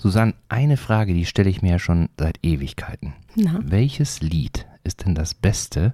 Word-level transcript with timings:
Susanne, 0.00 0.32
eine 0.48 0.78
Frage, 0.78 1.12
die 1.12 1.26
stelle 1.26 1.50
ich 1.50 1.60
mir 1.60 1.72
ja 1.72 1.78
schon 1.78 2.08
seit 2.18 2.38
Ewigkeiten. 2.42 3.12
Na? 3.36 3.60
Welches 3.62 4.22
Lied 4.22 4.66
ist 4.82 5.04
denn 5.04 5.14
das 5.14 5.34
Beste 5.34 5.92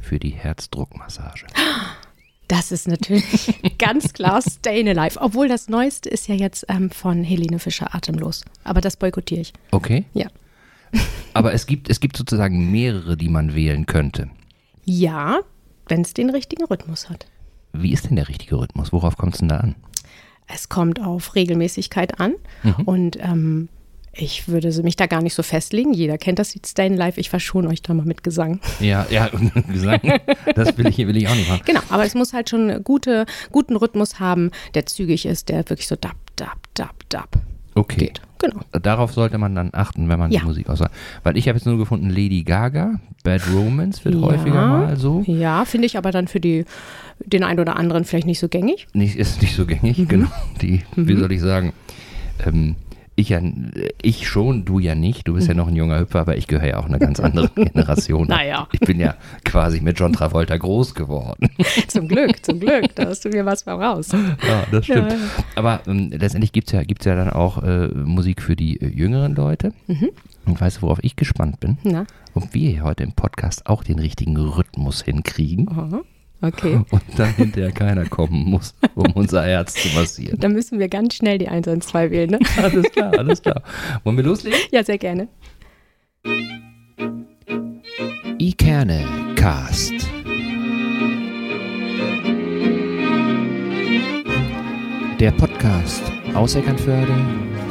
für 0.00 0.20
die 0.20 0.30
Herzdruckmassage? 0.30 1.46
Das 2.46 2.70
ist 2.70 2.86
natürlich 2.86 3.60
ganz 3.78 4.12
klar 4.12 4.40
Stayin' 4.42 4.86
Alive. 4.86 5.20
Obwohl 5.20 5.48
das 5.48 5.68
Neueste 5.68 6.08
ist 6.08 6.28
ja 6.28 6.36
jetzt 6.36 6.66
ähm, 6.68 6.90
von 6.90 7.24
Helene 7.24 7.58
Fischer 7.58 7.96
Atemlos. 7.96 8.44
Aber 8.62 8.80
das 8.80 8.96
boykottiere 8.96 9.40
ich. 9.40 9.52
Okay. 9.72 10.04
Ja. 10.14 10.28
Aber 11.34 11.52
es 11.52 11.66
gibt, 11.66 11.90
es 11.90 11.98
gibt 11.98 12.16
sozusagen 12.16 12.70
mehrere, 12.70 13.16
die 13.16 13.28
man 13.28 13.56
wählen 13.56 13.86
könnte. 13.86 14.30
Ja, 14.84 15.40
wenn 15.88 16.02
es 16.02 16.14
den 16.14 16.30
richtigen 16.30 16.64
Rhythmus 16.64 17.10
hat. 17.10 17.26
Wie 17.72 17.92
ist 17.92 18.08
denn 18.08 18.14
der 18.14 18.28
richtige 18.28 18.56
Rhythmus? 18.56 18.92
Worauf 18.92 19.16
kommt 19.16 19.34
es 19.34 19.40
denn 19.40 19.48
da 19.48 19.56
an? 19.56 19.74
Es 20.48 20.68
kommt 20.68 21.00
auf 21.00 21.34
Regelmäßigkeit 21.34 22.20
an. 22.20 22.34
Und 22.86 23.18
ähm, 23.20 23.68
ich 24.12 24.48
würde 24.48 24.82
mich 24.82 24.96
da 24.96 25.06
gar 25.06 25.22
nicht 25.22 25.34
so 25.34 25.42
festlegen. 25.42 25.92
Jeder 25.92 26.18
kennt 26.18 26.38
das 26.38 26.54
Lied 26.54 26.66
Stayin' 26.66 27.00
Alive. 27.00 27.20
Ich 27.20 27.30
verschone 27.30 27.68
euch 27.68 27.82
da 27.82 27.94
mal 27.94 28.06
mit 28.06 28.24
Gesang. 28.24 28.60
Ja, 28.80 29.06
ja, 29.10 29.30
Gesang, 29.68 30.00
das 30.54 30.76
will 30.76 30.88
ich, 30.88 30.98
will 30.98 31.16
ich 31.16 31.28
auch 31.28 31.34
nicht 31.34 31.48
machen. 31.48 31.62
Genau, 31.64 31.80
aber 31.90 32.04
es 32.04 32.14
muss 32.14 32.32
halt 32.32 32.50
schon 32.50 32.70
einen 32.70 32.84
gute, 32.84 33.26
guten 33.52 33.76
Rhythmus 33.76 34.18
haben, 34.18 34.50
der 34.74 34.86
zügig 34.86 35.26
ist, 35.26 35.48
der 35.48 35.68
wirklich 35.70 35.86
so 35.86 35.96
dab, 35.96 36.16
dab, 36.36 36.58
dab, 36.74 36.94
dab 37.08 37.38
Okay. 37.80 37.98
geht. 38.06 38.20
Genau. 38.40 38.60
Darauf 38.70 39.12
sollte 39.12 39.36
man 39.38 39.54
dann 39.56 39.70
achten, 39.72 40.08
wenn 40.08 40.18
man 40.18 40.30
Ja. 40.30 40.40
die 40.40 40.46
Musik 40.46 40.68
auswählt. 40.68 40.92
Weil 41.24 41.36
ich 41.36 41.48
habe 41.48 41.58
jetzt 41.58 41.64
nur 41.66 41.76
gefunden, 41.76 42.08
Lady 42.08 42.44
Gaga, 42.44 43.00
Bad 43.24 43.42
Romance 43.52 44.04
wird 44.04 44.14
häufiger 44.20 44.66
mal 44.66 44.96
so. 44.96 45.24
Ja, 45.26 45.64
finde 45.64 45.86
ich 45.86 45.98
aber 45.98 46.12
dann 46.12 46.28
für 46.28 46.38
die, 46.38 46.64
den 47.24 47.42
einen 47.42 47.58
oder 47.58 47.76
anderen 47.76 48.04
vielleicht 48.04 48.26
nicht 48.28 48.38
so 48.38 48.48
gängig. 48.48 48.86
Nicht, 48.92 49.16
ist 49.16 49.42
nicht 49.42 49.56
so 49.56 49.66
gängig, 49.66 49.98
Mhm. 49.98 50.08
genau. 50.08 50.28
Die, 50.62 50.82
wie 50.94 51.16
soll 51.16 51.32
ich 51.32 51.40
sagen, 51.40 51.72
ähm, 52.46 52.76
ich 53.18 53.30
ja, 53.30 53.40
ich 54.00 54.28
schon, 54.28 54.64
du 54.64 54.78
ja 54.78 54.94
nicht. 54.94 55.26
Du 55.26 55.34
bist 55.34 55.48
ja 55.48 55.54
noch 55.54 55.66
ein 55.66 55.74
junger 55.74 55.98
Hüpfer, 55.98 56.20
aber 56.20 56.36
ich 56.36 56.46
gehöre 56.46 56.68
ja 56.68 56.78
auch 56.78 56.86
einer 56.86 57.00
ganz 57.00 57.18
anderen 57.18 57.50
Generation. 57.56 58.22
Mhm. 58.22 58.28
Naja. 58.28 58.68
Ich 58.70 58.78
bin 58.78 59.00
ja 59.00 59.16
quasi 59.44 59.80
mit 59.80 59.98
John 59.98 60.12
Travolta 60.12 60.56
groß 60.56 60.94
geworden. 60.94 61.48
Zum 61.88 62.06
Glück, 62.06 62.44
zum 62.44 62.60
Glück. 62.60 62.94
Da 62.94 63.06
hast 63.06 63.24
du 63.24 63.30
mir 63.30 63.44
was 63.44 63.62
voraus. 63.62 64.12
Ja, 64.12 64.64
das 64.70 64.84
stimmt. 64.84 65.10
Ja. 65.10 65.18
Aber 65.56 65.80
ähm, 65.88 66.10
letztendlich 66.12 66.52
gibt 66.52 66.68
es 66.68 66.72
ja, 66.72 66.84
gibt's 66.84 67.06
ja 67.06 67.16
dann 67.16 67.30
auch 67.30 67.60
äh, 67.60 67.88
Musik 67.88 68.40
für 68.40 68.54
die 68.54 68.80
äh, 68.80 68.86
jüngeren 68.86 69.34
Leute. 69.34 69.72
Mhm. 69.88 70.10
Und 70.46 70.60
weißt 70.60 70.78
du, 70.78 70.82
worauf 70.82 70.98
ich 71.02 71.16
gespannt 71.16 71.58
bin? 71.58 71.78
Na, 71.82 72.06
Ob 72.34 72.54
wir 72.54 72.70
hier 72.70 72.84
heute 72.84 73.02
im 73.02 73.12
Podcast 73.12 73.66
auch 73.66 73.82
den 73.82 73.98
richtigen 73.98 74.36
Rhythmus 74.36 75.02
hinkriegen 75.02 75.68
aha. 75.68 76.02
Okay. 76.40 76.80
und 76.90 77.02
dann 77.16 77.34
hinterher 77.34 77.72
keiner 77.72 78.06
kommen 78.06 78.44
muss, 78.44 78.74
um 78.94 79.12
unser 79.12 79.44
Herz 79.44 79.74
zu 79.74 79.88
massieren. 79.94 80.38
Dann 80.38 80.52
müssen 80.52 80.78
wir 80.78 80.88
ganz 80.88 81.14
schnell 81.14 81.38
die 81.38 81.48
112 81.48 82.10
wählen, 82.10 82.30
ne? 82.30 82.38
Alles 82.56 82.90
klar, 82.90 83.18
alles 83.18 83.42
klar. 83.42 83.62
Wollen 84.04 84.16
wir 84.16 84.24
loslegen? 84.24 84.58
Ja, 84.70 84.84
sehr 84.84 84.98
gerne. 84.98 85.28
Ikerne 88.38 89.04
Cast. 89.36 89.94
Der 95.18 95.32
Podcast 95.32 96.02
aus 96.34 96.54
Eckernförde 96.54 97.14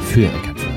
für 0.00 0.26
Eckernförde. 0.26 0.67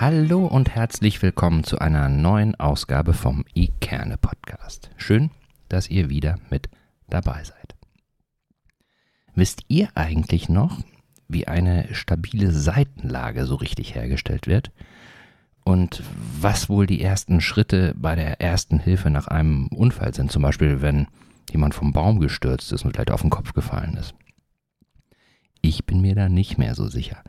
Hallo 0.00 0.46
und 0.46 0.74
herzlich 0.74 1.20
willkommen 1.20 1.62
zu 1.62 1.78
einer 1.78 2.08
neuen 2.08 2.54
Ausgabe 2.54 3.12
vom 3.12 3.44
Ikerne 3.52 4.16
Podcast. 4.16 4.88
Schön, 4.96 5.30
dass 5.68 5.90
ihr 5.90 6.08
wieder 6.08 6.38
mit 6.48 6.70
dabei 7.10 7.44
seid. 7.44 7.76
Wisst 9.34 9.60
ihr 9.68 9.90
eigentlich 9.96 10.48
noch, 10.48 10.78
wie 11.28 11.48
eine 11.48 11.94
stabile 11.94 12.50
Seitenlage 12.50 13.44
so 13.44 13.56
richtig 13.56 13.94
hergestellt 13.94 14.46
wird? 14.46 14.70
Und 15.64 16.02
was 16.40 16.70
wohl 16.70 16.86
die 16.86 17.02
ersten 17.02 17.42
Schritte 17.42 17.94
bei 17.94 18.14
der 18.14 18.40
ersten 18.40 18.78
Hilfe 18.78 19.10
nach 19.10 19.26
einem 19.26 19.66
Unfall 19.66 20.14
sind? 20.14 20.32
Zum 20.32 20.40
Beispiel, 20.40 20.80
wenn 20.80 21.08
jemand 21.52 21.74
vom 21.74 21.92
Baum 21.92 22.20
gestürzt 22.20 22.72
ist 22.72 22.86
und 22.86 22.92
vielleicht 22.94 23.10
auf 23.10 23.20
den 23.20 23.28
Kopf 23.28 23.52
gefallen 23.52 23.98
ist. 23.98 24.14
Ich 25.60 25.84
bin 25.84 26.00
mir 26.00 26.14
da 26.14 26.30
nicht 26.30 26.56
mehr 26.56 26.74
so 26.74 26.88
sicher. 26.88 27.22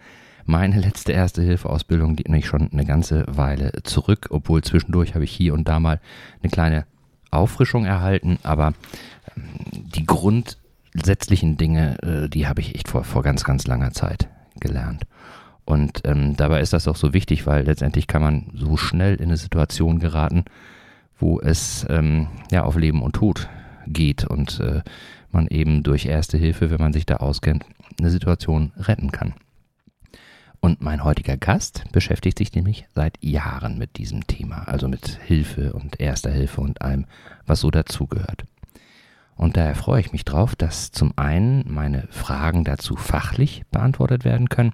Meine 0.46 0.80
letzte 0.80 1.12
Erste-Hilfe-Ausbildung 1.12 2.16
liegt 2.16 2.30
nämlich 2.30 2.48
schon 2.48 2.72
eine 2.72 2.86
ganze 2.86 3.26
Weile 3.28 3.72
zurück, 3.84 4.28
obwohl 4.32 4.64
zwischendurch 4.64 5.14
habe 5.14 5.24
ich 5.24 5.32
hier 5.32 5.54
und 5.54 5.68
da 5.68 5.80
mal 5.80 6.00
eine 6.42 6.50
kleine 6.50 6.86
Auffrischung 7.32 7.86
erhalten, 7.86 8.40
aber 8.44 8.74
ähm, 9.36 9.44
die 9.96 10.06
grundsätzlichen 10.06 11.58
Dinge, 11.58 11.98
äh, 12.04 12.30
die 12.30 12.48
habe 12.48 12.62
ich 12.62 12.76
echt 12.76 12.90
vor, 12.90 13.04
vor 13.04 13.24
ganz, 13.24 13.44
ganz 13.44 13.68
langer 13.68 13.92
Zeit 13.92 14.28
gelernt. 14.60 15.06
Und 15.64 16.02
ähm, 16.06 16.36
dabei 16.36 16.60
ist 16.60 16.74
das 16.74 16.88
auch 16.88 16.96
so 16.96 17.14
wichtig, 17.14 17.46
weil 17.46 17.66
letztendlich 17.66 18.08
kann 18.08 18.22
man 18.22 18.52
so 18.54 18.78
schnell 18.78 19.16
in 19.16 19.26
eine 19.26 19.38
Situation 19.38 20.00
geraten, 20.00 20.44
wo 21.18 21.40
es 21.40 21.86
ähm, 21.90 22.28
ja 22.52 22.64
auf 22.64 22.76
Leben 22.76 23.02
und 23.02 23.14
Tod 23.14 23.48
geht 23.88 24.26
und 24.26 24.60
äh, 24.60 24.82
man 25.32 25.48
eben 25.48 25.84
durch 25.84 26.08
Erste 26.08 26.38
Hilfe, 26.38 26.72
wenn 26.72 26.80
man 26.82 26.94
sich 26.94 27.06
da 27.06 27.18
auskennt, 27.18 27.64
eine 28.00 28.10
Situation 28.10 28.72
retten 28.78 29.12
kann. 29.12 29.34
Und 30.62 30.80
mein 30.80 31.04
heutiger 31.04 31.38
Gast 31.38 31.84
beschäftigt 31.92 32.38
sich 32.38 32.54
nämlich 32.54 32.86
seit 32.94 33.22
Jahren 33.24 33.80
mit 33.80 33.98
diesem 33.98 34.28
Thema, 34.28 34.68
also 34.68 34.88
mit 34.88 35.20
Hilfe 35.26 35.74
und 35.74 36.00
Erster 36.00 36.32
Hilfe 36.32 36.62
und 36.62 36.84
allem, 36.84 37.08
was 37.48 37.62
so 37.62 37.72
dazugehört. 37.72 38.46
Und 39.36 39.58
daher 39.58 39.74
freue 39.74 40.02
ich 40.02 40.12
mich 40.12 40.24
drauf, 40.24 40.56
dass 40.56 40.92
zum 40.92 41.14
einen 41.16 41.66
meine 41.68 42.08
Fragen 42.12 42.64
dazu 42.64 42.96
fachlich 42.96 43.64
beantwortet 43.72 44.24
werden 44.24 44.50
können, 44.50 44.74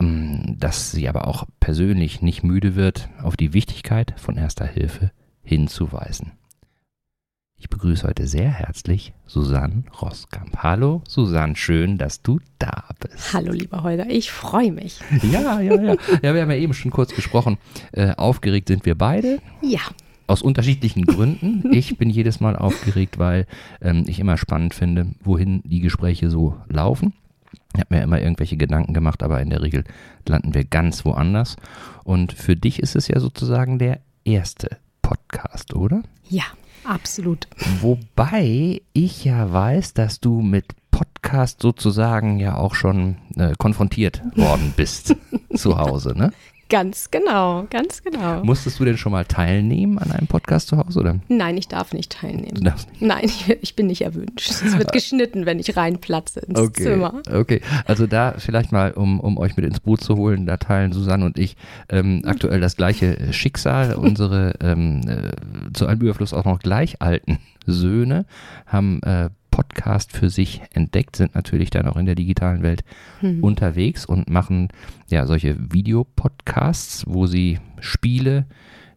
ähm, 0.00 0.56
dass 0.58 0.90
sie 0.90 1.08
aber 1.08 1.28
auch 1.28 1.46
persönlich 1.60 2.20
nicht 2.20 2.42
müde 2.42 2.74
wird, 2.74 3.08
auf 3.22 3.36
die 3.36 3.52
Wichtigkeit 3.52 4.14
von 4.16 4.36
Erster 4.36 4.66
Hilfe 4.66 5.12
hinzuweisen. 5.44 6.32
Ich 7.60 7.68
begrüße 7.68 8.06
heute 8.06 8.28
sehr 8.28 8.50
herzlich 8.50 9.12
Susanne 9.26 9.82
Roskamp. 10.00 10.58
Hallo 10.58 11.02
Susanne, 11.08 11.56
schön, 11.56 11.98
dass 11.98 12.22
du 12.22 12.38
da 12.60 12.84
bist. 13.00 13.34
Hallo, 13.34 13.50
lieber 13.50 13.82
Holger. 13.82 14.08
Ich 14.08 14.30
freue 14.30 14.70
mich. 14.70 15.00
Ja, 15.24 15.60
ja, 15.60 15.74
ja. 15.74 15.96
Ja, 16.22 16.34
wir 16.34 16.42
haben 16.42 16.50
ja 16.52 16.56
eben 16.56 16.72
schon 16.72 16.92
kurz 16.92 17.12
gesprochen. 17.12 17.58
Äh, 17.90 18.14
aufgeregt 18.14 18.68
sind 18.68 18.86
wir 18.86 18.94
beide. 18.96 19.40
Ja. 19.60 19.80
Aus 20.28 20.40
unterschiedlichen 20.40 21.04
Gründen. 21.04 21.72
Ich 21.72 21.98
bin 21.98 22.10
jedes 22.10 22.38
Mal 22.38 22.54
aufgeregt, 22.54 23.18
weil 23.18 23.46
ähm, 23.80 24.04
ich 24.06 24.20
immer 24.20 24.36
spannend 24.36 24.72
finde, 24.72 25.08
wohin 25.24 25.60
die 25.64 25.80
Gespräche 25.80 26.30
so 26.30 26.56
laufen. 26.68 27.12
Ich 27.74 27.80
habe 27.80 27.96
mir 27.96 28.02
immer 28.04 28.20
irgendwelche 28.20 28.56
Gedanken 28.56 28.94
gemacht, 28.94 29.24
aber 29.24 29.40
in 29.42 29.50
der 29.50 29.62
Regel 29.62 29.82
landen 30.28 30.54
wir 30.54 30.64
ganz 30.64 31.04
woanders. 31.04 31.56
Und 32.04 32.32
für 32.32 32.54
dich 32.54 32.78
ist 32.78 32.94
es 32.94 33.08
ja 33.08 33.18
sozusagen 33.18 33.80
der 33.80 33.98
erste 34.24 34.78
Podcast, 35.02 35.74
oder? 35.74 36.02
Ja, 36.28 36.44
absolut. 36.88 37.46
Wobei 37.80 38.80
ich 38.92 39.24
ja 39.24 39.52
weiß, 39.52 39.94
dass 39.94 40.20
du 40.20 40.40
mit 40.40 40.66
Podcast 40.90 41.62
sozusagen 41.62 42.38
ja 42.40 42.56
auch 42.56 42.74
schon 42.74 43.16
äh, 43.36 43.52
konfrontiert 43.58 44.22
worden 44.36 44.74
bist 44.76 45.14
zu 45.54 45.78
Hause, 45.78 46.16
ne? 46.16 46.32
Ganz 46.68 47.10
genau, 47.10 47.66
ganz 47.70 48.02
genau. 48.02 48.44
Musstest 48.44 48.78
du 48.78 48.84
denn 48.84 48.98
schon 48.98 49.12
mal 49.12 49.24
teilnehmen 49.24 49.98
an 49.98 50.10
einem 50.12 50.26
Podcast 50.26 50.68
zu 50.68 50.76
Hause, 50.76 51.00
oder? 51.00 51.18
Nein, 51.28 51.56
ich 51.56 51.68
darf 51.68 51.92
nicht 51.94 52.12
Du 52.14 52.18
teilnehmen. 52.18 52.62
darfst 52.62 52.90
nicht. 52.90 53.00
Nein, 53.00 53.24
ich, 53.24 53.48
ich 53.62 53.74
bin 53.74 53.86
nicht 53.86 54.02
erwünscht. 54.02 54.50
Es 54.50 54.76
wird 54.76 54.92
geschnitten, 54.92 55.46
wenn 55.46 55.58
ich 55.58 55.76
reinplatze 55.76 56.40
ins 56.40 56.58
Okay, 56.60 56.82
Zimmer. 56.82 57.22
okay. 57.32 57.62
Also 57.86 58.06
da 58.06 58.34
vielleicht 58.36 58.70
mal, 58.72 58.92
um, 58.92 59.18
um 59.20 59.38
euch 59.38 59.56
mit 59.56 59.64
ins 59.64 59.80
Boot 59.80 60.02
zu 60.02 60.16
holen, 60.16 60.44
da 60.46 60.58
teilen 60.58 60.92
Susanne 60.92 61.24
und 61.24 61.38
ich 61.38 61.56
ähm, 61.88 62.22
aktuell 62.26 62.60
das 62.60 62.76
gleiche 62.76 63.32
Schicksal. 63.32 63.94
Unsere 64.08 64.54
ähm, 64.60 65.00
äh, 65.08 65.72
zu 65.72 65.86
einem 65.86 66.00
Überfluss 66.02 66.34
auch 66.34 66.44
noch 66.44 66.58
gleich 66.58 67.00
alten 67.00 67.38
Söhne 67.66 68.24
haben 68.66 69.02
äh, 69.02 69.30
Podcast 69.58 70.12
für 70.12 70.30
sich 70.30 70.62
entdeckt, 70.72 71.16
sind 71.16 71.34
natürlich 71.34 71.70
dann 71.70 71.88
auch 71.88 71.96
in 71.96 72.06
der 72.06 72.14
digitalen 72.14 72.62
Welt 72.62 72.84
unterwegs 73.40 74.06
und 74.06 74.30
machen 74.30 74.68
ja 75.08 75.26
solche 75.26 75.56
Videopodcasts, 75.72 77.02
wo 77.08 77.26
sie 77.26 77.58
Spiele, 77.80 78.46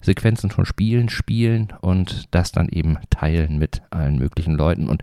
Sequenzen 0.01 0.51
von 0.51 0.65
Spielen 0.65 1.09
spielen 1.09 1.73
und 1.81 2.27
das 2.29 2.51
dann 2.51 2.69
eben 2.69 2.97
teilen 3.09 3.57
mit 3.57 3.81
allen 3.89 4.19
möglichen 4.19 4.53
Leuten. 4.53 4.87
Und 4.87 5.01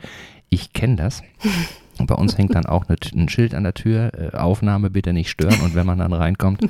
ich 0.48 0.72
kenne 0.72 0.94
das. 0.94 1.24
Bei 2.06 2.14
uns 2.14 2.38
hängt 2.38 2.54
dann 2.54 2.66
auch 2.66 2.84
ein 2.88 3.28
Schild 3.28 3.52
an 3.52 3.64
der 3.64 3.74
Tür, 3.74 4.12
äh, 4.14 4.36
Aufnahme 4.36 4.90
bitte 4.90 5.12
nicht 5.12 5.30
stören. 5.30 5.60
Und 5.62 5.74
wenn 5.74 5.86
man 5.86 5.98
dann 5.98 6.12
reinkommt, 6.12 6.60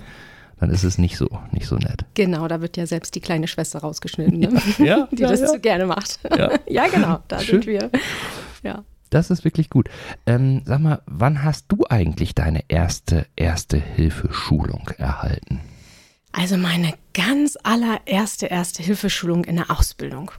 dann 0.58 0.70
ist 0.70 0.84
es 0.84 0.96
nicht 0.96 1.18
so, 1.18 1.28
nicht 1.52 1.66
so 1.66 1.76
nett. 1.76 2.06
Genau, 2.14 2.48
da 2.48 2.62
wird 2.62 2.78
ja 2.78 2.86
selbst 2.86 3.14
die 3.14 3.20
kleine 3.20 3.46
Schwester 3.46 3.80
rausgeschnitten, 3.80 4.38
ne? 4.38 4.62
Ja, 4.78 5.08
die 5.12 5.22
ja, 5.22 5.28
das 5.28 5.40
ja. 5.40 5.48
so 5.48 5.58
gerne 5.58 5.86
macht. 5.86 6.18
Ja. 6.36 6.50
Ja, 6.68 6.86
genau, 6.88 7.20
da 7.28 7.40
Schön. 7.40 7.62
sind 7.62 7.66
wir. 7.66 7.90
Ja. 8.62 8.84
Das 9.10 9.30
ist 9.30 9.44
wirklich 9.44 9.70
gut. 9.70 9.88
Ähm, 10.26 10.62
sag 10.64 10.80
mal, 10.80 11.02
wann 11.06 11.42
hast 11.42 11.66
du 11.68 11.84
eigentlich 11.88 12.34
deine 12.34 12.62
erste 12.68 13.26
Erste-Hilfe-Schulung 13.36 14.88
erhalten? 14.98 15.60
Also 16.32 16.56
meine 16.56 16.92
ganz 17.14 17.56
allererste 17.62 18.46
Erste-Hilfeschulung 18.46 19.44
in 19.44 19.56
der 19.56 19.70
Ausbildung. 19.70 20.30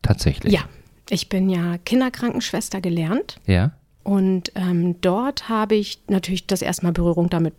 Tatsächlich. 0.00 0.52
Ja, 0.52 0.62
Ich 1.10 1.28
bin 1.28 1.50
ja 1.50 1.78
Kinderkrankenschwester 1.78 2.80
gelernt. 2.80 3.40
Ja. 3.46 3.72
Und 4.02 4.50
ähm, 4.56 5.00
dort 5.00 5.48
habe 5.48 5.74
ich 5.74 6.02
natürlich 6.08 6.46
das 6.46 6.62
erste 6.62 6.84
Mal 6.86 6.92
Berührung 6.92 7.30
damit 7.30 7.54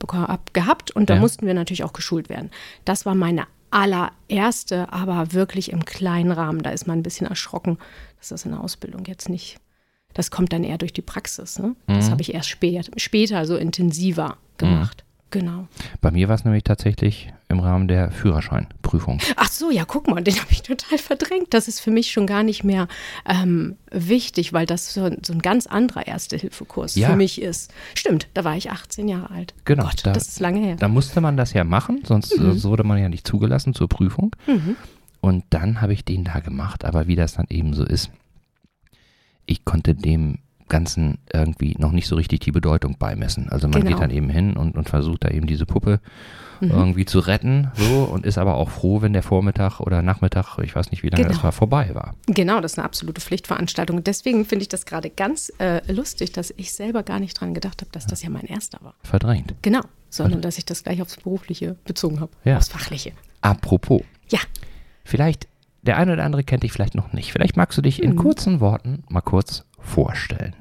gehabt 0.51 0.91
und 0.91 1.09
da 1.09 1.15
ja. 1.15 1.19
mussten 1.19 1.45
wir 1.45 1.53
natürlich 1.53 1.83
auch 1.83 1.93
geschult 1.93 2.27
werden. 2.27 2.51
Das 2.83 3.05
war 3.05 3.15
meine 3.15 3.45
allererste, 3.71 4.91
aber 4.91 5.33
wirklich 5.33 5.71
im 5.71 5.85
kleinen 5.85 6.31
Rahmen. 6.31 6.61
Da 6.61 6.71
ist 6.71 6.85
man 6.85 6.99
ein 6.99 7.03
bisschen 7.03 7.27
erschrocken, 7.27 7.77
dass 8.17 8.29
das 8.29 8.45
in 8.45 8.51
der 8.51 8.61
Ausbildung 8.61 9.05
jetzt 9.05 9.29
nicht. 9.29 9.57
Das 10.13 10.31
kommt 10.31 10.53
dann 10.53 10.63
eher 10.63 10.77
durch 10.77 10.93
die 10.93 11.01
Praxis. 11.01 11.59
Ne? 11.59 11.75
Mhm. 11.87 11.93
Das 11.93 12.11
habe 12.11 12.21
ich 12.21 12.33
erst 12.33 12.49
später, 12.49 12.91
später 12.97 13.45
so 13.45 13.55
intensiver 13.55 14.37
gemacht. 14.57 15.03
Mhm. 15.05 15.13
Genau. 15.33 15.67
Bei 15.99 16.11
mir 16.11 16.27
war 16.27 16.35
es 16.35 16.45
nämlich 16.45 16.63
tatsächlich 16.63 17.33
im 17.49 17.59
Rahmen 17.59 17.87
der 17.87 18.11
Führerscheinprüfung. 18.11 19.19
Ach 19.35 19.49
so, 19.49 19.71
ja, 19.71 19.83
guck 19.83 20.07
mal, 20.07 20.23
den 20.23 20.35
habe 20.39 20.51
ich 20.51 20.61
total 20.61 20.99
verdrängt. 20.99 21.55
Das 21.55 21.67
ist 21.67 21.79
für 21.79 21.89
mich 21.89 22.11
schon 22.11 22.27
gar 22.27 22.43
nicht 22.43 22.63
mehr 22.63 22.87
ähm, 23.27 23.75
wichtig, 23.89 24.53
weil 24.53 24.67
das 24.67 24.93
so, 24.93 25.09
so, 25.25 25.33
ein 25.33 25.39
ganz 25.39 25.65
anderer 25.65 26.05
Erste-Hilfe-Kurs 26.05 26.93
ja. 26.93 27.09
für 27.09 27.15
mich 27.15 27.41
ist. 27.41 27.73
Stimmt, 27.95 28.27
da 28.35 28.43
war 28.43 28.55
ich 28.55 28.69
18 28.69 29.07
Jahre 29.07 29.31
alt. 29.31 29.55
Genau. 29.65 29.85
Gott, 29.85 30.05
da, 30.05 30.13
das 30.13 30.27
ist 30.27 30.39
lange 30.39 30.59
her. 30.59 30.75
Da 30.75 30.87
musste 30.87 31.19
man 31.19 31.35
das 31.35 31.53
ja 31.53 31.63
machen, 31.63 32.03
sonst 32.05 32.37
mhm. 32.37 32.61
wurde 32.61 32.83
man 32.83 32.99
ja 32.99 33.09
nicht 33.09 33.25
zugelassen 33.25 33.73
zur 33.73 33.89
Prüfung. 33.89 34.35
Mhm. 34.45 34.75
Und 35.19 35.45
dann 35.49 35.81
habe 35.81 35.93
ich 35.93 36.05
den 36.05 36.25
da 36.25 36.41
gemacht, 36.41 36.85
aber 36.85 37.07
wie 37.07 37.15
das 37.15 37.33
dann 37.33 37.47
eben 37.49 37.73
so 37.73 37.83
ist, 37.83 38.11
ich 39.45 39.65
konnte 39.65 39.95
dem 39.95 40.39
Ganzen 40.69 41.19
irgendwie 41.31 41.75
noch 41.77 41.91
nicht 41.91 42.07
so 42.07 42.15
richtig 42.15 42.39
die 42.39 42.51
Bedeutung 42.51 42.97
beimessen. 42.97 43.49
Also 43.49 43.67
man 43.67 43.81
genau. 43.81 43.95
geht 43.95 44.03
dann 44.03 44.11
eben 44.11 44.29
hin 44.29 44.57
und, 44.57 44.75
und 44.75 44.89
versucht 44.89 45.23
da 45.23 45.29
eben 45.29 45.45
diese 45.45 45.65
Puppe 45.65 45.99
mhm. 46.61 46.71
irgendwie 46.71 47.05
zu 47.05 47.19
retten, 47.19 47.69
so 47.75 48.03
und 48.03 48.25
ist 48.25 48.37
aber 48.37 48.55
auch 48.55 48.69
froh, 48.69 49.01
wenn 49.01 49.13
der 49.13 49.23
Vormittag 49.23 49.79
oder 49.79 50.01
Nachmittag, 50.01 50.57
ich 50.63 50.75
weiß 50.75 50.91
nicht, 50.91 51.03
wie 51.03 51.09
lange 51.09 51.23
genau. 51.23 51.35
das 51.35 51.43
war, 51.43 51.51
vorbei 51.51 51.91
war. 51.93 52.15
Genau, 52.27 52.61
das 52.61 52.73
ist 52.73 52.79
eine 52.79 52.85
absolute 52.85 53.21
Pflichtveranstaltung. 53.21 54.03
deswegen 54.03 54.45
finde 54.45 54.63
ich 54.63 54.69
das 54.69 54.85
gerade 54.85 55.09
ganz 55.09 55.51
äh, 55.59 55.81
lustig, 55.91 56.31
dass 56.31 56.53
ich 56.57 56.73
selber 56.73 57.03
gar 57.03 57.19
nicht 57.19 57.39
dran 57.39 57.53
gedacht 57.53 57.81
habe, 57.81 57.91
dass 57.91 58.07
das 58.07 58.23
ja 58.23 58.29
mein 58.29 58.45
erster 58.45 58.79
war. 58.81 58.95
Verdrängt. 59.03 59.53
Genau, 59.61 59.81
sondern 60.09 60.41
dass 60.41 60.57
ich 60.57 60.65
das 60.65 60.83
gleich 60.83 61.01
aufs 61.01 61.17
Berufliche 61.17 61.75
bezogen 61.85 62.19
habe, 62.19 62.31
ja. 62.45 62.57
aufs 62.57 62.69
Fachliche. 62.69 63.11
Apropos. 63.41 64.01
Ja. 64.29 64.39
Vielleicht, 65.03 65.47
der 65.83 65.97
eine 65.97 66.13
oder 66.13 66.23
andere 66.23 66.43
kennt 66.43 66.63
dich 66.63 66.71
vielleicht 66.71 66.95
noch 66.95 67.13
nicht. 67.13 67.31
Vielleicht 67.31 67.57
magst 67.57 67.77
du 67.77 67.81
dich 67.81 68.01
in 68.01 68.11
mhm. 68.11 68.15
kurzen 68.17 68.59
Worten 68.59 69.03
mal 69.09 69.21
kurz 69.21 69.65
vorstellen? 69.79 70.55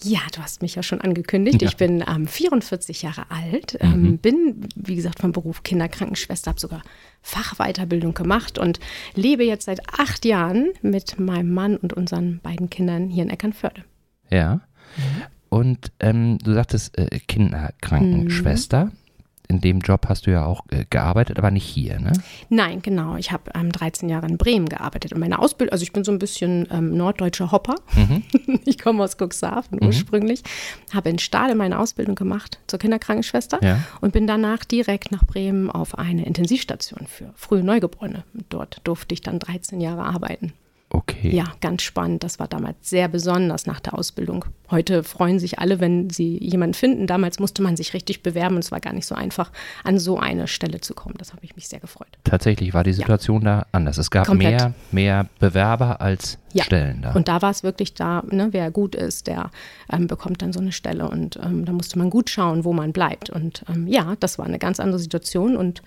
Ja, 0.00 0.20
du 0.32 0.40
hast 0.40 0.62
mich 0.62 0.76
ja 0.76 0.84
schon 0.84 1.00
angekündigt. 1.00 1.60
Ja. 1.60 1.68
Ich 1.68 1.76
bin 1.76 2.04
ähm, 2.06 2.28
44 2.28 3.02
Jahre 3.02 3.30
alt, 3.30 3.76
ähm, 3.80 4.02
mhm. 4.02 4.18
bin, 4.18 4.68
wie 4.76 4.94
gesagt, 4.94 5.18
vom 5.18 5.32
Beruf 5.32 5.64
Kinderkrankenschwester, 5.64 6.50
habe 6.50 6.60
sogar 6.60 6.82
Fachweiterbildung 7.22 8.14
gemacht 8.14 8.58
und 8.58 8.78
lebe 9.14 9.44
jetzt 9.44 9.64
seit 9.64 9.80
acht 9.98 10.24
Jahren 10.24 10.70
mit 10.82 11.18
meinem 11.18 11.52
Mann 11.52 11.76
und 11.76 11.94
unseren 11.94 12.38
beiden 12.40 12.70
Kindern 12.70 13.08
hier 13.08 13.24
in 13.24 13.30
Eckernförde. 13.30 13.82
Ja. 14.30 14.54
Mhm. 14.54 15.22
Und 15.48 15.92
ähm, 15.98 16.38
du 16.38 16.52
sagtest 16.52 16.96
äh, 16.96 17.18
Kinderkrankenschwester. 17.26 18.86
Mhm 18.86 18.92
in 19.48 19.60
dem 19.60 19.80
Job 19.80 20.06
hast 20.08 20.26
du 20.26 20.30
ja 20.30 20.44
auch 20.44 20.64
äh, 20.70 20.84
gearbeitet, 20.88 21.38
aber 21.38 21.50
nicht 21.50 21.64
hier, 21.64 21.98
ne? 21.98 22.12
Nein, 22.50 22.82
genau. 22.82 23.16
Ich 23.16 23.32
habe 23.32 23.50
ähm, 23.54 23.72
13 23.72 24.08
Jahre 24.08 24.26
in 24.26 24.36
Bremen 24.36 24.68
gearbeitet 24.68 25.12
und 25.12 25.20
meine 25.20 25.38
Ausbildung, 25.38 25.72
also 25.72 25.82
ich 25.82 25.92
bin 25.92 26.04
so 26.04 26.12
ein 26.12 26.18
bisschen 26.18 26.68
ähm, 26.70 26.96
norddeutscher 26.96 27.50
Hopper. 27.50 27.76
Mhm. 27.94 28.22
ich 28.66 28.78
komme 28.78 29.02
aus 29.02 29.16
Cuxhaven 29.16 29.78
mhm. 29.80 29.86
ursprünglich, 29.86 30.42
habe 30.92 31.08
in 31.08 31.18
Stade 31.18 31.54
meine 31.54 31.78
Ausbildung 31.78 32.14
gemacht 32.14 32.60
zur 32.66 32.78
Kinderkrankenschwester 32.78 33.58
ja. 33.62 33.80
und 34.02 34.12
bin 34.12 34.26
danach 34.26 34.64
direkt 34.64 35.12
nach 35.12 35.24
Bremen 35.24 35.70
auf 35.70 35.98
eine 35.98 36.26
Intensivstation 36.26 37.06
für 37.06 37.32
frühe 37.34 37.64
Neugeborene. 37.64 38.24
Dort 38.50 38.82
durfte 38.84 39.14
ich 39.14 39.22
dann 39.22 39.38
13 39.38 39.80
Jahre 39.80 40.02
arbeiten. 40.02 40.52
Okay. 40.90 41.34
Ja, 41.34 41.44
ganz 41.60 41.82
spannend. 41.82 42.24
Das 42.24 42.38
war 42.38 42.48
damals 42.48 42.76
sehr 42.88 43.08
besonders 43.08 43.66
nach 43.66 43.78
der 43.80 43.94
Ausbildung. 43.94 44.46
Heute 44.70 45.04
freuen 45.04 45.38
sich 45.38 45.58
alle, 45.58 45.80
wenn 45.80 46.08
sie 46.08 46.38
jemanden 46.38 46.72
finden. 46.72 47.06
Damals 47.06 47.38
musste 47.38 47.62
man 47.62 47.76
sich 47.76 47.92
richtig 47.92 48.22
bewerben 48.22 48.54
und 48.54 48.64
es 48.64 48.72
war 48.72 48.80
gar 48.80 48.94
nicht 48.94 49.04
so 49.04 49.14
einfach, 49.14 49.50
an 49.84 49.98
so 49.98 50.18
eine 50.18 50.48
Stelle 50.48 50.80
zu 50.80 50.94
kommen. 50.94 51.16
Das 51.18 51.32
habe 51.32 51.44
ich 51.44 51.56
mich 51.56 51.68
sehr 51.68 51.80
gefreut. 51.80 52.08
Tatsächlich 52.24 52.72
war 52.72 52.84
die 52.84 52.94
Situation 52.94 53.42
ja. 53.42 53.58
da 53.58 53.66
anders. 53.72 53.98
Es 53.98 54.10
gab 54.10 54.32
mehr, 54.32 54.72
mehr 54.90 55.26
Bewerber 55.38 56.00
als 56.00 56.38
ja. 56.54 56.64
Stellen 56.64 57.02
da. 57.02 57.12
Und 57.12 57.28
da 57.28 57.42
war 57.42 57.50
es 57.50 57.62
wirklich 57.62 57.92
da, 57.92 58.22
ne, 58.30 58.48
wer 58.52 58.70
gut 58.70 58.94
ist, 58.94 59.26
der 59.26 59.50
ähm, 59.92 60.06
bekommt 60.06 60.40
dann 60.40 60.54
so 60.54 60.60
eine 60.60 60.72
Stelle. 60.72 61.08
Und 61.10 61.38
ähm, 61.42 61.66
da 61.66 61.72
musste 61.72 61.98
man 61.98 62.08
gut 62.08 62.30
schauen, 62.30 62.64
wo 62.64 62.72
man 62.72 62.94
bleibt. 62.94 63.28
Und 63.28 63.62
ähm, 63.68 63.86
ja, 63.86 64.14
das 64.20 64.38
war 64.38 64.46
eine 64.46 64.58
ganz 64.58 64.80
andere 64.80 64.98
Situation 64.98 65.56
und 65.56 65.82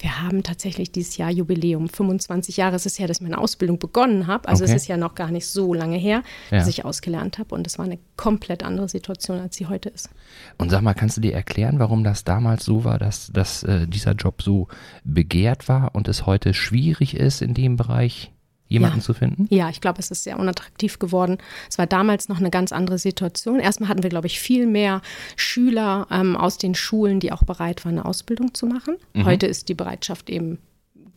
wir 0.00 0.22
haben 0.22 0.42
tatsächlich 0.42 0.90
dieses 0.90 1.18
Jahr 1.18 1.30
Jubiläum. 1.30 1.88
25 1.88 2.56
Jahre 2.56 2.76
ist 2.76 2.86
es 2.86 2.98
her, 2.98 3.06
dass 3.06 3.18
ich 3.18 3.22
meine 3.22 3.38
Ausbildung 3.38 3.78
begonnen 3.78 4.26
habe. 4.26 4.48
Also 4.48 4.64
okay. 4.64 4.72
es 4.72 4.82
ist 4.82 4.88
ja 4.88 4.96
noch 4.96 5.14
gar 5.14 5.30
nicht 5.30 5.46
so 5.46 5.74
lange 5.74 5.96
her, 5.96 6.22
ja. 6.50 6.58
dass 6.58 6.68
ich 6.68 6.84
ausgelernt 6.84 7.38
habe. 7.38 7.54
Und 7.54 7.66
es 7.66 7.78
war 7.78 7.84
eine 7.84 7.98
komplett 8.16 8.62
andere 8.62 8.88
Situation, 8.88 9.38
als 9.38 9.56
sie 9.56 9.66
heute 9.66 9.90
ist. 9.90 10.08
Und 10.56 10.70
sag 10.70 10.80
mal, 10.82 10.94
kannst 10.94 11.18
du 11.18 11.20
dir 11.20 11.34
erklären, 11.34 11.78
warum 11.78 12.02
das 12.02 12.24
damals 12.24 12.64
so 12.64 12.84
war, 12.84 12.98
dass, 12.98 13.30
dass 13.32 13.62
äh, 13.62 13.86
dieser 13.86 14.12
Job 14.12 14.42
so 14.42 14.68
begehrt 15.04 15.68
war 15.68 15.94
und 15.94 16.08
es 16.08 16.24
heute 16.24 16.54
schwierig 16.54 17.14
ist 17.14 17.42
in 17.42 17.52
dem 17.52 17.76
Bereich? 17.76 18.32
Jemanden 18.70 18.98
ja. 18.98 19.04
zu 19.04 19.12
finden? 19.12 19.46
Ja, 19.50 19.68
ich 19.68 19.80
glaube, 19.80 19.98
es 19.98 20.10
ist 20.10 20.24
sehr 20.24 20.38
unattraktiv 20.38 20.98
geworden. 20.98 21.36
Es 21.68 21.76
war 21.76 21.86
damals 21.86 22.28
noch 22.28 22.38
eine 22.38 22.50
ganz 22.50 22.72
andere 22.72 22.98
Situation. 22.98 23.60
Erstmal 23.60 23.90
hatten 23.90 24.02
wir, 24.02 24.10
glaube 24.10 24.28
ich, 24.28 24.40
viel 24.40 24.66
mehr 24.66 25.02
Schüler 25.36 26.06
ähm, 26.10 26.36
aus 26.36 26.56
den 26.56 26.74
Schulen, 26.74 27.20
die 27.20 27.32
auch 27.32 27.42
bereit 27.42 27.84
waren, 27.84 27.98
eine 27.98 28.06
Ausbildung 28.06 28.54
zu 28.54 28.66
machen. 28.66 28.96
Mhm. 29.12 29.26
Heute 29.26 29.46
ist 29.46 29.68
die 29.68 29.74
Bereitschaft 29.74 30.30
eben 30.30 30.58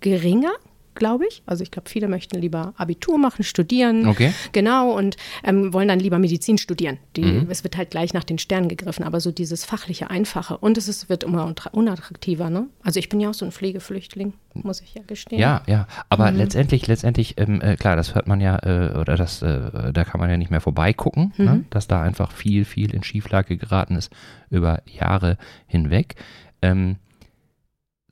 geringer 0.01 0.51
glaube 0.95 1.25
ich. 1.27 1.43
Also 1.45 1.63
ich 1.63 1.71
glaube, 1.71 1.89
viele 1.89 2.07
möchten 2.07 2.39
lieber 2.39 2.73
Abitur 2.77 3.17
machen, 3.17 3.43
studieren. 3.43 4.07
Okay. 4.07 4.33
Genau, 4.51 4.91
und 4.95 5.17
ähm, 5.43 5.73
wollen 5.73 5.87
dann 5.87 5.99
lieber 5.99 6.19
Medizin 6.19 6.57
studieren. 6.57 6.97
Die, 7.15 7.23
mhm. 7.23 7.47
Es 7.49 7.63
wird 7.63 7.77
halt 7.77 7.91
gleich 7.91 8.13
nach 8.13 8.23
den 8.23 8.37
Sternen 8.37 8.69
gegriffen, 8.69 9.03
aber 9.03 9.19
so 9.19 9.31
dieses 9.31 9.65
fachliche, 9.65 10.09
einfache. 10.09 10.57
Und 10.57 10.77
es 10.77 10.87
ist, 10.87 11.09
wird 11.09 11.23
immer 11.23 11.53
unattraktiver. 11.71 12.49
Ne? 12.49 12.67
Also 12.81 12.99
ich 12.99 13.09
bin 13.09 13.19
ja 13.19 13.29
auch 13.29 13.33
so 13.33 13.45
ein 13.45 13.51
Pflegeflüchtling, 13.51 14.33
muss 14.53 14.81
ich 14.81 14.93
ja 14.93 15.01
gestehen. 15.05 15.39
Ja, 15.39 15.63
ja, 15.67 15.87
aber 16.09 16.31
mhm. 16.31 16.37
letztendlich, 16.37 16.87
letztendlich, 16.87 17.35
ähm, 17.37 17.61
äh, 17.61 17.75
klar, 17.75 17.95
das 17.95 18.15
hört 18.15 18.27
man 18.27 18.41
ja, 18.41 18.57
äh, 18.63 18.97
oder 18.97 19.15
das, 19.15 19.41
äh, 19.41 19.91
da 19.93 20.03
kann 20.03 20.19
man 20.19 20.29
ja 20.29 20.37
nicht 20.37 20.51
mehr 20.51 20.61
vorbeigucken, 20.61 21.33
ne? 21.37 21.43
mhm. 21.43 21.57
ne? 21.57 21.65
dass 21.69 21.87
da 21.87 22.01
einfach 22.01 22.31
viel, 22.31 22.65
viel 22.65 22.93
in 22.93 23.03
Schieflage 23.03 23.57
geraten 23.57 23.95
ist 23.95 24.11
über 24.49 24.81
Jahre 24.85 25.37
hinweg. 25.67 26.15
Ähm, 26.61 26.97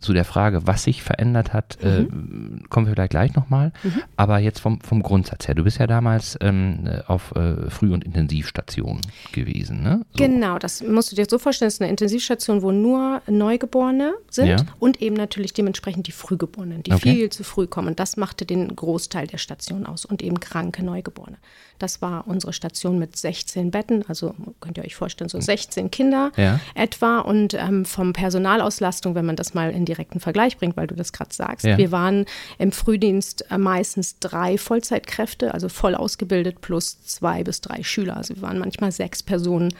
zu 0.01 0.13
der 0.13 0.25
Frage, 0.25 0.67
was 0.67 0.83
sich 0.83 1.03
verändert 1.03 1.53
hat, 1.53 1.77
äh, 1.81 2.01
mhm. 2.01 2.61
äh, 2.63 2.67
kommen 2.69 2.87
wir 2.87 2.93
vielleicht 2.93 3.11
gleich 3.11 3.35
nochmal. 3.35 3.71
Mhm. 3.83 4.01
Aber 4.17 4.39
jetzt 4.39 4.59
vom, 4.59 4.81
vom 4.81 5.03
Grundsatz 5.03 5.47
her, 5.47 5.55
du 5.55 5.63
bist 5.63 5.77
ja 5.79 5.87
damals 5.87 6.37
ähm, 6.41 6.89
auf 7.07 7.33
äh, 7.35 7.69
Früh- 7.69 7.93
und 7.93 8.03
Intensivstation 8.03 9.01
gewesen, 9.31 9.83
ne? 9.83 10.05
So. 10.13 10.23
Genau, 10.23 10.57
das 10.57 10.83
musst 10.83 11.11
du 11.11 11.15
dir 11.15 11.25
so 11.29 11.37
vorstellen, 11.37 11.67
das 11.67 11.75
ist 11.75 11.81
eine 11.81 11.89
Intensivstation, 11.89 12.61
wo 12.61 12.71
nur 12.71 13.21
Neugeborene 13.27 14.13
sind 14.29 14.47
ja. 14.47 14.57
und 14.79 15.01
eben 15.01 15.15
natürlich 15.15 15.53
dementsprechend 15.53 16.07
die 16.07 16.11
Frühgeborenen, 16.11 16.83
die 16.83 16.91
okay. 16.91 17.13
viel 17.13 17.29
zu 17.29 17.43
früh 17.43 17.67
kommen. 17.67 17.95
Das 17.95 18.17
machte 18.17 18.45
den 18.45 18.75
Großteil 18.75 19.27
der 19.27 19.37
Station 19.37 19.85
aus 19.85 20.05
und 20.05 20.21
eben 20.21 20.39
kranke 20.39 20.83
Neugeborene. 20.83 21.37
Das 21.81 22.01
war 22.01 22.27
unsere 22.27 22.53
Station 22.53 22.99
mit 22.99 23.15
16 23.15 23.71
Betten, 23.71 24.05
also 24.07 24.35
könnt 24.59 24.77
ihr 24.77 24.83
euch 24.83 24.95
vorstellen, 24.95 25.29
so 25.29 25.41
16 25.41 25.89
Kinder 25.89 26.31
ja. 26.37 26.59
etwa. 26.75 27.19
Und 27.19 27.55
ähm, 27.55 27.85
vom 27.85 28.13
Personalauslastung, 28.13 29.15
wenn 29.15 29.25
man 29.25 29.35
das 29.35 29.55
mal 29.55 29.71
in 29.71 29.85
direkten 29.85 30.19
Vergleich 30.19 30.57
bringt, 30.57 30.77
weil 30.77 30.85
du 30.85 30.93
das 30.93 31.11
gerade 31.11 31.33
sagst, 31.33 31.65
ja. 31.65 31.79
wir 31.79 31.91
waren 31.91 32.25
im 32.59 32.71
Frühdienst 32.71 33.49
äh, 33.49 33.57
meistens 33.57 34.19
drei 34.19 34.59
Vollzeitkräfte, 34.59 35.55
also 35.55 35.69
voll 35.69 35.95
ausgebildet, 35.95 36.61
plus 36.61 37.01
zwei 37.01 37.43
bis 37.43 37.61
drei 37.61 37.81
Schüler. 37.81 38.15
Also 38.15 38.35
wir 38.35 38.43
waren 38.43 38.59
manchmal 38.59 38.91
sechs 38.91 39.23
Personen. 39.23 39.73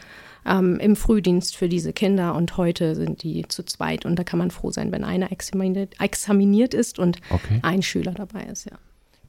Ähm, 0.44 0.80
im 0.80 0.96
Frühdienst 0.96 1.56
für 1.56 1.70
diese 1.70 1.94
Kinder 1.94 2.34
und 2.34 2.58
heute 2.58 2.96
sind 2.96 3.22
die 3.22 3.48
zu 3.48 3.62
zweit 3.62 4.08
und 4.08 4.16
da 4.16 4.24
kann 4.24 4.40
man 4.40 4.50
froh 4.50 4.72
sein, 4.72 4.92
wenn 4.92 5.04
einer 5.04 5.32
examiniert, 5.32 6.02
examiniert 6.02 6.74
ist 6.74 6.98
und 6.98 7.20
okay. 7.30 7.60
ein 7.62 7.84
Schüler 7.84 8.14
dabei 8.14 8.46
ist, 8.46 8.66
ja. 8.66 8.80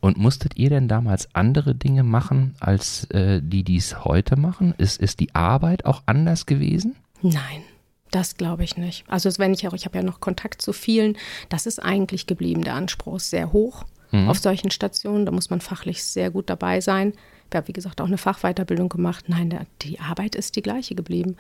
Und 0.03 0.19
musstet 0.19 0.57
ihr 0.57 0.69
denn 0.69 0.89
damals 0.89 1.33
andere 1.33 1.77
Dinge 1.77 2.03
machen, 2.03 2.57
als 2.59 3.05
äh, 3.11 3.41
die 3.41 3.63
dies 3.63 4.05
heute 4.05 4.35
machen? 4.35 4.75
Ist, 4.77 5.01
ist 5.01 5.21
die 5.21 5.33
Arbeit 5.33 5.85
auch 5.87 6.03
anders 6.07 6.45
gewesen? 6.45 6.97
Nein. 7.23 7.63
Das 8.11 8.37
glaube 8.37 8.65
ich 8.65 8.77
nicht. 8.77 9.05
Also 9.09 9.31
wenn 9.39 9.55
ich 9.55 9.67
auch, 9.67 9.75
ich 9.75 9.87
habe 9.87 9.99
ja 9.99 10.05
noch 10.05 10.19
Kontakt 10.19 10.61
zu 10.61 10.73
vielen, 10.73 11.17
das 11.49 11.67
ist 11.67 11.79
eigentlich 11.79 12.27
geblieben. 12.27 12.63
Der 12.63 12.75
Anspruch 12.75 13.17
ist 13.17 13.31
sehr 13.31 13.53
hoch 13.53 13.85
mhm. 14.11 14.29
auf 14.29 14.39
solchen 14.39 14.73
Stationen. 14.73 15.25
Da 15.25 15.31
muss 15.31 15.51
man 15.51 15.61
fachlich 15.61 16.03
sehr 16.03 16.33
gut 16.33 16.51
dabei 16.51 16.81
sein. 16.81 17.15
Ich 17.49 17.57
habe, 17.57 17.69
wie 17.69 17.73
gesagt, 17.73 18.01
auch 18.01 18.07
eine 18.07 18.19
Fachweiterbildung 18.19 18.89
gemacht. 18.89 19.27
Nein, 19.29 19.51
der, 19.51 19.67
die 19.83 20.01
Arbeit 20.01 20.35
ist 20.35 20.57
die 20.57 20.63
gleiche 20.63 20.97
geblieben. 20.97 21.37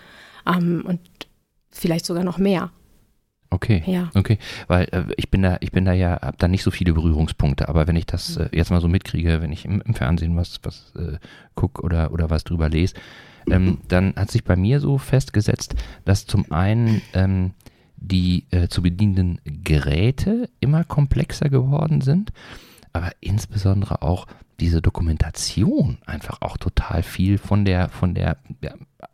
Ähm, 0.47 0.85
und 0.87 1.01
vielleicht 1.73 2.07
sogar 2.07 2.23
noch 2.23 2.39
mehr. 2.39 2.71
Okay. 3.53 3.83
Ja. 3.87 4.11
Okay. 4.15 4.39
Weil 4.67 4.85
äh, 4.93 5.05
ich 5.17 5.31
bin 5.31 5.43
da, 5.43 5.59
ich 5.61 5.73
bin 5.73 5.85
da 5.85 5.93
ja, 5.93 6.21
habe 6.23 6.37
da 6.39 6.49
nicht 6.49 6.63
so 6.63 6.71
viele 6.71 6.93
Berührungspunkte, 6.93 7.69
aber 7.69 7.87
wenn 7.87 7.97
ich 7.97 8.07
das 8.07 8.37
äh, 8.37 8.49
jetzt 8.53 8.71
mal 8.71 8.81
so 8.81 8.89
mitkriege, 8.89 9.41
wenn 9.43 9.53
ich 9.53 9.65
im, 9.65 9.81
im 9.83 9.95
Fernsehen 9.95 10.37
was, 10.37 10.61
was 10.63 10.93
äh, 10.97 11.19
gucke 11.55 11.83
oder, 11.83 12.13
oder 12.13 12.31
was 12.31 12.45
drüber 12.45 12.69
lese, 12.69 12.95
ähm, 13.51 13.79
dann 13.89 14.15
hat 14.17 14.31
sich 14.31 14.45
bei 14.45 14.57
mir 14.57 14.81
so 14.81 14.99
festgesetzt, 14.99 15.75
dass 16.05 16.27
zum 16.27 16.51
einen 16.53 17.03
ähm, 17.13 17.53
die 17.97 18.47
äh, 18.51 18.69
zu 18.69 18.83
bedienenden 18.83 19.41
Geräte 19.45 20.49
immer 20.61 20.85
komplexer 20.85 21.49
geworden 21.49 22.01
sind 22.01 22.33
aber 22.93 23.11
insbesondere 23.21 24.03
auch 24.03 24.27
diese 24.63 24.81
Dokumentation 24.81 25.99
einfach 26.07 26.41
auch 26.41 26.57
total 26.57 27.03
viel 27.03 27.37
von 27.37 27.65
der, 27.65 27.89
von 27.89 28.15
der 28.15 28.39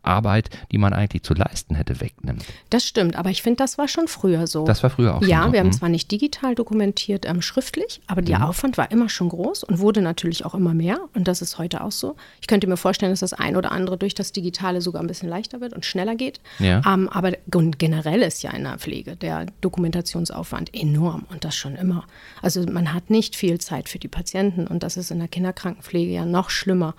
Arbeit, 0.02 0.50
die 0.72 0.78
man 0.78 0.92
eigentlich 0.92 1.22
zu 1.22 1.34
leisten 1.34 1.74
hätte, 1.74 2.00
wegnimmt. 2.00 2.44
Das 2.70 2.84
stimmt, 2.84 3.16
aber 3.16 3.30
ich 3.30 3.42
finde, 3.42 3.58
das 3.58 3.78
war 3.78 3.88
schon 3.88 4.08
früher 4.08 4.46
so. 4.46 4.64
Das 4.64 4.82
war 4.82 4.90
früher 4.90 5.16
auch 5.16 5.22
ja, 5.22 5.46
so. 5.46 5.52
wir 5.52 5.60
haben 5.60 5.68
mhm. 5.68 5.72
zwar 5.72 5.88
nicht 5.88 6.10
digital 6.10 6.54
dokumentiert 6.54 7.26
ähm, 7.26 7.42
schriftlich, 7.42 8.00
aber 8.06 8.22
der 8.22 8.38
mhm. 8.38 8.44
Aufwand 8.44 8.78
war 8.78 8.90
immer 8.90 9.08
schon 9.08 9.28
groß 9.28 9.64
und 9.64 9.78
wurde 9.78 10.02
natürlich 10.02 10.44
auch 10.44 10.54
immer 10.54 10.74
mehr 10.74 10.98
und 11.14 11.28
das 11.28 11.42
ist 11.42 11.58
heute 11.58 11.82
auch 11.82 11.92
so. 11.92 12.16
Ich 12.40 12.46
könnte 12.46 12.66
mir 12.66 12.76
vorstellen, 12.76 13.12
dass 13.12 13.20
das 13.20 13.32
ein 13.32 13.56
oder 13.56 13.72
andere 13.72 13.98
durch 13.98 14.14
das 14.14 14.32
Digitale 14.32 14.80
sogar 14.80 15.02
ein 15.02 15.06
bisschen 15.06 15.28
leichter 15.28 15.60
wird 15.60 15.72
und 15.72 15.84
schneller 15.84 16.14
geht. 16.14 16.40
Ja. 16.58 16.82
Ähm, 16.86 17.08
aber 17.08 17.32
generell 17.50 18.22
ist 18.22 18.42
ja 18.42 18.50
in 18.50 18.64
der 18.64 18.78
Pflege 18.78 19.16
der 19.16 19.46
Dokumentationsaufwand 19.60 20.74
enorm 20.74 21.26
und 21.30 21.44
das 21.44 21.56
schon 21.56 21.76
immer. 21.76 22.04
Also 22.42 22.64
man 22.64 22.92
hat 22.92 23.10
nicht 23.10 23.36
viel 23.36 23.58
Zeit 23.58 23.88
für 23.88 23.98
die 23.98 24.08
Patienten 24.08 24.66
und 24.66 24.82
das 24.82 24.96
ist 24.96 25.10
in 25.10 25.18
der 25.18 25.28
Kinderkrankenpflege 25.38 26.12
ja 26.12 26.24
noch 26.24 26.50
schlimmer, 26.50 26.96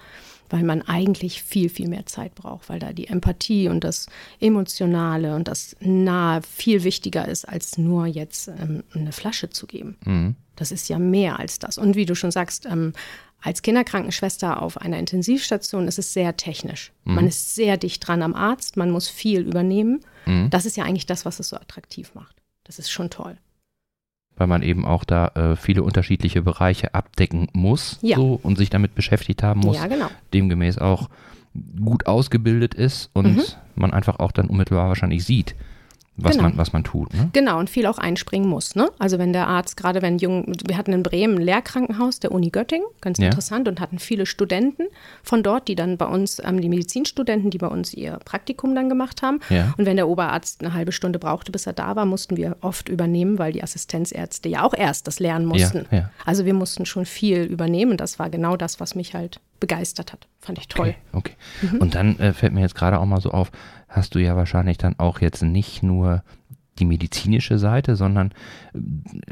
weil 0.50 0.64
man 0.64 0.82
eigentlich 0.82 1.44
viel, 1.44 1.70
viel 1.70 1.90
mehr 1.90 2.06
Zeit 2.06 2.36
braucht, 2.36 2.70
weil 2.70 2.80
da 2.80 2.94
die 2.94 3.08
Empathie 3.08 3.68
und 3.68 3.84
das 3.84 4.08
Emotionale 4.40 5.36
und 5.36 5.50
das 5.50 5.76
Nahe 5.82 6.42
viel 6.42 6.84
wichtiger 6.86 7.28
ist, 7.28 7.48
als 7.48 7.78
nur 7.78 8.06
jetzt 8.06 8.48
ähm, 8.48 8.84
eine 8.94 9.12
Flasche 9.12 9.50
zu 9.50 9.68
geben. 9.68 9.98
Mhm. 10.06 10.36
Das 10.56 10.72
ist 10.72 10.88
ja 10.88 11.00
mehr 11.00 11.38
als 11.38 11.60
das. 11.60 11.78
Und 11.78 11.98
wie 11.98 12.06
du 12.06 12.16
schon 12.16 12.32
sagst, 12.32 12.66
ähm, 12.66 12.94
als 13.42 13.62
Kinderkrankenschwester 13.62 14.62
auf 14.62 14.78
einer 14.78 15.00
Intensivstation 15.00 15.88
ist 15.88 16.00
es 16.00 16.14
sehr 16.14 16.38
technisch. 16.38 16.94
Mhm. 17.04 17.16
Man 17.16 17.28
ist 17.28 17.56
sehr 17.56 17.76
dicht 17.76 18.08
dran 18.08 18.22
am 18.22 18.36
Arzt, 18.36 18.78
man 18.78 18.90
muss 18.90 19.10
viel 19.10 19.42
übernehmen. 19.42 20.00
Mhm. 20.26 20.50
Das 20.50 20.66
ist 20.66 20.78
ja 20.78 20.86
eigentlich 20.86 21.06
das, 21.06 21.26
was 21.26 21.40
es 21.40 21.50
so 21.50 21.58
attraktiv 21.58 22.16
macht. 22.16 22.38
Das 22.64 22.80
ist 22.80 22.90
schon 22.90 23.10
toll 23.10 23.38
weil 24.40 24.48
man 24.48 24.64
eben 24.64 24.86
auch 24.86 25.04
da 25.04 25.28
äh, 25.36 25.56
viele 25.56 25.84
unterschiedliche 25.84 26.42
Bereiche 26.42 26.96
abdecken 26.96 27.50
muss 27.54 28.00
ja. 28.02 28.16
so, 28.16 28.40
und 28.42 28.58
sich 28.58 28.70
damit 28.70 28.96
beschäftigt 28.96 29.44
haben 29.44 29.60
muss. 29.60 29.78
Ja, 29.78 29.88
genau. 29.88 30.08
Demgemäß 30.34 30.80
auch 30.80 31.10
gut 31.84 32.08
ausgebildet 32.08 32.74
ist 32.74 33.10
und 33.14 33.36
mhm. 33.36 33.44
man 33.76 33.92
einfach 33.92 34.20
auch 34.20 34.32
dann 34.32 34.48
unmittelbar 34.48 34.88
wahrscheinlich 34.88 35.26
sieht, 35.26 35.56
was, 36.24 36.34
genau. 36.34 36.50
man, 36.50 36.58
was 36.58 36.74
man 36.74 36.84
tut. 36.84 37.14
Ne? 37.14 37.30
Genau, 37.34 37.60
und 37.60 37.70
viel 37.70 37.86
auch 37.86 37.98
einspringen 37.98 38.50
muss. 38.50 38.76
Ne? 38.76 38.90
Also 39.00 39.20
wenn 39.20 39.34
der 39.34 39.48
Arzt, 39.48 39.78
gerade 39.78 40.02
wenn 40.02 40.18
jung, 40.18 40.54
wir 40.66 40.78
hatten 40.78 40.94
in 40.94 41.04
Bremen 41.04 41.36
ein 41.36 41.42
Lehrkrankenhaus 41.42 42.20
der 42.20 42.32
Uni 42.32 42.50
Göttingen, 42.50 42.88
ganz 43.02 43.18
ja. 43.20 43.26
interessant, 43.26 43.68
und 43.68 43.80
hatten 43.80 44.00
viele 44.00 44.26
Studenten 44.26 44.84
von 45.24 45.44
dort, 45.44 45.68
die 45.68 45.76
dann 45.76 45.98
bei 45.98 46.06
uns, 46.06 46.42
ähm, 46.44 46.62
die 46.62 46.70
Medizinstudenten, 46.70 47.50
die 47.50 47.58
bei 47.58 47.68
uns 47.68 47.94
ihr 47.94 48.20
Praktikum 48.26 48.76
dann 48.76 48.90
gemacht 48.90 49.22
haben. 49.22 49.40
Ja. 49.50 49.74
Und 49.78 49.86
wenn 49.86 49.96
der 49.96 50.08
Oberarzt 50.08 50.64
eine 50.64 50.74
halbe 50.74 50.92
Stunde 50.92 51.20
brauchte, 51.20 51.52
bis 51.52 51.66
er 51.66 51.74
da 51.74 51.96
war, 51.96 52.06
mussten 52.06 52.38
wir 52.38 52.58
oft 52.62 52.90
übernehmen, 52.90 53.40
weil 53.40 53.52
die 53.52 53.64
Assistenzärzte 53.64 54.50
ja 54.50 54.64
auch 54.64 54.74
erst 54.74 55.08
das 55.08 55.20
lernen 55.20 55.46
mussten. 55.46 55.86
Ja, 55.92 56.10
also 56.26 56.46
wir 56.46 56.54
mussten 56.54 56.86
schon 56.86 57.06
viel 57.06 57.44
übernehmen. 57.44 57.98
Das 57.98 58.20
war 58.20 58.30
genau 58.30 58.58
das, 58.58 58.80
was 58.80 58.96
mich 58.96 59.14
halt 59.14 59.40
begeistert 59.60 60.14
hat. 60.14 60.28
Fand 60.40 60.58
ich 60.58 60.68
toll. 60.68 60.96
Okay. 61.12 61.34
okay. 61.62 61.68
Mhm. 61.74 61.82
Und 61.82 61.96
dann 61.96 62.18
äh, 62.20 62.34
fällt 62.34 62.54
mir 62.54 62.62
jetzt 62.62 62.76
gerade 62.76 63.00
auch 63.00 63.06
mal 63.06 63.22
so 63.22 63.32
auf, 63.32 63.52
hast 63.90 64.16
du 64.16 64.20
ja 64.20 64.36
wahrscheinlich 64.36 64.78
dann 64.78 64.98
auch 64.98 65.20
jetzt 65.20 65.42
nicht 65.42 65.84
nur 65.84 66.24
die 66.80 66.86
medizinische 66.86 67.60
Seite, 67.60 67.96
sondern 67.96 68.30
äh, 68.74 68.80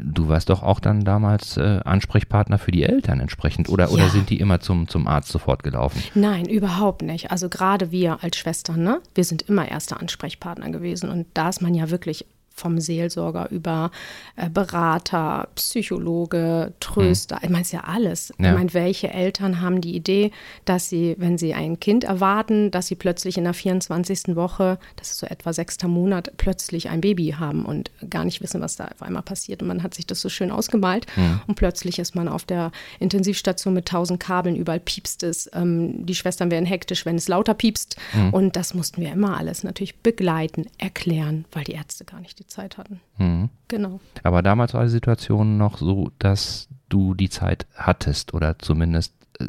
du 0.02 0.28
warst 0.28 0.50
doch 0.50 0.62
auch 0.62 0.80
dann 0.80 1.04
damals 1.04 1.56
äh, 1.56 1.80
Ansprechpartner 1.84 2.58
für 2.58 2.70
die 2.70 2.82
Eltern 2.82 3.20
entsprechend 3.20 3.68
oder, 3.68 3.86
ja. 3.86 3.90
oder 3.90 4.08
sind 4.08 4.30
die 4.30 4.38
immer 4.38 4.60
zum, 4.60 4.88
zum 4.88 5.08
Arzt 5.08 5.30
sofort 5.30 5.62
gelaufen? 5.62 6.02
Nein, 6.14 6.46
überhaupt 6.46 7.02
nicht. 7.02 7.30
Also 7.30 7.48
gerade 7.48 7.90
wir 7.90 8.22
als 8.22 8.36
Schwestern, 8.36 8.82
ne? 8.82 9.00
wir 9.14 9.24
sind 9.24 9.42
immer 9.42 9.68
erster 9.68 10.00
Ansprechpartner 10.00 10.70
gewesen 10.70 11.08
und 11.08 11.26
da 11.34 11.48
ist 11.48 11.62
man 11.62 11.74
ja 11.74 11.90
wirklich 11.90 12.26
vom 12.58 12.80
Seelsorger 12.80 13.50
über 13.50 13.90
äh, 14.36 14.50
Berater, 14.50 15.48
Psychologe, 15.54 16.72
Tröster. 16.80 17.36
Mhm. 17.36 17.44
Ich 17.44 17.50
meine, 17.50 17.62
es 17.62 17.68
ist 17.68 17.72
ja 17.72 17.84
alles. 17.84 18.32
Ja. 18.38 18.50
Ich 18.50 18.58
meine, 18.58 18.74
welche 18.74 19.10
Eltern 19.10 19.60
haben 19.60 19.80
die 19.80 19.94
Idee, 19.94 20.32
dass 20.64 20.88
sie, 20.88 21.14
wenn 21.18 21.38
sie 21.38 21.54
ein 21.54 21.80
Kind 21.80 22.04
erwarten, 22.04 22.70
dass 22.70 22.86
sie 22.86 22.94
plötzlich 22.94 23.38
in 23.38 23.44
der 23.44 23.54
24. 23.54 24.36
Woche, 24.36 24.78
das 24.96 25.10
ist 25.10 25.18
so 25.18 25.26
etwa 25.26 25.52
sechster 25.52 25.88
Monat, 25.88 26.32
plötzlich 26.36 26.88
ein 26.88 27.00
Baby 27.00 27.36
haben 27.38 27.64
und 27.64 27.90
gar 28.10 28.24
nicht 28.24 28.42
wissen, 28.42 28.60
was 28.60 28.76
da 28.76 28.86
auf 28.86 29.02
einmal 29.02 29.22
passiert. 29.22 29.62
Und 29.62 29.68
man 29.68 29.82
hat 29.82 29.94
sich 29.94 30.06
das 30.06 30.20
so 30.20 30.28
schön 30.28 30.50
ausgemalt 30.50 31.06
mhm. 31.16 31.40
und 31.46 31.54
plötzlich 31.54 31.98
ist 31.98 32.14
man 32.14 32.28
auf 32.28 32.44
der 32.44 32.72
Intensivstation 32.98 33.74
mit 33.74 33.86
tausend 33.86 34.20
Kabeln, 34.20 34.56
überall 34.56 34.80
piepst 34.80 35.22
es. 35.22 35.48
Ähm, 35.54 36.04
die 36.06 36.14
Schwestern 36.14 36.50
werden 36.50 36.66
hektisch, 36.66 37.06
wenn 37.06 37.16
es 37.16 37.28
lauter 37.28 37.54
piepst. 37.54 37.96
Mhm. 38.14 38.34
Und 38.34 38.56
das 38.56 38.74
mussten 38.74 39.00
wir 39.00 39.12
immer 39.12 39.36
alles 39.36 39.64
natürlich 39.64 39.96
begleiten, 39.96 40.66
erklären, 40.78 41.44
weil 41.52 41.64
die 41.64 41.72
Ärzte 41.72 42.04
gar 42.04 42.20
nicht 42.20 42.38
die 42.38 42.46
Zeit 42.48 42.78
hatten. 42.78 43.00
Mhm. 43.18 43.50
Genau. 43.68 44.00
Aber 44.22 44.42
damals 44.42 44.74
war 44.74 44.84
die 44.84 44.90
Situation 44.90 45.58
noch 45.58 45.78
so, 45.78 46.10
dass 46.18 46.68
du 46.88 47.14
die 47.14 47.30
Zeit 47.30 47.66
hattest 47.74 48.34
oder 48.34 48.58
zumindest 48.58 49.14
äh, 49.38 49.46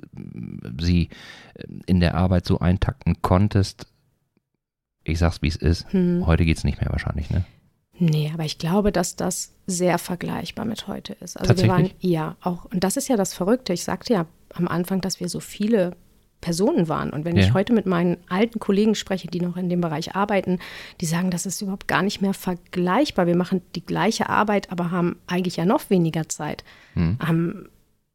sie 0.79 1.09
äh, 1.55 1.65
in 1.85 1.99
der 1.99 2.15
Arbeit 2.15 2.45
so 2.45 2.59
eintakten 2.59 3.21
konntest. 3.21 3.87
Ich 5.03 5.19
sag's, 5.19 5.41
wie 5.41 5.47
es 5.47 5.55
ist. 5.55 5.91
Mhm. 5.93 6.25
Heute 6.25 6.45
geht's 6.45 6.63
nicht 6.63 6.81
mehr 6.81 6.91
wahrscheinlich, 6.91 7.29
ne? 7.29 7.45
Nee, 7.99 8.31
aber 8.33 8.45
ich 8.45 8.57
glaube, 8.57 8.91
dass 8.93 9.17
das 9.17 9.53
sehr 9.67 9.97
vergleichbar 9.97 10.65
mit 10.65 10.87
heute 10.87 11.13
ist. 11.13 11.37
Also 11.37 11.57
wir 11.57 11.67
waren 11.67 11.91
ja 11.99 12.37
auch, 12.41 12.65
und 12.65 12.83
das 12.83 12.95
ist 12.95 13.09
ja 13.09 13.17
das 13.17 13.33
Verrückte. 13.33 13.73
Ich 13.73 13.83
sagte 13.83 14.13
ja 14.13 14.25
am 14.53 14.69
Anfang, 14.69 15.01
dass 15.01 15.19
wir 15.19 15.27
so 15.27 15.41
viele 15.41 15.95
Personen 16.41 16.87
waren. 16.87 17.09
Und 17.09 17.25
wenn 17.25 17.35
ja. 17.35 17.43
ich 17.43 17.53
heute 17.53 17.73
mit 17.73 17.85
meinen 17.85 18.17
alten 18.29 18.59
Kollegen 18.59 18.95
spreche, 18.95 19.27
die 19.27 19.41
noch 19.41 19.57
in 19.57 19.69
dem 19.69 19.81
Bereich 19.81 20.15
arbeiten, 20.15 20.59
die 21.01 21.05
sagen, 21.05 21.31
das 21.31 21.45
ist 21.45 21.61
überhaupt 21.61 21.87
gar 21.87 22.01
nicht 22.01 22.21
mehr 22.21 22.33
vergleichbar. 22.33 23.27
Wir 23.27 23.35
machen 23.35 23.61
die 23.75 23.85
gleiche 23.85 24.29
Arbeit, 24.29 24.71
aber 24.71 24.91
haben 24.91 25.17
eigentlich 25.27 25.57
ja 25.57 25.65
noch 25.65 25.89
weniger 25.89 26.29
Zeit. 26.29 26.63
Mhm. 26.95 27.17
Um, 27.27 27.65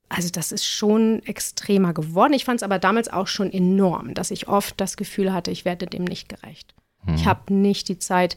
also 0.09 0.28
das 0.31 0.52
ist 0.52 0.64
schon 0.64 1.23
extremer 1.25 1.93
geworden. 1.93 2.35
Ich 2.35 2.45
fand 2.45 2.61
es 2.61 2.62
aber 2.62 2.78
damals 2.78 3.12
auch 3.12 3.26
schon 3.26 3.52
enorm, 3.52 4.14
dass 4.14 4.31
ich 4.31 4.49
oft 4.49 4.81
das 4.81 4.97
Gefühl 4.97 5.33
hatte, 5.33 5.50
ich 5.50 5.64
werde 5.64 5.87
dem 5.87 6.04
nicht 6.04 6.28
gerecht. 6.28 6.75
Mhm. 7.04 7.14
Ich 7.14 7.26
habe 7.26 7.52
nicht 7.52 7.88
die 7.88 7.99
Zeit, 7.99 8.37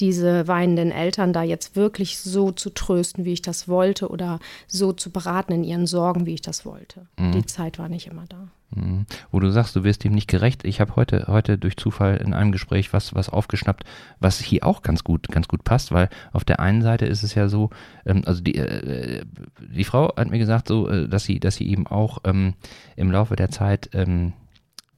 diese 0.00 0.48
weinenden 0.48 0.90
Eltern 0.90 1.32
da 1.32 1.42
jetzt 1.42 1.76
wirklich 1.76 2.18
so 2.18 2.50
zu 2.50 2.70
trösten, 2.70 3.24
wie 3.24 3.32
ich 3.32 3.42
das 3.42 3.68
wollte, 3.68 4.08
oder 4.08 4.40
so 4.66 4.92
zu 4.92 5.10
beraten 5.10 5.52
in 5.52 5.64
ihren 5.64 5.86
Sorgen, 5.86 6.26
wie 6.26 6.34
ich 6.34 6.42
das 6.42 6.64
wollte. 6.64 7.06
Mhm. 7.18 7.32
Die 7.32 7.46
Zeit 7.46 7.78
war 7.78 7.88
nicht 7.88 8.06
immer 8.06 8.24
da. 8.28 8.48
Mhm. 8.74 9.06
Wo 9.30 9.40
du 9.40 9.50
sagst, 9.50 9.76
du 9.76 9.84
wirst 9.84 10.04
ihm 10.04 10.12
nicht 10.12 10.28
gerecht. 10.28 10.64
Ich 10.64 10.80
habe 10.80 10.96
heute, 10.96 11.26
heute 11.28 11.58
durch 11.58 11.76
Zufall 11.76 12.16
in 12.16 12.34
einem 12.34 12.52
Gespräch 12.52 12.92
was, 12.92 13.14
was 13.14 13.28
aufgeschnappt, 13.28 13.84
was 14.20 14.40
hier 14.40 14.66
auch 14.66 14.82
ganz 14.82 15.04
gut, 15.04 15.28
ganz 15.28 15.48
gut 15.48 15.64
passt, 15.64 15.92
weil 15.92 16.08
auf 16.32 16.44
der 16.44 16.60
einen 16.60 16.82
Seite 16.82 17.06
ist 17.06 17.22
es 17.22 17.34
ja 17.34 17.48
so, 17.48 17.70
ähm, 18.04 18.22
also 18.26 18.42
die, 18.42 18.56
äh, 18.56 19.24
die 19.58 19.84
Frau 19.84 20.14
hat 20.16 20.30
mir 20.30 20.38
gesagt, 20.38 20.68
so, 20.68 20.88
äh, 20.88 21.08
dass 21.08 21.24
sie, 21.24 21.40
dass 21.40 21.56
sie 21.56 21.68
eben 21.68 21.86
auch 21.86 22.18
ähm, 22.24 22.54
im 22.96 23.10
Laufe 23.10 23.36
der 23.36 23.50
Zeit 23.50 23.90
ähm, 23.92 24.32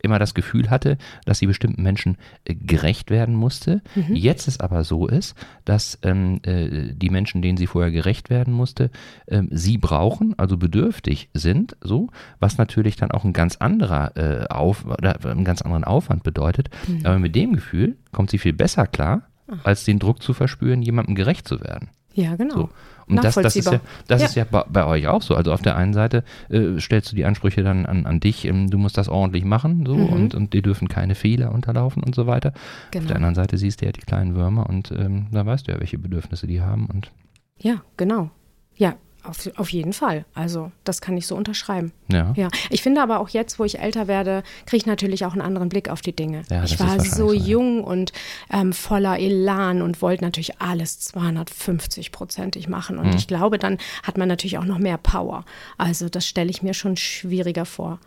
immer 0.03 0.19
das 0.19 0.35
Gefühl 0.35 0.71
hatte, 0.71 0.99
dass 1.25 1.39
sie 1.39 1.47
bestimmten 1.47 1.83
Menschen 1.83 2.17
äh, 2.45 2.55
gerecht 2.55 3.11
werden 3.11 3.35
musste. 3.35 3.83
Mhm. 3.95 4.15
Jetzt 4.15 4.49
es 4.49 4.61
aber 4.61 4.85
so 4.85 5.07
ist, 5.07 5.35
dass 5.65 5.99
ähm, 6.03 6.41
äh, 6.45 6.93
die 6.93 7.11
Menschen, 7.11 7.43
denen 7.43 7.57
sie 7.57 7.67
vorher 7.67 7.91
gerecht 7.91 8.31
werden 8.31 8.53
musste, 8.53 8.91
ähm, 9.29 9.49
sie 9.51 9.79
brauchen, 9.79 10.39
also 10.39 10.57
bedürftig 10.57 11.29
sind, 11.35 11.77
so, 11.81 12.09
was 12.41 12.59
natürlich 12.59 12.97
dann 12.97 13.11
auch 13.11 13.25
ein 13.25 13.33
ganz 13.33 13.57
anderer 13.57 14.17
äh, 14.17 14.47
Auf 14.49 14.87
oder 14.87 15.25
einen 15.25 15.45
ganz 15.45 15.63
anderen 15.63 15.85
Aufwand 15.85 16.23
bedeutet. 16.23 16.71
Mhm. 16.87 17.05
Aber 17.05 17.19
mit 17.19 17.35
dem 17.35 17.55
Gefühl 17.55 17.97
kommt 18.13 18.31
sie 18.31 18.39
viel 18.39 18.53
besser 18.53 18.87
klar, 18.87 19.23
Ach. 19.49 19.65
als 19.65 19.85
den 19.85 19.99
Druck 19.99 20.23
zu 20.23 20.33
verspüren, 20.35 20.83
jemandem 20.83 21.15
gerecht 21.15 21.47
zu 21.47 21.61
werden. 21.61 21.89
Ja, 22.17 22.35
genau. 22.35 22.55
So. 22.55 22.69
Und 23.09 23.23
das, 23.23 23.35
das, 23.37 23.55
ist 23.55 23.71
ja, 23.71 23.81
das 24.09 24.23
ja. 24.23 24.27
ist 24.27 24.35
ja 24.35 24.45
bei, 24.45 24.65
bei, 24.69 24.85
euch 24.87 25.07
auch 25.07 25.23
so. 25.23 25.35
Also 25.35 25.53
auf 25.53 25.61
der 25.63 25.77
einen 25.77 25.93
Seite 25.93 26.25
äh, 26.49 26.81
stellst 26.81 27.13
du 27.13 27.17
die 27.17 27.25
Ansprüche 27.25 27.63
dann 27.63 27.87
an, 27.87 28.07
an 28.07 28.21
dich, 28.21 28.47
ähm, 28.47 28.69
du 28.69 28.79
musst 28.79 28.99
das 28.99 29.09
ordentlich 29.09 29.45
machen 29.45 29.85
so 29.87 29.95
mhm. 29.95 30.09
und, 30.09 30.35
und 30.35 30.55
dir 30.55 30.63
dürfen 30.63 30.89
keine 30.89 31.15
Fehler 31.15 31.53
unterlaufen 31.53 32.03
und 32.03 32.15
so 32.15 32.27
weiter. 32.27 32.53
Genau. 32.91 33.05
Auf 33.05 33.07
der 33.09 33.17
anderen 33.17 33.35
Seite 33.35 33.59
siehst 33.59 33.83
du 33.83 33.87
ja 33.87 33.93
die 33.93 34.01
kleinen 34.01 34.35
Würmer 34.35 34.69
und 34.69 34.91
ähm, 34.91 35.27
da 35.31 35.45
weißt 35.45 35.69
du 35.69 35.73
ja, 35.73 35.79
welche 35.79 35.99
Bedürfnisse 35.99 36.47
die 36.47 36.63
haben. 36.63 36.87
Und 36.87 37.13
ja, 37.59 37.83
genau. 37.97 38.31
Ja, 38.75 38.95
auf, 39.29 39.49
auf 39.57 39.69
jeden 39.71 39.93
Fall. 39.93 40.25
Also, 40.35 40.71
das 40.85 41.01
kann 41.01 41.17
ich 41.17 41.27
so 41.27 41.37
unterschreiben. 41.37 41.93
Ja. 42.09 42.33
ja. 42.37 42.49
Ich 42.71 42.83
finde 42.83 43.03
aber 43.03 43.21
auch 43.21 43.29
jetzt, 43.29 43.59
wo 43.59 43.65
ich 43.65 43.79
älter 43.79 44.09
werde, 44.09 44.43
kriege 44.67 44.79
ich 44.79 44.87
natürlich 44.87 45.25
auch 45.25 45.33
einen 45.33 45.43
anderen 45.43 45.69
Blick 45.69 45.89
auf 45.89 46.01
die 46.01 46.15
Dinge. 46.15 46.43
Ja, 46.51 46.65
ich 46.65 46.79
war 46.81 47.01
so 47.01 47.33
jung 47.33 47.85
und 47.85 48.13
ähm, 48.51 48.73
voller 48.73 49.19
Elan 49.19 49.83
und 49.83 50.03
wollte 50.03 50.25
natürlich 50.25 50.61
alles 50.61 51.13
250-prozentig 51.15 52.69
machen. 52.69 52.99
Und 52.99 53.09
mhm. 53.09 53.17
ich 53.17 53.27
glaube, 53.27 53.59
dann 53.59 53.79
hat 54.03 54.19
man 54.19 54.29
natürlich 54.29 54.59
auch 54.59 54.65
noch 54.65 54.79
mehr 54.79 54.99
Power. 54.99 55.45
Also, 55.79 56.09
das 56.09 56.27
stelle 56.27 56.51
ich 56.51 56.63
mir 56.63 56.75
schon 56.75 56.97
schwieriger 56.97 57.65
vor. 57.65 57.99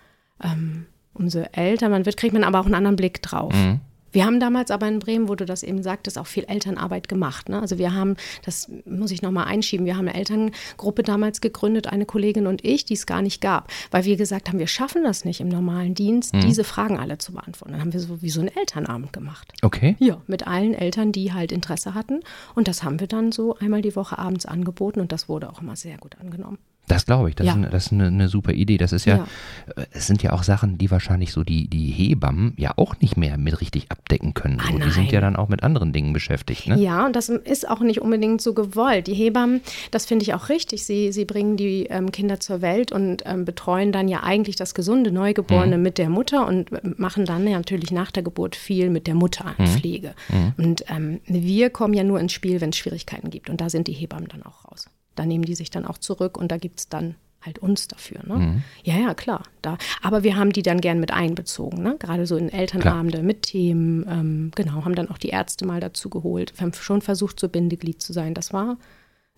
Ähm, 0.43 0.85
umso 1.13 1.39
älter 1.51 1.89
man 1.89 2.05
wird, 2.05 2.17
kriegt 2.17 2.33
man 2.33 2.43
aber 2.43 2.59
auch 2.59 2.65
einen 2.65 2.75
anderen 2.75 2.95
Blick 2.95 3.21
drauf. 3.21 3.53
Mhm. 3.53 3.81
Wir 4.11 4.25
haben 4.25 4.39
damals 4.39 4.71
aber 4.71 4.87
in 4.87 4.99
Bremen, 4.99 5.27
wo 5.27 5.35
du 5.35 5.45
das 5.45 5.63
eben 5.63 5.83
sagtest, 5.83 6.17
auch 6.17 6.27
viel 6.27 6.45
Elternarbeit 6.45 7.07
gemacht. 7.07 7.49
Ne? 7.49 7.59
Also 7.59 7.77
wir 7.77 7.93
haben, 7.93 8.15
das 8.43 8.69
muss 8.85 9.11
ich 9.11 9.21
nochmal 9.21 9.45
einschieben, 9.45 9.85
wir 9.85 9.95
haben 9.95 10.07
eine 10.07 10.17
Elterngruppe 10.17 11.03
damals 11.03 11.41
gegründet, 11.41 11.87
eine 11.87 12.05
Kollegin 12.05 12.47
und 12.47 12.63
ich, 12.63 12.85
die 12.85 12.93
es 12.93 13.05
gar 13.05 13.21
nicht 13.21 13.41
gab, 13.41 13.71
weil 13.91 14.05
wir 14.05 14.17
gesagt 14.17 14.49
haben, 14.49 14.59
wir 14.59 14.67
schaffen 14.67 15.03
das 15.03 15.25
nicht 15.25 15.41
im 15.41 15.49
normalen 15.49 15.93
Dienst, 15.93 16.33
mhm. 16.33 16.41
diese 16.41 16.63
Fragen 16.63 16.97
alle 16.97 17.17
zu 17.17 17.33
beantworten. 17.33 17.73
Dann 17.73 17.81
haben 17.81 17.93
wir 17.93 17.99
so 17.99 18.21
wie 18.21 18.29
so 18.29 18.39
einen 18.39 18.55
Elternabend 18.55 19.13
gemacht. 19.13 19.53
Okay. 19.61 19.95
Ja, 19.99 20.21
mit 20.27 20.47
allen 20.47 20.73
Eltern, 20.73 21.11
die 21.11 21.33
halt 21.33 21.51
Interesse 21.51 21.93
hatten. 21.93 22.21
Und 22.55 22.67
das 22.67 22.83
haben 22.83 22.99
wir 22.99 23.07
dann 23.07 23.31
so 23.31 23.55
einmal 23.57 23.81
die 23.81 23.95
Woche 23.95 24.17
abends 24.17 24.45
angeboten 24.45 24.99
und 24.99 25.11
das 25.11 25.29
wurde 25.29 25.49
auch 25.49 25.61
immer 25.61 25.75
sehr 25.75 25.97
gut 25.97 26.17
angenommen. 26.19 26.57
Das 26.89 27.05
glaube 27.05 27.29
ich, 27.29 27.35
das, 27.35 27.45
ja. 27.45 27.53
ist, 27.53 27.57
eine, 27.57 27.69
das 27.69 27.85
ist 27.85 27.91
eine, 27.91 28.07
eine, 28.07 28.27
super 28.27 28.51
Idee. 28.51 28.77
Das 28.77 28.91
ist 28.91 29.05
ja, 29.05 29.17
ja, 29.17 29.27
äh, 29.75 29.85
es 29.91 30.07
sind 30.07 30.23
ja 30.23 30.33
auch 30.33 30.41
Sachen, 30.41 30.79
die 30.79 30.89
wahrscheinlich 30.89 31.31
so 31.31 31.43
die, 31.43 31.67
die 31.67 31.91
Hebammen 31.91 32.53
ja 32.57 32.73
auch 32.77 32.99
nicht 32.99 33.15
mehr 33.15 33.37
mit 33.37 33.61
richtig 33.61 33.91
abdecken 33.91 34.33
können. 34.33 34.59
So. 34.59 34.75
Ah, 34.75 34.79
die 34.83 34.89
sind 34.89 35.11
ja 35.11 35.21
dann 35.21 35.35
auch 35.35 35.49
mit 35.49 35.61
anderen 35.61 35.93
Dingen 35.93 36.13
beschäftigt. 36.13 36.67
Ne? 36.67 36.79
Ja, 36.79 37.05
und 37.05 37.15
das 37.15 37.29
ist 37.29 37.69
auch 37.69 37.81
nicht 37.81 38.01
unbedingt 38.01 38.41
so 38.41 38.55
gewollt. 38.55 39.05
Die 39.05 39.13
Hebammen, 39.13 39.61
das 39.91 40.07
finde 40.07 40.23
ich 40.23 40.33
auch 40.33 40.49
richtig. 40.49 40.83
Sie, 40.83 41.11
sie 41.11 41.25
bringen 41.25 41.57
die 41.57 41.85
ähm, 41.85 42.11
Kinder 42.11 42.39
zur 42.39 42.61
Welt 42.61 42.91
und 42.91 43.21
ähm, 43.25 43.45
betreuen 43.45 43.91
dann 43.91 44.07
ja 44.07 44.23
eigentlich 44.23 44.55
das 44.55 44.73
gesunde 44.73 45.11
Neugeborene 45.11 45.77
mhm. 45.77 45.83
mit 45.83 45.99
der 45.99 46.09
Mutter 46.09 46.47
und 46.47 46.71
äh, 46.71 46.81
machen 46.97 47.25
dann 47.25 47.47
ja 47.47 47.57
natürlich 47.57 47.91
nach 47.91 48.09
der 48.09 48.23
Geburt 48.23 48.55
viel 48.55 48.89
mit 48.89 49.05
der 49.05 49.13
Mutterpflege. 49.13 50.15
Mhm. 50.29 50.37
mhm. 50.37 50.53
Und 50.57 50.85
ähm, 50.89 51.21
wir 51.27 51.69
kommen 51.69 51.93
ja 51.93 52.03
nur 52.03 52.19
ins 52.19 52.33
Spiel, 52.33 52.61
wenn 52.61 52.71
es 52.71 52.77
Schwierigkeiten 52.77 53.29
gibt. 53.29 53.49
Und 53.49 53.61
da 53.61 53.69
sind 53.69 53.87
die 53.87 53.93
Hebammen 53.93 54.27
dann 54.27 54.41
auch 54.41 54.65
raus. 54.65 54.89
Da 55.19 55.25
nehmen 55.25 55.43
die 55.43 55.53
sich 55.55 55.69
dann 55.69 55.85
auch 55.85 55.97
zurück 55.97 56.37
und 56.37 56.49
da 56.49 56.55
gibt 56.55 56.79
es 56.79 56.87
dann 56.87 57.15
halt 57.41 57.59
uns 57.59 57.89
dafür. 57.89 58.21
Ne? 58.25 58.35
Mhm. 58.35 58.63
Ja, 58.85 58.95
ja, 58.95 59.13
klar. 59.13 59.43
Da. 59.61 59.77
Aber 60.01 60.23
wir 60.23 60.37
haben 60.37 60.53
die 60.53 60.61
dann 60.61 60.79
gern 60.79 61.01
mit 61.01 61.11
einbezogen, 61.11 61.83
ne? 61.83 61.97
gerade 61.99 62.25
so 62.25 62.37
in 62.37 62.47
Elternabende 62.47 63.17
klar. 63.17 63.23
mit 63.25 63.41
Themen. 63.43 64.05
Ähm, 64.09 64.51
genau, 64.55 64.85
haben 64.85 64.95
dann 64.95 65.09
auch 65.09 65.17
die 65.17 65.27
Ärzte 65.27 65.65
mal 65.65 65.81
dazu 65.81 66.09
geholt. 66.09 66.53
Wir 66.55 66.61
haben 66.61 66.73
schon 66.73 67.01
versucht, 67.01 67.37
so 67.37 67.49
Bindeglied 67.49 68.01
zu 68.01 68.13
sein. 68.13 68.33
Das 68.33 68.53
war 68.53 68.77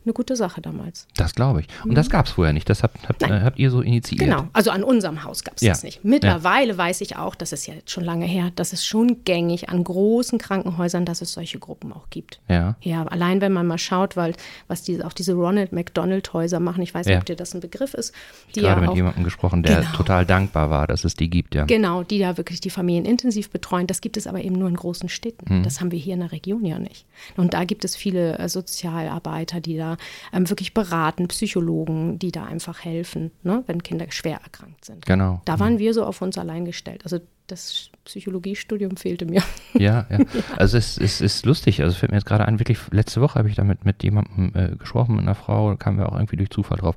eine 0.06 0.14
gute 0.14 0.36
Sache 0.36 0.62
damals. 0.62 1.08
Das 1.16 1.36
glaube 1.36 1.62
ich. 1.62 1.68
Und 1.84 1.92
mhm. 1.92 1.96
das 1.96 2.10
gab 2.10 2.26
es 2.26 2.32
vorher 2.32 2.54
nicht. 2.54 2.70
Das 2.70 2.84
habt, 2.84 3.08
habt, 3.08 3.22
äh, 3.24 3.42
habt, 3.42 3.60
ihr 3.60 3.70
so 3.70 3.82
initiiert. 3.82 4.22
Genau, 4.22 4.48
also 4.54 4.72
an 4.72 4.84
unserem 4.84 5.24
Haus 5.24 5.44
gab 5.44 5.56
es 5.56 5.62
ja. 5.62 5.74
das 5.74 5.84
nicht. 5.84 6.04
Mittlerweile 6.04 6.74
ja. 6.74 6.78
weiß 6.78 7.02
ich 7.02 7.18
auch, 7.18 7.36
das 7.36 7.52
ist 7.52 7.68
ja 7.68 7.74
jetzt 7.76 7.92
schon 7.92 8.04
lange 8.04 8.26
her, 8.26 8.52
dass 8.56 8.74
es 8.74 8.86
schon 8.86 9.24
gängig 9.24 9.70
an 9.70 9.84
großen 9.84 10.40
Krankenhäusern, 10.40 11.06
dass 11.06 11.22
es 11.22 11.34
solche 11.34 11.60
Gruppen 11.60 11.94
auch 11.94 12.10
gibt. 12.10 12.40
Ja. 12.48 12.76
Ja, 12.82 13.04
allein 13.04 13.42
wenn 13.42 13.54
man 13.54 13.68
mal 13.68 13.78
schaut, 13.78 14.18
weil 14.18 14.34
was 14.68 14.84
diese, 14.84 15.06
auch 15.06 15.14
diese 15.14 15.34
Ronald 15.34 15.72
McDonald 15.72 16.34
Häuser 16.34 16.60
machen, 16.60 16.82
ich 16.82 16.94
weiß 16.94 17.06
nicht, 17.06 17.14
ja. 17.14 17.20
ob 17.20 17.26
dir 17.26 17.36
das 17.36 17.54
ein 17.54 17.62
Begriff 17.62 17.94
ist. 17.94 18.14
Die 18.56 18.62
gerade 18.62 18.82
ja 18.82 18.88
mit 18.88 18.96
jemandem 18.96 19.24
gesprochen, 19.24 19.64
der 19.64 19.82
genau. 19.82 19.92
total 19.96 20.26
dankbar 20.26 20.70
war, 20.70 20.88
dass 20.88 21.04
es 21.04 21.14
die 21.14 21.30
gibt, 21.30 21.56
ja. 21.56 21.66
Genau, 21.66 22.04
die 22.04 22.20
da 22.20 22.38
wirklich 22.38 22.62
die 22.62 22.70
Familien 22.70 23.06
intensiv 23.06 23.50
betreuen. 23.50 23.88
Das 23.88 24.02
gibt 24.02 24.18
es 24.18 24.28
aber 24.28 24.44
eben 24.44 24.56
nur 24.56 24.68
in 24.68 24.76
großen 24.76 25.10
Städten. 25.10 25.60
Mhm. 25.60 25.64
Das 25.64 25.80
haben 25.80 25.92
wir 25.92 26.00
hier 26.00 26.14
in 26.14 26.22
der 26.22 26.32
Region 26.32 26.66
ja 26.66 26.80
nicht. 26.80 27.06
Und 27.38 27.54
da 27.54 27.66
gibt 27.66 27.86
es 27.86 27.96
viele 27.96 28.38
äh, 28.40 28.50
Sozialarbeiter, 28.50 29.62
die 29.62 29.78
da 29.78 29.91
ähm, 30.34 30.50
wirklich 30.50 30.74
beraten, 30.74 31.28
Psychologen, 31.28 32.20
die 32.20 32.32
da 32.32 32.46
einfach 32.46 32.84
helfen, 32.84 33.32
ne, 33.44 33.64
wenn 33.68 33.84
Kinder 33.84 34.06
schwer 34.10 34.40
erkrankt 34.44 34.86
sind. 34.86 35.06
Genau. 35.06 35.42
Da 35.46 35.60
waren 35.60 35.80
wir 35.80 35.94
so 35.94 36.06
auf 36.06 36.22
uns 36.22 36.38
allein 36.38 36.66
gestellt. 36.66 37.02
Also 37.04 37.20
das 37.52 37.90
Psychologiestudium 38.06 38.98
fehlte 38.98 39.26
mir. 39.26 39.44
Ja, 39.74 40.06
ja. 40.10 40.20
Also 40.58 40.78
es, 40.78 40.98
es 40.98 41.22
ist 41.22 41.46
lustig. 41.46 41.82
Also 41.82 41.92
es 41.92 41.98
fällt 41.98 42.12
mir 42.12 42.18
jetzt 42.18 42.26
gerade 42.26 42.46
ein, 42.46 42.60
wirklich, 42.60 42.80
letzte 42.92 43.22
Woche 43.22 43.38
habe 43.38 43.50
ich 43.50 43.56
damit 43.56 43.86
mit 43.86 44.04
jemandem 44.04 44.52
äh, 44.56 44.76
gesprochen, 44.76 45.16
mit 45.16 45.24
einer 45.24 45.36
Frau, 45.36 45.76
kamen 45.76 45.98
wir 45.98 46.10
auch 46.10 46.16
irgendwie 46.16 46.38
durch 46.38 46.50
Zufall 46.50 46.78
drauf, 46.78 46.96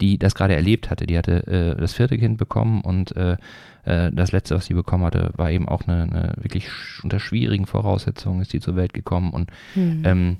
die 0.00 0.18
das 0.18 0.34
gerade 0.34 0.54
erlebt 0.54 0.90
hatte. 0.90 1.06
Die 1.06 1.18
hatte 1.18 1.46
äh, 1.46 1.80
das 1.80 1.94
vierte 1.94 2.16
Kind 2.16 2.38
bekommen 2.38 2.80
und 2.82 3.16
äh, 3.16 3.36
äh 3.84 4.10
das 4.12 4.32
letzte, 4.32 4.54
was 4.54 4.66
sie 4.66 4.74
bekommen 4.74 5.04
hatte, 5.04 5.32
war 5.36 5.50
eben 5.50 5.68
auch 5.68 5.86
eine, 5.86 6.02
eine 6.02 6.32
wirklich 6.36 6.68
unter 7.02 7.18
schwierigen 7.18 7.66
Voraussetzungen 7.66 8.40
ist 8.40 8.52
sie 8.52 8.60
zur 8.60 8.76
Welt 8.76 8.94
gekommen 8.94 9.30
und 9.30 9.50
hm. 9.74 10.02
ähm, 10.04 10.36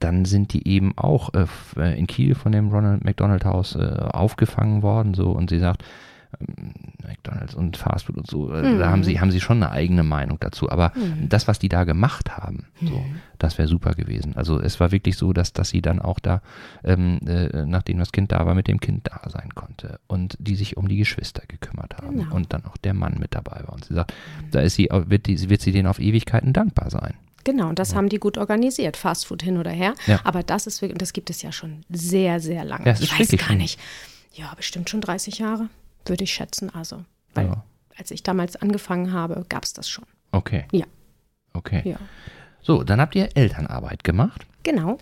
dann 0.00 0.24
sind 0.24 0.52
die 0.52 0.66
eben 0.66 0.96
auch 0.96 1.32
äh, 1.34 1.46
äh, 1.76 1.98
in 1.98 2.06
Kiel 2.06 2.34
von 2.34 2.52
dem 2.52 2.70
Ronald 2.70 3.04
McDonald 3.04 3.44
Haus 3.44 3.76
äh, 3.76 3.78
aufgefangen 3.78 4.82
worden, 4.82 5.14
so 5.14 5.30
und 5.30 5.50
sie 5.50 5.58
sagt, 5.58 5.84
ähm, 6.40 6.72
McDonalds 7.06 7.54
und 7.54 7.76
Fastfood 7.76 8.16
und 8.16 8.26
so, 8.26 8.46
mhm. 8.46 8.78
da 8.78 8.90
haben 8.90 9.02
sie, 9.04 9.20
haben 9.20 9.30
sie 9.30 9.40
schon 9.40 9.62
eine 9.62 9.72
eigene 9.72 10.02
Meinung 10.02 10.38
dazu. 10.38 10.70
Aber 10.70 10.92
mhm. 10.94 11.28
das, 11.28 11.48
was 11.48 11.58
die 11.58 11.68
da 11.68 11.84
gemacht 11.84 12.36
haben, 12.36 12.66
so, 12.80 12.98
mhm. 12.98 13.16
das 13.38 13.58
wäre 13.58 13.66
super 13.68 13.92
gewesen. 13.92 14.36
Also 14.36 14.60
es 14.60 14.78
war 14.78 14.92
wirklich 14.92 15.16
so, 15.16 15.32
dass, 15.32 15.52
dass 15.52 15.70
sie 15.70 15.82
dann 15.82 15.98
auch 15.98 16.20
da, 16.20 16.40
ähm, 16.84 17.18
äh, 17.26 17.66
nachdem 17.66 17.98
das 17.98 18.12
Kind 18.12 18.32
da 18.32 18.46
war, 18.46 18.54
mit 18.54 18.68
dem 18.68 18.80
Kind 18.80 19.08
da 19.08 19.28
sein 19.28 19.54
konnte 19.54 19.98
und 20.06 20.36
die 20.38 20.54
sich 20.54 20.76
um 20.76 20.88
die 20.88 20.98
Geschwister 20.98 21.42
gekümmert 21.48 21.96
haben 21.98 22.18
genau. 22.18 22.34
und 22.34 22.52
dann 22.52 22.64
auch 22.64 22.76
der 22.76 22.94
Mann 22.94 23.16
mit 23.18 23.34
dabei 23.34 23.62
war. 23.66 23.72
Und 23.72 23.86
sie 23.86 23.94
sagt, 23.94 24.12
mhm. 24.12 24.50
da 24.52 24.60
ist 24.60 24.76
sie, 24.76 24.88
wird, 24.90 25.26
die, 25.26 25.50
wird 25.50 25.60
sie 25.60 25.72
denen 25.72 25.88
auf 25.88 25.98
Ewigkeiten 25.98 26.52
dankbar 26.52 26.90
sein. 26.90 27.14
Genau, 27.44 27.68
und 27.68 27.78
das 27.78 27.90
ja. 27.92 27.96
haben 27.96 28.08
die 28.08 28.18
gut 28.18 28.38
organisiert, 28.38 28.96
Fastfood 28.96 29.42
hin 29.42 29.56
oder 29.56 29.70
her. 29.70 29.94
Ja. 30.06 30.20
Aber 30.24 30.42
das 30.42 30.66
ist 30.66 30.82
wirklich, 30.82 30.98
das 30.98 31.12
gibt 31.12 31.30
es 31.30 31.42
ja 31.42 31.52
schon 31.52 31.84
sehr, 31.88 32.40
sehr 32.40 32.64
lange. 32.64 32.86
Ja, 32.86 32.94
ich 32.98 33.18
weiß 33.18 33.30
gar 33.36 33.54
nicht. 33.54 33.78
Ja, 34.32 34.52
bestimmt 34.54 34.90
schon 34.90 35.00
30 35.00 35.38
Jahre, 35.38 35.68
würde 36.06 36.24
ich 36.24 36.32
schätzen. 36.32 36.70
Also, 36.70 37.04
weil 37.34 37.46
ja. 37.46 37.64
als 37.96 38.10
ich 38.10 38.22
damals 38.22 38.56
angefangen 38.56 39.12
habe, 39.12 39.44
gab 39.48 39.64
es 39.64 39.72
das 39.72 39.88
schon. 39.88 40.04
Okay. 40.32 40.64
Ja. 40.72 40.86
Okay. 41.52 41.82
Ja. 41.84 41.96
So, 42.62 42.84
dann 42.84 43.00
habt 43.00 43.14
ihr 43.14 43.30
Elternarbeit 43.34 44.04
gemacht. 44.04 44.46
Genau. 44.62 44.98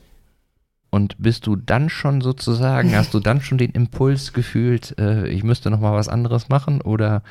Und 0.90 1.16
bist 1.18 1.46
du 1.46 1.57
dann 1.57 1.90
schon 1.90 2.22
sozusagen, 2.22 2.96
hast 2.96 3.12
du 3.12 3.20
dann 3.20 3.42
schon 3.42 3.59
den 3.59 3.72
Impuls 3.72 4.33
gefühlt, 4.33 4.98
äh, 4.98 5.29
ich 5.29 5.44
müsste 5.44 5.70
noch 5.70 5.81
mal 5.81 5.92
was 5.92 6.09
anderes 6.09 6.48
machen 6.48 6.81
oder 6.81 7.22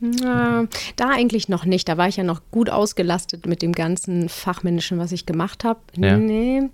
na, 0.00 0.66
da 0.96 1.10
eigentlich 1.10 1.48
noch 1.48 1.64
nicht. 1.64 1.88
Da 1.88 1.96
war 1.96 2.08
ich 2.08 2.16
ja 2.16 2.24
noch 2.24 2.42
gut 2.50 2.70
ausgelastet 2.70 3.46
mit 3.46 3.62
dem 3.62 3.72
ganzen 3.72 4.28
Fachmännischen, 4.28 4.98
was 4.98 5.12
ich 5.12 5.26
gemacht 5.26 5.64
habe. 5.64 5.80
Ja. 5.96 6.16
Nee. 6.16 6.68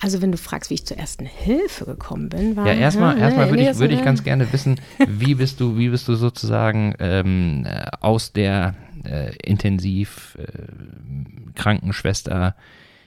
Also 0.00 0.20
wenn 0.20 0.30
du 0.30 0.36
fragst, 0.36 0.68
wie 0.68 0.74
ich 0.74 0.84
zur 0.84 0.98
ersten 0.98 1.24
Hilfe 1.24 1.86
gekommen 1.86 2.28
bin, 2.28 2.54
war 2.54 2.66
ja 2.66 2.74
erstmal 2.74 3.16
erstmal 3.18 3.48
würde 3.48 3.70
ich, 3.70 3.78
würd 3.78 3.92
ich 3.92 4.02
ganz 4.04 4.22
gerne 4.24 4.52
wissen, 4.52 4.78
wie 5.08 5.34
bist 5.34 5.58
du 5.58 5.78
wie 5.78 5.88
bist 5.88 6.06
du 6.06 6.16
sozusagen 6.16 6.94
ähm, 6.98 7.64
äh, 7.66 7.86
aus 8.00 8.32
der 8.32 8.74
äh, 9.04 9.34
intensiv 9.36 10.36
äh, 10.38 11.52
Krankenschwester 11.54 12.54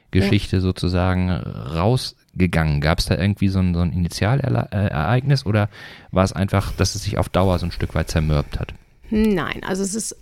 Geschichte 0.09 0.55
ja. 0.55 0.61
sozusagen 0.61 1.29
rausgegangen? 1.29 2.81
Gab 2.81 2.97
es 2.97 3.05
da 3.05 3.15
irgendwie 3.15 3.49
so 3.49 3.59
ein, 3.59 3.75
so 3.75 3.81
ein 3.81 3.93
Initialereignis 3.93 5.45
oder 5.45 5.69
war 6.09 6.23
es 6.23 6.33
einfach, 6.33 6.71
dass 6.71 6.95
es 6.95 7.03
sich 7.03 7.19
auf 7.19 7.29
Dauer 7.29 7.59
so 7.59 7.67
ein 7.67 7.71
Stück 7.71 7.93
weit 7.93 8.09
zermürbt 8.09 8.59
hat? 8.59 8.73
Nein, 9.09 9.63
also 9.63 9.83
es 9.83 9.95
ist 9.95 10.15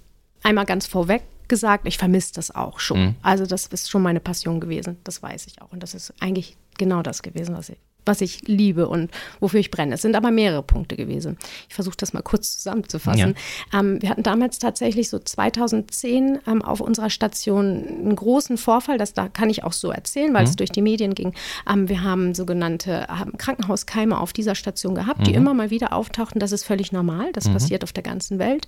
einmal 0.43 0.65
ganz 0.65 0.85
vorweg 0.85 1.23
gesagt, 1.47 1.87
ich 1.87 1.97
vermisse 1.97 2.33
das 2.33 2.53
auch 2.53 2.79
schon. 2.79 2.99
Mhm. 2.99 3.15
Also 3.21 3.45
das 3.45 3.67
ist 3.67 3.89
schon 3.89 4.01
meine 4.01 4.19
Passion 4.19 4.59
gewesen, 4.59 4.97
das 5.03 5.23
weiß 5.23 5.47
ich 5.47 5.61
auch. 5.61 5.71
Und 5.71 5.81
das 5.83 5.93
ist 5.93 6.13
eigentlich 6.19 6.57
genau 6.77 7.01
das 7.01 7.21
gewesen, 7.21 7.55
was 7.55 7.69
ich 7.69 7.77
was 8.07 8.21
ich 8.21 8.47
liebe 8.47 8.87
und 8.87 9.11
wofür 9.39 9.59
ich 9.59 9.71
brenne. 9.71 9.95
Es 9.95 10.01
sind 10.01 10.15
aber 10.15 10.31
mehrere 10.31 10.63
Punkte 10.63 10.95
gewesen. 10.95 11.37
Ich 11.69 11.75
versuche 11.75 11.97
das 11.97 12.13
mal 12.13 12.21
kurz 12.21 12.57
zusammenzufassen. 12.57 13.35
Ja. 13.71 13.79
Ähm, 13.79 14.01
wir 14.01 14.09
hatten 14.09 14.23
damals 14.23 14.59
tatsächlich 14.59 15.09
so 15.09 15.19
2010 15.19 16.39
ähm, 16.47 16.61
auf 16.61 16.81
unserer 16.81 17.09
Station 17.09 17.85
einen 17.87 18.15
großen 18.15 18.57
Vorfall, 18.57 18.97
das 18.97 19.13
da 19.13 19.27
kann 19.27 19.49
ich 19.49 19.63
auch 19.63 19.73
so 19.73 19.91
erzählen, 19.91 20.33
weil 20.33 20.43
mhm. 20.43 20.49
es 20.49 20.55
durch 20.55 20.71
die 20.71 20.81
Medien 20.81 21.13
ging. 21.13 21.33
Ähm, 21.69 21.89
wir 21.89 22.03
haben 22.03 22.33
sogenannte 22.33 23.07
Krankenhauskeime 23.37 24.19
auf 24.19 24.33
dieser 24.33 24.55
Station 24.55 24.95
gehabt, 24.95 25.21
mhm. 25.21 25.23
die 25.25 25.33
immer 25.33 25.53
mal 25.53 25.69
wieder 25.69 25.93
auftauchten. 25.93 26.39
Das 26.39 26.51
ist 26.51 26.63
völlig 26.63 26.91
normal. 26.91 27.31
Das 27.33 27.47
mhm. 27.47 27.53
passiert 27.53 27.83
auf 27.83 27.93
der 27.93 28.03
ganzen 28.03 28.39
Welt. 28.39 28.67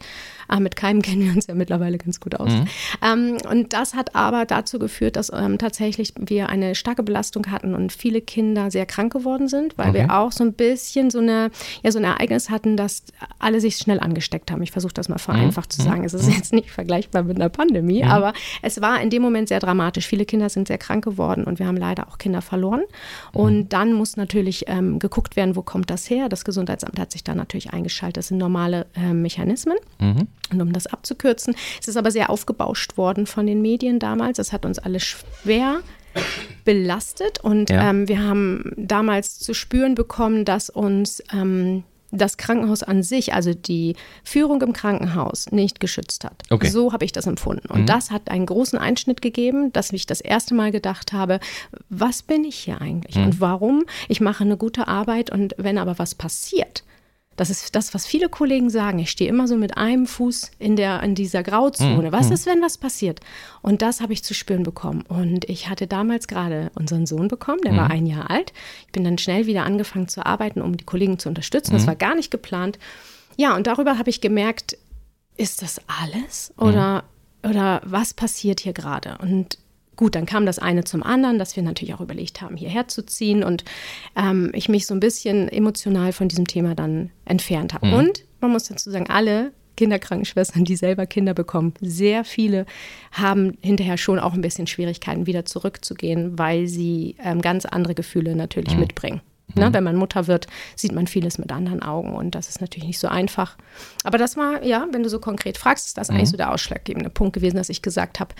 Äh, 0.51 0.59
mit 0.59 0.75
Keimen 0.75 1.01
kennen 1.09 1.25
wir 1.25 1.33
uns 1.33 1.47
ja 1.47 1.55
mittlerweile 1.55 1.97
ganz 1.97 2.19
gut 2.19 2.35
aus. 2.35 2.51
Mhm. 2.51 2.67
Ähm, 3.01 3.37
und 3.49 3.73
das 3.73 3.93
hat 3.93 4.15
aber 4.15 4.45
dazu 4.45 4.79
geführt, 4.79 5.15
dass 5.15 5.31
ähm, 5.33 5.57
tatsächlich 5.57 6.13
wir 6.17 6.49
eine 6.49 6.75
starke 6.75 7.03
Belastung 7.03 7.51
hatten 7.51 7.75
und 7.75 7.93
viele 7.93 8.21
Kinder 8.21 8.71
sehr 8.71 8.85
krank 8.85 9.13
geworden 9.13 9.28
geworden 9.29 9.47
sind, 9.47 9.77
weil 9.77 9.89
okay. 9.89 9.99
wir 9.99 10.17
auch 10.17 10.31
so 10.31 10.43
ein 10.43 10.53
bisschen 10.53 11.09
so, 11.09 11.19
eine, 11.19 11.51
ja, 11.83 11.91
so 11.91 11.99
ein 11.99 12.03
Ereignis 12.03 12.49
hatten, 12.49 12.75
dass 12.75 13.03
alle 13.37 13.61
sich 13.61 13.77
schnell 13.77 13.99
angesteckt 13.99 14.51
haben. 14.51 14.61
Ich 14.63 14.71
versuche 14.71 14.93
das 14.93 15.09
mal 15.09 15.19
vereinfacht 15.19 15.71
mhm. 15.71 15.73
zu 15.73 15.81
sagen. 15.83 16.03
Es 16.03 16.13
ist 16.13 16.27
mhm. 16.27 16.33
jetzt 16.33 16.53
nicht 16.53 16.71
vergleichbar 16.71 17.23
mit 17.23 17.37
einer 17.37 17.49
Pandemie, 17.49 18.03
mhm. 18.03 18.09
aber 18.09 18.33
es 18.61 18.81
war 18.81 19.01
in 19.01 19.09
dem 19.09 19.21
Moment 19.21 19.49
sehr 19.49 19.59
dramatisch. 19.59 20.07
Viele 20.07 20.25
Kinder 20.25 20.49
sind 20.49 20.67
sehr 20.67 20.77
krank 20.77 21.03
geworden 21.03 21.43
und 21.43 21.59
wir 21.59 21.67
haben 21.67 21.77
leider 21.77 22.07
auch 22.07 22.17
Kinder 22.17 22.41
verloren. 22.41 22.83
Und 23.31 23.57
mhm. 23.57 23.69
dann 23.69 23.93
muss 23.93 24.17
natürlich 24.17 24.65
ähm, 24.67 24.99
geguckt 24.99 25.35
werden, 25.35 25.55
wo 25.55 25.61
kommt 25.61 25.89
das 25.89 26.09
her? 26.09 26.29
Das 26.29 26.43
Gesundheitsamt 26.43 26.99
hat 26.99 27.11
sich 27.11 27.23
da 27.23 27.35
natürlich 27.35 27.71
eingeschaltet. 27.71 28.17
Das 28.17 28.27
sind 28.29 28.37
normale 28.37 28.87
äh, 28.95 29.13
Mechanismen. 29.13 29.77
Mhm. 29.99 30.27
Und 30.51 30.61
um 30.61 30.73
das 30.73 30.87
abzukürzen, 30.87 31.55
es 31.79 31.87
ist 31.87 31.97
aber 31.97 32.11
sehr 32.11 32.29
aufgebauscht 32.29 32.97
worden 32.97 33.27
von 33.27 33.45
den 33.45 33.61
Medien 33.61 33.99
damals. 33.99 34.39
Es 34.39 34.51
hat 34.51 34.65
uns 34.65 34.79
alle 34.79 34.99
schwer 34.99 35.81
belastet 36.65 37.39
und 37.39 37.69
ja. 37.69 37.89
ähm, 37.89 38.07
wir 38.07 38.21
haben 38.21 38.73
damals 38.77 39.39
zu 39.39 39.53
spüren 39.53 39.95
bekommen, 39.95 40.45
dass 40.45 40.69
uns 40.69 41.23
ähm, 41.33 41.83
das 42.11 42.37
Krankenhaus 42.37 42.83
an 42.83 43.03
sich, 43.03 43.33
also 43.33 43.53
die 43.53 43.95
Führung 44.23 44.61
im 44.61 44.73
Krankenhaus, 44.73 45.51
nicht 45.51 45.79
geschützt 45.79 46.23
hat. 46.23 46.43
Okay. 46.49 46.69
So 46.69 46.93
habe 46.93 47.05
ich 47.05 47.11
das 47.11 47.27
empfunden. 47.27 47.67
Und 47.69 47.81
mhm. 47.81 47.85
das 47.85 48.11
hat 48.11 48.29
einen 48.29 48.45
großen 48.45 48.79
Einschnitt 48.79 49.21
gegeben, 49.21 49.71
dass 49.73 49.91
ich 49.91 50.05
das 50.05 50.21
erste 50.21 50.55
Mal 50.55 50.71
gedacht 50.71 51.13
habe, 51.13 51.39
was 51.89 52.23
bin 52.23 52.43
ich 52.43 52.55
hier 52.55 52.81
eigentlich 52.81 53.15
mhm. 53.15 53.25
und 53.25 53.41
warum? 53.41 53.83
Ich 54.07 54.21
mache 54.21 54.43
eine 54.43 54.57
gute 54.57 54.87
Arbeit 54.87 55.29
und 55.29 55.53
wenn 55.57 55.77
aber 55.77 55.99
was 55.99 56.15
passiert, 56.15 56.83
das 57.39 57.49
ist 57.49 57.73
das, 57.73 57.93
was 57.93 58.05
viele 58.05 58.27
Kollegen 58.27 58.69
sagen. 58.69 58.99
Ich 58.99 59.11
stehe 59.11 59.29
immer 59.29 59.47
so 59.47 59.55
mit 59.55 59.77
einem 59.77 60.07
Fuß 60.07 60.51
in, 60.59 60.75
der, 60.75 61.01
in 61.03 61.15
dieser 61.15 61.41
Grauzone. 61.41 62.09
Mhm. 62.09 62.11
Was 62.11 62.31
ist, 62.31 62.45
wenn 62.45 62.61
was 62.61 62.77
passiert? 62.77 63.21
Und 63.61 63.81
das 63.81 64.01
habe 64.01 64.11
ich 64.11 64.25
zu 64.25 64.33
spüren 64.33 64.63
bekommen. 64.63 65.03
Und 65.07 65.47
ich 65.47 65.69
hatte 65.69 65.87
damals 65.87 66.27
gerade 66.27 66.69
unseren 66.75 67.05
Sohn 67.05 67.29
bekommen, 67.29 67.61
der 67.63 67.71
mhm. 67.71 67.77
war 67.77 67.91
ein 67.91 68.05
Jahr 68.05 68.29
alt. 68.29 68.51
Ich 68.87 68.91
bin 68.91 69.05
dann 69.05 69.17
schnell 69.17 69.45
wieder 69.45 69.63
angefangen 69.63 70.09
zu 70.09 70.25
arbeiten, 70.25 70.61
um 70.61 70.75
die 70.75 70.83
Kollegen 70.83 71.17
zu 71.17 71.29
unterstützen. 71.29 71.71
Das 71.71 71.83
mhm. 71.83 71.87
war 71.87 71.95
gar 71.95 72.15
nicht 72.15 72.29
geplant. 72.29 72.77
Ja, 73.37 73.55
und 73.55 73.67
darüber 73.67 73.97
habe 73.97 74.09
ich 74.09 74.19
gemerkt, 74.19 74.77
ist 75.37 75.61
das 75.61 75.79
alles? 75.87 76.53
Oder, 76.57 77.05
mhm. 77.43 77.51
oder 77.51 77.81
was 77.85 78.13
passiert 78.13 78.59
hier 78.59 78.73
gerade? 78.73 79.17
Und 79.21 79.57
gut, 79.99 80.15
dann 80.15 80.25
kam 80.25 80.45
das 80.45 80.59
eine 80.59 80.85
zum 80.85 81.03
anderen, 81.03 81.39
dass 81.39 81.57
wir 81.57 81.61
natürlich 81.61 81.93
auch 81.93 81.99
überlegt 81.99 82.39
haben, 82.41 82.55
hierher 82.55 82.87
zu 82.87 83.05
ziehen 83.05 83.43
und 83.43 83.65
ähm, 84.15 84.49
ich 84.53 84.69
mich 84.69 84.85
so 84.85 84.93
ein 84.93 85.01
bisschen 85.01 85.49
emotional 85.49 86.13
von 86.13 86.29
diesem 86.29 86.47
Thema 86.47 86.73
dann 86.73 87.11
entfernt 87.25 87.73
habe. 87.73 87.87
Mhm. 87.87 87.93
Und 87.93 88.23
man 88.39 88.51
muss 88.51 88.69
dazu 88.69 88.89
sagen, 88.91 89.09
alle 89.09 89.51
Kinderkrankenschwestern, 89.75 90.63
die 90.63 90.77
selber 90.77 91.05
Kinder 91.05 91.33
bekommen, 91.33 91.73
sehr 91.81 92.23
viele 92.23 92.65
haben 93.11 93.57
hinterher 93.59 93.97
schon 93.97 94.19
auch 94.19 94.33
ein 94.33 94.41
bisschen 94.41 94.67
Schwierigkeiten, 94.67 95.25
wieder 95.25 95.43
zurückzugehen, 95.43 96.39
weil 96.39 96.67
sie 96.67 97.17
ähm, 97.21 97.41
ganz 97.41 97.65
andere 97.65 97.93
Gefühle 97.93 98.37
natürlich 98.37 98.75
mhm. 98.75 98.79
mitbringen. 98.79 99.21
Ne, 99.55 99.69
mhm. 99.69 99.73
wenn 99.73 99.83
man 99.83 99.95
Mutter 99.95 100.27
wird, 100.27 100.47
sieht 100.75 100.91
man 100.91 101.07
vieles 101.07 101.39
mit 101.39 101.51
anderen 101.51 101.81
Augen 101.81 102.13
und 102.13 102.35
das 102.35 102.49
ist 102.49 102.61
natürlich 102.61 102.85
nicht 102.85 102.99
so 102.99 103.07
einfach. 103.07 103.57
Aber 104.03 104.19
das 104.19 104.37
war, 104.37 104.63
ja, 104.63 104.87
wenn 104.91 105.01
du 105.01 105.09
so 105.09 105.19
konkret 105.19 105.57
fragst, 105.57 105.87
ist 105.87 105.97
das 105.97 106.09
mhm. 106.09 106.17
eigentlich 106.17 106.29
so 106.29 106.37
der 106.37 106.53
ausschlaggebende 106.53 107.09
Punkt 107.09 107.33
gewesen, 107.33 107.57
dass 107.57 107.69
ich 107.69 107.81
gesagt 107.81 108.19
habe, 108.19 108.35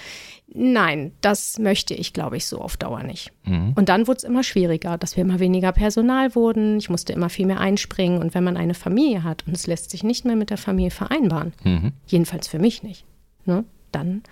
nein, 0.53 1.11
das 1.21 1.57
möchte 1.57 1.93
ich, 1.93 2.13
glaube 2.13 2.37
ich, 2.37 2.45
so 2.45 2.61
auf 2.61 2.77
Dauer 2.77 3.03
nicht. 3.03 3.31
Mhm. 3.45 3.73
Und 3.75 3.89
dann 3.89 4.07
wurde 4.07 4.17
es 4.17 4.23
immer 4.23 4.43
schwieriger, 4.43 4.97
dass 4.97 5.15
wir 5.15 5.21
immer 5.21 5.39
weniger 5.39 5.71
Personal 5.71 6.35
wurden. 6.35 6.77
Ich 6.77 6.89
musste 6.89 7.13
immer 7.13 7.29
viel 7.29 7.45
mehr 7.47 7.59
einspringen. 7.59 8.21
Und 8.21 8.35
wenn 8.35 8.43
man 8.43 8.57
eine 8.57 8.73
Familie 8.73 9.23
hat 9.23 9.45
und 9.47 9.55
es 9.55 9.67
lässt 9.67 9.89
sich 9.89 10.03
nicht 10.03 10.25
mehr 10.25 10.35
mit 10.35 10.49
der 10.49 10.57
Familie 10.57 10.91
vereinbaren, 10.91 11.53
mhm. 11.63 11.93
jedenfalls 12.05 12.47
für 12.47 12.59
mich 12.59 12.83
nicht, 12.83 13.05
ne, 13.45 13.63
dann 13.91 14.23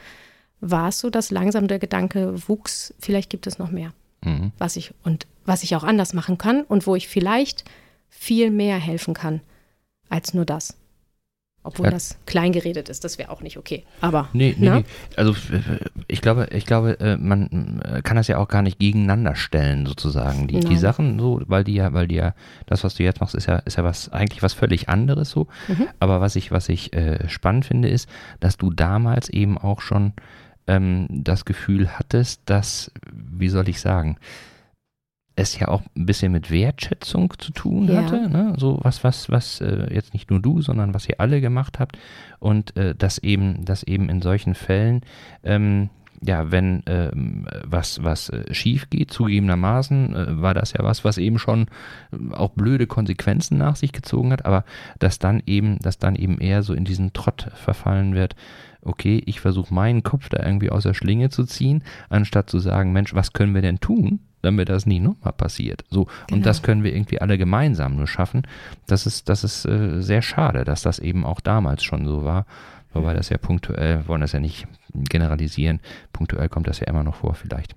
war 0.59 0.89
es 0.89 0.99
so, 0.99 1.09
dass 1.09 1.31
langsam 1.31 1.67
der 1.67 1.79
Gedanke 1.79 2.47
wuchs, 2.47 2.93
vielleicht 2.99 3.29
gibt 3.29 3.47
es 3.47 3.59
noch 3.59 3.71
mehr. 3.71 3.93
Mhm. 4.27 4.51
Was 4.57 4.75
ich 4.75 4.93
und 5.03 5.27
was 5.45 5.63
ich 5.63 5.75
auch 5.75 5.83
anders 5.83 6.13
machen 6.13 6.37
kann 6.37 6.63
und 6.63 6.87
wo 6.87 6.95
ich 6.95 7.07
vielleicht 7.07 7.63
viel 8.09 8.51
mehr 8.51 8.77
helfen 8.77 9.13
kann 9.13 9.41
als 10.09 10.33
nur 10.33 10.45
das. 10.45 10.75
Obwohl 11.67 11.87
ja. 11.87 11.91
das 11.91 12.17
klein 12.25 12.53
geredet 12.53 12.87
ist, 12.87 13.03
das 13.03 13.17
wäre 13.17 13.29
auch 13.29 13.41
nicht 13.41 13.57
okay. 13.57 13.83
Aber. 13.99 14.29
Nee, 14.31 14.55
nee, 14.57 14.69
ne? 14.69 14.75
nee. 14.77 14.85
Also 15.17 15.35
ich 16.07 16.21
glaube, 16.21 16.47
ich 16.51 16.65
glaube, 16.65 16.97
äh, 17.01 17.17
man 17.17 17.81
äh, 17.83 18.01
kann 18.03 18.15
das 18.15 18.29
ja 18.29 18.37
auch 18.37 18.47
gar 18.47 18.61
nicht 18.61 18.79
gegeneinander 18.79 19.35
stellen, 19.35 19.85
sozusagen. 19.85 20.47
Die, 20.47 20.61
die 20.61 20.77
Sachen 20.77 21.19
so, 21.19 21.41
weil 21.45 21.65
die 21.65 21.73
ja, 21.73 21.91
weil 21.91 22.07
die 22.07 22.15
ja, 22.15 22.35
das, 22.67 22.85
was 22.85 22.95
du 22.95 23.03
jetzt 23.03 23.19
machst, 23.19 23.35
ist 23.35 23.47
ja, 23.47 23.57
ist 23.57 23.77
ja 23.77 23.83
was, 23.83 24.07
eigentlich 24.13 24.43
was 24.43 24.53
völlig 24.53 24.87
anderes 24.87 25.29
so. 25.29 25.47
Mhm. 25.67 25.89
Aber 25.99 26.21
was 26.21 26.37
ich, 26.37 26.51
was 26.51 26.69
ich 26.69 26.93
äh, 26.93 27.27
spannend 27.27 27.65
finde, 27.65 27.89
ist, 27.89 28.07
dass 28.39 28.55
du 28.55 28.71
damals 28.71 29.27
eben 29.27 29.57
auch 29.57 29.81
schon 29.81 30.13
ähm, 30.67 31.07
das 31.09 31.45
Gefühl 31.45 31.89
hattest, 31.97 32.41
dass, 32.45 32.91
wie 33.11 33.49
soll 33.49 33.69
ich 33.69 33.79
sagen, 33.79 34.17
es 35.35 35.59
ja 35.59 35.67
auch 35.67 35.83
ein 35.95 36.07
bisschen 36.07 36.31
mit 36.31 36.49
Wertschätzung 36.49 37.31
zu 37.37 37.51
tun 37.51 37.87
ja. 37.87 38.01
hatte, 38.01 38.27
ne? 38.27 38.55
so 38.57 38.79
was, 38.81 39.03
was, 39.03 39.29
was 39.29 39.61
äh, 39.61 39.93
jetzt 39.93 40.13
nicht 40.13 40.31
nur 40.31 40.41
du, 40.41 40.61
sondern 40.61 40.95
was 40.95 41.07
ihr 41.07 41.21
alle 41.21 41.41
gemacht 41.41 41.79
habt 41.79 41.97
und 42.39 42.75
äh, 42.75 42.95
dass 42.95 43.19
eben, 43.19 43.63
dass 43.63 43.83
eben 43.83 44.09
in 44.09 44.21
solchen 44.21 44.55
Fällen 44.55 45.01
ähm, 45.43 45.89
ja, 46.21 46.51
wenn 46.51 46.81
ähm, 46.87 47.47
was, 47.63 48.03
was 48.03 48.29
äh, 48.29 48.53
schief 48.53 48.89
geht, 48.89 49.11
zugegebenermaßen, 49.11 50.15
äh, 50.15 50.41
war 50.41 50.53
das 50.53 50.73
ja 50.73 50.83
was, 50.83 51.03
was 51.03 51.17
eben 51.17 51.37
schon 51.37 51.67
äh, 52.11 52.33
auch 52.33 52.51
blöde 52.51 52.87
Konsequenzen 52.87 53.57
nach 53.57 53.75
sich 53.75 53.91
gezogen 53.91 54.31
hat, 54.31 54.45
aber 54.45 54.63
dass 54.99 55.19
dann 55.19 55.43
eben, 55.45 55.77
dass 55.79 55.99
dann 55.99 56.15
eben 56.15 56.39
eher 56.39 56.63
so 56.63 56.73
in 56.73 56.85
diesen 56.85 57.13
Trott 57.13 57.49
verfallen 57.53 58.15
wird, 58.15 58.35
okay, 58.81 59.21
ich 59.25 59.39
versuche 59.39 59.73
meinen 59.73 60.03
Kopf 60.03 60.29
da 60.29 60.43
irgendwie 60.43 60.69
aus 60.69 60.83
der 60.83 60.93
Schlinge 60.93 61.29
zu 61.29 61.43
ziehen, 61.45 61.83
anstatt 62.09 62.49
zu 62.49 62.59
sagen, 62.59 62.93
Mensch, 62.93 63.13
was 63.13 63.33
können 63.33 63.53
wir 63.53 63.61
denn 63.61 63.79
tun, 63.79 64.19
damit 64.41 64.69
das 64.69 64.85
nie 64.85 64.99
nochmal 64.99 65.33
passiert. 65.33 65.83
So, 65.89 66.05
genau. 66.05 66.37
und 66.37 66.45
das 66.45 66.61
können 66.61 66.83
wir 66.83 66.93
irgendwie 66.93 67.19
alle 67.19 67.37
gemeinsam 67.37 67.95
nur 67.95 68.07
schaffen. 68.07 68.43
Das 68.85 69.05
ist, 69.05 69.29
das 69.29 69.43
ist 69.43 69.65
äh, 69.65 70.01
sehr 70.01 70.21
schade, 70.21 70.63
dass 70.63 70.81
das 70.81 70.99
eben 70.99 71.25
auch 71.25 71.41
damals 71.41 71.83
schon 71.83 72.05
so 72.05 72.23
war. 72.23 72.45
Wobei 72.93 73.13
das 73.13 73.29
ja 73.29 73.37
punktuell, 73.37 74.07
wollen 74.07 74.21
das 74.21 74.31
ja 74.31 74.39
nicht 74.39 74.67
generalisieren, 74.93 75.81
punktuell 76.13 76.49
kommt 76.49 76.67
das 76.67 76.79
ja 76.79 76.87
immer 76.87 77.03
noch 77.03 77.15
vor 77.15 77.35
vielleicht. 77.35 77.75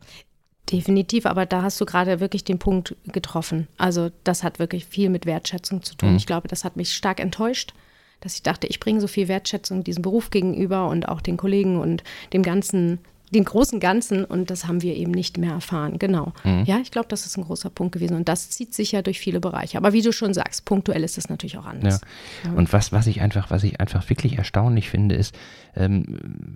Definitiv, 0.70 1.26
aber 1.26 1.46
da 1.46 1.62
hast 1.62 1.80
du 1.80 1.84
gerade 1.84 2.20
wirklich 2.20 2.44
den 2.44 2.58
Punkt 2.58 2.94
getroffen. 3.06 3.66
Also 3.76 4.10
das 4.22 4.44
hat 4.44 4.58
wirklich 4.58 4.86
viel 4.86 5.10
mit 5.10 5.26
Wertschätzung 5.26 5.82
zu 5.82 5.96
tun. 5.96 6.10
Mhm. 6.10 6.16
Ich 6.16 6.26
glaube, 6.26 6.48
das 6.48 6.64
hat 6.64 6.76
mich 6.76 6.94
stark 6.94 7.18
enttäuscht, 7.18 7.74
dass 8.20 8.34
ich 8.34 8.42
dachte, 8.42 8.66
ich 8.66 8.80
bringe 8.80 9.00
so 9.00 9.06
viel 9.06 9.28
Wertschätzung 9.28 9.84
diesem 9.84 10.02
Beruf 10.02 10.30
gegenüber 10.30 10.88
und 10.88 11.08
auch 11.08 11.20
den 11.20 11.36
Kollegen 11.36 11.78
und 11.78 12.04
dem 12.32 12.42
ganzen 12.42 12.98
den 13.30 13.44
großen 13.44 13.78
Ganzen 13.78 14.24
und 14.24 14.50
das 14.50 14.66
haben 14.66 14.82
wir 14.82 14.96
eben 14.96 15.12
nicht 15.12 15.38
mehr 15.38 15.52
erfahren. 15.52 15.98
Genau. 15.98 16.32
Mhm. 16.44 16.64
Ja, 16.64 16.78
ich 16.78 16.90
glaube, 16.90 17.08
das 17.08 17.26
ist 17.26 17.36
ein 17.36 17.44
großer 17.44 17.70
Punkt 17.70 17.92
gewesen 17.92 18.16
und 18.16 18.28
das 18.28 18.50
zieht 18.50 18.74
sich 18.74 18.92
ja 18.92 19.02
durch 19.02 19.20
viele 19.20 19.40
Bereiche. 19.40 19.78
Aber 19.78 19.92
wie 19.92 20.02
du 20.02 20.12
schon 20.12 20.34
sagst, 20.34 20.64
punktuell 20.64 21.04
ist 21.04 21.16
das 21.16 21.28
natürlich 21.28 21.56
auch 21.56 21.66
anders. 21.66 22.00
Ja. 22.44 22.50
Ja. 22.50 22.56
Und 22.56 22.72
was, 22.72 22.92
was 22.92 23.06
ich 23.06 23.20
einfach, 23.20 23.50
was 23.50 23.62
ich 23.62 23.80
einfach 23.80 24.08
wirklich 24.10 24.38
erstaunlich 24.38 24.90
finde, 24.90 25.14
ist, 25.14 25.36
ähm, 25.76 26.04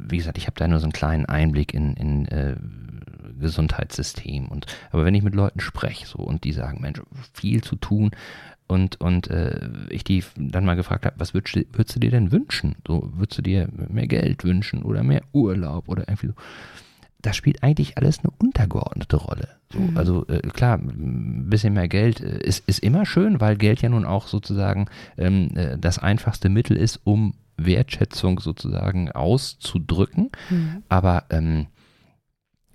wie 0.09 0.17
gesagt, 0.17 0.39
ich 0.39 0.47
habe 0.47 0.59
da 0.59 0.67
nur 0.67 0.81
so 0.81 0.87
einen 0.87 0.93
kleinen 0.93 1.27
Einblick 1.27 1.75
in, 1.75 1.95
in 1.95 2.27
äh, 2.27 2.57
Gesundheitssystem 3.41 4.49
und 4.49 4.67
aber 4.91 5.05
wenn 5.05 5.15
ich 5.15 5.23
mit 5.23 5.35
Leuten 5.35 5.61
spreche 5.61 6.07
so 6.07 6.19
und 6.19 6.45
die 6.45 6.53
sagen, 6.53 6.81
Mensch, 6.81 7.01
viel 7.33 7.63
zu 7.63 7.77
tun, 7.77 8.13
und, 8.67 9.01
und 9.01 9.29
äh, 9.29 9.69
ich 9.91 10.05
die 10.05 10.25
dann 10.37 10.65
mal 10.65 10.77
gefragt 10.77 11.05
habe, 11.05 11.17
was 11.19 11.35
würdest, 11.35 11.57
würdest 11.73 11.97
du 11.97 12.01
dir 12.01 12.11
denn 12.11 12.33
wünschen? 12.33 12.77
So, 12.87 13.11
würdest 13.15 13.39
du 13.39 13.43
dir 13.43 13.69
mehr 13.89 14.07
Geld 14.07 14.45
wünschen 14.45 14.83
oder 14.83 15.03
mehr 15.03 15.23
Urlaub 15.33 15.89
oder 15.89 16.09
irgendwie 16.09 16.29
so? 16.29 16.35
Das 17.21 17.37
spielt 17.37 17.63
eigentlich 17.63 17.97
alles 17.97 18.21
eine 18.21 18.33
untergeordnete 18.39 19.17
Rolle. 19.17 19.49
So, 19.73 19.79
mhm. 19.79 19.97
Also 19.97 20.27
äh, 20.29 20.41
klar, 20.41 20.79
ein 20.79 21.49
bisschen 21.49 21.75
mehr 21.75 21.89
Geld 21.89 22.21
äh, 22.21 22.39
ist, 22.39 22.67
ist 22.69 22.81
immer 22.81 23.07
schön, 23.07 23.41
weil 23.41 23.57
Geld 23.57 23.83
ja 23.83 23.89
nun 23.89 24.05
auch 24.05 24.29
sozusagen 24.29 24.87
ähm, 25.17 25.51
äh, 25.55 25.79
das 25.79 25.99
einfachste 25.99 26.49
Mittel 26.49 26.77
ist, 26.77 27.01
um 27.05 27.35
Wertschätzung 27.57 28.41
sozusagen 28.41 29.13
auszudrücken. 29.13 30.31
Mhm. 30.51 30.83
Aber 30.89 31.25
ähm, 31.31 31.67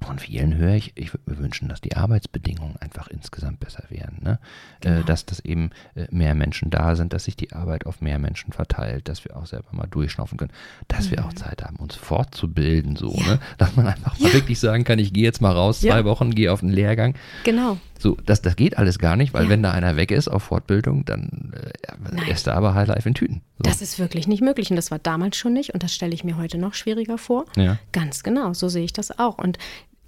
von 0.02 0.20
vielen 0.20 0.56
höre 0.56 0.76
ich, 0.76 0.94
ich 0.96 1.14
würde 1.14 1.30
mir 1.32 1.38
wünschen, 1.40 1.68
dass 1.70 1.82
die 1.82 1.96
Arbeitsbedingungen 1.96 2.78
einfach 2.78 3.08
insgesamt 3.08 3.60
besser 3.60 3.84
wären. 3.90 4.18
Ne? 4.22 4.40
Äh, 4.82 4.90
genau. 4.90 5.02
dass, 5.04 5.26
dass 5.26 5.40
eben 5.42 5.72
äh, 5.96 6.08
mehr 6.10 6.36
Menschen 6.36 6.70
da 6.70 6.96
sind, 6.96 7.14
dass 7.14 7.26
sich 7.26 7.36
die 7.36 7.52
Arbeit 7.54 7.86
auf 7.86 8.02
mehr 8.02 8.20
Menschen 8.20 8.54
verteilt, 8.54 9.08
dass 9.08 9.26
wir 9.26 9.36
auch 9.36 9.46
selber 9.46 9.68
mal 9.72 9.88
durchschnaufen 9.88 10.38
können, 10.38 10.52
dass 10.88 11.08
mhm. 11.08 11.12
wir 11.12 11.26
auch 11.26 11.32
mhm. 11.32 11.38
Zeit 11.38 11.64
haben, 11.64 11.76
uns 11.78 11.96
fortzubilden, 11.96 12.96
so, 12.96 13.14
ja. 13.14 13.28
ne? 13.28 13.40
dass 13.58 13.76
man 13.76 13.88
einfach 13.88 14.18
ja. 14.18 14.28
mal 14.28 14.34
wirklich 14.34 14.60
sagen 14.60 14.84
kann, 14.84 15.00
ich 15.00 15.14
gehe 15.14 15.24
jetzt 15.24 15.42
mal 15.42 15.52
raus, 15.52 15.82
zwei 15.82 16.00
ja. 16.00 16.06
Wochen, 16.06 16.32
gehe 16.32 16.52
auf 16.52 16.64
einen 16.64 16.72
Lehrgang. 16.72 17.16
Genau. 17.44 17.78
So, 18.00 18.18
das, 18.26 18.42
das 18.42 18.56
geht 18.56 18.78
alles 18.78 18.98
gar 18.98 19.18
nicht, 19.18 19.34
weil 19.34 19.50
wenn 19.50 19.62
da 19.62 19.72
einer 19.72 19.98
weg 19.98 20.12
ist 20.12 20.30
auf 20.30 20.44
Fortbildung, 20.44 21.04
dann 21.04 21.54
äh, 21.54 22.32
ist 22.32 22.48
er 22.48 22.56
aber 22.56 22.74
High 22.74 22.88
Life 22.88 23.08
in 23.08 23.14
Tüten. 23.14 23.42
So. 23.58 23.64
Das 23.64 23.82
ist 23.82 24.00
wirklich 24.00 24.26
nicht 24.26 24.42
möglich 24.42 24.70
und 24.70 24.78
das 24.78 24.90
war 24.90 25.00
damals 25.00 25.36
schon 25.36 25.52
nicht 25.52 25.74
und 25.74 25.84
das 25.84 25.94
stelle 25.94 26.14
ich 26.14 26.24
mir 26.24 26.38
heute 26.38 26.58
noch 26.58 26.76
schwieriger 26.76 27.18
vor. 27.18 27.44
Ja. 27.58 27.78
Ganz 27.92 28.24
genau, 28.24 28.54
so 28.54 28.70
sehe 28.70 28.86
ich 28.86 28.94
das 28.94 29.20
auch. 29.20 29.38
Und 29.38 29.58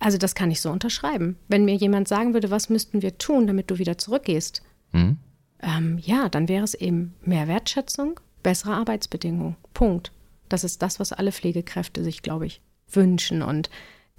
also 0.02 0.18
das 0.18 0.34
kann 0.34 0.50
ich 0.50 0.62
so 0.62 0.72
unterschreiben. 0.72 1.38
Wenn 1.48 1.64
mir 1.64 1.76
jemand 1.76 2.08
sagen 2.08 2.34
würde, 2.34 2.50
was 2.50 2.70
müssten 2.70 3.04
wir 3.04 3.20
tun, 3.20 3.46
damit 3.46 3.70
du 3.70 3.78
wieder 3.78 4.00
zurückgehst, 4.00 4.64
mhm. 4.94 5.18
ähm, 5.62 6.00
ja, 6.02 6.28
dann 6.28 6.50
wäre 6.50 6.64
es 6.64 6.74
eben 6.74 7.14
mehr 7.22 7.48
Wertschätzung, 7.48 8.20
bessere 8.42 8.74
Arbeitsbedingungen. 8.74 9.56
Punkt. 9.76 10.12
Das 10.50 10.64
ist 10.64 10.82
das, 10.82 11.00
was 11.00 11.14
alle 11.14 11.32
Pflegekräfte 11.32 12.04
sich, 12.04 12.24
glaube 12.24 12.48
ich, 12.48 12.62
wünschen. 12.90 13.44
Und 13.44 13.70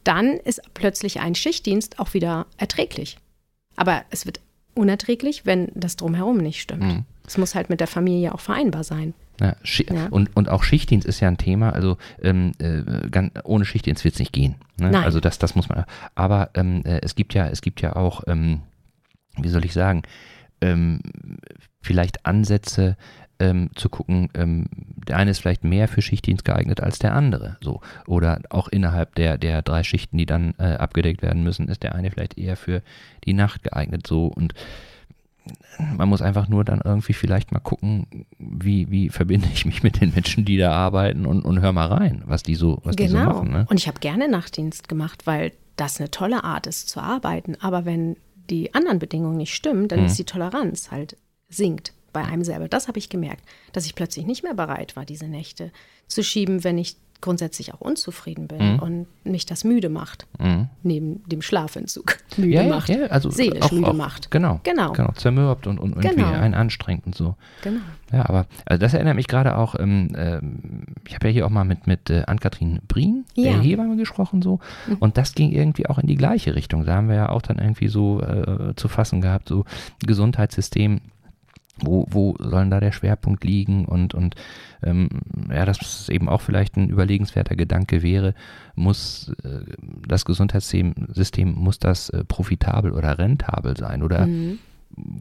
dann 0.04 0.34
ist 0.34 0.62
plötzlich 0.72 1.20
ein 1.20 1.34
Schichtdienst 1.34 1.98
auch 1.98 2.14
wieder 2.14 2.46
erträglich. 2.58 3.18
Aber 3.74 4.04
es 4.10 4.24
wird 4.24 4.40
unerträglich, 4.74 5.46
wenn 5.46 5.72
das 5.74 5.96
drumherum 5.96 6.38
nicht 6.38 6.62
stimmt. 6.62 6.84
Mhm. 6.84 7.04
Es 7.26 7.38
muss 7.38 7.56
halt 7.56 7.70
mit 7.70 7.80
der 7.80 7.88
Familie 7.88 8.34
auch 8.34 8.40
vereinbar 8.40 8.84
sein. 8.84 9.14
Ja, 9.42 9.56
ja. 9.90 10.06
Und, 10.10 10.36
und 10.36 10.48
auch 10.48 10.62
Schichtdienst 10.62 11.06
ist 11.06 11.18
ja 11.18 11.26
ein 11.26 11.36
Thema. 11.36 11.70
Also 11.70 11.98
ähm, 12.22 12.52
äh, 12.58 13.08
ganz, 13.10 13.32
ohne 13.42 13.64
Schichtdienst 13.64 14.04
wird 14.04 14.14
es 14.14 14.20
nicht 14.20 14.32
gehen. 14.32 14.54
Ne? 14.78 14.90
Nein. 14.90 15.04
Also 15.04 15.18
das, 15.18 15.38
das 15.38 15.56
muss 15.56 15.68
man. 15.68 15.84
Aber 16.14 16.50
ähm, 16.54 16.82
äh, 16.84 17.00
es 17.02 17.16
gibt 17.16 17.34
ja, 17.34 17.48
es 17.48 17.60
gibt 17.60 17.80
ja 17.80 17.96
auch, 17.96 18.22
ähm, 18.28 18.60
wie 19.36 19.48
soll 19.48 19.64
ich 19.64 19.72
sagen, 19.72 20.02
ähm, 20.60 21.00
vielleicht 21.80 22.24
Ansätze 22.24 22.96
ähm, 23.40 23.70
zu 23.74 23.88
gucken, 23.88 24.28
ähm, 24.34 24.66
der 25.08 25.16
eine 25.16 25.32
ist 25.32 25.40
vielleicht 25.40 25.64
mehr 25.64 25.88
für 25.88 26.02
Schichtdienst 26.02 26.44
geeignet 26.44 26.80
als 26.80 27.00
der 27.00 27.14
andere. 27.14 27.56
So. 27.60 27.80
Oder 28.06 28.40
auch 28.50 28.68
innerhalb 28.68 29.16
der, 29.16 29.38
der 29.38 29.62
drei 29.62 29.82
Schichten, 29.82 30.18
die 30.18 30.26
dann 30.26 30.54
äh, 30.58 30.74
abgedeckt 30.74 31.22
werden 31.22 31.42
müssen, 31.42 31.66
ist 31.66 31.82
der 31.82 31.96
eine 31.96 32.12
vielleicht 32.12 32.38
eher 32.38 32.56
für 32.56 32.82
die 33.24 33.32
Nacht 33.32 33.64
geeignet. 33.64 34.06
So 34.06 34.26
und 34.26 34.54
man 35.96 36.08
muss 36.08 36.22
einfach 36.22 36.48
nur 36.48 36.64
dann 36.64 36.80
irgendwie 36.84 37.12
vielleicht 37.12 37.52
mal 37.52 37.60
gucken, 37.60 38.26
wie, 38.38 38.90
wie 38.90 39.08
verbinde 39.08 39.48
ich 39.52 39.64
mich 39.64 39.82
mit 39.82 40.00
den 40.00 40.14
Menschen, 40.14 40.44
die 40.44 40.56
da 40.56 40.72
arbeiten 40.72 41.26
und, 41.26 41.42
und 41.42 41.60
hör 41.60 41.72
mal 41.72 41.86
rein, 41.86 42.22
was 42.26 42.42
die 42.42 42.54
so, 42.54 42.80
was 42.84 42.96
genau. 42.96 43.08
die 43.08 43.12
so 43.12 43.18
genau. 43.18 43.32
machen. 43.32 43.50
Ne? 43.50 43.66
Und 43.68 43.78
ich 43.78 43.88
habe 43.88 44.00
gerne 44.00 44.28
Nachtdienst 44.28 44.88
gemacht, 44.88 45.26
weil 45.26 45.52
das 45.76 45.98
eine 45.98 46.10
tolle 46.10 46.44
Art 46.44 46.66
ist 46.66 46.88
zu 46.88 47.00
arbeiten. 47.00 47.56
Aber 47.60 47.84
wenn 47.84 48.16
die 48.50 48.74
anderen 48.74 48.98
Bedingungen 48.98 49.36
nicht 49.36 49.54
stimmen, 49.54 49.88
dann 49.88 50.00
mhm. 50.00 50.06
ist 50.06 50.18
die 50.18 50.24
Toleranz 50.24 50.90
halt 50.90 51.16
sinkt 51.48 51.92
bei 52.12 52.24
einem 52.24 52.44
selber. 52.44 52.68
Das 52.68 52.88
habe 52.88 52.98
ich 52.98 53.08
gemerkt, 53.08 53.44
dass 53.72 53.86
ich 53.86 53.94
plötzlich 53.94 54.26
nicht 54.26 54.42
mehr 54.42 54.54
bereit 54.54 54.96
war, 54.96 55.04
diese 55.04 55.28
Nächte 55.28 55.72
zu 56.06 56.22
schieben, 56.22 56.62
wenn 56.62 56.78
ich 56.78 56.96
grundsätzlich 57.22 57.72
auch 57.72 57.80
unzufrieden 57.80 58.48
bin 58.48 58.74
mhm. 58.74 58.78
und 58.80 59.06
mich 59.24 59.46
das 59.46 59.64
müde 59.64 59.88
macht. 59.88 60.26
Mhm. 60.38 60.68
Neben 60.82 61.22
dem 61.24 61.40
Schlafentzug 61.40 62.18
müde 62.36 62.54
ja, 62.54 62.64
macht. 62.64 62.90
Ja, 62.90 63.06
also 63.06 63.30
seelisch 63.30 63.62
auch, 63.62 63.72
müde 63.72 63.88
auch, 63.88 63.94
macht. 63.94 64.30
Genau. 64.30 64.60
Genau. 64.64 64.92
genau 64.92 65.12
zermürbt 65.12 65.66
und, 65.66 65.78
und 65.78 65.92
irgendwie 65.96 66.16
genau. 66.16 66.32
einen 66.32 66.54
anstrengt 66.54 67.06
und 67.06 67.14
so. 67.14 67.36
Genau. 67.62 67.80
Ja, 68.12 68.28
aber 68.28 68.46
also 68.66 68.78
das 68.78 68.92
erinnert 68.92 69.16
mich 69.16 69.26
gerade 69.26 69.56
auch, 69.56 69.74
ähm, 69.78 70.12
ähm, 70.16 70.84
ich 71.08 71.14
habe 71.14 71.28
ja 71.28 71.32
hier 71.32 71.46
auch 71.46 71.50
mal 71.50 71.64
mit, 71.64 71.86
mit 71.86 72.10
äh, 72.10 72.24
Ann-Kathrin 72.26 72.80
Brien, 72.86 73.24
ja. 73.34 73.52
der 73.52 73.62
Hebamme, 73.62 73.96
gesprochen 73.96 74.42
so. 74.42 74.58
Mhm. 74.86 74.96
Und 74.98 75.16
das 75.16 75.34
ging 75.34 75.50
irgendwie 75.50 75.86
auch 75.86 75.98
in 75.98 76.06
die 76.06 76.16
gleiche 76.16 76.54
Richtung. 76.54 76.84
Da 76.84 76.96
haben 76.96 77.08
wir 77.08 77.16
ja 77.16 77.28
auch 77.30 77.40
dann 77.40 77.58
irgendwie 77.58 77.88
so 77.88 78.20
äh, 78.20 78.74
zu 78.76 78.88
fassen 78.88 79.22
gehabt, 79.22 79.48
so 79.48 79.64
Gesundheitssystem 80.04 81.00
wo, 81.78 82.06
wo 82.10 82.36
soll 82.38 82.68
da 82.70 82.80
der 82.80 82.92
Schwerpunkt 82.92 83.44
liegen? 83.44 83.84
Und, 83.84 84.14
und 84.14 84.34
ähm, 84.82 85.08
ja, 85.50 85.64
dass 85.64 86.08
eben 86.08 86.28
auch 86.28 86.40
vielleicht 86.40 86.76
ein 86.76 86.88
überlegenswerter 86.88 87.56
Gedanke 87.56 88.02
wäre, 88.02 88.34
muss 88.74 89.32
äh, 89.44 89.60
das 90.06 90.24
Gesundheitssystem, 90.24 91.54
muss 91.54 91.78
das 91.78 92.10
äh, 92.10 92.24
profitabel 92.24 92.92
oder 92.92 93.18
rentabel 93.18 93.76
sein? 93.76 94.02
Oder 94.02 94.26
mhm 94.26 94.58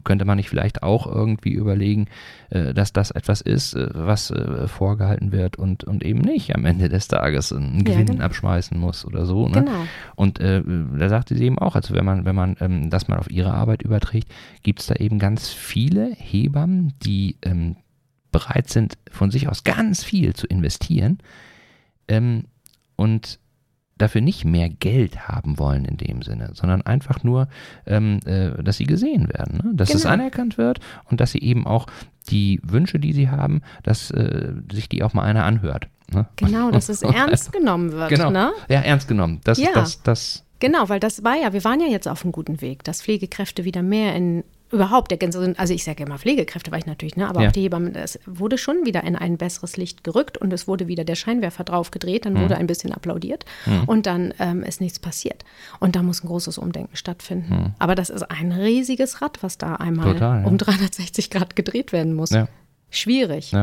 könnte 0.04 0.24
man 0.24 0.36
nicht 0.36 0.48
vielleicht 0.48 0.82
auch 0.82 1.06
irgendwie 1.06 1.52
überlegen, 1.52 2.06
äh, 2.50 2.74
dass 2.74 2.92
das 2.92 3.10
etwas 3.10 3.40
ist, 3.40 3.74
äh, 3.74 3.88
was 3.92 4.30
äh, 4.30 4.68
vorgehalten 4.68 5.32
wird 5.32 5.56
und, 5.56 5.84
und 5.84 6.04
eben 6.04 6.20
nicht 6.20 6.54
am 6.54 6.64
Ende 6.64 6.88
des 6.88 7.08
Tages 7.08 7.52
einen 7.52 7.84
Gewinn 7.84 8.06
ja, 8.06 8.12
genau. 8.14 8.24
abschmeißen 8.24 8.78
muss 8.78 9.04
oder 9.04 9.26
so. 9.26 9.48
Ne? 9.48 9.64
Genau. 9.64 9.84
Und 10.14 10.40
äh, 10.40 10.62
da 10.64 11.08
sagte 11.08 11.36
sie 11.36 11.44
eben 11.44 11.58
auch, 11.58 11.74
also 11.74 11.94
wenn 11.94 12.04
man, 12.04 12.24
wenn 12.24 12.36
man 12.36 12.56
ähm, 12.60 12.90
das 12.90 13.08
mal 13.08 13.18
auf 13.18 13.30
ihre 13.30 13.54
Arbeit 13.54 13.82
überträgt, 13.82 14.30
gibt 14.62 14.80
es 14.80 14.86
da 14.86 14.94
eben 14.96 15.18
ganz 15.18 15.48
viele 15.48 16.12
Hebammen, 16.16 16.94
die 17.02 17.36
ähm, 17.42 17.76
bereit 18.30 18.68
sind, 18.68 18.98
von 19.10 19.30
sich 19.30 19.48
aus 19.48 19.64
ganz 19.64 20.02
viel 20.02 20.34
zu 20.34 20.46
investieren 20.46 21.18
ähm, 22.08 22.44
und 22.96 23.38
dafür 23.98 24.20
nicht 24.20 24.44
mehr 24.44 24.68
Geld 24.68 25.28
haben 25.28 25.58
wollen 25.58 25.84
in 25.84 25.96
dem 25.96 26.22
Sinne, 26.22 26.50
sondern 26.54 26.82
einfach 26.82 27.22
nur, 27.22 27.48
ähm, 27.86 28.20
äh, 28.24 28.62
dass 28.62 28.76
sie 28.76 28.86
gesehen 28.86 29.28
werden, 29.28 29.60
ne? 29.64 29.70
dass 29.74 29.88
genau. 29.88 29.98
es 29.98 30.06
anerkannt 30.06 30.58
wird 30.58 30.80
und 31.10 31.20
dass 31.20 31.32
sie 31.32 31.40
eben 31.40 31.66
auch 31.66 31.86
die 32.28 32.60
Wünsche, 32.62 32.98
die 32.98 33.12
sie 33.12 33.28
haben, 33.28 33.62
dass 33.82 34.10
äh, 34.10 34.52
sich 34.72 34.88
die 34.88 35.02
auch 35.02 35.14
mal 35.14 35.22
einer 35.22 35.44
anhört. 35.44 35.88
Ne? 36.12 36.26
Genau, 36.36 36.70
dass 36.70 36.88
es 36.88 37.02
ernst 37.02 37.52
genommen 37.52 37.92
wird. 37.92 38.08
Genau. 38.08 38.30
Ne? 38.30 38.52
Ja, 38.68 38.80
ernst 38.80 39.08
genommen. 39.08 39.40
Das, 39.44 39.58
ja. 39.58 39.70
das, 39.74 40.02
das, 40.02 40.44
Genau, 40.62 40.88
weil 40.88 41.00
das 41.00 41.24
war 41.24 41.34
ja, 41.34 41.52
wir 41.52 41.64
waren 41.64 41.80
ja 41.80 41.88
jetzt 41.88 42.06
auf 42.06 42.22
einem 42.22 42.30
guten 42.30 42.60
Weg, 42.60 42.84
dass 42.84 43.02
Pflegekräfte 43.02 43.64
wieder 43.64 43.82
mehr 43.82 44.14
in 44.14 44.44
überhaupt 44.72 45.10
der 45.10 45.18
ganze, 45.18 45.54
also 45.56 45.74
ich 45.74 45.84
sage 45.84 46.02
immer 46.02 46.18
Pflegekräfte 46.18 46.70
war 46.70 46.78
ich 46.78 46.86
natürlich, 46.86 47.16
ne, 47.16 47.28
aber 47.28 47.42
ja. 47.42 47.48
auch 47.48 47.52
die 47.52 47.62
Hebammen, 47.62 47.94
es 47.94 48.18
wurde 48.26 48.58
schon 48.58 48.84
wieder 48.84 49.04
in 49.04 49.16
ein 49.16 49.36
besseres 49.36 49.76
Licht 49.76 50.02
gerückt 50.02 50.38
und 50.38 50.52
es 50.52 50.66
wurde 50.66 50.88
wieder 50.88 51.04
der 51.04 51.14
Scheinwerfer 51.14 51.64
drauf 51.64 51.90
gedreht, 51.90 52.24
dann 52.24 52.34
mhm. 52.34 52.40
wurde 52.40 52.56
ein 52.56 52.66
bisschen 52.66 52.92
applaudiert 52.92 53.44
mhm. 53.66 53.84
und 53.84 54.06
dann 54.06 54.34
ähm, 54.38 54.62
ist 54.62 54.80
nichts 54.80 54.98
passiert. 54.98 55.44
Und 55.78 55.94
da 55.94 56.02
muss 56.02 56.24
ein 56.24 56.26
großes 56.26 56.58
Umdenken 56.58 56.96
stattfinden. 56.96 57.54
Mhm. 57.54 57.74
Aber 57.78 57.94
das 57.94 58.10
ist 58.10 58.22
ein 58.22 58.52
riesiges 58.52 59.20
Rad, 59.20 59.42
was 59.42 59.58
da 59.58 59.76
einmal 59.76 60.14
Total, 60.14 60.42
ja. 60.42 60.46
um 60.46 60.58
360 60.58 61.30
Grad 61.30 61.54
gedreht 61.54 61.92
werden 61.92 62.14
muss. 62.14 62.30
Ja. 62.30 62.48
Schwierig. 62.90 63.54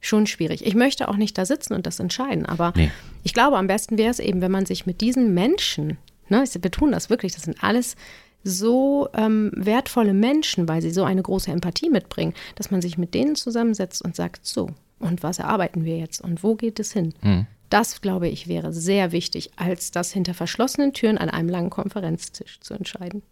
Schon 0.00 0.26
schwierig. 0.26 0.66
Ich 0.66 0.74
möchte 0.74 1.08
auch 1.08 1.16
nicht 1.16 1.36
da 1.38 1.46
sitzen 1.46 1.72
und 1.74 1.86
das 1.86 1.98
entscheiden, 1.98 2.44
aber 2.44 2.74
nee. 2.76 2.90
ich 3.22 3.32
glaube, 3.32 3.56
am 3.56 3.66
besten 3.66 3.96
wäre 3.96 4.10
es 4.10 4.18
eben, 4.18 4.40
wenn 4.42 4.52
man 4.52 4.66
sich 4.66 4.84
mit 4.84 5.00
diesen 5.00 5.32
Menschen, 5.32 5.96
ne, 6.28 6.44
ich 6.44 6.60
betone 6.60 6.92
das 6.92 7.08
wirklich, 7.08 7.32
das 7.32 7.44
sind 7.44 7.64
alles 7.64 7.96
so 8.44 9.08
ähm, 9.14 9.50
wertvolle 9.54 10.14
Menschen, 10.14 10.68
weil 10.68 10.82
sie 10.82 10.90
so 10.90 11.04
eine 11.04 11.22
große 11.22 11.50
Empathie 11.50 11.90
mitbringen, 11.90 12.34
dass 12.54 12.70
man 12.70 12.82
sich 12.82 12.98
mit 12.98 13.14
denen 13.14 13.34
zusammensetzt 13.34 14.04
und 14.04 14.14
sagt, 14.14 14.46
so, 14.46 14.70
und 14.98 15.22
was 15.22 15.38
erarbeiten 15.38 15.84
wir 15.84 15.98
jetzt 15.98 16.20
und 16.20 16.42
wo 16.42 16.54
geht 16.54 16.78
es 16.78 16.92
hin? 16.92 17.14
Mhm. 17.22 17.46
Das, 17.70 18.02
glaube 18.02 18.28
ich, 18.28 18.46
wäre 18.46 18.72
sehr 18.72 19.10
wichtig, 19.10 19.50
als 19.56 19.90
das 19.90 20.12
hinter 20.12 20.34
verschlossenen 20.34 20.92
Türen 20.92 21.18
an 21.18 21.30
einem 21.30 21.48
langen 21.48 21.70
Konferenztisch 21.70 22.60
zu 22.60 22.74
entscheiden. 22.74 23.22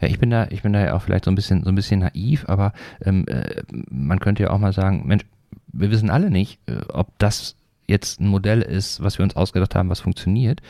Ja, 0.00 0.08
ich 0.08 0.18
bin 0.18 0.30
da, 0.30 0.46
ich 0.50 0.62
bin 0.62 0.72
da 0.72 0.84
ja 0.84 0.94
auch 0.94 1.02
vielleicht 1.02 1.24
so 1.24 1.30
ein 1.30 1.34
bisschen, 1.34 1.64
so 1.64 1.70
ein 1.70 1.74
bisschen 1.74 2.00
naiv, 2.00 2.44
aber 2.48 2.72
ähm, 3.04 3.26
äh, 3.26 3.62
man 3.90 4.20
könnte 4.20 4.44
ja 4.44 4.50
auch 4.50 4.58
mal 4.58 4.72
sagen, 4.72 5.06
Mensch, 5.06 5.24
wir 5.72 5.90
wissen 5.90 6.10
alle 6.10 6.30
nicht, 6.30 6.60
äh, 6.66 6.80
ob 6.92 7.18
das 7.18 7.56
jetzt 7.86 8.20
ein 8.20 8.28
Modell 8.28 8.62
ist, 8.62 9.02
was 9.02 9.18
wir 9.18 9.24
uns 9.24 9.36
ausgedacht 9.36 9.74
haben, 9.74 9.88
was 9.88 10.00
funktioniert 10.00 10.60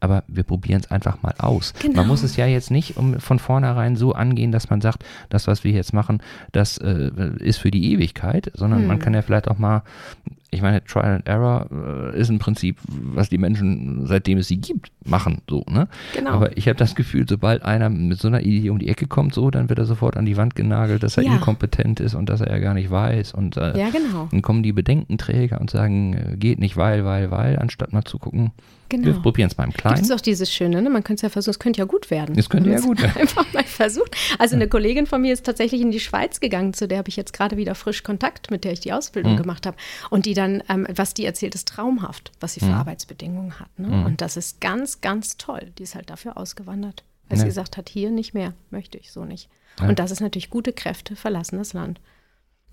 aber 0.00 0.24
wir 0.28 0.42
probieren 0.42 0.80
es 0.80 0.90
einfach 0.90 1.22
mal 1.22 1.34
aus. 1.38 1.72
Genau. 1.80 1.96
Man 1.96 2.08
muss 2.08 2.22
es 2.22 2.36
ja 2.36 2.46
jetzt 2.46 2.70
nicht 2.70 2.96
um, 2.96 3.18
von 3.20 3.38
vornherein 3.38 3.96
so 3.96 4.12
angehen, 4.12 4.52
dass 4.52 4.70
man 4.70 4.80
sagt, 4.80 5.04
das, 5.28 5.46
was 5.46 5.64
wir 5.64 5.72
jetzt 5.72 5.92
machen, 5.92 6.22
das 6.52 6.78
äh, 6.78 7.10
ist 7.38 7.58
für 7.58 7.70
die 7.70 7.92
Ewigkeit, 7.92 8.50
sondern 8.54 8.80
hm. 8.80 8.88
man 8.88 8.98
kann 8.98 9.14
ja 9.14 9.22
vielleicht 9.22 9.48
auch 9.48 9.58
mal 9.58 9.82
ich 10.50 10.62
meine, 10.62 10.82
Trial 10.84 11.16
and 11.16 11.26
Error 11.26 11.66
äh, 11.70 12.18
ist 12.18 12.30
im 12.30 12.38
Prinzip, 12.38 12.78
was 12.88 13.28
die 13.28 13.38
Menschen, 13.38 14.06
seitdem 14.06 14.38
es 14.38 14.48
sie 14.48 14.58
gibt, 14.58 14.92
machen. 15.04 15.42
So, 15.50 15.64
ne? 15.68 15.88
Genau. 16.14 16.30
Aber 16.30 16.56
ich 16.56 16.68
habe 16.68 16.76
das 16.76 16.94
Gefühl, 16.94 17.26
sobald 17.28 17.62
einer 17.62 17.90
mit 17.90 18.18
so 18.18 18.28
einer 18.28 18.42
Idee 18.42 18.70
um 18.70 18.78
die 18.78 18.88
Ecke 18.88 19.06
kommt, 19.06 19.34
so, 19.34 19.50
dann 19.50 19.68
wird 19.68 19.78
er 19.78 19.84
sofort 19.84 20.16
an 20.16 20.24
die 20.24 20.36
Wand 20.36 20.54
genagelt, 20.54 21.02
dass 21.02 21.16
er 21.16 21.24
ja. 21.24 21.34
inkompetent 21.34 22.00
ist 22.00 22.14
und 22.14 22.28
dass 22.28 22.40
er 22.40 22.50
ja 22.50 22.58
gar 22.58 22.74
nicht 22.74 22.90
weiß. 22.90 23.34
Und 23.34 23.56
äh, 23.56 23.78
ja, 23.78 23.90
genau. 23.90 24.28
dann 24.30 24.42
kommen 24.42 24.62
die 24.62 24.72
Bedenkenträger 24.72 25.60
und 25.60 25.70
sagen, 25.70 26.14
äh, 26.14 26.36
geht 26.36 26.58
nicht, 26.58 26.76
weil, 26.76 27.04
weil, 27.04 27.30
weil, 27.30 27.58
anstatt 27.58 27.92
mal 27.92 28.04
zu 28.04 28.18
gucken, 28.18 28.52
Genau. 28.88 29.06
Wir 29.06 29.14
probieren 29.14 29.48
es 29.50 29.56
mal 29.56 29.64
im 29.64 29.72
Kleinen. 29.72 29.96
Gibt 29.96 30.06
es 30.06 30.12
auch 30.12 30.20
dieses 30.20 30.52
Schöne, 30.52 30.80
ne? 30.80 30.90
man 30.90 31.02
könnte 31.02 31.18
es 31.18 31.22
ja 31.22 31.28
versuchen, 31.28 31.50
es 31.50 31.58
könnte 31.58 31.78
ja 31.80 31.84
gut 31.86 32.10
werden. 32.10 32.38
Es 32.38 32.48
könnte 32.48 32.70
ja 32.70 32.80
gut 32.80 33.02
werden. 33.02 33.20
Einfach 33.20 33.52
mal 33.52 33.64
versucht. 33.64 34.16
Also 34.38 34.54
eine 34.54 34.68
Kollegin 34.68 35.06
von 35.06 35.20
mir 35.20 35.32
ist 35.32 35.44
tatsächlich 35.44 35.80
in 35.80 35.90
die 35.90 35.98
Schweiz 35.98 36.38
gegangen, 36.38 36.72
zu 36.72 36.86
der 36.86 36.98
habe 36.98 37.08
ich 37.08 37.16
jetzt 37.16 37.32
gerade 37.32 37.56
wieder 37.56 37.74
frisch 37.74 38.04
Kontakt, 38.04 38.50
mit 38.50 38.64
der 38.64 38.72
ich 38.72 38.80
die 38.80 38.92
Ausbildung 38.92 39.32
mhm. 39.32 39.38
gemacht 39.38 39.66
habe. 39.66 39.76
Und 40.10 40.26
die 40.26 40.34
dann, 40.36 40.62
ähm, 40.68 40.86
was 40.94 41.14
die 41.14 41.24
erzählt, 41.24 41.54
ist 41.54 41.68
traumhaft, 41.68 42.32
was 42.40 42.54
sie 42.54 42.60
für 42.60 42.66
mhm. 42.66 42.74
Arbeitsbedingungen 42.74 43.58
hat. 43.58 43.78
Ne? 43.78 43.88
Mhm. 43.88 44.06
Und 44.06 44.20
das 44.20 44.36
ist 44.36 44.60
ganz, 44.60 45.00
ganz 45.00 45.36
toll. 45.36 45.72
Die 45.78 45.82
ist 45.82 45.94
halt 45.94 46.10
dafür 46.10 46.36
ausgewandert, 46.36 47.04
weil 47.28 47.38
ja. 47.38 47.42
sie 47.42 47.48
gesagt 47.48 47.76
hat, 47.76 47.88
hier 47.88 48.10
nicht 48.10 48.34
mehr, 48.34 48.54
möchte 48.70 48.98
ich 48.98 49.12
so 49.12 49.24
nicht. 49.24 49.48
Ja. 49.80 49.88
Und 49.88 49.98
das 49.98 50.10
ist 50.10 50.20
natürlich 50.20 50.50
gute 50.50 50.72
Kräfte 50.72 51.16
verlassen 51.16 51.58
das 51.58 51.72
Land. 51.72 52.00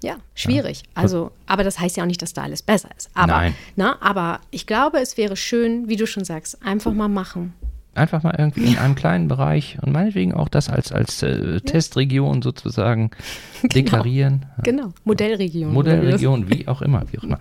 Ja, 0.03 0.17
schwierig. 0.35 0.83
Also, 0.95 1.31
aber 1.47 1.63
das 1.63 1.79
heißt 1.79 1.95
ja 1.95 2.03
auch 2.03 2.07
nicht, 2.07 2.21
dass 2.21 2.33
da 2.33 2.43
alles 2.43 2.61
besser 2.61 2.89
ist. 2.97 3.09
Aber, 3.13 3.27
Nein. 3.27 3.55
Na, 3.77 3.91
ne, 3.91 4.01
aber 4.01 4.41
ich 4.51 4.67
glaube, 4.67 4.99
es 4.99 5.15
wäre 5.15 5.37
schön, 5.37 5.87
wie 5.87 5.95
du 5.95 6.05
schon 6.05 6.25
sagst, 6.25 6.61
einfach 6.61 6.91
mal 6.91 7.07
machen. 7.07 7.53
Einfach 7.95 8.23
mal 8.23 8.35
irgendwie 8.37 8.65
in 8.65 8.77
einem 8.77 8.95
kleinen 8.95 9.27
Bereich 9.27 9.77
und 9.81 9.91
meinetwegen 9.91 10.33
auch 10.33 10.49
das 10.49 10.69
als, 10.69 10.91
als 10.91 11.21
äh, 11.21 11.61
Testregion 11.61 12.41
sozusagen 12.41 13.11
genau. 13.61 13.73
deklarieren. 13.73 14.45
Genau, 14.63 14.89
Modellregion. 15.03 15.71
Modellregion, 15.71 16.49
wie 16.49 16.67
auch 16.67 16.81
immer, 16.81 17.03
wie 17.11 17.19
auch 17.19 17.23
immer. 17.23 17.39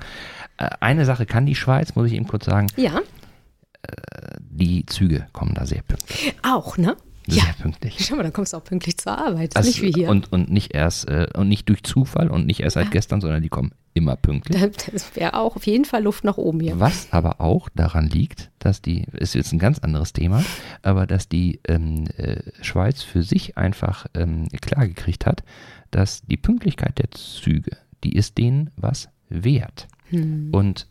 Äh, 0.59 0.69
eine 0.81 1.05
Sache 1.05 1.27
kann 1.27 1.47
die 1.47 1.55
Schweiz, 1.55 1.95
muss 1.95 2.09
ich 2.09 2.15
eben 2.15 2.29
kurz 2.29 2.45
sagen. 2.45 2.67
Ja. 2.77 2.99
Äh, 2.99 4.37
die 4.41 4.85
Züge 4.87 5.27
kommen 5.33 5.55
da 5.55 5.65
sehr 5.65 5.83
pünktlich. 5.83 6.35
Auch, 6.43 6.77
ne? 6.77 6.97
Sehr 7.27 7.45
ja. 7.45 7.53
pünktlich. 7.61 7.97
Schau 8.01 8.17
mal, 8.17 8.23
dann 8.23 8.33
kommst 8.33 8.53
du 8.53 8.57
auch 8.57 8.65
pünktlich 8.65 8.99
zur 8.99 9.17
Arbeit. 9.17 9.57
Also, 9.57 9.69
nicht 9.69 9.83
wie 9.83 9.93
hier. 9.93 10.09
Und, 10.09 10.33
und 10.33 10.51
nicht 10.51 10.75
erst, 10.75 11.09
äh, 11.09 11.29
und 11.35 11.49
nicht 11.49 11.69
durch 11.69 11.83
Zufall 11.83 12.29
und 12.31 12.47
nicht 12.47 12.61
erst 12.61 12.75
seit 12.75 12.87
ja. 12.87 12.91
gestern, 12.91 13.21
sondern 13.21 13.43
die 13.43 13.49
kommen 13.49 13.73
immer 13.95 14.17
pünktlich. 14.17 14.61
Das 14.93 15.15
wäre 15.17 15.35
auch 15.35 15.57
auf 15.57 15.67
jeden 15.67 15.85
Fall 15.85 16.03
Luft 16.03 16.25
nach 16.25 16.39
oben 16.39 16.61
hier. 16.61 16.81
Was 16.81 17.13
aber 17.13 17.41
auch 17.41 17.69
daran 17.69 18.09
liegt, 18.09 18.51
dass 18.59 18.83
die, 18.83 19.07
ist 19.13 19.35
jetzt 19.35 19.53
ein 19.53 19.59
ganz 19.59 19.79
anderes 19.79 20.13
Thema, 20.13 20.45
aber 20.83 21.07
dass 21.07 21.29
die 21.29 21.61
ähm, 21.69 22.07
äh, 22.17 22.41
Schweiz 22.63 23.03
für 23.03 23.23
sich 23.23 23.57
einfach 23.57 24.07
ähm, 24.15 24.49
klargekriegt 24.61 25.27
hat, 25.27 25.43
dass 25.91 26.23
die 26.23 26.37
Pünktlichkeit 26.37 26.99
der 26.99 27.11
Züge, 27.11 27.77
die 28.03 28.15
ist 28.15 28.39
denen 28.39 28.71
was 28.77 29.09
wert. 29.29 29.89
Hm. 30.09 30.49
Und 30.53 30.87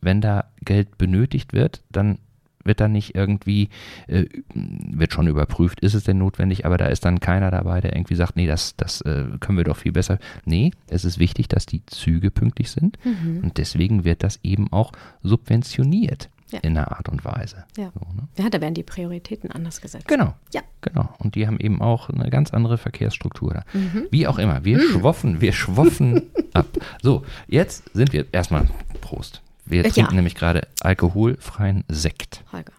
wenn 0.00 0.20
da 0.20 0.50
Geld 0.60 0.98
benötigt 0.98 1.52
wird, 1.52 1.82
dann 1.90 2.18
wird 2.64 2.80
dann 2.80 2.92
nicht 2.92 3.14
irgendwie, 3.14 3.68
äh, 4.06 4.26
wird 4.54 5.12
schon 5.12 5.26
überprüft, 5.26 5.80
ist 5.80 5.94
es 5.94 6.04
denn 6.04 6.18
notwendig, 6.18 6.66
aber 6.66 6.78
da 6.78 6.86
ist 6.86 7.04
dann 7.04 7.20
keiner 7.20 7.50
dabei, 7.50 7.80
der 7.80 7.94
irgendwie 7.94 8.14
sagt, 8.14 8.36
nee, 8.36 8.46
das, 8.46 8.76
das 8.76 9.00
äh, 9.02 9.24
können 9.40 9.58
wir 9.58 9.64
doch 9.64 9.76
viel 9.76 9.92
besser. 9.92 10.18
Nee, 10.44 10.72
es 10.88 11.04
ist 11.04 11.18
wichtig, 11.18 11.48
dass 11.48 11.66
die 11.66 11.84
Züge 11.86 12.30
pünktlich 12.30 12.70
sind 12.70 12.98
mhm. 13.04 13.40
und 13.42 13.58
deswegen 13.58 14.04
wird 14.04 14.22
das 14.22 14.40
eben 14.42 14.72
auch 14.72 14.92
subventioniert. 15.22 16.28
Ja. 16.52 16.58
in 16.58 16.76
einer 16.76 16.92
Art 16.92 17.08
und 17.08 17.24
Weise. 17.24 17.64
Ja. 17.78 17.90
So, 17.94 18.00
ne? 18.14 18.28
ja, 18.36 18.50
da 18.50 18.60
werden 18.60 18.74
die 18.74 18.82
Prioritäten 18.82 19.50
anders 19.50 19.80
gesetzt. 19.80 20.06
Genau. 20.06 20.34
Ja. 20.52 20.60
Genau. 20.82 21.08
Und 21.18 21.34
die 21.34 21.46
haben 21.46 21.58
eben 21.58 21.80
auch 21.80 22.10
eine 22.10 22.28
ganz 22.28 22.52
andere 22.52 22.76
Verkehrsstruktur 22.76 23.54
da. 23.54 23.64
Mhm. 23.72 24.08
Wie 24.10 24.26
auch 24.26 24.38
immer. 24.38 24.62
Wir 24.62 24.76
mhm. 24.76 24.82
schwoffen, 24.82 25.40
wir 25.40 25.54
schwoffen 25.54 26.24
ab. 26.52 26.66
So, 27.00 27.24
jetzt 27.48 27.84
sind 27.94 28.12
wir 28.12 28.26
erstmal 28.32 28.68
Prost. 29.00 29.40
Wir 29.64 29.82
ja. 29.82 29.90
trinken 29.90 30.16
nämlich 30.16 30.34
gerade 30.34 30.66
alkoholfreien 30.80 31.84
Sekt. 31.88 32.44
Holger. 32.52 32.72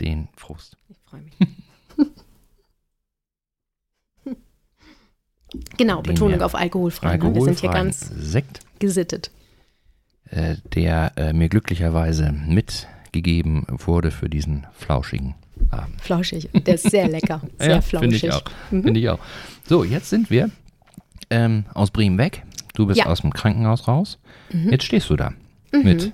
Den 0.00 0.28
Prost. 0.36 0.76
Ich 0.88 0.96
freue 1.04 1.22
mich. 1.22 1.36
genau, 5.76 6.02
Den 6.02 6.14
Betonung 6.14 6.40
auf 6.42 6.54
alkoholfrei. 6.54 7.16
Ne? 7.16 7.34
Wir 7.34 7.42
sind 7.42 7.60
hier 7.60 7.70
ganz 7.70 8.00
Sekt. 8.00 8.60
gesittet. 8.78 9.30
Äh, 10.30 10.56
der 10.74 11.12
äh, 11.16 11.32
mir 11.32 11.48
glücklicherweise 11.48 12.32
mitgegeben 12.32 13.66
wurde 13.68 14.10
für 14.10 14.28
diesen 14.28 14.66
flauschigen 14.72 15.34
Abend. 15.70 16.00
Flauschig, 16.00 16.48
der 16.54 16.76
ist 16.76 16.88
sehr 16.90 17.08
lecker. 17.08 17.42
Sehr 17.58 17.70
ja, 17.70 17.80
flauschig. 17.80 18.00
Finde 18.00 18.16
ich 18.16 18.32
auch. 18.32 18.44
Mhm. 18.70 18.82
Finde 18.82 19.00
ich 19.00 19.08
auch. 19.10 19.18
So, 19.68 19.84
jetzt 19.84 20.08
sind 20.08 20.30
wir 20.30 20.50
ähm, 21.28 21.64
aus 21.74 21.90
Bremen 21.90 22.16
weg. 22.16 22.44
Du 22.74 22.86
bist 22.86 22.98
ja. 22.98 23.06
aus 23.06 23.20
dem 23.20 23.32
Krankenhaus 23.32 23.88
raus. 23.88 24.18
Mhm. 24.52 24.70
Jetzt 24.70 24.84
stehst 24.84 25.10
du 25.10 25.16
da 25.16 25.32
mhm. 25.72 25.82
mit 25.82 26.12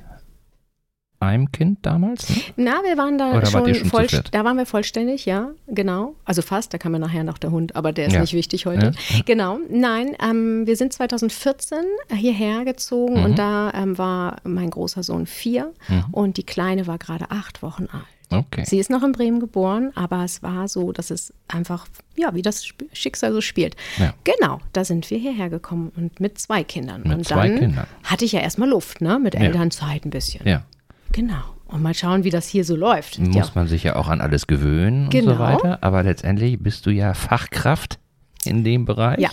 einem 1.27 1.53
Kind 1.53 1.79
damals? 1.83 2.29
Ne? 2.29 2.37
Na, 2.57 2.83
wir 2.85 2.97
waren 2.97 3.19
da 3.19 3.37
Oder 3.37 3.47
schon, 3.47 3.75
schon 3.75 3.89
voll, 3.89 4.07
da 4.07 4.45
waren 4.45 4.57
wir 4.57 4.67
vollständig, 4.67 5.27
ja, 5.27 5.51
genau. 5.67 6.15
Also 6.25 6.43
fast, 6.43 6.73
da 6.75 6.79
kam 6.79 6.93
ja 6.93 6.99
nachher 6.99 7.25
noch 7.25 7.39
der 7.39 7.51
Hund, 7.51 7.77
aber 7.77 7.93
der 7.93 8.07
ist 8.07 8.15
ja. 8.15 8.21
nicht 8.21 8.35
wichtig 8.35 8.67
heute. 8.67 8.93
Ja. 9.11 9.21
Genau, 9.25 9.59
nein, 9.71 10.17
ähm, 10.23 10.67
wir 10.67 10.77
sind 10.77 10.93
2014 10.93 11.79
hierher 12.15 12.65
gezogen 12.65 13.19
mhm. 13.19 13.25
und 13.25 13.39
da 13.39 13.73
ähm, 13.75 13.99
war 13.99 14.37
mein 14.45 14.71
großer 14.71 15.03
Sohn 15.03 15.27
vier 15.27 15.73
mhm. 15.89 16.05
und 16.13 16.37
die 16.37 16.45
Kleine 16.45 16.87
war 16.87 16.99
gerade 16.99 17.31
acht 17.31 17.63
Wochen 17.63 17.87
alt. 17.93 18.05
Okay. 18.31 18.65
Sie 18.67 18.79
ist 18.79 18.91
noch 18.91 19.03
in 19.03 19.13
Bremen 19.13 19.41
geboren, 19.41 19.93
aber 19.95 20.25
es 20.25 20.43
war 20.43 20.69
so, 20.69 20.93
dass 20.93 21.11
es 21.11 21.33
einfach, 21.49 21.87
ja, 22.17 22.35
wie 22.35 22.43
das 22.43 22.67
Schicksal 22.93 23.33
so 23.33 23.41
spielt. 23.41 23.77
Ja. 23.99 24.15
Genau, 24.25 24.61
da 24.73 24.85
sind 24.85 25.09
wir 25.11 25.19
hierher 25.19 25.49
gekommen 25.49 25.93
und 25.97 26.19
mit 26.19 26.39
zwei 26.39 26.65
Kindern. 26.65 27.03
Mit 27.03 27.19
und 27.19 27.27
zwei 27.27 27.49
dann 27.49 27.59
Kindern. 27.59 27.87
hatte 28.03 28.25
ich 28.25 28.33
ja 28.33 28.41
erstmal 28.41 28.69
Luft, 28.69 29.01
ne, 29.01 29.19
mit 29.19 29.35
Elternzeit 29.35 30.05
ein 30.05 30.11
bisschen. 30.11 30.47
Ja. 30.47 30.65
Genau. 31.13 31.43
Und 31.67 31.83
mal 31.83 31.95
schauen, 31.95 32.25
wie 32.25 32.31
das 32.31 32.47
hier 32.47 32.65
so 32.65 32.77
läuft. 32.77 33.19
Muss 33.19 33.35
ja. 33.35 33.53
man 33.55 33.67
sich 33.67 33.83
ja 33.83 33.97
auch 33.97 34.09
an 34.09 34.21
alles 34.21 34.47
gewöhnen 34.47 35.11
genau. 35.11 35.33
und 35.33 35.39
so 35.39 35.45
genau. 35.45 35.55
weiter. 35.55 35.79
Aber 35.83 36.03
letztendlich 36.03 36.59
bist 36.61 36.87
du 36.87 36.91
ja 36.91 37.15
Fachkraft 37.15 37.99
in 38.45 38.63
dem 38.63 38.85
Bereich. 38.85 39.19
Ja. 39.19 39.31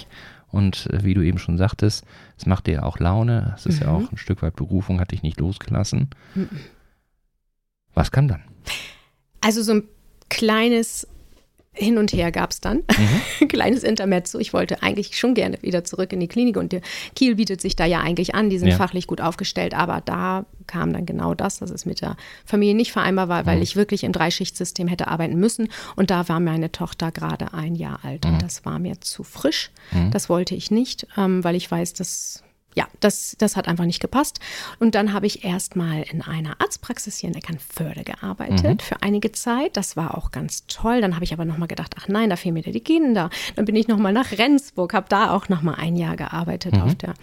Und 0.48 0.88
äh, 0.92 1.04
wie 1.04 1.14
du 1.14 1.22
eben 1.22 1.38
schon 1.38 1.58
sagtest, 1.58 2.06
es 2.38 2.46
macht 2.46 2.68
dir 2.68 2.74
ja 2.74 2.84
auch 2.84 3.00
Laune. 3.00 3.54
Es 3.56 3.66
ist 3.66 3.80
mhm. 3.80 3.86
ja 3.86 3.94
auch 3.94 4.12
ein 4.12 4.18
Stück 4.18 4.42
weit 4.42 4.56
Berufung, 4.56 5.00
hat 5.00 5.12
dich 5.12 5.24
nicht 5.24 5.40
losgelassen. 5.40 6.10
Mhm. 6.36 6.50
Was 7.94 8.12
kann 8.12 8.28
dann? 8.28 8.44
Also 9.42 9.62
so 9.62 9.74
ein 9.74 9.84
kleines 10.30 11.08
hin 11.74 11.98
und 11.98 12.14
her 12.14 12.32
gab 12.32 12.52
es 12.52 12.62
dann. 12.62 12.84
Mhm. 13.42 13.48
Kleines 13.48 13.84
Intermezzo. 13.84 14.40
Ich 14.40 14.54
wollte 14.54 14.84
eigentlich 14.84 15.18
schon 15.18 15.34
gerne 15.34 15.58
wieder 15.62 15.84
zurück 15.84 16.14
in 16.14 16.20
die 16.20 16.28
Klinik 16.28 16.56
und 16.58 16.76
Kiel 17.16 17.36
bietet 17.36 17.62
sich 17.62 17.76
da 17.76 17.86
ja 17.86 18.00
eigentlich 18.00 18.36
an. 18.36 18.50
Die 18.50 18.60
sind 18.60 18.70
ja. 18.70 18.76
fachlich 18.76 19.08
gut 19.08 19.22
aufgestellt, 19.22 19.74
aber 19.74 20.02
da 20.06 20.46
kam 20.68 20.94
dann 20.94 21.06
genau 21.06 21.34
das, 21.34 21.60
dass 21.60 21.72
es 21.72 21.86
mit 21.86 22.02
der 22.02 22.16
Familie 22.46 22.76
nicht 22.76 22.92
vereinbar 22.92 23.28
war, 23.28 23.46
weil 23.46 23.58
mhm. 23.58 23.64
ich 23.64 23.76
wirklich 23.76 24.04
im 24.04 24.12
Dreischichtsystem 24.12 24.88
hätte 24.88 25.08
arbeiten 25.08 25.36
müssen. 25.36 25.70
Und 25.96 26.12
da 26.12 26.30
war 26.30 26.40
meine 26.40 26.72
Tochter 26.72 27.12
gerade 27.12 27.54
ein 27.54 27.76
Jahr 27.76 28.00
alt 28.04 28.26
mhm. 28.26 28.34
und 28.34 28.42
das 28.44 28.66
war 28.66 28.80
mir 28.80 29.02
zu 29.02 29.24
frisch. 29.24 29.72
Mhm. 29.92 30.12
Das 30.12 30.30
wollte 30.30 30.56
ich 30.56 30.70
nicht, 30.70 31.08
ähm, 31.18 31.44
weil 31.44 31.56
ich 31.56 31.70
weiß, 31.70 31.94
dass 31.94 32.43
ja, 32.76 32.88
das, 33.00 33.36
das 33.38 33.56
hat 33.56 33.68
einfach 33.68 33.86
nicht 33.86 34.00
gepasst. 34.00 34.40
Und 34.80 34.96
dann 34.96 35.14
habe 35.14 35.26
ich 35.26 35.44
erstmal 35.44 36.04
in 36.04 36.22
einer 36.22 36.60
Arztpraxis 36.60 37.18
hier 37.18 37.30
in 37.30 37.36
Eckernförde 37.36 38.04
gearbeitet 38.04 38.64
mhm. 38.64 38.80
für 38.80 39.02
einige 39.02 39.32
Zeit. 39.32 39.78
Das 39.78 39.96
war 39.96 40.18
auch 40.18 40.32
ganz 40.32 40.66
toll. 40.68 41.02
Dann 41.02 41.16
habe 41.16 41.24
ich 41.24 41.34
aber 41.34 41.46
nochmal 41.46 41.68
gedacht, 41.68 41.96
ach 42.00 42.08
nein, 42.08 42.30
da 42.30 42.36
fehlen 42.36 42.54
mir 42.54 42.64
die 42.64 42.80
Kinder. 42.80 43.30
Dann 43.56 43.66
bin 43.66 43.76
ich 43.76 43.88
nochmal 43.88 44.14
nach 44.14 44.32
Rendsburg, 44.32 44.94
habe 44.94 45.08
da 45.10 45.32
auch 45.32 45.50
nochmal 45.50 45.76
ein 45.76 45.96
Jahr 45.96 46.16
gearbeitet 46.16 46.74
mhm. 46.74 46.82
auf 46.82 46.96
der 46.96 47.14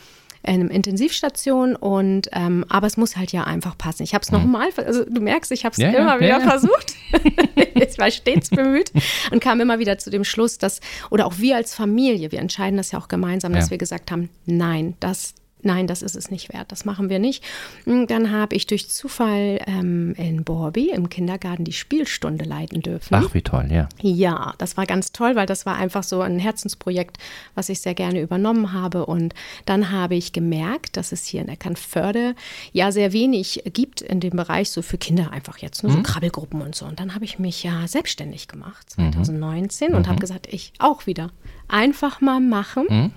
einem 0.43 0.69
Intensivstation 0.69 1.77
und 1.77 2.29
ähm, 2.33 2.65
aber 2.69 2.87
es 2.87 2.97
muss 2.97 3.17
halt 3.17 3.33
ja 3.33 3.45
einfach 3.45 3.77
passen. 3.77 4.03
Ich 4.03 4.15
habe 4.15 4.23
es 4.23 4.31
mhm. 4.31 4.39
nochmal, 4.39 4.69
also 4.77 5.05
du 5.05 5.21
merkst, 5.21 5.53
ich 5.53 5.65
habe 5.65 5.73
es 5.73 5.79
ja, 5.79 5.91
immer 5.91 6.15
ja, 6.15 6.21
wieder 6.21 6.41
ja. 6.41 6.41
versucht. 6.41 6.95
ich 7.75 7.99
war 7.99 8.11
stets 8.11 8.51
bemüht 8.51 8.93
und 9.31 9.41
kam 9.41 9.61
immer 9.61 9.79
wieder 9.79 9.99
zu 9.99 10.11
dem 10.11 10.25
Schluss, 10.25 10.59
dass 10.59 10.81
oder 11.11 11.27
auch 11.27 11.39
wir 11.39 11.57
als 11.57 11.75
Familie, 11.75 12.33
wir 12.33 12.39
entscheiden 12.39 12.77
das 12.77 12.93
ja 12.93 12.99
auch 12.99 13.09
gemeinsam, 13.09 13.53
dass 13.53 13.71
wir 13.71 13.79
gesagt 13.79 14.11
haben, 14.11 14.31
nein, 14.47 14.95
das 15.01 15.35
nein, 15.63 15.87
das 15.87 16.03
ist 16.03 16.17
es 16.17 16.31
nicht 16.31 16.53
wert, 16.53 16.73
das 16.73 16.85
machen 16.85 17.09
wir 17.09 17.19
nicht. 17.19 17.45
Dann 17.85 18.31
habe 18.31 18.57
ich 18.57 18.67
durch 18.67 18.89
Zufall 18.89 19.61
ähm, 19.67 20.15
in 20.17 20.45
Borby 20.45 20.91
im 20.91 21.09
Kindergarten 21.09 21.65
die 21.65 21.73
Spielstunde 21.73 22.45
leiten 22.45 22.83
dürfen. 22.83 23.15
Ach, 23.15 23.35
wie 23.35 23.43
toll, 23.43 23.69
ja. 23.71 23.89
Ja, 24.01 24.55
das 24.59 24.77
war 24.77 24.87
ganz 24.87 25.13
toll, 25.13 25.37
weil 25.37 25.47
das 25.47 25.67
war 25.67 25.77
einfach 25.77 26.03
so 26.03 26.21
ein 26.21 26.39
Herzensprojekt, 26.39 27.19
was 27.55 27.69
ich 27.69 27.81
sehr 27.81 27.95
gerne 27.95 28.21
übernommen 28.21 28.73
habe. 28.73 29.07
Und 29.07 29.35
dann 29.67 29.91
habe 29.91 30.15
ich 30.15 30.33
gemerkt, 30.33 30.97
dass 30.97 31.13
es 31.13 31.25
hier 31.25 31.43
in 31.43 31.49
Eckernförde 31.49 32.35
ja 32.73 32.93
sehr 32.93 33.13
wenig 33.13 33.63
gibt 33.73 34.01
in 34.01 34.21
dem 34.21 34.37
Bereich, 34.37 34.71
so 34.71 34.83
für 34.83 34.99
Kinder 34.99 35.33
einfach 35.33 35.59
jetzt, 35.59 35.83
nur 35.83 35.93
ne, 35.93 35.99
mhm. 35.99 36.05
so 36.05 36.13
Krabbelgruppen 36.13 36.63
und 36.63 36.75
so. 36.75 36.87
Und 36.87 37.01
dann 37.01 37.15
habe 37.15 37.25
ich 37.25 37.39
mich 37.39 37.63
ja 37.63 37.87
selbstständig 37.87 38.49
gemacht, 38.49 38.91
2019, 38.91 39.91
mhm. 39.91 39.97
und 39.97 40.07
habe 40.07 40.17
mhm. 40.17 40.21
gesagt, 40.21 40.47
ich 40.51 40.73
auch 40.79 41.07
wieder 41.07 41.31
einfach 41.69 42.21
mal 42.21 42.41
machen. 42.41 42.87
Mhm 42.89 43.13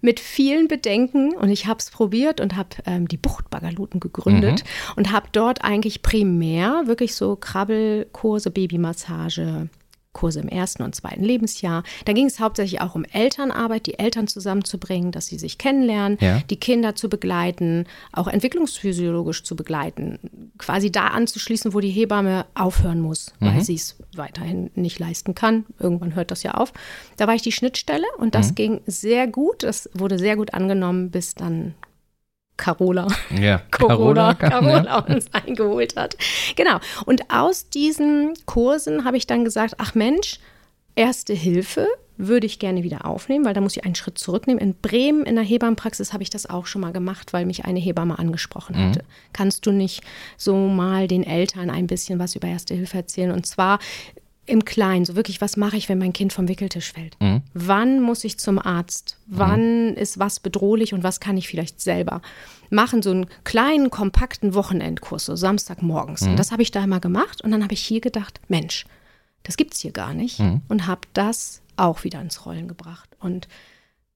mit 0.00 0.20
vielen 0.20 0.68
Bedenken 0.68 1.34
und 1.34 1.48
ich 1.48 1.66
habe 1.66 1.78
es 1.78 1.90
probiert 1.90 2.40
und 2.40 2.56
habe 2.56 2.68
ähm, 2.86 3.08
die 3.08 3.16
Buchtbagaluten 3.16 4.00
gegründet 4.00 4.64
mhm. 4.64 4.92
und 4.96 5.12
habe 5.12 5.28
dort 5.32 5.64
eigentlich 5.64 6.02
primär 6.02 6.82
wirklich 6.86 7.14
so 7.14 7.36
Krabbelkurse, 7.36 8.50
Babymassage, 8.50 9.68
Kurse 10.18 10.40
im 10.40 10.48
ersten 10.48 10.82
und 10.82 10.96
zweiten 10.96 11.22
Lebensjahr. 11.22 11.84
Da 12.04 12.12
ging 12.12 12.26
es 12.26 12.40
hauptsächlich 12.40 12.80
auch 12.80 12.96
um 12.96 13.04
Elternarbeit, 13.04 13.86
die 13.86 14.00
Eltern 14.00 14.26
zusammenzubringen, 14.26 15.12
dass 15.12 15.26
sie 15.26 15.38
sich 15.38 15.58
kennenlernen, 15.58 16.18
ja. 16.20 16.40
die 16.50 16.56
Kinder 16.58 16.96
zu 16.96 17.08
begleiten, 17.08 17.86
auch 18.12 18.26
entwicklungsphysiologisch 18.26 19.44
zu 19.44 19.54
begleiten, 19.54 20.18
quasi 20.58 20.90
da 20.90 21.08
anzuschließen, 21.08 21.72
wo 21.72 21.78
die 21.78 21.90
Hebamme 21.90 22.46
aufhören 22.54 23.00
muss, 23.00 23.32
mhm. 23.38 23.46
weil 23.46 23.60
sie 23.62 23.76
es 23.76 23.96
weiterhin 24.16 24.70
nicht 24.74 24.98
leisten 24.98 25.36
kann. 25.36 25.66
Irgendwann 25.78 26.16
hört 26.16 26.32
das 26.32 26.42
ja 26.42 26.54
auf. 26.54 26.72
Da 27.16 27.28
war 27.28 27.34
ich 27.36 27.42
die 27.42 27.52
Schnittstelle 27.52 28.06
und 28.18 28.34
das 28.34 28.50
mhm. 28.50 28.54
ging 28.56 28.80
sehr 28.86 29.28
gut. 29.28 29.62
Das 29.62 29.88
wurde 29.94 30.18
sehr 30.18 30.34
gut 30.34 30.52
angenommen, 30.52 31.10
bis 31.10 31.36
dann 31.36 31.74
Carola, 32.58 33.06
ja, 33.30 33.62
Corona, 33.70 34.34
Carola, 34.34 34.82
Carola 34.82 34.98
uns 34.98 35.32
eingeholt 35.32 35.96
hat. 35.96 36.18
Genau. 36.56 36.78
Und 37.06 37.30
aus 37.30 37.70
diesen 37.70 38.34
Kursen 38.44 39.04
habe 39.04 39.16
ich 39.16 39.26
dann 39.26 39.44
gesagt, 39.44 39.76
ach 39.78 39.94
Mensch, 39.94 40.38
Erste 40.98 41.32
Hilfe 41.32 41.86
würde 42.16 42.46
ich 42.46 42.58
gerne 42.58 42.82
wieder 42.82 43.06
aufnehmen, 43.06 43.44
weil 43.44 43.54
da 43.54 43.60
muss 43.60 43.76
ich 43.76 43.84
einen 43.84 43.94
Schritt 43.94 44.18
zurücknehmen. 44.18 44.60
In 44.60 44.74
Bremen 44.74 45.24
in 45.24 45.36
der 45.36 45.44
Hebammenpraxis 45.44 46.12
habe 46.12 46.24
ich 46.24 46.30
das 46.30 46.50
auch 46.50 46.66
schon 46.66 46.80
mal 46.80 46.90
gemacht, 46.90 47.32
weil 47.32 47.46
mich 47.46 47.66
eine 47.66 47.78
Hebamme 47.78 48.18
angesprochen 48.18 48.74
mhm. 48.74 48.88
hatte. 48.88 49.04
Kannst 49.32 49.64
du 49.64 49.70
nicht 49.70 50.02
so 50.36 50.56
mal 50.56 51.06
den 51.06 51.22
Eltern 51.22 51.70
ein 51.70 51.86
bisschen 51.86 52.18
was 52.18 52.34
über 52.34 52.48
Erste 52.48 52.74
Hilfe 52.74 52.96
erzählen? 52.96 53.30
Und 53.30 53.46
zwar 53.46 53.78
im 54.48 54.64
Kleinen, 54.64 55.04
so 55.04 55.16
wirklich, 55.16 55.40
was 55.40 55.56
mache 55.56 55.76
ich, 55.76 55.88
wenn 55.88 55.98
mein 55.98 56.12
Kind 56.12 56.32
vom 56.32 56.48
Wickeltisch 56.48 56.92
fällt? 56.92 57.20
Mhm. 57.20 57.42
Wann 57.54 58.00
muss 58.00 58.24
ich 58.24 58.38
zum 58.38 58.58
Arzt? 58.58 59.18
Wann 59.26 59.90
mhm. 59.90 59.96
ist 59.96 60.18
was 60.18 60.40
bedrohlich 60.40 60.94
und 60.94 61.02
was 61.02 61.20
kann 61.20 61.36
ich 61.36 61.48
vielleicht 61.48 61.80
selber 61.80 62.22
machen? 62.70 63.02
So 63.02 63.10
einen 63.10 63.26
kleinen, 63.44 63.90
kompakten 63.90 64.54
Wochenendkurs, 64.54 65.26
so 65.26 65.36
Samstagmorgens. 65.36 66.22
Mhm. 66.22 66.30
Und 66.30 66.38
das 66.38 66.52
habe 66.52 66.62
ich 66.62 66.70
da 66.70 66.82
immer 66.82 67.00
gemacht 67.00 67.42
und 67.42 67.50
dann 67.50 67.62
habe 67.62 67.74
ich 67.74 67.80
hier 67.80 68.00
gedacht, 68.00 68.40
Mensch, 68.48 68.86
das 69.42 69.56
gibt 69.56 69.74
es 69.74 69.80
hier 69.80 69.92
gar 69.92 70.14
nicht 70.14 70.40
mhm. 70.40 70.62
und 70.68 70.86
habe 70.86 71.02
das 71.12 71.62
auch 71.76 72.04
wieder 72.04 72.20
ins 72.20 72.44
Rollen 72.44 72.68
gebracht. 72.68 73.08
Und 73.20 73.48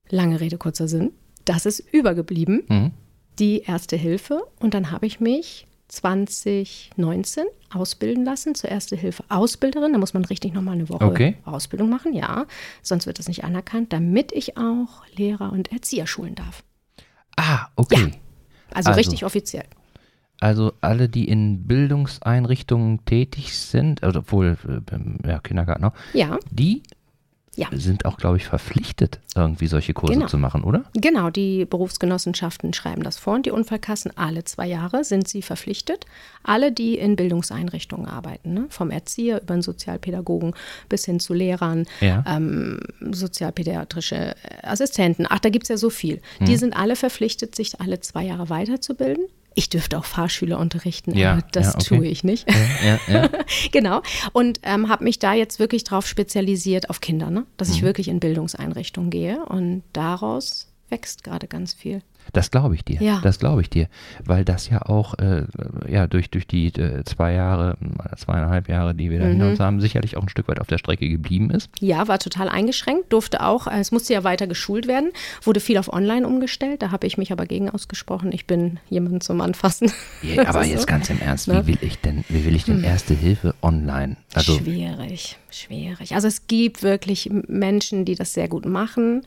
lange 0.09 0.40
Rede, 0.40 0.59
kurzer 0.59 0.88
Sinn, 0.88 1.12
das 1.45 1.66
ist 1.66 1.81
übergeblieben, 1.81 2.64
mhm. 2.68 2.90
die 3.38 3.61
erste 3.61 3.97
Hilfe. 3.97 4.42
Und 4.61 4.75
dann 4.75 4.90
habe 4.90 5.07
ich 5.07 5.21
mich 5.21 5.66
2019 5.88 7.45
ausbilden 7.73 8.25
lassen 8.25 8.55
zur 8.55 8.71
Erste 8.71 8.97
Hilfe 8.97 9.25
Ausbilderin. 9.29 9.92
Da 9.92 9.99
muss 9.99 10.14
man 10.14 10.25
richtig 10.25 10.55
nochmal 10.55 10.75
eine 10.75 10.88
Woche 10.88 11.05
okay. 11.05 11.37
Ausbildung 11.45 11.90
machen, 11.90 12.14
ja. 12.14 12.47
Sonst 12.83 13.07
wird 13.07 13.18
das 13.18 13.29
nicht 13.29 13.45
anerkannt, 13.45 13.92
damit 13.92 14.33
ich 14.33 14.57
auch 14.57 15.05
Lehrer 15.14 15.53
und 15.53 15.73
Erzieher 15.73 16.07
schulen 16.07 16.35
darf. 16.35 16.64
Ah, 17.37 17.66
okay. 17.77 17.97
Ja. 17.97 18.18
Also, 18.75 18.90
also 18.90 18.99
richtig 18.99 19.25
offiziell. 19.25 19.64
Also 20.40 20.73
alle, 20.81 21.09
die 21.09 21.29
in 21.29 21.68
Bildungseinrichtungen 21.68 23.05
tätig 23.05 23.57
sind, 23.57 24.03
also 24.03 24.21
obwohl 24.21 24.57
äh, 24.66 25.29
ja, 25.29 25.38
Kindergarten 25.38 25.92
ja. 26.14 26.38
die 26.51 26.83
ja. 27.55 27.69
sind 27.73 28.07
auch, 28.07 28.17
glaube 28.17 28.38
ich, 28.38 28.45
verpflichtet, 28.45 29.21
irgendwie 29.37 29.67
solche 29.67 29.93
Kurse 29.93 30.15
genau. 30.15 30.27
zu 30.27 30.38
machen, 30.38 30.65
oder? 30.65 30.85
Genau, 30.95 31.29
die 31.29 31.67
Berufsgenossenschaften 31.67 32.73
schreiben 32.73 33.03
das 33.03 33.19
vor 33.19 33.35
und 33.35 33.45
die 33.45 33.51
Unfallkassen 33.51 34.17
alle 34.17 34.45
zwei 34.45 34.67
Jahre 34.67 35.05
sind 35.05 35.29
sie 35.29 35.43
verpflichtet. 35.43 36.07
Alle, 36.43 36.73
die 36.73 36.97
in 36.97 37.15
Bildungseinrichtungen 37.15 38.07
arbeiten, 38.07 38.55
ne? 38.55 38.67
vom 38.71 38.91
Erzieher 38.91 39.43
über 39.43 39.55
den 39.55 39.62
Sozialpädagogen 39.62 40.55
bis 40.88 41.05
hin 41.05 41.21
zu 41.21 41.35
Lehrern, 41.35 41.87
ja. 42.01 42.25
ähm, 42.27 42.81
sozialpädiatrische 43.11 44.35
Assistenten, 44.62 45.27
ach, 45.29 45.41
da 45.41 45.51
gibt 45.51 45.65
es 45.65 45.69
ja 45.69 45.77
so 45.77 45.91
viel. 45.91 46.23
Hm. 46.38 46.47
Die 46.47 46.57
sind 46.57 46.75
alle 46.75 46.97
verpflichtet, 46.97 47.55
sich 47.55 47.81
alle 47.81 48.01
zwei 48.01 48.25
Jahre 48.25 48.49
weiterzubilden. 48.49 49.27
Ich 49.55 49.69
dürfte 49.69 49.99
auch 49.99 50.05
Fahrschüler 50.05 50.59
unterrichten, 50.59 51.17
ja, 51.17 51.33
aber 51.33 51.43
das 51.53 51.67
ja, 51.67 51.75
okay. 51.75 51.97
tue 51.97 52.07
ich 52.07 52.25
nicht. 52.25 52.47
Ja, 53.09 53.29
genau. 53.73 54.03
Und 54.33 54.61
ähm, 54.62 54.88
habe 54.88 55.05
mich 55.05 55.19
da 55.19 55.35
jetzt 55.35 55.59
wirklich 55.59 55.85
drauf 55.85 56.07
spezialisiert 56.07 56.91
auf 56.91 57.01
Kinder, 57.01 57.31
ne? 57.31 57.47
dass 57.57 57.69
mhm. 57.69 57.75
ich 57.75 57.83
wirklich 57.83 58.09
in 58.09 58.21
Bildungseinrichtungen 58.21 59.11
gehe. 59.11 59.45
Und 59.47 59.83
daraus 59.93 60.69
wächst 60.88 61.25
gerade 61.25 61.49
ganz 61.49 61.75
viel. 61.75 62.03
Das 62.33 62.51
glaube 62.51 62.75
ich 62.75 62.85
dir. 62.85 63.03
Ja. 63.03 63.21
Das 63.23 63.39
glaube 63.39 63.61
ich 63.61 63.71
dir. 63.71 63.89
Weil 64.25 64.45
das 64.45 64.69
ja 64.69 64.83
auch 64.83 65.15
äh, 65.19 65.45
ja, 65.89 66.07
durch, 66.07 66.31
durch 66.31 66.47
die 66.47 66.69
äh, 66.69 67.05
zwei 67.05 67.35
Jahre, 67.35 67.77
zweieinhalb 68.17 68.69
Jahre, 68.69 68.95
die 68.95 69.11
wir 69.11 69.19
da 69.19 69.27
mhm. 69.27 69.31
hinter 69.31 69.49
uns 69.51 69.61
haben, 69.61 69.81
sicherlich 69.81 70.17
auch 70.17 70.23
ein 70.23 70.29
Stück 70.29 70.49
weit 70.49 70.61
auf 70.61 70.67
der 70.67 70.79
Strecke 70.79 71.09
geblieben 71.09 71.51
ist. 71.51 71.71
Ja, 71.81 72.09
war 72.09 72.19
total 72.19 72.49
eingeschränkt, 72.49 73.13
durfte 73.13 73.45
auch, 73.45 73.67
äh, 73.67 73.79
es 73.81 73.93
musste 73.93 74.13
ja 74.15 74.25
weiter 74.25 74.47
geschult 74.47 74.87
werden, 74.87 75.11
wurde 75.43 75.61
viel 75.61 75.79
auf 75.79 75.93
Online 75.93 76.27
umgestellt. 76.27 76.83
Da 76.83 76.91
habe 76.91 77.07
ich 77.07 77.18
mich 77.18 77.33
aber 77.33 77.47
gegen 77.47 77.70
ausgesprochen. 77.70 78.33
Ich 78.33 78.47
bin 78.47 78.79
jemand 78.89 79.23
zum 79.23 79.41
Anfassen. 79.41 79.93
Ja, 80.23 80.47
aber 80.47 80.64
jetzt 80.64 80.81
so. 80.81 80.87
ganz 80.87 81.11
im 81.11 81.20
Ernst, 81.20 81.49
ne? 81.49 81.66
wie 81.66 81.73
will 81.73 81.79
ich 81.89 81.99
denn, 81.99 82.25
wie 82.29 82.45
will 82.45 82.55
ich 82.55 82.64
denn 82.64 82.79
hm. 82.79 82.85
Erste 82.85 83.14
Hilfe 83.14 83.55
online? 83.62 84.16
Also, 84.35 84.57
schwierig, 84.59 85.37
schwierig. 85.51 86.14
Also 86.14 86.28
es 86.28 86.47
gibt 86.47 86.83
wirklich 86.83 87.30
Menschen, 87.30 88.05
die 88.05 88.14
das 88.14 88.33
sehr 88.33 88.49
gut 88.49 88.64
machen. 88.64 89.26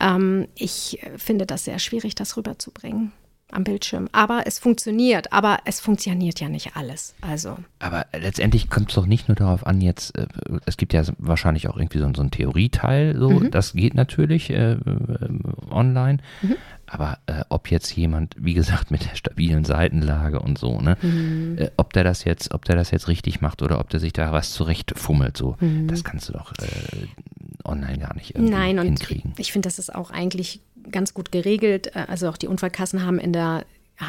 Ähm, 0.00 0.46
ich 0.54 1.00
finde 1.16 1.46
das 1.46 1.64
sehr 1.64 1.78
schwierig, 1.78 2.14
das 2.14 2.36
rüberzubringen. 2.36 3.12
Am 3.52 3.64
Bildschirm. 3.64 4.08
Aber 4.12 4.42
es 4.46 4.58
funktioniert. 4.58 5.32
Aber 5.32 5.58
es 5.64 5.80
funktioniert 5.80 6.40
ja 6.40 6.48
nicht 6.48 6.76
alles. 6.76 7.14
Also. 7.20 7.56
Aber 7.78 8.06
letztendlich 8.12 8.70
kommt 8.70 8.90
es 8.90 8.94
doch 8.94 9.06
nicht 9.06 9.28
nur 9.28 9.36
darauf 9.36 9.66
an, 9.66 9.80
jetzt, 9.80 10.16
äh, 10.18 10.26
es 10.66 10.76
gibt 10.76 10.92
ja 10.92 11.02
wahrscheinlich 11.18 11.68
auch 11.68 11.76
irgendwie 11.76 11.98
so, 11.98 12.10
so 12.14 12.22
einen 12.22 12.30
Theorieteil, 12.30 13.16
so, 13.16 13.30
mhm. 13.30 13.50
das 13.50 13.72
geht 13.72 13.94
natürlich 13.94 14.50
äh, 14.50 14.72
äh, 14.72 14.78
online. 15.70 16.18
Mhm. 16.42 16.56
Aber 16.88 17.18
äh, 17.26 17.42
ob 17.48 17.70
jetzt 17.70 17.96
jemand, 17.96 18.36
wie 18.38 18.54
gesagt, 18.54 18.90
mit 18.90 19.04
der 19.04 19.16
stabilen 19.16 19.64
Seitenlage 19.64 20.38
und 20.38 20.56
so, 20.56 20.80
ne, 20.80 20.96
mhm. 21.02 21.56
äh, 21.58 21.70
ob 21.76 21.92
der 21.92 22.04
das 22.04 22.22
jetzt, 22.24 22.54
ob 22.54 22.64
der 22.64 22.76
das 22.76 22.92
jetzt 22.92 23.08
richtig 23.08 23.40
macht 23.40 23.62
oder 23.62 23.80
ob 23.80 23.90
der 23.90 23.98
sich 23.98 24.12
da 24.12 24.32
was 24.32 24.52
zurechtfummelt, 24.52 25.36
so, 25.36 25.56
mhm. 25.58 25.88
das 25.88 26.04
kannst 26.04 26.28
du 26.28 26.32
doch 26.32 26.52
online 27.64 27.98
gar 27.98 28.14
nicht 28.14 28.36
irgendwie 28.36 28.54
Nein, 28.54 28.80
hinkriegen. 28.80 29.32
Und 29.32 29.40
ich 29.40 29.52
finde, 29.52 29.66
das 29.66 29.80
ist 29.80 29.92
auch 29.92 30.10
eigentlich 30.10 30.60
ganz 30.90 31.14
gut 31.14 31.32
geregelt. 31.32 31.94
Äh, 31.94 32.06
also 32.08 32.28
auch 32.28 32.36
die 32.36 32.48
Unfallkassen 32.48 33.04
haben 33.04 33.18
in 33.18 33.32
der 33.32 33.64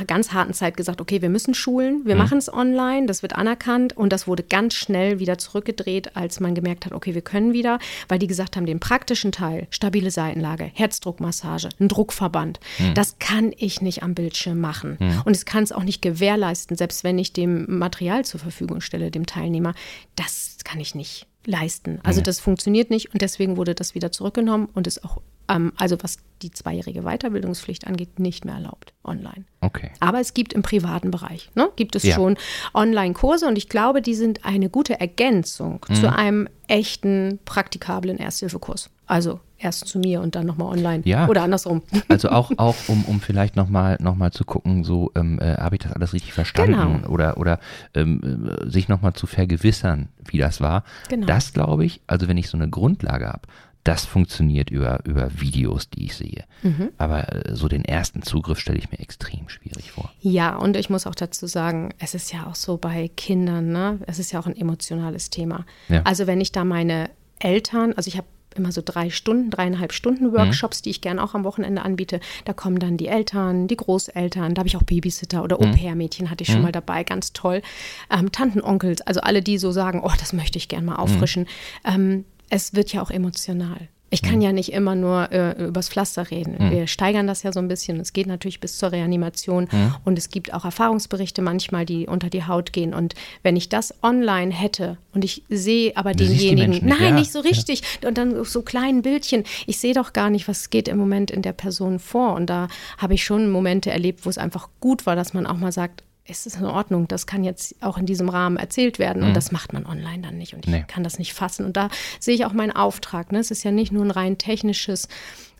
ganz 0.05 0.33
harten 0.33 0.53
Zeit 0.53 0.75
gesagt, 0.75 0.99
okay, 0.99 1.21
wir 1.21 1.29
müssen 1.29 1.53
schulen, 1.53 2.01
wir 2.05 2.15
mhm. 2.15 2.21
machen 2.21 2.37
es 2.37 2.51
online, 2.51 3.05
das 3.05 3.21
wird 3.21 3.33
anerkannt 3.33 3.95
und 3.95 4.11
das 4.11 4.27
wurde 4.27 4.43
ganz 4.43 4.73
schnell 4.73 5.19
wieder 5.19 5.37
zurückgedreht, 5.37 6.15
als 6.15 6.39
man 6.39 6.55
gemerkt 6.55 6.85
hat, 6.85 6.91
okay, 6.91 7.13
wir 7.13 7.21
können 7.21 7.53
wieder, 7.53 7.79
weil 8.09 8.19
die 8.19 8.27
gesagt 8.27 8.55
haben, 8.57 8.65
den 8.65 8.79
praktischen 8.79 9.31
Teil, 9.31 9.67
stabile 9.69 10.11
Seitenlage, 10.11 10.69
Herzdruckmassage, 10.73 11.69
ein 11.79 11.87
Druckverband, 11.87 12.59
mhm. 12.79 12.93
das 12.95 13.17
kann 13.19 13.53
ich 13.57 13.81
nicht 13.81 14.03
am 14.03 14.13
Bildschirm 14.13 14.59
machen 14.59 14.97
mhm. 14.99 15.21
und 15.23 15.35
es 15.35 15.45
kann 15.45 15.63
es 15.63 15.71
auch 15.71 15.83
nicht 15.83 16.01
gewährleisten, 16.01 16.75
selbst 16.75 17.03
wenn 17.03 17.17
ich 17.17 17.31
dem 17.31 17.79
Material 17.79 18.25
zur 18.25 18.39
Verfügung 18.39 18.81
stelle, 18.81 19.09
dem 19.09 19.25
Teilnehmer, 19.25 19.73
das 20.15 20.57
kann 20.65 20.79
ich 20.81 20.95
nicht 20.95 21.27
leisten. 21.45 21.99
Also 22.03 22.19
das 22.19 22.41
funktioniert 22.41 22.89
nicht 22.89 23.13
und 23.13 23.21
deswegen 23.21 23.55
wurde 23.55 23.73
das 23.73 23.95
wieder 23.95 24.11
zurückgenommen 24.11 24.67
und 24.73 24.85
ist 24.85 25.05
auch 25.05 25.21
also 25.47 25.97
was 26.01 26.17
die 26.41 26.51
zweijährige 26.51 27.01
Weiterbildungspflicht 27.01 27.87
angeht, 27.87 28.19
nicht 28.19 28.45
mehr 28.45 28.55
erlaubt 28.55 28.93
online. 29.03 29.45
Okay. 29.61 29.91
Aber 29.99 30.19
es 30.19 30.33
gibt 30.33 30.53
im 30.53 30.61
privaten 30.61 31.09
Bereich, 31.11 31.49
ne, 31.55 31.69
gibt 31.75 31.95
es 31.95 32.03
ja. 32.03 32.15
schon 32.15 32.37
Online-Kurse 32.73 33.47
und 33.47 33.57
ich 33.57 33.69
glaube, 33.69 34.01
die 34.01 34.13
sind 34.13 34.45
eine 34.45 34.69
gute 34.69 34.99
Ergänzung 34.99 35.85
mhm. 35.89 35.95
zu 35.95 36.13
einem 36.13 36.47
echten, 36.67 37.39
praktikablen 37.45 38.19
Ersthilfekurs. 38.19 38.89
Also 39.07 39.39
erst 39.57 39.87
zu 39.87 39.99
mir 39.99 40.21
und 40.21 40.35
dann 40.35 40.45
nochmal 40.45 40.77
online. 40.77 41.01
Ja. 41.05 41.27
Oder 41.27 41.43
andersrum. 41.43 41.81
Also 42.09 42.29
auch, 42.29 42.51
auch 42.57 42.75
um, 42.87 43.05
um 43.05 43.21
vielleicht 43.21 43.55
nochmal 43.55 43.97
noch 43.99 44.15
mal 44.15 44.31
zu 44.31 44.43
gucken, 44.45 44.83
so 44.83 45.11
ähm, 45.15 45.39
äh, 45.39 45.55
habe 45.57 45.75
ich 45.75 45.81
das 45.81 45.93
alles 45.93 46.13
richtig 46.13 46.33
verstanden 46.33 47.01
genau. 47.01 47.09
oder, 47.09 47.37
oder 47.37 47.59
ähm, 47.93 48.49
äh, 48.49 48.69
sich 48.69 48.87
nochmal 48.87 49.13
zu 49.13 49.27
vergewissern, 49.27 50.09
wie 50.25 50.37
das 50.37 50.61
war. 50.61 50.83
Genau. 51.09 51.25
Das 51.25 51.53
glaube 51.53 51.85
ich, 51.85 52.01
also 52.07 52.27
wenn 52.27 52.37
ich 52.37 52.49
so 52.49 52.57
eine 52.57 52.69
Grundlage 52.69 53.27
habe, 53.27 53.41
das 53.87 54.03
funktioniert 54.03 54.69
über, 54.69 54.99
über 55.05 55.29
Videos, 55.39 55.89
die 55.89 56.05
ich 56.05 56.15
sehe. 56.15 56.43
Mhm. 56.61 56.89
Aber 56.97 57.33
äh, 57.33 57.55
so 57.55 57.69
den 57.69 57.85
ersten 57.85 58.21
Zugriff 58.21 58.59
stelle 58.59 58.77
ich 58.77 58.91
mir 58.91 58.99
extrem 58.99 59.47
schwierig 59.47 59.91
vor. 59.91 60.11
Ja, 60.19 60.57
und 60.57 60.75
ich 60.75 60.89
muss 60.89 61.07
auch 61.07 61.15
dazu 61.15 61.47
sagen, 61.47 61.93
es 61.97 62.13
ist 62.13 62.33
ja 62.33 62.47
auch 62.47 62.55
so 62.55 62.75
bei 62.75 63.09
Kindern, 63.15 63.71
ne? 63.71 63.99
es 64.05 64.19
ist 64.19 64.33
ja 64.33 64.41
auch 64.41 64.45
ein 64.45 64.57
emotionales 64.57 65.29
Thema. 65.29 65.65
Ja. 65.87 66.01
Also 66.03 66.27
wenn 66.27 66.41
ich 66.41 66.51
da 66.51 66.65
meine 66.65 67.09
Eltern, 67.39 67.93
also 67.93 68.09
ich 68.09 68.17
habe 68.17 68.27
immer 68.55 68.71
so 68.73 68.81
drei 68.83 69.09
Stunden, 69.09 69.51
dreieinhalb 69.51 69.93
Stunden 69.93 70.33
Workshops, 70.33 70.81
mhm. 70.81 70.83
die 70.83 70.89
ich 70.89 71.01
gerne 71.01 71.23
auch 71.23 71.33
am 71.33 71.43
Wochenende 71.43 71.83
anbiete. 71.83 72.19
Da 72.43 72.53
kommen 72.53 72.79
dann 72.79 72.97
die 72.97 73.07
Eltern, 73.07 73.67
die 73.67 73.77
Großeltern, 73.77 74.53
da 74.53 74.59
habe 74.59 74.67
ich 74.67 74.75
auch 74.75 74.83
Babysitter 74.83 75.43
oder 75.43 75.57
mhm. 75.61 75.71
Au-pair-Mädchen 75.71 76.29
hatte 76.29 76.41
ich 76.41 76.49
schon 76.49 76.57
mhm. 76.57 76.63
mal 76.63 76.71
dabei, 76.71 77.03
ganz 77.03 77.31
toll. 77.33 77.61
Ähm, 78.09 78.31
Tanten, 78.31 78.61
Onkels, 78.61 79.01
also 79.01 79.21
alle, 79.21 79.41
die 79.41 79.59
so 79.59 79.71
sagen, 79.71 80.01
oh, 80.03 80.11
das 80.19 80.33
möchte 80.33 80.57
ich 80.57 80.67
gerne 80.67 80.87
mal 80.87 80.95
auffrischen. 80.95 81.43
Mhm. 81.43 81.93
Ähm, 81.93 82.25
es 82.49 82.73
wird 82.73 82.93
ja 82.93 83.01
auch 83.01 83.11
emotional. 83.11 83.89
Ich 84.09 84.21
kann 84.21 84.35
mhm. 84.35 84.41
ja 84.41 84.51
nicht 84.53 84.71
immer 84.71 84.95
nur 84.95 85.31
äh, 85.33 85.65
übers 85.65 85.89
Pflaster 85.89 86.31
reden. 86.31 86.55
Mhm. 86.57 86.71
Wir 86.71 86.87
steigern 86.87 87.27
das 87.27 87.43
ja 87.43 87.51
so 87.51 87.59
ein 87.59 87.67
bisschen. 87.67 87.99
Es 87.99 88.13
geht 88.13 88.27
natürlich 88.27 88.61
bis 88.61 88.77
zur 88.77 88.93
Reanimation 88.93 89.67
mhm. 89.69 89.95
und 90.05 90.17
es 90.17 90.29
gibt 90.29 90.53
auch 90.53 90.63
Erfahrungsberichte 90.63 91.41
manchmal, 91.41 91.85
die 91.85 92.07
unter 92.07 92.29
die 92.29 92.45
Haut 92.45 92.71
gehen. 92.71 92.93
Und 92.93 93.15
wenn 93.43 93.57
ich 93.57 93.67
das 93.67 93.93
online 94.01 94.53
hätte 94.53 94.97
und 95.13 95.25
ich 95.25 95.43
sehe 95.49 95.95
aber 95.97 96.13
du 96.13 96.25
denjenigen, 96.25 96.69
nicht. 96.69 96.83
nein, 96.83 97.01
ja. 97.01 97.11
nicht 97.11 97.33
so 97.33 97.41
richtig, 97.41 97.81
ja. 98.01 98.07
und 98.07 98.17
dann 98.17 98.45
so 98.45 98.61
kleinen 98.61 99.01
Bildchen, 99.01 99.43
ich 99.65 99.77
sehe 99.77 99.93
doch 99.93 100.13
gar 100.13 100.29
nicht, 100.29 100.47
was 100.47 100.69
geht 100.69 100.87
im 100.87 100.97
Moment 100.97 101.29
in 101.29 101.41
der 101.41 101.53
Person 101.53 101.99
vor. 101.99 102.33
Und 102.35 102.49
da 102.49 102.69
habe 102.97 103.13
ich 103.13 103.25
schon 103.25 103.49
Momente 103.49 103.91
erlebt, 103.91 104.25
wo 104.25 104.29
es 104.29 104.37
einfach 104.37 104.69
gut 104.79 105.05
war, 105.05 105.17
dass 105.17 105.33
man 105.33 105.45
auch 105.45 105.57
mal 105.57 105.73
sagt, 105.73 106.03
ist 106.27 106.45
es 106.45 106.55
in 106.55 106.65
Ordnung, 106.65 107.07
das 107.07 107.25
kann 107.25 107.43
jetzt 107.43 107.75
auch 107.81 107.97
in 107.97 108.05
diesem 108.05 108.29
Rahmen 108.29 108.57
erzählt 108.57 108.99
werden 108.99 109.23
und 109.23 109.29
mhm. 109.29 109.33
das 109.33 109.51
macht 109.51 109.73
man 109.73 109.85
online 109.85 110.21
dann 110.21 110.37
nicht 110.37 110.53
und 110.53 110.65
ich 110.65 110.71
nee. 110.71 110.85
kann 110.87 111.03
das 111.03 111.19
nicht 111.19 111.33
fassen. 111.33 111.65
Und 111.65 111.77
da 111.77 111.89
sehe 112.19 112.35
ich 112.35 112.45
auch 112.45 112.53
meinen 112.53 112.71
Auftrag. 112.71 113.31
Ne? 113.31 113.39
Es 113.39 113.51
ist 113.51 113.63
ja 113.63 113.71
nicht 113.71 113.91
nur 113.91 114.03
ein 114.03 114.11
rein 114.11 114.37
technisches, 114.37 115.07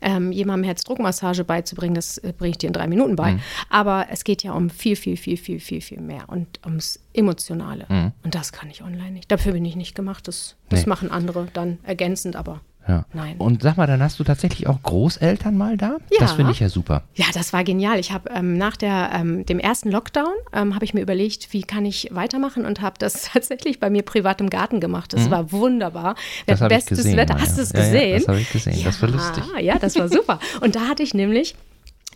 ähm, 0.01 0.31
jemandem 0.31 0.65
Herzdruckmassage 0.65 1.43
beizubringen, 1.43 1.95
das 1.95 2.17
äh, 2.19 2.33
bringe 2.37 2.51
ich 2.51 2.57
dir 2.57 2.67
in 2.67 2.73
drei 2.73 2.87
Minuten 2.87 3.15
bei. 3.15 3.33
Mhm. 3.33 3.39
Aber 3.69 4.07
es 4.11 4.23
geht 4.23 4.43
ja 4.43 4.51
um 4.51 4.69
viel, 4.69 4.95
viel, 4.95 5.17
viel, 5.17 5.37
viel, 5.37 5.59
viel, 5.59 5.81
viel 5.81 6.01
mehr 6.01 6.25
und 6.27 6.59
ums 6.65 6.99
Emotionale. 7.13 7.85
Mhm. 7.89 8.11
Und 8.23 8.35
das 8.35 8.51
kann 8.51 8.69
ich 8.69 8.83
online 8.83 9.11
nicht. 9.11 9.31
Dafür 9.31 9.53
bin 9.53 9.65
ich 9.65 9.75
nicht 9.75 9.95
gemacht. 9.95 10.27
Das, 10.27 10.55
das 10.69 10.81
nee. 10.81 10.89
machen 10.89 11.11
andere 11.11 11.47
dann 11.53 11.79
ergänzend, 11.83 12.35
aber 12.35 12.61
ja. 12.87 13.05
Nein. 13.13 13.35
Und 13.37 13.61
sag 13.61 13.77
mal, 13.77 13.87
dann 13.87 14.01
hast 14.01 14.19
du 14.19 14.23
tatsächlich 14.23 14.67
auch 14.67 14.81
Großeltern 14.81 15.57
mal 15.57 15.77
da? 15.77 15.97
Ja. 16.11 16.19
Das 16.19 16.33
finde 16.33 16.51
ich 16.51 16.59
ja 16.59 16.69
super. 16.69 17.03
Ja, 17.15 17.25
das 17.33 17.53
war 17.53 17.63
genial. 17.63 17.99
Ich 17.99 18.11
habe 18.11 18.29
ähm, 18.33 18.57
nach 18.57 18.77
der, 18.77 19.11
ähm, 19.13 19.45
dem 19.45 19.59
ersten 19.59 19.91
Lockdown 19.91 20.33
ähm, 20.53 20.73
habe 20.75 20.85
ich 20.85 20.93
mir 20.93 21.01
überlegt, 21.01 21.53
wie 21.53 21.61
kann 21.61 21.85
ich 21.85 22.09
weitermachen 22.11 22.65
und 22.65 22.81
habe 22.81 22.95
das 22.99 23.23
tatsächlich 23.33 23.79
bei 23.79 23.89
mir 23.89 24.03
privat 24.03 24.41
im 24.41 24.49
Garten 24.49 24.79
gemacht. 24.79 25.13
Das 25.13 25.25
mhm. 25.25 25.31
war 25.31 25.51
wunderbar. 25.51 26.15
Das 26.45 26.59
bestes 26.59 26.99
gesehen, 26.99 27.17
Wetter. 27.17 27.39
Hast 27.39 27.57
du 27.57 27.61
es 27.61 27.73
gesehen? 27.73 28.11
Ja, 28.11 28.17
das 28.19 28.27
habe 28.27 28.39
ich 28.39 28.51
gesehen. 28.51 28.83
das 28.83 29.01
war 29.01 29.09
lustig. 29.09 29.43
Ja, 29.59 29.77
das 29.79 29.97
war 29.97 30.09
super. 30.09 30.39
Und 30.61 30.75
da 30.75 30.81
hatte 30.87 31.03
ich 31.03 31.13
nämlich 31.13 31.55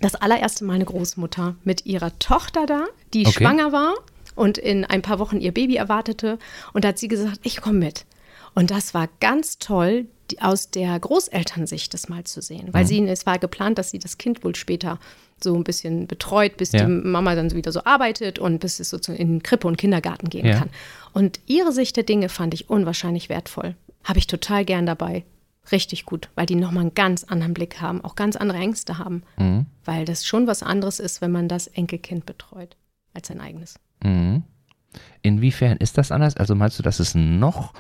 das 0.02 0.16
allererste 0.16 0.66
Mal 0.66 0.74
eine 0.74 0.86
Großmutter 0.86 1.56
mit 1.64 1.86
ihrer 1.86 2.18
Tochter 2.20 2.66
da, 2.66 2.86
die 3.14 3.26
okay. 3.26 3.44
schwanger 3.44 3.72
war 3.72 3.94
und 4.36 4.58
in 4.58 4.86
ein 4.86 5.02
paar 5.02 5.20
Wochen 5.20 5.40
ihr 5.40 5.54
Baby 5.54 5.76
erwartete. 5.76 6.40
Und 6.74 6.84
da 6.84 6.90
hat 6.90 6.98
sie 6.98 7.08
gesagt, 7.08 7.40
ich 7.44 7.62
komme 7.62 7.80
mit. 7.80 8.06
Und 8.54 8.72
das 8.72 8.94
war 8.94 9.08
ganz 9.20 9.60
toll, 9.60 10.08
aus 10.40 10.70
der 10.70 11.00
Großelternsicht 11.00 11.94
das 11.94 12.10
mal 12.10 12.24
zu 12.24 12.42
sehen. 12.42 12.70
Weil 12.72 12.84
mhm. 12.84 12.88
sie, 12.88 13.08
es 13.08 13.26
war 13.26 13.40
geplant, 13.40 13.78
dass 13.78 13.92
sie 13.92 14.00
das 14.00 14.18
Kind 14.18 14.44
wohl 14.44 14.56
später 14.56 15.00
so 15.44 15.56
ein 15.56 15.64
bisschen 15.64 16.08
betreut, 16.08 16.58
bis 16.58 16.72
ja. 16.72 16.86
die 16.86 16.92
Mama 16.92 17.36
dann 17.36 17.52
wieder 17.52 17.72
so 17.72 17.84
arbeitet 17.84 18.40
und 18.40 18.60
bis 18.60 18.80
es 18.80 18.90
so 18.90 19.12
in 19.12 19.42
Krippe 19.44 19.68
und 19.68 19.78
Kindergarten 19.78 20.30
gehen 20.30 20.46
ja. 20.46 20.60
kann. 20.60 20.70
Und 21.14 21.40
ihre 21.48 21.72
Sicht 21.72 21.98
der 21.98 22.04
Dinge 22.04 22.30
fand 22.30 22.54
ich 22.54 22.70
unwahrscheinlich 22.70 23.30
wertvoll. 23.30 23.76
Habe 24.04 24.20
ich 24.20 24.28
total 24.28 24.66
gern 24.66 24.86
dabei. 24.86 25.24
Richtig 25.72 26.06
gut, 26.06 26.30
weil 26.36 26.46
die 26.48 26.56
nochmal 26.56 26.82
einen 26.82 26.96
ganz 26.96 27.24
anderen 27.24 27.54
Blick 27.54 27.82
haben, 27.82 28.04
auch 28.04 28.16
ganz 28.16 28.36
andere 28.36 28.58
Ängste 28.58 28.98
haben. 28.98 29.24
Mhm. 29.38 29.68
Weil 29.86 30.06
das 30.06 30.26
schon 30.26 30.48
was 30.48 30.64
anderes 30.64 31.00
ist, 31.00 31.22
wenn 31.22 31.32
man 31.32 31.48
das 31.48 31.68
Enkelkind 31.68 32.26
betreut, 32.26 32.76
als 33.14 33.28
sein 33.28 33.40
eigenes. 33.40 33.76
Mhm. 34.04 34.44
Inwiefern 35.22 35.78
ist 35.78 35.98
das 35.98 36.12
anders? 36.12 36.36
Also 36.36 36.56
meinst 36.56 36.80
du, 36.80 36.84
dass 36.84 37.00
es 37.00 37.16
noch 37.16 37.74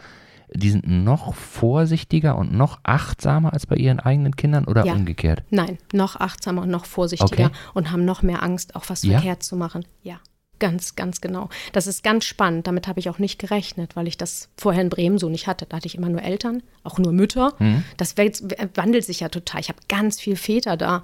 die 0.53 0.69
sind 0.69 0.87
noch 0.87 1.33
vorsichtiger 1.33 2.37
und 2.37 2.53
noch 2.53 2.79
achtsamer 2.83 3.53
als 3.53 3.65
bei 3.65 3.75
ihren 3.75 3.99
eigenen 3.99 4.35
Kindern 4.35 4.65
oder 4.65 4.85
ja. 4.85 4.93
umgekehrt? 4.93 5.43
Nein, 5.49 5.77
noch 5.93 6.17
achtsamer 6.17 6.63
und 6.63 6.69
noch 6.69 6.85
vorsichtiger 6.85 7.45
okay. 7.45 7.55
und 7.73 7.91
haben 7.91 8.05
noch 8.05 8.21
mehr 8.21 8.43
Angst, 8.43 8.75
auch 8.75 8.85
was 8.87 9.03
ja? 9.03 9.13
verkehrt 9.13 9.43
zu 9.43 9.55
machen. 9.55 9.85
Ja. 10.03 10.19
Ganz, 10.59 10.95
ganz 10.95 11.21
genau. 11.21 11.49
Das 11.71 11.87
ist 11.87 12.03
ganz 12.03 12.23
spannend. 12.23 12.67
Damit 12.67 12.87
habe 12.87 12.99
ich 12.99 13.09
auch 13.09 13.17
nicht 13.17 13.39
gerechnet, 13.39 13.95
weil 13.95 14.07
ich 14.07 14.15
das 14.15 14.49
vorher 14.57 14.83
in 14.83 14.89
Bremen 14.89 15.17
so 15.17 15.27
nicht 15.27 15.47
hatte. 15.47 15.65
Da 15.65 15.77
hatte 15.77 15.87
ich 15.87 15.95
immer 15.95 16.09
nur 16.09 16.21
Eltern, 16.21 16.61
auch 16.83 16.99
nur 16.99 17.13
Mütter. 17.13 17.55
Mhm. 17.57 17.83
Das 17.97 18.15
wandelt 18.15 19.03
sich 19.03 19.21
ja 19.21 19.29
total. 19.29 19.61
Ich 19.61 19.69
habe 19.69 19.79
ganz 19.89 20.21
viele 20.21 20.35
Väter 20.35 20.77
da, 20.77 21.03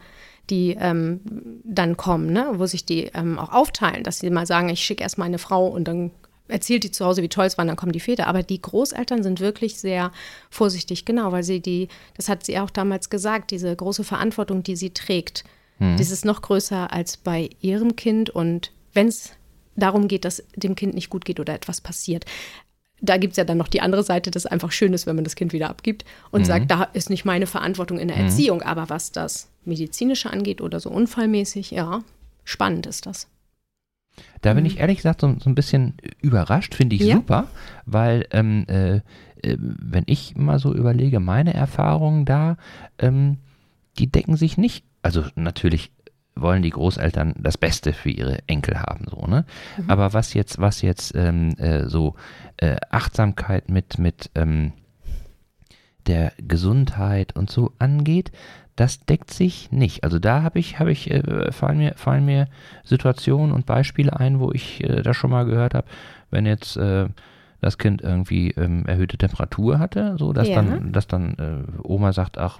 die 0.51 0.77
ähm, 0.79 1.21
dann 1.63 1.97
kommen, 1.97 2.31
ne? 2.31 2.51
wo 2.53 2.67
sich 2.67 2.85
die 2.85 3.05
ähm, 3.15 3.39
auch 3.39 3.51
aufteilen, 3.51 4.03
dass 4.03 4.19
sie 4.19 4.29
mal 4.29 4.45
sagen, 4.45 4.69
ich 4.69 4.81
schicke 4.81 5.01
erst 5.01 5.17
meine 5.17 5.39
Frau 5.39 5.65
und 5.65 5.87
dann 5.87 6.11
erzählt 6.47 6.83
die 6.83 6.91
zu 6.91 7.05
Hause, 7.05 7.21
wie 7.21 7.29
toll 7.29 7.45
es 7.45 7.57
war, 7.57 7.65
dann 7.65 7.75
kommen 7.75 7.91
die 7.91 7.99
Väter. 7.99 8.27
Aber 8.27 8.43
die 8.43 8.61
Großeltern 8.61 9.23
sind 9.23 9.39
wirklich 9.39 9.79
sehr 9.79 10.11
vorsichtig, 10.49 11.05
genau, 11.05 11.31
weil 11.31 11.43
sie 11.43 11.59
die, 11.59 11.87
das 12.15 12.29
hat 12.29 12.45
sie 12.45 12.59
auch 12.59 12.69
damals 12.69 13.09
gesagt, 13.09 13.51
diese 13.51 13.75
große 13.75 14.03
Verantwortung, 14.03 14.63
die 14.63 14.75
sie 14.75 14.91
trägt, 14.91 15.43
hm. 15.79 15.97
das 15.97 16.11
ist 16.11 16.25
noch 16.25 16.41
größer 16.41 16.91
als 16.91 17.17
bei 17.17 17.49
ihrem 17.61 17.95
Kind. 17.95 18.29
Und 18.29 18.71
wenn 18.93 19.07
es 19.07 19.31
darum 19.75 20.07
geht, 20.07 20.25
dass 20.25 20.43
dem 20.55 20.75
Kind 20.75 20.93
nicht 20.93 21.09
gut 21.09 21.25
geht 21.25 21.39
oder 21.39 21.53
etwas 21.53 21.81
passiert, 21.81 22.25
da 22.99 23.17
gibt 23.17 23.33
es 23.33 23.37
ja 23.37 23.43
dann 23.43 23.57
noch 23.57 23.67
die 23.67 23.81
andere 23.81 24.03
Seite, 24.03 24.31
dass 24.31 24.45
es 24.45 24.51
einfach 24.51 24.71
schön 24.71 24.93
ist, 24.93 25.05
wenn 25.05 25.15
man 25.15 25.23
das 25.23 25.35
Kind 25.35 25.53
wieder 25.53 25.69
abgibt 25.69 26.03
und 26.31 26.41
mhm. 26.41 26.45
sagt, 26.45 26.71
da 26.71 26.83
ist 26.83 27.09
nicht 27.09 27.25
meine 27.25 27.45
Verantwortung 27.45 27.99
in 27.99 28.07
der 28.07 28.17
mhm. 28.17 28.23
Erziehung, 28.23 28.61
aber 28.63 28.89
was 28.89 29.11
das 29.11 29.49
Medizinische 29.65 30.31
angeht 30.31 30.61
oder 30.61 30.79
so 30.79 30.89
unfallmäßig, 30.89 31.71
ja, 31.71 32.03
spannend 32.43 32.87
ist 32.87 33.05
das. 33.05 33.27
Da 34.41 34.53
bin 34.53 34.63
mhm. 34.63 34.67
ich 34.67 34.79
ehrlich 34.79 34.97
gesagt 34.97 35.21
so, 35.21 35.35
so 35.39 35.49
ein 35.49 35.55
bisschen 35.55 35.95
überrascht, 36.21 36.75
finde 36.75 36.95
ich 36.95 37.03
ja. 37.03 37.15
super, 37.15 37.47
weil 37.85 38.25
ähm, 38.31 38.65
äh, 38.67 38.97
äh, 38.97 39.57
wenn 39.59 40.03
ich 40.05 40.35
mal 40.35 40.59
so 40.59 40.73
überlege, 40.73 41.19
meine 41.19 41.53
Erfahrungen 41.53 42.25
da, 42.25 42.57
ähm, 42.99 43.37
die 43.99 44.11
decken 44.11 44.35
sich 44.35 44.57
nicht, 44.57 44.85
also 45.01 45.23
natürlich 45.35 45.91
wollen 46.35 46.61
die 46.61 46.69
Großeltern 46.69 47.33
das 47.39 47.57
Beste 47.57 47.93
für 47.93 48.09
ihre 48.09 48.39
Enkel 48.47 48.79
haben, 48.79 49.05
so, 49.09 49.25
ne? 49.25 49.45
Mhm. 49.77 49.89
Aber 49.89 50.13
was 50.13 50.33
jetzt, 50.33 50.59
was 50.59 50.81
jetzt 50.81 51.15
ähm, 51.15 51.55
äh, 51.57 51.87
so 51.87 52.15
äh, 52.57 52.77
Achtsamkeit 52.91 53.69
mit, 53.69 53.97
mit 53.97 54.29
ähm, 54.35 54.73
der 56.07 56.33
Gesundheit 56.37 57.35
und 57.35 57.49
so 57.49 57.71
angeht, 57.79 58.31
das 58.75 58.99
deckt 59.05 59.31
sich 59.31 59.71
nicht. 59.71 60.03
Also 60.03 60.19
da 60.19 60.43
habe 60.43 60.59
ich, 60.59 60.79
habe 60.79 60.91
ich, 60.91 61.09
äh, 61.09 61.51
fallen, 61.51 61.79
mir, 61.79 61.93
fallen 61.95 62.25
mir 62.25 62.47
Situationen 62.83 63.51
und 63.51 63.65
Beispiele 63.65 64.17
ein, 64.17 64.39
wo 64.39 64.51
ich 64.51 64.83
äh, 64.83 65.01
das 65.01 65.17
schon 65.17 65.31
mal 65.31 65.45
gehört 65.45 65.73
habe, 65.73 65.87
wenn 66.29 66.45
jetzt 66.45 66.77
äh, 66.77 67.07
das 67.59 67.79
Kind 67.79 68.01
irgendwie 68.01 68.51
ähm, 68.51 68.85
erhöhte 68.85 69.17
Temperatur 69.17 69.79
hatte, 69.79 70.15
so 70.17 70.31
dass 70.31 70.47
ja. 70.47 70.55
dann, 70.55 70.91
dass 70.91 71.07
dann 71.07 71.33
äh, 71.39 71.81
Oma 71.83 72.13
sagt, 72.13 72.37
ach, 72.37 72.59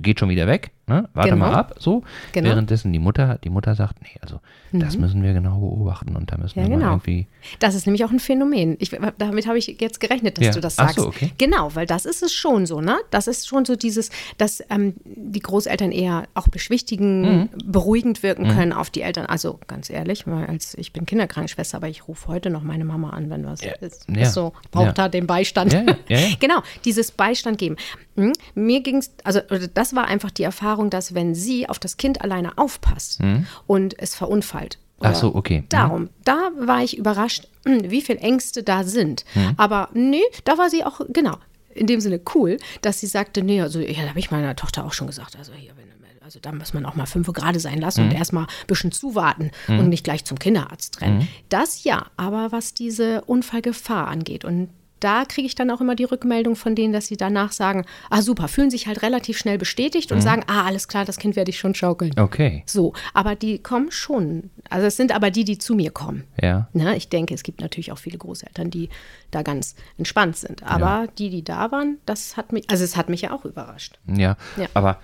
geht 0.00 0.18
schon 0.18 0.30
wieder 0.30 0.46
weg, 0.46 0.72
ne? 0.88 1.08
Warte 1.14 1.30
genau. 1.30 1.46
mal 1.46 1.54
ab, 1.54 1.74
so. 1.78 2.02
Genau. 2.32 2.48
Währenddessen 2.48 2.92
die 2.92 2.98
Mutter, 2.98 3.38
die 3.42 3.50
Mutter 3.50 3.74
sagt, 3.74 4.02
nee, 4.02 4.18
also 4.20 4.40
mhm. 4.72 4.80
das 4.80 4.96
müssen 4.96 5.22
wir 5.22 5.32
genau 5.32 5.58
beobachten 5.58 6.16
und 6.16 6.32
da 6.32 6.36
müssen 6.38 6.58
ja, 6.58 6.66
wir 6.66 6.76
genau. 6.76 6.92
irgendwie. 6.92 7.26
Das 7.58 7.74
ist 7.74 7.86
nämlich 7.86 8.04
auch 8.04 8.10
ein 8.10 8.20
Phänomen. 8.20 8.76
Ich, 8.80 8.90
damit 9.18 9.46
habe 9.46 9.58
ich 9.58 9.66
jetzt 9.80 10.00
gerechnet, 10.00 10.38
dass 10.38 10.46
ja. 10.46 10.52
du 10.52 10.60
das 10.60 10.76
sagst. 10.76 10.98
Ach 10.98 11.02
so, 11.02 11.08
okay. 11.08 11.32
Genau, 11.38 11.74
weil 11.74 11.86
das 11.86 12.04
ist 12.04 12.22
es 12.22 12.32
schon 12.32 12.66
so, 12.66 12.80
ne? 12.80 12.98
Das 13.10 13.26
ist 13.26 13.46
schon 13.46 13.64
so 13.64 13.76
dieses, 13.76 14.10
dass 14.36 14.62
ähm, 14.70 14.94
die 15.04 15.40
Großeltern 15.40 15.92
eher 15.92 16.24
auch 16.34 16.48
beschwichtigen, 16.48 17.22
mhm. 17.22 17.48
beruhigend 17.64 18.22
wirken 18.22 18.44
mhm. 18.44 18.56
können 18.56 18.72
auf 18.72 18.90
die 18.90 19.02
Eltern. 19.02 19.26
Also 19.26 19.58
ganz 19.66 19.90
ehrlich, 19.90 20.26
weil 20.26 20.46
als 20.46 20.76
ich 20.76 20.92
bin 20.92 21.06
Kinderkrankenschwester, 21.06 21.76
aber 21.76 21.88
ich 21.88 22.08
rufe 22.08 22.28
heute 22.28 22.50
noch 22.50 22.62
meine 22.62 22.84
Mama 22.84 23.10
an, 23.10 23.30
wenn 23.30 23.44
was 23.46 23.62
ja. 23.62 23.72
ist. 23.80 24.08
ist 24.08 24.34
so, 24.34 24.52
braucht 24.70 24.98
da 24.98 25.08
den 25.08 25.26
Beistand. 25.26 25.76
genau, 26.40 26.62
dieses 26.84 27.10
Beistand 27.10 27.58
geben. 27.58 27.76
Hm? 28.16 28.32
Mir 28.54 28.82
ging 28.82 28.96
es, 28.96 29.12
also 29.24 29.40
das 29.74 29.94
war 29.94 30.06
einfach 30.06 30.30
die 30.30 30.42
Erfahrung, 30.42 30.77
dass 30.86 31.14
wenn 31.14 31.34
sie 31.34 31.68
auf 31.68 31.78
das 31.78 31.96
Kind 31.96 32.22
alleine 32.22 32.56
aufpasst 32.56 33.20
mhm. 33.22 33.46
und 33.66 33.98
es 33.98 34.14
verunfallt. 34.14 34.78
Ach 35.00 35.14
so, 35.14 35.34
okay. 35.34 35.60
Mhm. 35.60 35.68
Darum, 35.68 36.10
da 36.24 36.50
war 36.58 36.82
ich 36.82 36.96
überrascht, 36.96 37.48
wie 37.64 38.02
viele 38.02 38.20
Ängste 38.20 38.62
da 38.62 38.84
sind. 38.84 39.24
Mhm. 39.34 39.54
Aber 39.56 39.90
nee, 39.92 40.22
da 40.44 40.58
war 40.58 40.70
sie 40.70 40.84
auch, 40.84 41.00
genau, 41.08 41.36
in 41.74 41.86
dem 41.86 42.00
Sinne 42.00 42.20
cool, 42.34 42.56
dass 42.82 43.00
sie 43.00 43.06
sagte, 43.06 43.42
nee, 43.42 43.60
also 43.60 43.80
ja, 43.80 44.02
da 44.02 44.08
habe 44.10 44.18
ich 44.18 44.30
meiner 44.30 44.56
Tochter 44.56 44.84
auch 44.84 44.92
schon 44.92 45.06
gesagt, 45.06 45.36
also 45.36 45.52
hier, 45.52 45.72
wenn 45.76 45.88
also 46.28 46.40
da 46.42 46.52
muss 46.52 46.74
man 46.74 46.84
auch 46.84 46.94
mal 46.94 47.06
fünf 47.06 47.32
gerade 47.32 47.58
sein 47.58 47.78
lassen 47.78 48.04
mhm. 48.04 48.10
und 48.10 48.16
erstmal 48.16 48.44
ein 48.44 48.66
bisschen 48.66 48.92
zuwarten 48.92 49.50
mhm. 49.66 49.78
und 49.78 49.88
nicht 49.88 50.04
gleich 50.04 50.26
zum 50.26 50.38
Kinderarzt 50.38 51.00
rennen. 51.00 51.20
Mhm. 51.20 51.28
Das 51.48 51.84
ja, 51.84 52.04
aber 52.18 52.52
was 52.52 52.74
diese 52.74 53.22
Unfallgefahr 53.22 54.08
angeht 54.08 54.44
und 54.44 54.68
da 55.00 55.24
kriege 55.24 55.46
ich 55.46 55.54
dann 55.54 55.70
auch 55.70 55.80
immer 55.80 55.94
die 55.94 56.04
Rückmeldung 56.04 56.56
von 56.56 56.74
denen, 56.74 56.92
dass 56.92 57.06
sie 57.06 57.16
danach 57.16 57.52
sagen, 57.52 57.84
ah 58.10 58.22
super, 58.22 58.48
fühlen 58.48 58.70
sich 58.70 58.86
halt 58.86 59.02
relativ 59.02 59.38
schnell 59.38 59.58
bestätigt 59.58 60.12
und 60.12 60.18
mhm. 60.18 60.22
sagen, 60.22 60.42
ah 60.46 60.64
alles 60.64 60.88
klar, 60.88 61.04
das 61.04 61.18
Kind 61.18 61.36
werde 61.36 61.50
ich 61.50 61.58
schon 61.58 61.74
schaukeln. 61.74 62.12
Okay. 62.18 62.62
So, 62.66 62.92
aber 63.14 63.34
die 63.34 63.58
kommen 63.58 63.90
schon. 63.90 64.50
Also 64.70 64.86
es 64.86 64.96
sind 64.96 65.12
aber 65.12 65.30
die, 65.30 65.44
die 65.44 65.58
zu 65.58 65.74
mir 65.74 65.90
kommen. 65.90 66.24
Ja. 66.40 66.68
Na, 66.72 66.94
ich 66.96 67.08
denke, 67.08 67.34
es 67.34 67.42
gibt 67.42 67.60
natürlich 67.60 67.92
auch 67.92 67.98
viele 67.98 68.18
Großeltern, 68.18 68.70
die 68.70 68.88
da 69.30 69.42
ganz 69.42 69.74
entspannt 69.96 70.36
sind. 70.36 70.62
Aber 70.62 71.04
ja. 71.04 71.06
die, 71.18 71.30
die 71.30 71.44
da 71.44 71.70
waren, 71.70 71.98
das 72.06 72.36
hat 72.36 72.52
mich, 72.52 72.68
also 72.68 72.84
es 72.84 72.96
hat 72.96 73.08
mich 73.08 73.22
ja 73.22 73.32
auch 73.32 73.44
überrascht. 73.44 73.98
Ja, 74.06 74.36
ja. 74.56 74.66
aber 74.74 74.98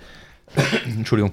Entschuldigung. 0.87 1.33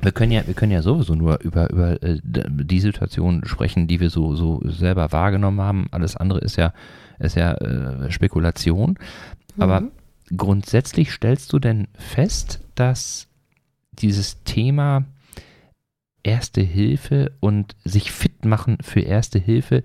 Wir 0.00 0.12
können 0.12 0.30
ja, 0.30 0.46
wir 0.46 0.54
können 0.54 0.70
ja 0.70 0.82
sowieso 0.82 1.16
nur 1.16 1.40
über, 1.40 1.68
über 1.70 2.00
äh, 2.00 2.20
die 2.22 2.78
Situation 2.78 3.44
sprechen, 3.44 3.88
die 3.88 3.98
wir 3.98 4.08
so, 4.08 4.36
so 4.36 4.60
selber 4.64 5.10
wahrgenommen 5.10 5.60
haben. 5.60 5.88
Alles 5.90 6.16
andere 6.16 6.38
ist 6.38 6.54
ja 6.54 6.72
ist 7.18 7.36
ja 7.36 7.54
äh, 7.54 8.10
Spekulation. 8.10 8.98
Aber 9.58 9.80
mhm. 9.80 9.90
grundsätzlich 10.36 11.12
stellst 11.12 11.52
du 11.52 11.58
denn 11.58 11.88
fest, 11.94 12.60
dass 12.74 13.28
dieses 13.92 14.42
Thema 14.44 15.04
Erste 16.26 16.62
Hilfe 16.62 17.32
und 17.40 17.76
sich 17.84 18.10
fit 18.10 18.46
machen 18.46 18.78
für 18.80 19.00
Erste 19.00 19.38
Hilfe, 19.38 19.82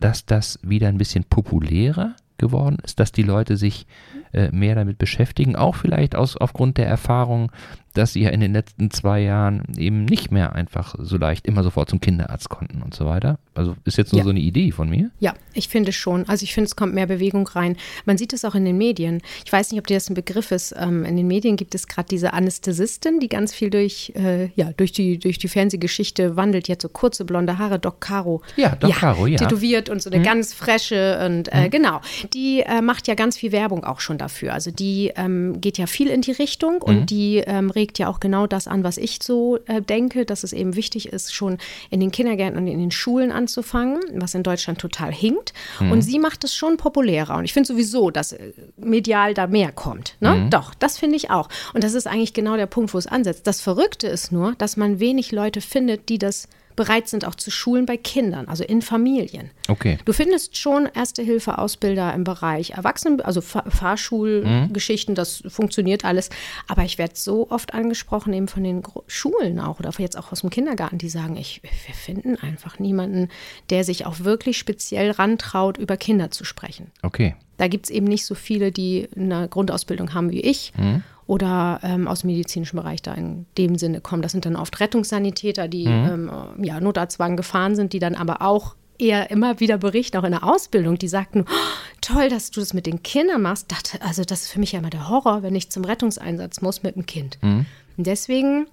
dass 0.00 0.26
das 0.26 0.58
wieder 0.62 0.88
ein 0.88 0.98
bisschen 0.98 1.24
populärer 1.24 2.16
geworden 2.36 2.78
ist, 2.82 2.98
dass 3.00 3.12
die 3.12 3.22
Leute 3.22 3.56
sich 3.56 3.86
äh, 4.32 4.50
mehr 4.50 4.74
damit 4.74 4.98
beschäftigen, 4.98 5.56
auch 5.56 5.76
vielleicht 5.76 6.16
aus, 6.16 6.36
aufgrund 6.36 6.78
der 6.78 6.86
Erfahrung, 6.86 7.52
dass 7.98 8.12
sie 8.12 8.22
ja 8.22 8.30
in 8.30 8.40
den 8.40 8.52
letzten 8.52 8.90
zwei 8.90 9.20
Jahren 9.20 9.62
eben 9.76 10.04
nicht 10.04 10.30
mehr 10.30 10.54
einfach 10.54 10.94
so 10.98 11.16
leicht 11.16 11.46
immer 11.46 11.64
sofort 11.64 11.90
zum 11.90 12.00
Kinderarzt 12.00 12.48
konnten 12.48 12.80
und 12.82 12.94
so 12.94 13.06
weiter. 13.06 13.38
Also 13.54 13.74
ist 13.84 13.98
jetzt 13.98 14.12
nur 14.12 14.20
ja. 14.20 14.24
so 14.24 14.30
eine 14.30 14.38
Idee 14.38 14.70
von 14.70 14.88
mir? 14.88 15.10
Ja, 15.18 15.34
ich 15.52 15.68
finde 15.68 15.90
schon. 15.92 16.28
Also 16.28 16.44
ich 16.44 16.54
finde, 16.54 16.68
es 16.68 16.76
kommt 16.76 16.94
mehr 16.94 17.06
Bewegung 17.06 17.48
rein. 17.48 17.76
Man 18.04 18.16
sieht 18.16 18.32
es 18.32 18.44
auch 18.44 18.54
in 18.54 18.64
den 18.64 18.78
Medien. 18.78 19.20
Ich 19.44 19.52
weiß 19.52 19.72
nicht, 19.72 19.80
ob 19.80 19.88
dir 19.88 19.94
das 19.94 20.08
ein 20.08 20.14
Begriff 20.14 20.52
ist. 20.52 20.74
Ähm, 20.78 21.04
in 21.04 21.16
den 21.16 21.26
Medien 21.26 21.56
gibt 21.56 21.74
es 21.74 21.88
gerade 21.88 22.08
diese 22.08 22.32
Anästhesistin, 22.34 23.18
die 23.18 23.28
ganz 23.28 23.52
viel 23.52 23.70
durch, 23.70 24.12
äh, 24.14 24.50
ja, 24.54 24.70
durch, 24.76 24.92
die, 24.92 25.18
durch 25.18 25.38
die 25.38 25.48
Fernsehgeschichte 25.48 26.36
wandelt. 26.36 26.68
Jetzt 26.68 26.82
so 26.82 26.88
kurze 26.88 27.24
blonde 27.24 27.58
Haare, 27.58 27.80
Doc 27.80 28.00
Caro. 28.00 28.42
Ja, 28.56 28.76
Doc 28.76 28.90
ja, 28.90 28.96
Caro, 28.96 29.26
ja. 29.26 29.38
Tätowiert 29.38 29.90
und 29.90 30.00
so 30.00 30.10
eine 30.10 30.20
mhm. 30.20 30.24
ganz 30.24 30.54
frische 30.54 31.20
und 31.26 31.52
äh, 31.52 31.64
mhm. 31.64 31.70
genau. 31.70 32.00
Die 32.32 32.60
äh, 32.60 32.80
macht 32.80 33.08
ja 33.08 33.14
ganz 33.14 33.36
viel 33.36 33.50
Werbung 33.50 33.82
auch 33.82 33.98
schon 33.98 34.18
dafür. 34.18 34.54
Also 34.54 34.70
die 34.70 35.12
ähm, 35.16 35.60
geht 35.60 35.78
ja 35.78 35.86
viel 35.86 36.08
in 36.08 36.20
die 36.20 36.32
Richtung 36.32 36.80
und 36.80 37.00
mhm. 37.00 37.06
die 37.06 37.38
ähm, 37.38 37.70
regt 37.70 37.87
ja 37.96 38.08
auch 38.08 38.20
genau 38.20 38.46
das 38.46 38.68
an, 38.68 38.84
was 38.84 38.98
ich 38.98 39.20
so 39.22 39.58
äh, 39.66 39.80
denke, 39.80 40.26
dass 40.26 40.44
es 40.44 40.52
eben 40.52 40.76
wichtig 40.76 41.08
ist, 41.08 41.32
schon 41.32 41.58
in 41.90 42.00
den 42.00 42.10
Kindergärten 42.10 42.58
und 42.58 42.66
in 42.66 42.78
den 42.78 42.90
Schulen 42.90 43.32
anzufangen, 43.32 44.00
was 44.14 44.34
in 44.34 44.42
Deutschland 44.42 44.78
total 44.78 45.12
hinkt. 45.12 45.54
Mhm. 45.80 45.92
Und 45.92 46.02
sie 46.02 46.18
macht 46.18 46.44
es 46.44 46.54
schon 46.54 46.76
populärer. 46.76 47.36
Und 47.36 47.44
ich 47.44 47.52
finde 47.52 47.68
sowieso, 47.68 48.10
dass 48.10 48.32
äh, 48.32 48.52
medial 48.76 49.32
da 49.32 49.46
mehr 49.46 49.72
kommt. 49.72 50.16
Ne? 50.20 50.34
Mhm. 50.34 50.50
Doch, 50.50 50.74
das 50.74 50.98
finde 50.98 51.16
ich 51.16 51.30
auch. 51.30 51.48
Und 51.72 51.84
das 51.84 51.94
ist 51.94 52.06
eigentlich 52.06 52.34
genau 52.34 52.56
der 52.56 52.66
Punkt, 52.66 52.92
wo 52.92 52.98
es 52.98 53.06
ansetzt. 53.06 53.46
Das 53.46 53.60
Verrückte 53.60 54.08
ist 54.08 54.32
nur, 54.32 54.54
dass 54.58 54.76
man 54.76 55.00
wenig 55.00 55.32
Leute 55.32 55.60
findet, 55.60 56.08
die 56.08 56.18
das 56.18 56.48
bereit 56.78 57.08
sind, 57.08 57.26
auch 57.26 57.34
zu 57.34 57.50
schulen 57.50 57.86
bei 57.86 57.96
Kindern, 57.96 58.46
also 58.46 58.62
in 58.62 58.82
Familien. 58.82 59.50
Okay. 59.66 59.98
Du 60.04 60.12
findest 60.12 60.56
schon 60.56 60.88
Erste-Hilfe-Ausbilder 60.94 62.14
im 62.14 62.22
Bereich 62.22 62.70
Erwachsenen, 62.70 63.20
also 63.20 63.40
Fahrschulgeschichten, 63.40 65.12
mhm. 65.12 65.16
das 65.16 65.42
funktioniert 65.48 66.04
alles. 66.04 66.30
Aber 66.68 66.84
ich 66.84 66.96
werde 66.96 67.14
so 67.16 67.50
oft 67.50 67.74
angesprochen, 67.74 68.32
eben 68.32 68.46
von 68.46 68.62
den 68.62 68.82
Schulen 69.08 69.58
auch 69.58 69.80
oder 69.80 69.90
jetzt 69.98 70.16
auch 70.16 70.30
aus 70.30 70.42
dem 70.42 70.50
Kindergarten, 70.50 70.98
die 70.98 71.08
sagen, 71.08 71.36
ich, 71.36 71.60
wir 71.62 71.94
finden 71.94 72.36
einfach 72.36 72.78
niemanden, 72.78 73.28
der 73.70 73.82
sich 73.82 74.06
auch 74.06 74.20
wirklich 74.20 74.56
speziell 74.56 75.10
rantraut, 75.10 75.78
über 75.78 75.96
Kinder 75.96 76.30
zu 76.30 76.44
sprechen. 76.44 76.92
Okay. 77.02 77.34
Da 77.56 77.66
gibt 77.66 77.86
es 77.86 77.90
eben 77.90 78.06
nicht 78.06 78.24
so 78.24 78.36
viele, 78.36 78.70
die 78.70 79.08
eine 79.16 79.48
Grundausbildung 79.48 80.14
haben 80.14 80.30
wie 80.30 80.42
ich. 80.42 80.72
Mhm 80.76 81.02
oder 81.28 81.78
ähm, 81.82 82.08
aus 82.08 82.20
dem 82.20 82.30
medizinischen 82.30 82.76
Bereich 82.76 83.02
da 83.02 83.14
in 83.14 83.46
dem 83.58 83.76
Sinne 83.76 84.00
kommen. 84.00 84.22
Das 84.22 84.32
sind 84.32 84.46
dann 84.46 84.56
oft 84.56 84.80
Rettungssanitäter, 84.80 85.68
die 85.68 85.86
mhm. 85.86 86.30
ähm, 86.32 86.64
ja, 86.64 86.80
Notarztwagen 86.80 87.36
gefahren 87.36 87.76
sind, 87.76 87.92
die 87.92 87.98
dann 87.98 88.16
aber 88.16 88.42
auch 88.42 88.74
eher 88.98 89.30
immer 89.30 89.60
wieder 89.60 89.78
berichten, 89.78 90.16
auch 90.16 90.24
in 90.24 90.32
der 90.32 90.42
Ausbildung, 90.42 90.98
die 90.98 91.06
sagten, 91.06 91.44
oh, 91.46 91.98
toll, 92.00 92.30
dass 92.30 92.50
du 92.50 92.60
das 92.60 92.72
mit 92.72 92.86
den 92.86 93.02
Kindern 93.02 93.42
machst. 93.42 93.70
Das, 93.70 94.00
also 94.00 94.24
das 94.24 94.42
ist 94.42 94.50
für 94.50 94.58
mich 94.58 94.72
ja 94.72 94.80
immer 94.80 94.90
der 94.90 95.08
Horror, 95.08 95.42
wenn 95.42 95.54
ich 95.54 95.70
zum 95.70 95.84
Rettungseinsatz 95.84 96.62
muss 96.62 96.82
mit 96.82 96.96
dem 96.96 97.04
Kind. 97.04 97.38
Mhm. 97.42 97.66
Und 97.96 98.06
deswegen 98.06 98.66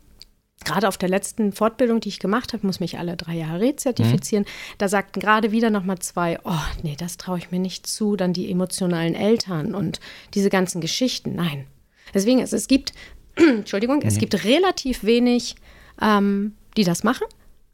gerade 0.63 0.87
auf 0.87 0.97
der 0.97 1.09
letzten 1.09 1.51
Fortbildung, 1.51 1.99
die 1.99 2.09
ich 2.09 2.19
gemacht 2.19 2.53
habe, 2.53 2.65
muss 2.65 2.79
mich 2.79 2.97
alle 2.97 3.17
drei 3.17 3.35
Jahre 3.35 3.59
rezertifizieren. 3.59 4.45
Mhm. 4.45 4.75
Da 4.77 4.87
sagten 4.87 5.19
gerade 5.19 5.51
wieder 5.51 5.69
noch 5.69 5.83
mal 5.83 5.99
zwei, 5.99 6.39
oh 6.45 6.53
nee, 6.83 6.95
das 6.97 7.17
traue 7.17 7.37
ich 7.37 7.51
mir 7.51 7.59
nicht 7.59 7.85
zu. 7.85 8.15
Dann 8.15 8.31
die 8.31 8.49
emotionalen 8.49 9.13
Eltern 9.13 9.75
und 9.75 9.99
diese 10.33 10.49
ganzen 10.49 10.79
Geschichten. 10.79 11.35
Nein, 11.35 11.67
Deswegen, 12.15 12.39
es, 12.39 12.53
es 12.53 12.67
gibt, 12.67 12.93
Entschuldigung, 13.35 14.01
es 14.01 14.17
gibt 14.17 14.43
relativ 14.43 15.03
wenig, 15.03 15.55
ähm, 16.01 16.53
die 16.75 16.83
das 16.83 17.03
machen. 17.03 17.27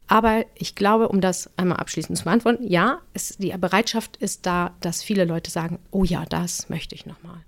Aber 0.08 0.44
ich 0.56 0.74
glaube, 0.74 1.08
um 1.08 1.22
das 1.22 1.48
einmal 1.56 1.78
abschließend 1.78 2.18
zu 2.18 2.24
beantworten, 2.24 2.64
ja, 2.68 2.98
es, 3.14 3.38
die 3.38 3.56
Bereitschaft 3.56 4.18
ist 4.18 4.44
da, 4.44 4.74
dass 4.80 5.02
viele 5.02 5.24
Leute 5.24 5.50
sagen, 5.50 5.78
oh 5.90 6.04
ja, 6.04 6.26
das 6.26 6.68
möchte 6.68 6.94
ich 6.94 7.06
nochmal. 7.06 7.40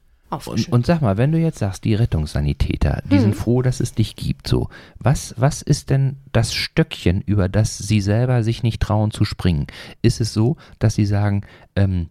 Und, 0.47 0.72
und, 0.72 0.86
sag 0.86 1.01
mal, 1.01 1.16
wenn 1.16 1.30
du 1.30 1.38
jetzt 1.38 1.59
sagst, 1.59 1.84
die 1.84 1.95
Rettungssanitäter, 1.95 3.03
die 3.05 3.16
hm. 3.16 3.20
sind 3.20 3.36
froh, 3.36 3.62
dass 3.62 3.80
es 3.80 3.92
dich 3.92 4.16
gibt, 4.16 4.49
so. 4.49 4.68
Was, 4.99 5.34
was 5.36 5.62
ist 5.62 5.90
denn 5.90 6.16
das 6.32 6.55
Stöckchen, 6.55 7.20
über 7.20 7.49
das 7.49 7.78
sie 7.78 8.01
selber 8.01 8.42
sich 8.42 8.62
nicht 8.62 8.80
trauen 8.82 9.11
zu 9.11 9.24
springen? 9.24 9.66
Ist 10.03 10.20
es 10.20 10.32
so, 10.32 10.57
dass 10.78 10.95
sie 10.95 11.07
sagen, 11.07 11.42
ähm, 11.76 12.09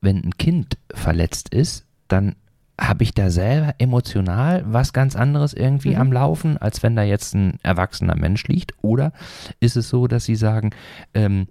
wenn 0.00 0.22
ein 0.22 0.36
Kind 0.36 0.76
verletzt 0.92 1.54
ist, 1.54 1.86
dann 2.08 2.36
habe 2.80 3.04
ich 3.04 3.14
da 3.14 3.30
selber 3.30 3.74
emotional 3.78 4.64
was 4.66 4.92
ganz 4.92 5.14
anderes 5.14 5.54
irgendwie 5.54 5.94
mhm. 5.94 6.00
am 6.00 6.12
Laufen, 6.12 6.58
als 6.58 6.82
wenn 6.82 6.96
da 6.96 7.02
jetzt 7.02 7.34
ein 7.34 7.58
erwachsener 7.62 8.16
Mensch 8.16 8.44
liegt? 8.48 8.72
Oder 8.82 9.12
ist 9.60 9.76
es 9.76 9.88
so, 9.88 10.06
dass 10.06 10.24
Sie 10.24 10.36
sagen, 10.36 10.70
ähm, 11.14 11.46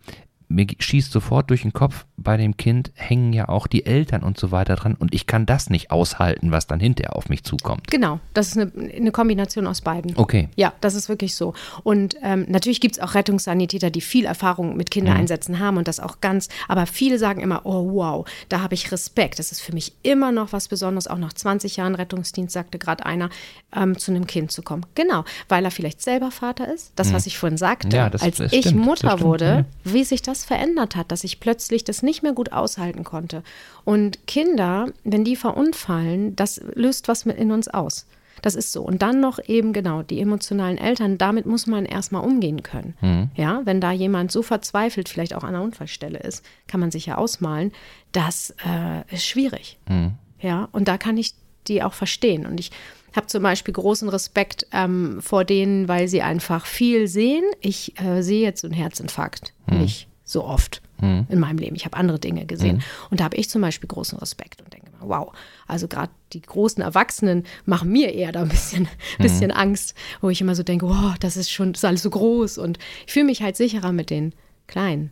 mir 0.49 0.67
schießt 0.77 1.11
sofort 1.11 1.49
durch 1.49 1.63
den 1.63 1.73
Kopf, 1.73 2.05
bei 2.23 2.37
dem 2.37 2.57
Kind 2.57 2.91
hängen 2.95 3.33
ja 3.33 3.49
auch 3.49 3.67
die 3.67 3.85
Eltern 3.85 4.23
und 4.23 4.39
so 4.39 4.51
weiter 4.51 4.75
dran 4.75 4.95
und 4.95 5.13
ich 5.13 5.27
kann 5.27 5.45
das 5.45 5.69
nicht 5.69 5.91
aushalten, 5.91 6.51
was 6.51 6.67
dann 6.67 6.79
hinterher 6.79 7.15
auf 7.15 7.29
mich 7.29 7.43
zukommt. 7.43 7.87
Genau, 7.87 8.19
das 8.33 8.47
ist 8.47 8.57
eine, 8.57 8.71
eine 8.95 9.11
Kombination 9.11 9.67
aus 9.67 9.81
beiden. 9.81 10.15
Okay. 10.15 10.49
Ja, 10.55 10.73
das 10.81 10.95
ist 10.95 11.09
wirklich 11.09 11.35
so. 11.35 11.53
Und 11.83 12.15
ähm, 12.21 12.45
natürlich 12.47 12.81
gibt 12.81 12.95
es 12.95 13.01
auch 13.01 13.15
Rettungssanitäter, 13.15 13.89
die 13.89 14.01
viel 14.01 14.25
Erfahrung 14.25 14.75
mit 14.77 14.91
Kindereinsätzen 14.91 15.55
mhm. 15.55 15.59
haben 15.59 15.77
und 15.77 15.87
das 15.87 15.99
auch 15.99 16.21
ganz, 16.21 16.49
aber 16.67 16.85
viele 16.85 17.19
sagen 17.19 17.41
immer, 17.41 17.65
oh 17.65 17.93
wow, 17.93 18.27
da 18.49 18.61
habe 18.61 18.73
ich 18.73 18.91
Respekt. 18.91 19.39
Das 19.39 19.51
ist 19.51 19.61
für 19.61 19.73
mich 19.73 19.93
immer 20.03 20.31
noch 20.31 20.53
was 20.53 20.67
Besonderes, 20.67 21.07
auch 21.07 21.17
nach 21.17 21.33
20 21.33 21.77
Jahren 21.77 21.95
Rettungsdienst, 21.95 22.53
sagte 22.53 22.79
gerade 22.79 23.05
einer, 23.05 23.29
ähm, 23.75 23.97
zu 23.97 24.11
einem 24.11 24.27
Kind 24.27 24.51
zu 24.51 24.61
kommen. 24.61 24.85
Genau, 24.95 25.23
weil 25.49 25.65
er 25.65 25.71
vielleicht 25.71 26.01
selber 26.01 26.31
Vater 26.31 26.71
ist, 26.71 26.93
das, 26.95 27.09
mhm. 27.09 27.13
was 27.13 27.25
ich 27.25 27.37
vorhin 27.37 27.57
sagte, 27.57 27.95
ja, 27.95 28.09
das, 28.09 28.21
als 28.21 28.37
das 28.37 28.53
ich 28.53 28.67
stimmt, 28.67 28.85
Mutter 28.85 29.19
wurde, 29.21 29.45
ja. 29.45 29.65
wie 29.91 30.03
sich 30.03 30.21
das 30.21 30.45
verändert 30.45 30.95
hat, 30.95 31.11
dass 31.11 31.23
ich 31.23 31.39
plötzlich 31.39 31.83
das 31.83 32.03
nicht 32.03 32.12
nicht 32.13 32.21
mehr 32.21 32.33
gut 32.33 32.51
aushalten 32.51 33.03
konnte. 33.03 33.41
Und 33.83 34.27
Kinder, 34.27 34.89
wenn 35.03 35.23
die 35.23 35.35
verunfallen, 35.35 36.35
das 36.35 36.61
löst 36.75 37.07
was 37.07 37.25
in 37.25 37.51
uns 37.51 37.67
aus. 37.67 38.05
Das 38.43 38.55
ist 38.55 38.71
so. 38.71 38.83
Und 38.83 39.01
dann 39.01 39.19
noch 39.19 39.39
eben 39.47 39.73
genau 39.73 40.03
die 40.03 40.19
emotionalen 40.19 40.77
Eltern, 40.77 41.17
damit 41.17 41.45
muss 41.45 41.65
man 41.65 41.85
erstmal 41.85 42.23
umgehen 42.23 42.61
können. 42.61 42.93
Mhm. 43.01 43.31
Ja, 43.35 43.61
wenn 43.63 43.81
da 43.81 43.91
jemand 43.91 44.31
so 44.31 44.43
verzweifelt, 44.43 45.09
vielleicht 45.09 45.33
auch 45.33 45.43
an 45.43 45.53
der 45.53 45.61
Unfallstelle 45.61 46.19
ist, 46.19 46.45
kann 46.67 46.79
man 46.79 46.91
sich 46.91 47.05
ja 47.07 47.17
ausmalen, 47.17 47.71
das 48.11 48.53
äh, 48.65 49.13
ist 49.13 49.25
schwierig. 49.25 49.79
Mhm. 49.87 50.11
Ja, 50.39 50.67
und 50.71 50.87
da 50.87 50.97
kann 50.97 51.17
ich 51.17 51.33
die 51.67 51.81
auch 51.81 51.93
verstehen. 51.93 52.45
Und 52.45 52.59
ich 52.59 52.71
habe 53.15 53.27
zum 53.27 53.41
Beispiel 53.41 53.73
großen 53.73 54.09
Respekt 54.09 54.67
ähm, 54.71 55.21
vor 55.21 55.45
denen, 55.45 55.87
weil 55.87 56.07
sie 56.07 56.21
einfach 56.21 56.65
viel 56.65 57.07
sehen. 57.07 57.43
Ich 57.61 57.99
äh, 58.01 58.21
sehe 58.21 58.41
jetzt 58.41 58.61
so 58.61 58.67
einen 58.67 58.75
Herzinfarkt 58.75 59.53
mhm. 59.67 59.79
nicht 59.79 60.07
so 60.25 60.43
oft 60.43 60.81
mhm. 61.03 61.27
in 61.29 61.39
meinem 61.39 61.57
Leben. 61.57 61.75
Ich 61.75 61.85
habe 61.85 61.97
andere 61.97 62.19
Dinge 62.19 62.45
gesehen. 62.45 62.77
Mhm. 62.77 62.83
Und 63.11 63.19
da 63.19 63.25
habe 63.25 63.35
ich 63.35 63.49
zum 63.49 63.61
Beispiel 63.61 63.87
großen 63.87 64.17
Respekt 64.17 64.61
und 64.61 64.73
denke 64.73 64.91
mal, 64.91 65.07
wow, 65.07 65.33
also 65.67 65.87
gerade 65.87 66.11
die 66.33 66.41
großen 66.41 66.83
Erwachsenen 66.83 67.43
machen 67.65 67.91
mir 67.91 68.13
eher 68.13 68.31
da 68.31 68.41
ein 68.41 68.49
bisschen, 68.49 68.83
mhm. 69.17 69.23
bisschen 69.23 69.51
Angst, 69.51 69.95
wo 70.21 70.29
ich 70.29 70.41
immer 70.41 70.55
so 70.55 70.63
denke, 70.63 70.87
wow, 70.87 71.15
das 71.19 71.37
ist 71.37 71.51
schon, 71.51 71.73
das 71.73 71.81
ist 71.81 71.85
alles 71.85 72.01
so 72.01 72.09
groß. 72.09 72.57
Und 72.57 72.79
ich 73.05 73.13
fühle 73.13 73.25
mich 73.25 73.41
halt 73.41 73.55
sicherer 73.55 73.91
mit 73.91 74.09
den 74.09 74.33
Kleinen. 74.67 75.11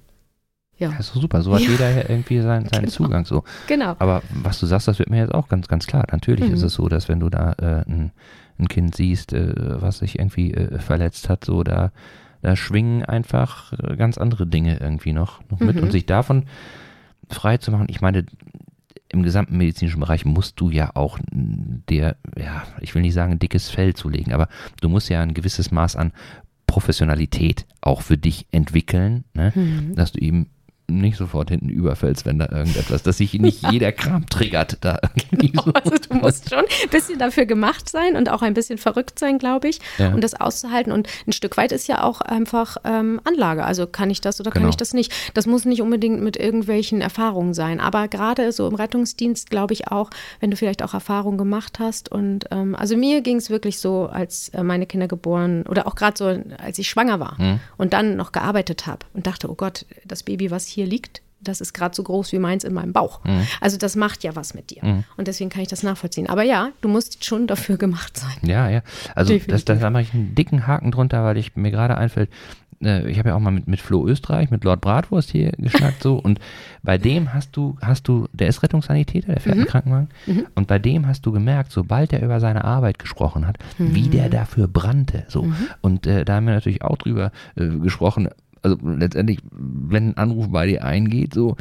Ja. 0.82 0.90
Das 0.98 1.14
ist 1.14 1.14
super. 1.14 1.44
So 1.44 1.54
hat 1.54 1.62
ja. 1.62 1.70
jeder 1.70 2.10
irgendwie 2.10 2.42
seinen, 2.42 2.68
seinen 2.68 2.86
genau. 2.86 2.92
Zugang. 2.92 3.26
So. 3.26 3.44
Genau. 3.68 3.96
Aber 4.00 4.24
was 4.34 4.60
du 4.60 4.66
sagst, 4.66 4.88
das 4.88 4.98
wird 4.98 5.12
mir 5.12 5.20
jetzt 5.20 5.34
auch 5.34 5.48
ganz, 5.48 5.68
ganz 5.68 5.86
klar. 5.86 6.06
Natürlich 6.12 6.48
mhm. 6.48 6.56
ist 6.56 6.64
es 6.64 6.74
so, 6.74 6.90
dass 6.90 7.08
wenn 7.08 7.20
du 7.20 7.30
da 7.30 7.54
äh, 7.60 7.84
ein, 7.88 8.12
ein, 8.58 8.68
Kind 8.68 8.96
siehst, 8.96 9.32
äh, 9.32 9.54
was 9.80 10.00
sich 10.00 10.18
irgendwie 10.18 10.56
äh, 10.56 10.80
verletzt 10.80 11.30
hat, 11.30 11.46
so 11.46 11.64
da, 11.64 11.92
da 12.42 12.56
schwingen 12.56 13.04
einfach 13.04 13.74
äh, 13.74 13.96
ganz 13.96 14.18
andere 14.18 14.48
Dinge 14.48 14.78
irgendwie 14.80 15.14
noch, 15.14 15.42
noch 15.50 15.60
mit. 15.60 15.76
Mhm. 15.76 15.84
Und 15.84 15.92
sich 15.92 16.06
davon 16.06 16.46
frei 17.30 17.58
zu 17.58 17.72
machen, 17.72 17.88
ich 17.90 18.02
meine, 18.02 18.26
im 19.10 19.24
gesamten 19.24 19.58
medizinischen 19.58 20.00
Bereich 20.00 20.26
musst 20.26 20.60
du 20.60 20.70
ja 20.70 20.92
auch 20.96 21.20
dir, 21.32 22.16
ja, 22.38 22.64
ich 22.80 22.96
will 22.96 23.02
nicht 23.02 23.14
sagen, 23.14 23.34
ein 23.34 23.40
dickes 23.40 23.70
Fell 23.70 23.94
zulegen, 23.94 24.34
aber 24.34 24.48
du 24.80 24.90
musst 24.90 25.10
ja 25.10 25.22
ein 25.22 25.34
gewisses 25.34 25.72
Maß 25.72 25.98
an 25.98 26.14
Professionalität 26.66 27.66
auch 27.82 28.02
für 28.02 28.18
dich 28.18 28.48
entwickeln, 28.52 29.26
ne? 29.34 29.52
Mhm. 29.54 29.96
dass 29.96 30.14
du 30.14 30.20
eben 30.20 30.48
nicht 31.00 31.18
sofort 31.18 31.50
hinten 31.50 31.70
überfällst, 31.70 32.26
wenn 32.26 32.40
da 32.40 32.50
irgendetwas, 32.52 33.04
dass 33.04 33.18
sich 33.18 33.34
nicht 33.34 33.66
jeder 33.72 33.92
Kram 33.92 34.26
triggert. 34.28 34.78
Da 34.82 35.00
so. 35.54 35.72
Also 35.82 35.96
du 36.10 36.16
musst 36.16 36.50
schon 36.50 36.60
ein 36.60 36.90
bisschen 36.90 37.18
dafür 37.18 37.46
gemacht 37.46 37.90
sein 37.90 38.16
und 38.16 38.30
auch 38.30 38.42
ein 38.42 38.54
bisschen 38.54 38.78
verrückt 38.78 39.20
sein, 39.20 39.38
glaube 39.38 39.70
ich, 39.70 39.80
ja. 39.98 40.14
um 40.14 40.22
das 40.22 40.34
auszuhalten. 40.34 40.92
Und 40.92 41.08
ein 41.28 41.32
Stück 41.32 41.58
weit 41.58 41.72
ist 41.72 41.88
ja 41.88 42.04
auch 42.04 42.22
einfach 42.22 42.78
ähm, 42.84 43.20
Anlage. 43.24 43.64
Also 43.64 43.88
kann 43.88 44.10
ich 44.10 44.22
das 44.22 44.40
oder 44.40 44.52
genau. 44.52 44.64
kann 44.64 44.70
ich 44.70 44.78
das 44.78 44.94
nicht? 44.94 45.12
Das 45.34 45.46
muss 45.46 45.66
nicht 45.66 45.82
unbedingt 45.82 46.22
mit 46.22 46.38
irgendwelchen 46.38 47.02
Erfahrungen 47.02 47.54
sein. 47.54 47.80
Aber 47.80 48.08
gerade 48.08 48.52
so 48.52 48.68
im 48.68 48.76
Rettungsdienst, 48.76 49.50
glaube 49.50 49.74
ich 49.74 49.88
auch, 49.88 50.10
wenn 50.40 50.52
du 50.52 50.58
vielleicht 50.58 50.84
auch 50.84 50.94
Erfahrungen 50.94 51.38
gemacht 51.38 51.80
hast. 51.80 52.12
Und 52.12 52.46
ähm, 52.52 52.76
also 52.76 52.96
mir 52.98 53.22
ging 53.22 53.38
es 53.38 53.50
wirklich 53.50 53.80
so, 53.80 54.08
als 54.08 54.50
äh, 54.50 54.64
meine 54.64 54.86
Kinder 54.86 55.08
geboren 55.08 55.64
oder 55.68 55.88
auch 55.88 55.96
gerade 55.96 56.18
so, 56.18 56.26
als 56.58 56.78
ich 56.78 56.90
schwanger 56.90 57.20
war 57.20 57.38
hm. 57.38 57.60
und 57.78 57.94
dann 57.94 58.16
noch 58.16 58.32
gearbeitet 58.32 58.88
habe 58.88 59.06
und 59.14 59.28
dachte, 59.28 59.50
oh 59.50 59.56
Gott, 59.56 59.86
das 60.06 60.24
Baby, 60.24 60.52
was 60.52 60.66
hier 60.66 60.81
hier 60.82 60.90
liegt, 60.90 61.22
das 61.44 61.62
ist 61.62 61.74
gerade 61.74 61.96
so 61.96 62.04
groß 62.04 62.32
wie 62.34 62.40
meins 62.40 62.64
in 62.64 62.74
meinem 62.74 62.94
Bauch. 62.94 63.24
Mhm. 63.24 63.48
Also 63.62 63.78
das 63.78 63.96
macht 63.96 64.24
ja 64.24 64.36
was 64.36 64.54
mit 64.54 64.70
dir. 64.70 64.86
Mhm. 64.86 65.04
Und 65.18 65.28
deswegen 65.28 65.50
kann 65.50 65.62
ich 65.62 65.68
das 65.68 65.84
nachvollziehen. 65.84 66.30
Aber 66.30 66.44
ja, 66.44 66.70
du 66.82 66.90
musst 66.90 67.26
schon 67.26 67.48
dafür 67.48 67.78
gemacht 67.78 68.18
sein. 68.18 68.38
Ja, 68.44 68.70
ja. 68.70 68.82
Also 69.16 69.38
das, 69.38 69.66
das, 69.66 69.80
da 69.80 69.90
mache 69.90 70.04
ich 70.04 70.14
einen 70.14 70.36
dicken 70.36 70.68
Haken 70.68 70.92
drunter, 70.92 71.24
weil 71.24 71.38
ich 71.38 71.56
mir 71.56 71.72
gerade 71.72 71.98
einfällt, 71.98 72.30
äh, 72.84 73.10
ich 73.10 73.18
habe 73.18 73.30
ja 73.30 73.36
auch 73.36 73.40
mal 73.40 73.52
mit, 73.52 73.68
mit 73.68 73.82
Flo 73.82 74.08
Österreich, 74.08 74.52
mit 74.52 74.64
Lord 74.64 74.82
Bratwurst 74.82 75.32
hier 75.32 75.52
geschnackt 75.58 76.04
so 76.04 76.16
und 76.16 76.40
bei 76.84 76.98
dem 76.98 77.34
hast 77.34 77.56
du, 77.56 77.78
hast 77.82 78.08
du, 78.08 78.28
der 78.34 78.48
ist 78.48 78.64
Rettungssanitäter, 78.64 79.34
der 79.34 79.42
fährt 79.42 79.56
mhm. 79.56 79.62
einen 79.62 79.70
Krankenwagen 79.70 80.10
mhm. 80.26 80.48
und 80.56 80.68
bei 80.68 80.80
dem 80.80 81.08
hast 81.08 81.26
du 81.26 81.32
gemerkt, 81.32 81.72
sobald 81.72 82.14
er 82.14 82.22
über 82.22 82.40
seine 82.40 82.64
Arbeit 82.64 83.00
gesprochen 83.00 83.48
hat, 83.48 83.58
wie 83.78 84.10
der 84.10 84.28
mhm. 84.28 84.32
dafür 84.32 84.68
brannte 84.68 85.26
so 85.28 85.44
mhm. 85.44 85.56
und 85.82 86.08
äh, 86.08 86.26
da 86.26 86.36
haben 86.36 86.46
wir 86.46 86.54
natürlich 86.54 86.84
auch 86.84 86.98
drüber 86.98 87.32
äh, 87.56 87.68
gesprochen, 87.68 88.30
also 88.62 88.78
letztendlich, 88.84 89.40
wenn 89.52 90.10
ein 90.10 90.18
Anruf 90.18 90.50
bei 90.50 90.68
dir 90.68 90.84
eingeht, 90.84 91.34
so, 91.34 91.56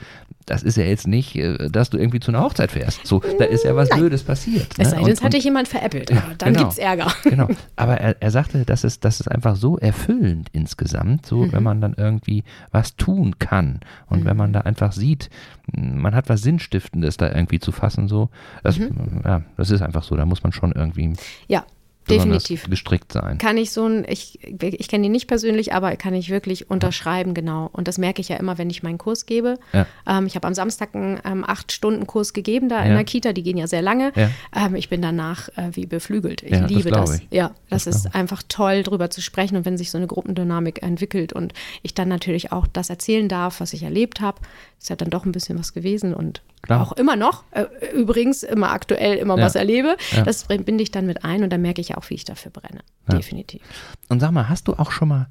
das 0.47 0.63
ist 0.63 0.77
ja 0.77 0.85
jetzt 0.85 1.07
nicht, 1.07 1.37
äh, 1.37 1.69
dass 1.71 1.91
du 1.91 1.99
irgendwie 1.99 2.21
zu 2.21 2.31
einer 2.31 2.43
Hochzeit 2.43 2.73
fährst. 2.73 3.07
So, 3.07 3.21
da 3.39 3.45
ist 3.45 3.65
ja 3.65 3.77
was 3.77 3.89
Nein. 3.89 4.01
Blödes 4.01 4.23
passiert. 4.23 4.77
Ne? 4.79 4.85
Es 4.85 4.91
sei 4.91 4.99
denn, 4.99 5.13
es 5.13 5.23
hatte 5.23 5.39
jemand 5.39 5.69
veräppelt, 5.69 6.11
ja, 6.11 6.23
dann 6.39 6.53
genau, 6.53 6.65
gibt 6.65 6.73
es 6.73 6.79
Ärger. 6.79 7.13
Genau. 7.31 7.49
Aber 7.77 7.99
er, 7.99 8.21
er 8.21 8.31
sagte, 8.31 8.65
das 8.65 8.83
ist, 8.83 9.05
das 9.05 9.21
ist 9.21 9.29
einfach 9.29 9.55
so 9.55 9.79
erfüllend 9.79 10.49
insgesamt, 10.53 11.25
so 11.25 11.45
mhm. 11.45 11.53
wenn 11.53 11.63
man 11.63 11.81
dann 11.81 11.95
irgendwie 11.97 12.43
was 12.73 12.97
tun 12.97 13.39
kann 13.39 13.81
und 14.09 14.21
mhm. 14.21 14.25
wenn 14.27 14.37
man 14.37 14.53
da 14.53 14.63
einfach 14.63 14.93
sieht, 14.93 15.31
man 15.73 16.15
hat 16.15 16.29
was 16.29 16.43
Sinnstiftendes 16.43 17.17
da 17.17 17.33
irgendwie 17.33 17.61
zu 17.61 17.71
fassen, 17.71 18.09
so. 18.09 18.31
Das, 18.63 18.79
mhm. 18.79 19.23
ja, 19.25 19.43
das 19.57 19.71
ist 19.71 19.83
einfach 19.83 20.03
so, 20.03 20.17
da 20.17 20.27
muss 20.27 20.43
man 20.43 20.53
schon 20.53 20.73
irgendwie. 20.73 21.13
Ja, 21.47 21.65
Definitiv. 22.09 22.69
gestrickt 22.69 23.13
sein. 23.13 23.39
Kann 23.39 23.57
ich 23.57 23.71
so 23.71 23.87
ein, 23.87 24.05
ich, 24.09 24.41
ich 24.43 24.89
kenne 24.89 25.07
ihn 25.07 25.13
nicht 25.13 25.29
persönlich, 25.29 25.73
aber 25.75 25.95
kann 25.97 26.15
ich 26.15 26.31
wirklich 26.31 26.71
unterschreiben, 26.71 27.35
genau. 27.35 27.69
Und 27.73 27.89
das 27.89 27.99
merke 27.99 28.21
ich 28.21 28.29
ja 28.29 28.37
immer, 28.37 28.59
wenn 28.59 28.71
ich 28.71 28.83
meinen 28.83 28.99
Kurs 28.99 29.27
gebe. 29.27 29.59
Ja. 29.73 29.87
Ähm, 30.07 30.27
ich 30.27 30.35
habe 30.35 30.47
am 30.47 30.55
Samstag 30.55 30.95
einen 30.95 31.21
ähm, 31.25 31.45
acht-Stunden-Kurs 31.47 32.33
gegeben 32.33 32.69
da 32.69 32.79
ja. 32.79 32.85
in 32.87 32.95
der 32.95 33.05
Kita, 33.05 33.33
die 33.33 33.43
gehen 33.43 33.57
ja 33.57 33.67
sehr 33.67 33.83
lange. 33.83 34.13
Ja. 34.17 34.31
Ähm, 34.55 34.75
ich 34.75 34.89
bin 34.89 35.03
danach 35.03 35.49
äh, 35.51 35.71
wie 35.73 35.87
beflügelt. 35.87 36.43
Ich 36.43 36.59
liebe 36.69 36.91
das. 36.91 37.11
das. 37.11 37.21
Ja, 37.31 37.53
das, 37.69 37.85
das 37.85 37.97
ist 37.97 38.15
einfach 38.15 38.43
toll, 38.49 38.83
drüber 38.83 39.11
zu 39.11 39.21
sprechen 39.21 39.57
und 39.57 39.65
wenn 39.65 39.77
sich 39.77 39.91
so 39.91 39.99
eine 39.99 40.07
Gruppendynamik 40.07 40.83
entwickelt 40.83 41.33
und 41.33 41.53
ich 41.83 41.95
dann 41.95 42.09
natürlich 42.09 42.53
auch 42.53 42.67
das 42.67 42.91
erzählen 42.91 43.29
darf, 43.29 43.61
was 43.61 43.73
ich 43.73 43.83
erlebt 43.83 44.21
habe, 44.21 44.41
ist 44.81 44.89
ja 44.89 44.97
dann 44.97 45.11
doch 45.11 45.27
ein 45.27 45.33
bisschen 45.33 45.59
was 45.59 45.75
gewesen 45.75 46.15
und 46.15 46.43
Klar. 46.63 46.81
auch 46.81 46.93
immer 46.93 47.15
noch, 47.15 47.45
äh, 47.51 47.67
übrigens 47.95 48.43
immer 48.43 48.71
aktuell 48.71 49.19
immer 49.19 49.37
ja. 49.37 49.45
was 49.45 49.55
erlebe, 49.55 49.97
ja. 50.13 50.23
das 50.23 50.45
binde 50.45 50.83
ich 50.83 50.91
dann 50.91 51.07
mit 51.07 51.25
ein 51.25 51.43
und 51.43 51.51
dann 51.51 51.61
merke 51.61 51.81
ich 51.81 51.97
auch, 51.97 52.09
wie 52.09 52.15
ich 52.15 52.25
dafür 52.25 52.51
brenne. 52.51 52.81
Ja. 53.09 53.17
Definitiv. 53.17 53.61
Und 54.09 54.21
sag 54.21 54.31
mal, 54.31 54.49
hast 54.49 54.69
du 54.69 54.75
auch 54.75 54.91
schon 54.91 55.09
mal 55.09 55.27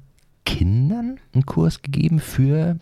Kindern 0.46 1.18
einen 1.34 1.46
Kurs 1.46 1.82
gegeben 1.82 2.20
für 2.20 2.76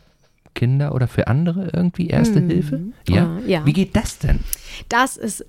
Kinder 0.54 0.94
oder 0.94 1.08
für 1.08 1.26
andere 1.26 1.70
irgendwie 1.72 2.08
Erste 2.08 2.36
hm. 2.36 2.50
Hilfe? 2.50 2.80
Ja? 3.08 3.38
ja. 3.46 3.64
Wie 3.64 3.72
geht 3.72 3.96
das 3.96 4.18
denn? 4.18 4.40
Das 4.88 5.16
ist 5.16 5.46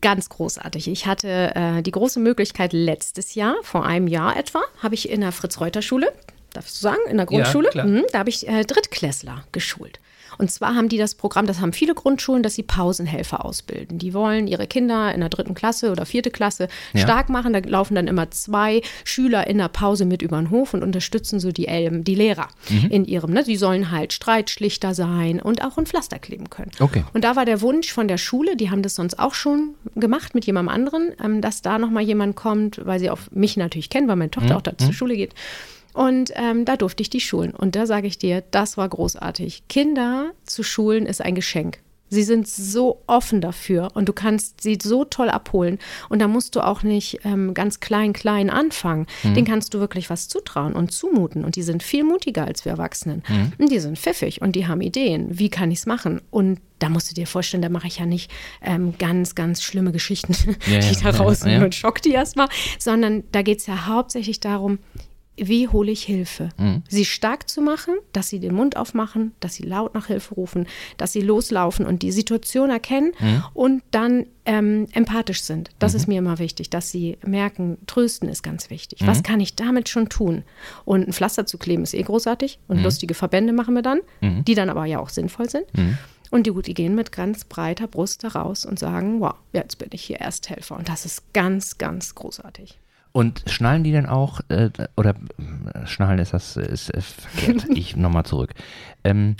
ganz 0.00 0.28
großartig. 0.28 0.88
Ich 0.88 1.06
hatte 1.06 1.54
äh, 1.54 1.82
die 1.82 1.90
große 1.90 2.20
Möglichkeit 2.20 2.72
letztes 2.72 3.34
Jahr, 3.34 3.54
vor 3.62 3.84
einem 3.84 4.06
Jahr 4.06 4.36
etwa, 4.36 4.60
habe 4.82 4.94
ich 4.94 5.08
in 5.08 5.22
der 5.22 5.32
Fritz-Reuter-Schule, 5.32 6.12
darfst 6.52 6.76
du 6.76 6.82
sagen, 6.82 7.00
in 7.08 7.16
der 7.16 7.26
Grundschule, 7.26 7.70
ja, 7.74 7.84
mhm, 7.84 8.04
da 8.12 8.20
habe 8.20 8.30
ich 8.30 8.46
äh, 8.46 8.64
Drittklässler 8.64 9.44
geschult. 9.52 9.98
Und 10.42 10.50
zwar 10.50 10.74
haben 10.74 10.88
die 10.88 10.98
das 10.98 11.14
Programm, 11.14 11.46
das 11.46 11.60
haben 11.60 11.72
viele 11.72 11.94
Grundschulen, 11.94 12.42
dass 12.42 12.56
sie 12.56 12.64
Pausenhelfer 12.64 13.44
ausbilden. 13.44 13.98
Die 13.98 14.12
wollen 14.12 14.48
ihre 14.48 14.66
Kinder 14.66 15.14
in 15.14 15.20
der 15.20 15.28
dritten 15.28 15.54
Klasse 15.54 15.92
oder 15.92 16.04
vierte 16.04 16.32
Klasse 16.32 16.66
ja. 16.94 17.02
stark 17.02 17.28
machen. 17.28 17.52
Da 17.52 17.60
laufen 17.60 17.94
dann 17.94 18.08
immer 18.08 18.28
zwei 18.32 18.82
Schüler 19.04 19.46
in 19.46 19.58
der 19.58 19.68
Pause 19.68 20.04
mit 20.04 20.20
über 20.20 20.38
den 20.38 20.50
Hof 20.50 20.74
und 20.74 20.82
unterstützen 20.82 21.38
so 21.38 21.52
die, 21.52 21.66
ähm, 21.66 22.02
die 22.02 22.16
Lehrer 22.16 22.48
mhm. 22.68 22.90
in 22.90 23.04
ihrem. 23.04 23.30
Ne? 23.32 23.44
Sie 23.44 23.54
sollen 23.54 23.92
halt 23.92 24.12
streitschlichter 24.12 24.94
sein 24.94 25.40
und 25.40 25.62
auch 25.64 25.78
ein 25.78 25.86
Pflaster 25.86 26.18
kleben 26.18 26.50
können. 26.50 26.72
Okay. 26.80 27.04
Und 27.14 27.22
da 27.22 27.36
war 27.36 27.44
der 27.44 27.60
Wunsch 27.60 27.92
von 27.92 28.08
der 28.08 28.18
Schule, 28.18 28.56
die 28.56 28.68
haben 28.68 28.82
das 28.82 28.96
sonst 28.96 29.20
auch 29.20 29.34
schon 29.34 29.74
gemacht 29.94 30.34
mit 30.34 30.44
jemandem 30.44 30.74
anderen, 30.74 31.12
ähm, 31.22 31.40
dass 31.40 31.62
da 31.62 31.78
nochmal 31.78 32.02
jemand 32.02 32.34
kommt, 32.34 32.84
weil 32.84 32.98
sie 32.98 33.10
auch 33.10 33.20
mich 33.30 33.56
natürlich 33.56 33.90
kennen, 33.90 34.08
weil 34.08 34.16
meine 34.16 34.32
Tochter 34.32 34.54
mhm. 34.54 34.56
auch 34.56 34.62
da 34.62 34.76
zur 34.76 34.88
mhm. 34.88 34.92
Schule 34.92 35.14
geht 35.14 35.34
und 35.92 36.32
ähm, 36.34 36.64
da 36.64 36.76
durfte 36.76 37.02
ich 37.02 37.10
die 37.10 37.20
schulen. 37.20 37.54
Und 37.54 37.76
da 37.76 37.86
sage 37.86 38.06
ich 38.06 38.18
dir, 38.18 38.42
das 38.50 38.76
war 38.76 38.88
großartig. 38.88 39.64
Kinder 39.68 40.32
zu 40.44 40.62
schulen 40.62 41.06
ist 41.06 41.20
ein 41.20 41.34
Geschenk. 41.34 41.78
Sie 42.12 42.24
sind 42.24 42.46
so 42.46 43.02
offen 43.06 43.40
dafür 43.40 43.88
und 43.94 44.06
du 44.06 44.12
kannst 44.12 44.60
sie 44.60 44.76
so 44.80 45.06
toll 45.06 45.30
abholen. 45.30 45.78
Und 46.10 46.18
da 46.18 46.28
musst 46.28 46.54
du 46.54 46.60
auch 46.60 46.82
nicht 46.82 47.20
ähm, 47.24 47.54
ganz 47.54 47.80
klein, 47.80 48.12
klein 48.12 48.50
anfangen. 48.50 49.06
Mhm. 49.22 49.32
Den 49.32 49.44
kannst 49.46 49.72
du 49.72 49.80
wirklich 49.80 50.10
was 50.10 50.28
zutrauen 50.28 50.74
und 50.74 50.92
zumuten. 50.92 51.42
Und 51.42 51.56
die 51.56 51.62
sind 51.62 51.82
viel 51.82 52.04
mutiger 52.04 52.44
als 52.44 52.66
wir 52.66 52.72
Erwachsenen. 52.72 53.22
Mhm. 53.26 53.52
Und 53.56 53.72
die 53.72 53.78
sind 53.78 53.98
pfiffig 53.98 54.42
und 54.42 54.56
die 54.56 54.66
haben 54.66 54.82
Ideen. 54.82 55.38
Wie 55.38 55.48
kann 55.48 55.70
ich 55.70 55.78
es 55.78 55.86
machen? 55.86 56.20
Und 56.30 56.60
da 56.80 56.90
musst 56.90 57.10
du 57.10 57.14
dir 57.14 57.26
vorstellen, 57.26 57.62
da 57.62 57.70
mache 57.70 57.86
ich 57.86 57.98
ja 57.98 58.04
nicht 58.04 58.30
ähm, 58.60 58.92
ganz, 58.98 59.34
ganz 59.34 59.62
schlimme 59.62 59.90
Geschichten, 59.90 60.34
ja, 60.70 60.80
die 60.80 61.02
da 61.02 61.10
raus 61.10 61.44
ja, 61.44 61.52
ja. 61.52 61.64
und 61.64 61.74
schock 61.74 62.02
die 62.02 62.12
erstmal, 62.12 62.48
sondern 62.78 63.24
da 63.32 63.40
geht 63.40 63.60
es 63.60 63.66
ja 63.66 63.86
hauptsächlich 63.86 64.38
darum, 64.38 64.80
wie 65.36 65.68
hole 65.68 65.90
ich 65.90 66.02
Hilfe? 66.02 66.50
Mhm. 66.58 66.82
Sie 66.88 67.04
stark 67.04 67.48
zu 67.48 67.62
machen, 67.62 67.94
dass 68.12 68.28
sie 68.28 68.38
den 68.38 68.54
Mund 68.54 68.76
aufmachen, 68.76 69.32
dass 69.40 69.54
sie 69.54 69.62
laut 69.62 69.94
nach 69.94 70.06
Hilfe 70.06 70.34
rufen, 70.34 70.66
dass 70.98 71.12
sie 71.12 71.22
loslaufen 71.22 71.86
und 71.86 72.02
die 72.02 72.12
Situation 72.12 72.70
erkennen 72.70 73.12
mhm. 73.18 73.44
und 73.54 73.82
dann 73.90 74.26
ähm, 74.44 74.86
empathisch 74.92 75.42
sind. 75.42 75.70
Das 75.78 75.92
mhm. 75.92 75.96
ist 75.96 76.06
mir 76.06 76.18
immer 76.18 76.38
wichtig, 76.38 76.68
dass 76.68 76.90
sie 76.90 77.16
merken, 77.24 77.78
trösten 77.86 78.28
ist 78.28 78.42
ganz 78.42 78.68
wichtig. 78.68 79.06
Was 79.06 79.18
mhm. 79.18 79.22
kann 79.22 79.40
ich 79.40 79.54
damit 79.56 79.88
schon 79.88 80.08
tun? 80.08 80.42
Und 80.84 81.08
ein 81.08 81.12
Pflaster 81.12 81.46
zu 81.46 81.56
kleben 81.56 81.84
ist 81.84 81.94
eh 81.94 82.02
großartig 82.02 82.58
und 82.68 82.78
mhm. 82.78 82.84
lustige 82.84 83.14
Verbände 83.14 83.52
machen 83.52 83.74
wir 83.74 83.82
dann, 83.82 84.00
mhm. 84.20 84.44
die 84.44 84.54
dann 84.54 84.68
aber 84.68 84.84
ja 84.84 84.98
auch 84.98 85.08
sinnvoll 85.08 85.48
sind. 85.48 85.64
Und 86.30 86.46
die, 86.46 86.62
die 86.62 86.74
gehen 86.74 86.94
mit 86.94 87.12
ganz 87.12 87.44
breiter 87.44 87.86
Brust 87.86 88.24
da 88.24 88.28
raus 88.28 88.64
und 88.64 88.78
sagen, 88.78 89.20
wow, 89.20 89.34
jetzt 89.52 89.78
bin 89.78 89.90
ich 89.92 90.02
hier 90.02 90.16
Ersthelfer. 90.16 90.76
Und 90.76 90.88
das 90.88 91.04
ist 91.04 91.32
ganz, 91.34 91.76
ganz 91.76 92.14
großartig. 92.14 92.78
Und 93.12 93.44
schnallen 93.46 93.84
die 93.84 93.92
denn 93.92 94.06
auch, 94.06 94.40
äh, 94.48 94.70
oder 94.96 95.14
äh, 95.74 95.86
schnallen 95.86 96.18
ist 96.18 96.32
das 96.32 96.56
ist, 96.56 96.90
ist 96.90 97.12
verkehrt, 97.12 97.66
ich 97.76 97.96
nochmal 97.96 98.24
zurück. 98.24 98.54
Ähm, 99.04 99.36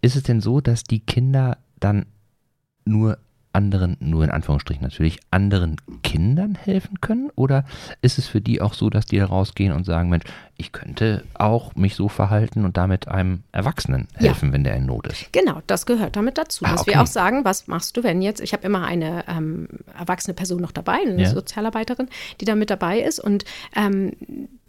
ist 0.00 0.16
es 0.16 0.22
denn 0.22 0.40
so, 0.40 0.60
dass 0.60 0.84
die 0.84 1.00
Kinder 1.00 1.58
dann 1.78 2.06
nur 2.84 3.18
anderen, 3.52 3.96
nur 4.00 4.24
in 4.24 4.30
Anführungsstrichen 4.30 4.82
natürlich, 4.82 5.18
anderen 5.30 5.76
Kindern 6.02 6.54
helfen 6.54 7.00
können? 7.00 7.30
Oder 7.34 7.64
ist 8.02 8.18
es 8.18 8.26
für 8.26 8.40
die 8.40 8.60
auch 8.60 8.74
so, 8.74 8.90
dass 8.90 9.06
die 9.06 9.18
da 9.18 9.26
rausgehen 9.26 9.72
und 9.72 9.84
sagen, 9.84 10.08
Mensch, 10.08 10.24
ich 10.56 10.72
könnte 10.72 11.24
auch 11.34 11.74
mich 11.74 11.94
so 11.94 12.08
verhalten 12.08 12.64
und 12.64 12.76
damit 12.76 13.08
einem 13.08 13.42
Erwachsenen 13.50 14.08
helfen, 14.14 14.48
ja. 14.48 14.52
wenn 14.52 14.64
der 14.64 14.76
in 14.76 14.86
Not 14.86 15.06
ist? 15.06 15.32
Genau, 15.32 15.62
das 15.66 15.86
gehört 15.86 16.16
damit 16.16 16.38
dazu. 16.38 16.64
Ah, 16.64 16.72
dass 16.72 16.82
okay. 16.82 16.92
wir 16.92 17.02
auch 17.02 17.06
sagen, 17.06 17.44
was 17.44 17.66
machst 17.66 17.96
du, 17.96 18.04
wenn 18.04 18.22
jetzt, 18.22 18.40
ich 18.40 18.52
habe 18.52 18.64
immer 18.64 18.84
eine 18.84 19.24
ähm, 19.28 19.68
erwachsene 19.98 20.34
Person 20.34 20.60
noch 20.60 20.72
dabei, 20.72 20.98
eine 21.06 21.22
ja. 21.22 21.30
Sozialarbeiterin, 21.30 22.08
die 22.40 22.44
da 22.44 22.54
mit 22.54 22.70
dabei 22.70 23.00
ist 23.00 23.18
und 23.18 23.44
ähm, 23.74 24.12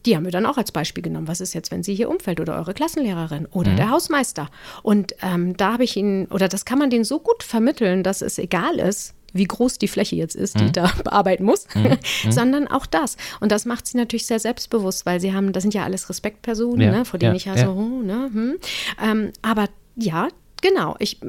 die 0.05 0.15
haben 0.15 0.25
wir 0.25 0.31
dann 0.31 0.45
auch 0.45 0.57
als 0.57 0.71
Beispiel 0.71 1.03
genommen. 1.03 1.27
Was 1.27 1.41
ist 1.41 1.53
jetzt, 1.53 1.71
wenn 1.71 1.83
sie 1.83 1.93
hier 1.93 2.09
umfällt 2.09 2.39
oder 2.39 2.55
eure 2.55 2.73
Klassenlehrerin 2.73 3.45
oder 3.47 3.71
mhm. 3.71 3.75
der 3.77 3.89
Hausmeister? 3.89 4.49
Und 4.83 5.15
ähm, 5.21 5.55
da 5.57 5.73
habe 5.73 5.83
ich 5.83 5.95
ihnen, 5.95 6.25
oder 6.27 6.47
das 6.47 6.65
kann 6.65 6.79
man 6.79 6.89
denen 6.89 7.03
so 7.03 7.19
gut 7.19 7.43
vermitteln, 7.43 8.03
dass 8.03 8.21
es 8.21 8.37
egal 8.37 8.79
ist, 8.79 9.13
wie 9.33 9.45
groß 9.45 9.77
die 9.77 9.87
Fläche 9.87 10.15
jetzt 10.15 10.35
ist, 10.35 10.59
die 10.59 10.65
mhm. 10.65 10.71
da 10.73 10.91
bearbeiten 11.03 11.43
muss, 11.43 11.67
mhm. 11.73 11.97
mhm. 12.23 12.31
sondern 12.31 12.67
auch 12.67 12.85
das. 12.85 13.17
Und 13.39 13.51
das 13.51 13.65
macht 13.65 13.87
sie 13.87 13.97
natürlich 13.97 14.25
sehr 14.25 14.39
selbstbewusst, 14.39 15.05
weil 15.05 15.19
sie 15.19 15.33
haben, 15.33 15.53
das 15.53 15.63
sind 15.63 15.73
ja 15.73 15.83
alles 15.83 16.09
Respektpersonen, 16.09 16.81
ja, 16.81 16.91
ne, 16.91 17.05
vor 17.05 17.19
denen 17.19 17.33
ja, 17.33 17.37
ich 17.37 17.45
ja, 17.45 17.55
ja. 17.55 17.65
so, 17.65 17.71
oh, 17.71 18.01
ne, 18.01 18.29
hm. 18.31 18.57
ähm, 19.03 19.31
aber 19.41 19.67
ja, 19.95 20.27
Genau, 20.63 20.95
ich 20.99 21.19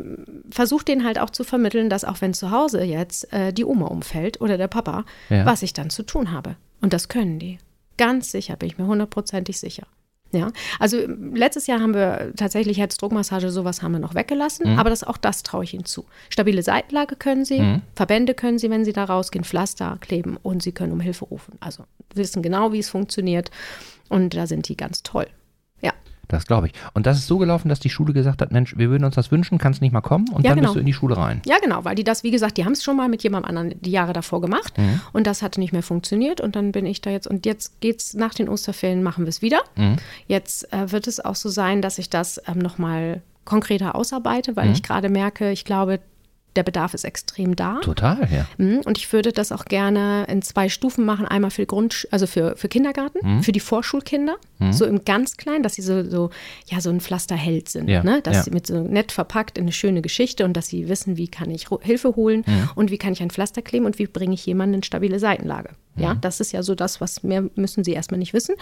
versuche 0.51 0.85
denen 0.85 1.05
halt 1.05 1.18
auch 1.18 1.31
zu 1.31 1.43
vermitteln, 1.43 1.89
dass 1.89 2.05
auch 2.05 2.20
wenn 2.20 2.35
zu 2.35 2.51
Hause 2.51 2.83
jetzt 2.83 3.33
äh, 3.33 3.51
die 3.51 3.64
Oma 3.64 3.87
umfällt 3.87 4.43
oder 4.43 4.59
der 4.59 4.68
Papa, 4.68 5.07
ja. 5.31 5.47
was 5.47 5.62
ich 5.62 5.73
dann 5.73 5.89
zu 5.89 6.03
tun 6.03 6.33
habe. 6.33 6.57
Und 6.83 6.93
das 6.93 7.09
können 7.09 7.39
die. 7.39 7.59
Ganz 7.97 8.30
sicher, 8.30 8.57
bin 8.57 8.68
ich 8.68 8.78
mir 8.78 8.86
hundertprozentig 8.86 9.59
sicher. 9.59 9.86
Ja, 10.34 10.51
also 10.78 10.97
letztes 10.97 11.66
Jahr 11.66 11.80
haben 11.80 11.93
wir 11.93 12.32
tatsächlich 12.36 12.78
Herzdruckmassage, 12.78 13.51
sowas 13.51 13.82
haben 13.82 13.93
wir 13.93 13.99
noch 13.99 14.14
weggelassen, 14.14 14.72
mhm. 14.72 14.78
aber 14.78 14.88
das, 14.88 15.05
auch 15.05 15.18
das 15.18 15.43
traue 15.43 15.64
ich 15.64 15.74
Ihnen 15.74 15.84
zu. 15.84 16.07
Stabile 16.30 16.62
Seitenlage 16.62 17.16
können 17.16 17.45
Sie, 17.45 17.61
mhm. 17.61 17.82
Verbände 17.95 18.32
können 18.32 18.59
Sie, 18.59 18.70
wenn 18.70 18.86
Sie 18.86 18.95
da 18.95 19.05
rausgehen, 19.05 19.45
Pflaster 19.45 19.99
kleben 20.01 20.38
und 20.43 20.62
Sie 20.62 20.72
können 20.72 20.93
um 20.93 21.01
Hilfe 21.01 21.26
rufen. 21.26 21.59
Also 21.61 21.84
wissen 22.14 22.43
genau, 22.43 22.72
wie 22.72 22.78
es 22.78 22.88
funktioniert 22.88 23.51
und 24.09 24.34
da 24.34 24.47
sind 24.47 24.68
die 24.68 24.76
ganz 24.76 25.03
toll. 25.03 25.26
Das 26.33 26.47
glaube 26.47 26.66
ich. 26.66 26.72
Und 26.95 27.07
das 27.07 27.18
ist 27.18 27.26
so 27.26 27.39
gelaufen, 27.39 27.68
dass 27.68 27.78
die 27.78 27.91
Schule 27.91 28.12
gesagt 28.12 28.41
hat, 28.41 28.51
Mensch, 28.53 28.76
wir 28.76 28.91
würden 28.91 29.05
uns 29.05 29.14
das 29.14 29.30
wünschen, 29.30 29.59
kannst 29.59 29.83
nicht 29.83 29.93
mal 29.93 30.01
kommen 30.01 30.28
und 30.30 30.45
ja, 30.45 30.51
dann 30.51 30.59
genau. 30.59 30.68
bist 30.68 30.76
du 30.76 30.80
in 30.80 30.87
die 30.87 30.95
Schule 30.95 31.16
rein. 31.16 31.43
Ja, 31.47 31.57
genau, 31.62 31.85
weil 31.85 31.95
die 31.95 32.05
das, 32.05 32.24
wie 32.24 32.30
gesagt, 32.30 32.57
die 32.57 32.64
haben 32.64 32.72
es 32.72 32.83
schon 32.83 32.97
mal 32.97 33.09
mit 33.09 33.22
jemandem 33.22 33.49
anderen 33.49 33.80
die 33.80 33.91
Jahre 33.91 34.14
davor 34.14 34.41
gemacht 34.41 34.76
mhm. 34.78 35.01
und 35.12 35.26
das 35.26 35.43
hatte 35.43 35.61
nicht 35.61 35.72
mehr 35.72 35.83
funktioniert 35.83 36.41
und 36.41 36.57
dann 36.57 36.72
bin 36.72 36.87
ich 36.87 37.03
da 37.03 37.11
jetzt 37.11 37.26
und 37.26 37.45
jetzt 37.45 37.80
geht 37.80 38.01
es 38.01 38.14
nach 38.14 38.33
den 38.33 38.49
Osterferien, 38.49 39.03
machen 39.03 39.24
wir 39.24 39.28
es 39.28 39.43
wieder. 39.43 39.61
Mhm. 39.76 39.97
Jetzt 40.26 40.72
äh, 40.72 40.91
wird 40.91 41.07
es 41.07 41.22
auch 41.22 41.37
so 41.37 41.51
sein, 41.51 41.83
dass 41.83 41.99
ich 41.99 42.09
das 42.09 42.41
ähm, 42.49 42.59
nochmal 42.59 43.20
konkreter 43.45 43.95
ausarbeite, 43.95 44.57
weil 44.57 44.68
mhm. 44.68 44.72
ich 44.72 44.83
gerade 44.83 45.09
merke, 45.11 45.51
ich 45.51 45.64
glaube, 45.64 46.01
der 46.57 46.62
Bedarf 46.62 46.94
ist 46.94 47.05
extrem 47.05 47.57
da. 47.57 47.80
Total, 47.80 48.28
ja. 48.30 48.46
Mhm, 48.59 48.80
und 48.84 48.98
ich 48.98 49.12
würde 49.12 49.32
das 49.32 49.53
auch 49.53 49.64
gerne 49.64 50.26
in 50.28 50.42
zwei 50.42 50.68
Stufen 50.68 51.05
machen. 51.05 51.26
Einmal 51.26 51.50
für 51.50 51.66
Grund, 51.66 52.07
also 52.11 52.26
für, 52.26 52.57
für 52.57 52.68
Kindergarten, 52.68 53.18
mhm. 53.22 53.42
für 53.42 53.53
die 53.53 53.61
Vorschulkinder, 53.61 54.36
mhm. 54.59 54.72
so 54.72 54.84
im 54.84 55.05
ganz 55.05 55.36
Kleinen, 55.36 55.62
dass 55.62 55.74
sie 55.74 55.82
so, 55.82 56.05
so, 56.05 56.30
ja, 56.66 56.80
so 56.80 56.90
ein 56.90 57.00
Pflasterheld 57.00 57.68
sind. 57.68 57.88
Ja. 57.88 58.03
Ne? 58.03 58.20
Dass 58.22 58.36
ja. 58.36 58.42
sie 58.42 58.50
mit 58.50 58.66
so 58.66 58.82
nett 58.82 59.12
verpackt 59.12 59.59
in 59.59 59.64
eine 59.64 59.72
schöne 59.72 60.03
Geschichte 60.03 60.44
und 60.44 60.57
dass 60.57 60.68
sie 60.68 60.88
wissen, 60.88 61.16
wie 61.16 61.28
kann 61.28 61.50
ich 61.50 61.68
Hilfe 61.80 62.16
holen 62.16 62.44
mhm. 62.46 62.70
und 62.74 62.90
wie 62.90 62.98
kann 62.98 63.12
ich 63.12 63.22
ein 63.22 63.30
Pflaster 63.30 63.62
kleben 63.62 63.86
und 63.86 63.98
wie 63.98 64.07
bringe 64.07 64.34
ich 64.34 64.44
jemanden 64.44 64.76
in 64.76 64.82
stabile 64.82 65.18
Seitenlage. 65.18 65.70
Ja, 65.96 66.14
mhm. 66.14 66.20
das 66.20 66.40
ist 66.40 66.53
ja 66.53 66.62
so 66.62 66.74
das, 66.74 67.00
was 67.00 67.22
mehr 67.22 67.44
müssen 67.55 67.84
sie 67.84 67.92
erstmal 67.92 68.18
nicht 68.18 68.32
wissen. 68.34 68.55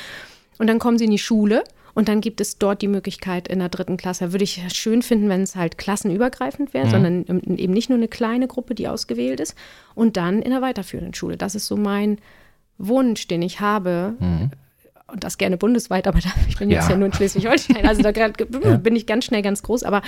Und 0.60 0.66
dann 0.66 0.78
kommen 0.78 0.98
sie 0.98 1.06
in 1.06 1.10
die 1.10 1.18
Schule 1.18 1.64
und 1.94 2.08
dann 2.08 2.20
gibt 2.20 2.38
es 2.42 2.58
dort 2.58 2.82
die 2.82 2.86
Möglichkeit 2.86 3.48
in 3.48 3.60
der 3.60 3.70
dritten 3.70 3.96
Klasse. 3.96 4.32
Würde 4.32 4.44
ich 4.44 4.62
schön 4.74 5.00
finden, 5.00 5.30
wenn 5.30 5.40
es 5.40 5.56
halt 5.56 5.78
klassenübergreifend 5.78 6.74
wäre, 6.74 6.84
mhm. 6.84 6.90
sondern 6.90 7.56
eben 7.56 7.72
nicht 7.72 7.88
nur 7.88 7.96
eine 7.96 8.08
kleine 8.08 8.46
Gruppe, 8.46 8.74
die 8.74 8.86
ausgewählt 8.86 9.40
ist. 9.40 9.54
Und 9.94 10.18
dann 10.18 10.42
in 10.42 10.50
der 10.50 10.60
weiterführenden 10.60 11.14
Schule. 11.14 11.38
Das 11.38 11.54
ist 11.54 11.66
so 11.66 11.78
mein 11.78 12.18
Wunsch, 12.76 13.26
den 13.26 13.40
ich 13.40 13.60
habe. 13.60 14.16
Mhm. 14.20 14.50
Und 15.06 15.24
das 15.24 15.38
gerne 15.38 15.56
bundesweit, 15.56 16.06
aber 16.06 16.18
da, 16.22 16.28
ich 16.46 16.58
bin 16.58 16.68
jetzt 16.68 16.84
ja, 16.84 16.90
ja 16.90 16.96
nur 16.98 17.06
in 17.06 17.14
Schleswig-Holstein. 17.14 17.86
Also 17.86 18.02
da 18.02 18.12
grad, 18.12 18.34
ja. 18.62 18.76
bin 18.76 18.96
ich 18.96 19.06
ganz 19.06 19.24
schnell 19.24 19.40
ganz 19.40 19.62
groß. 19.62 19.82
Aber 19.82 20.02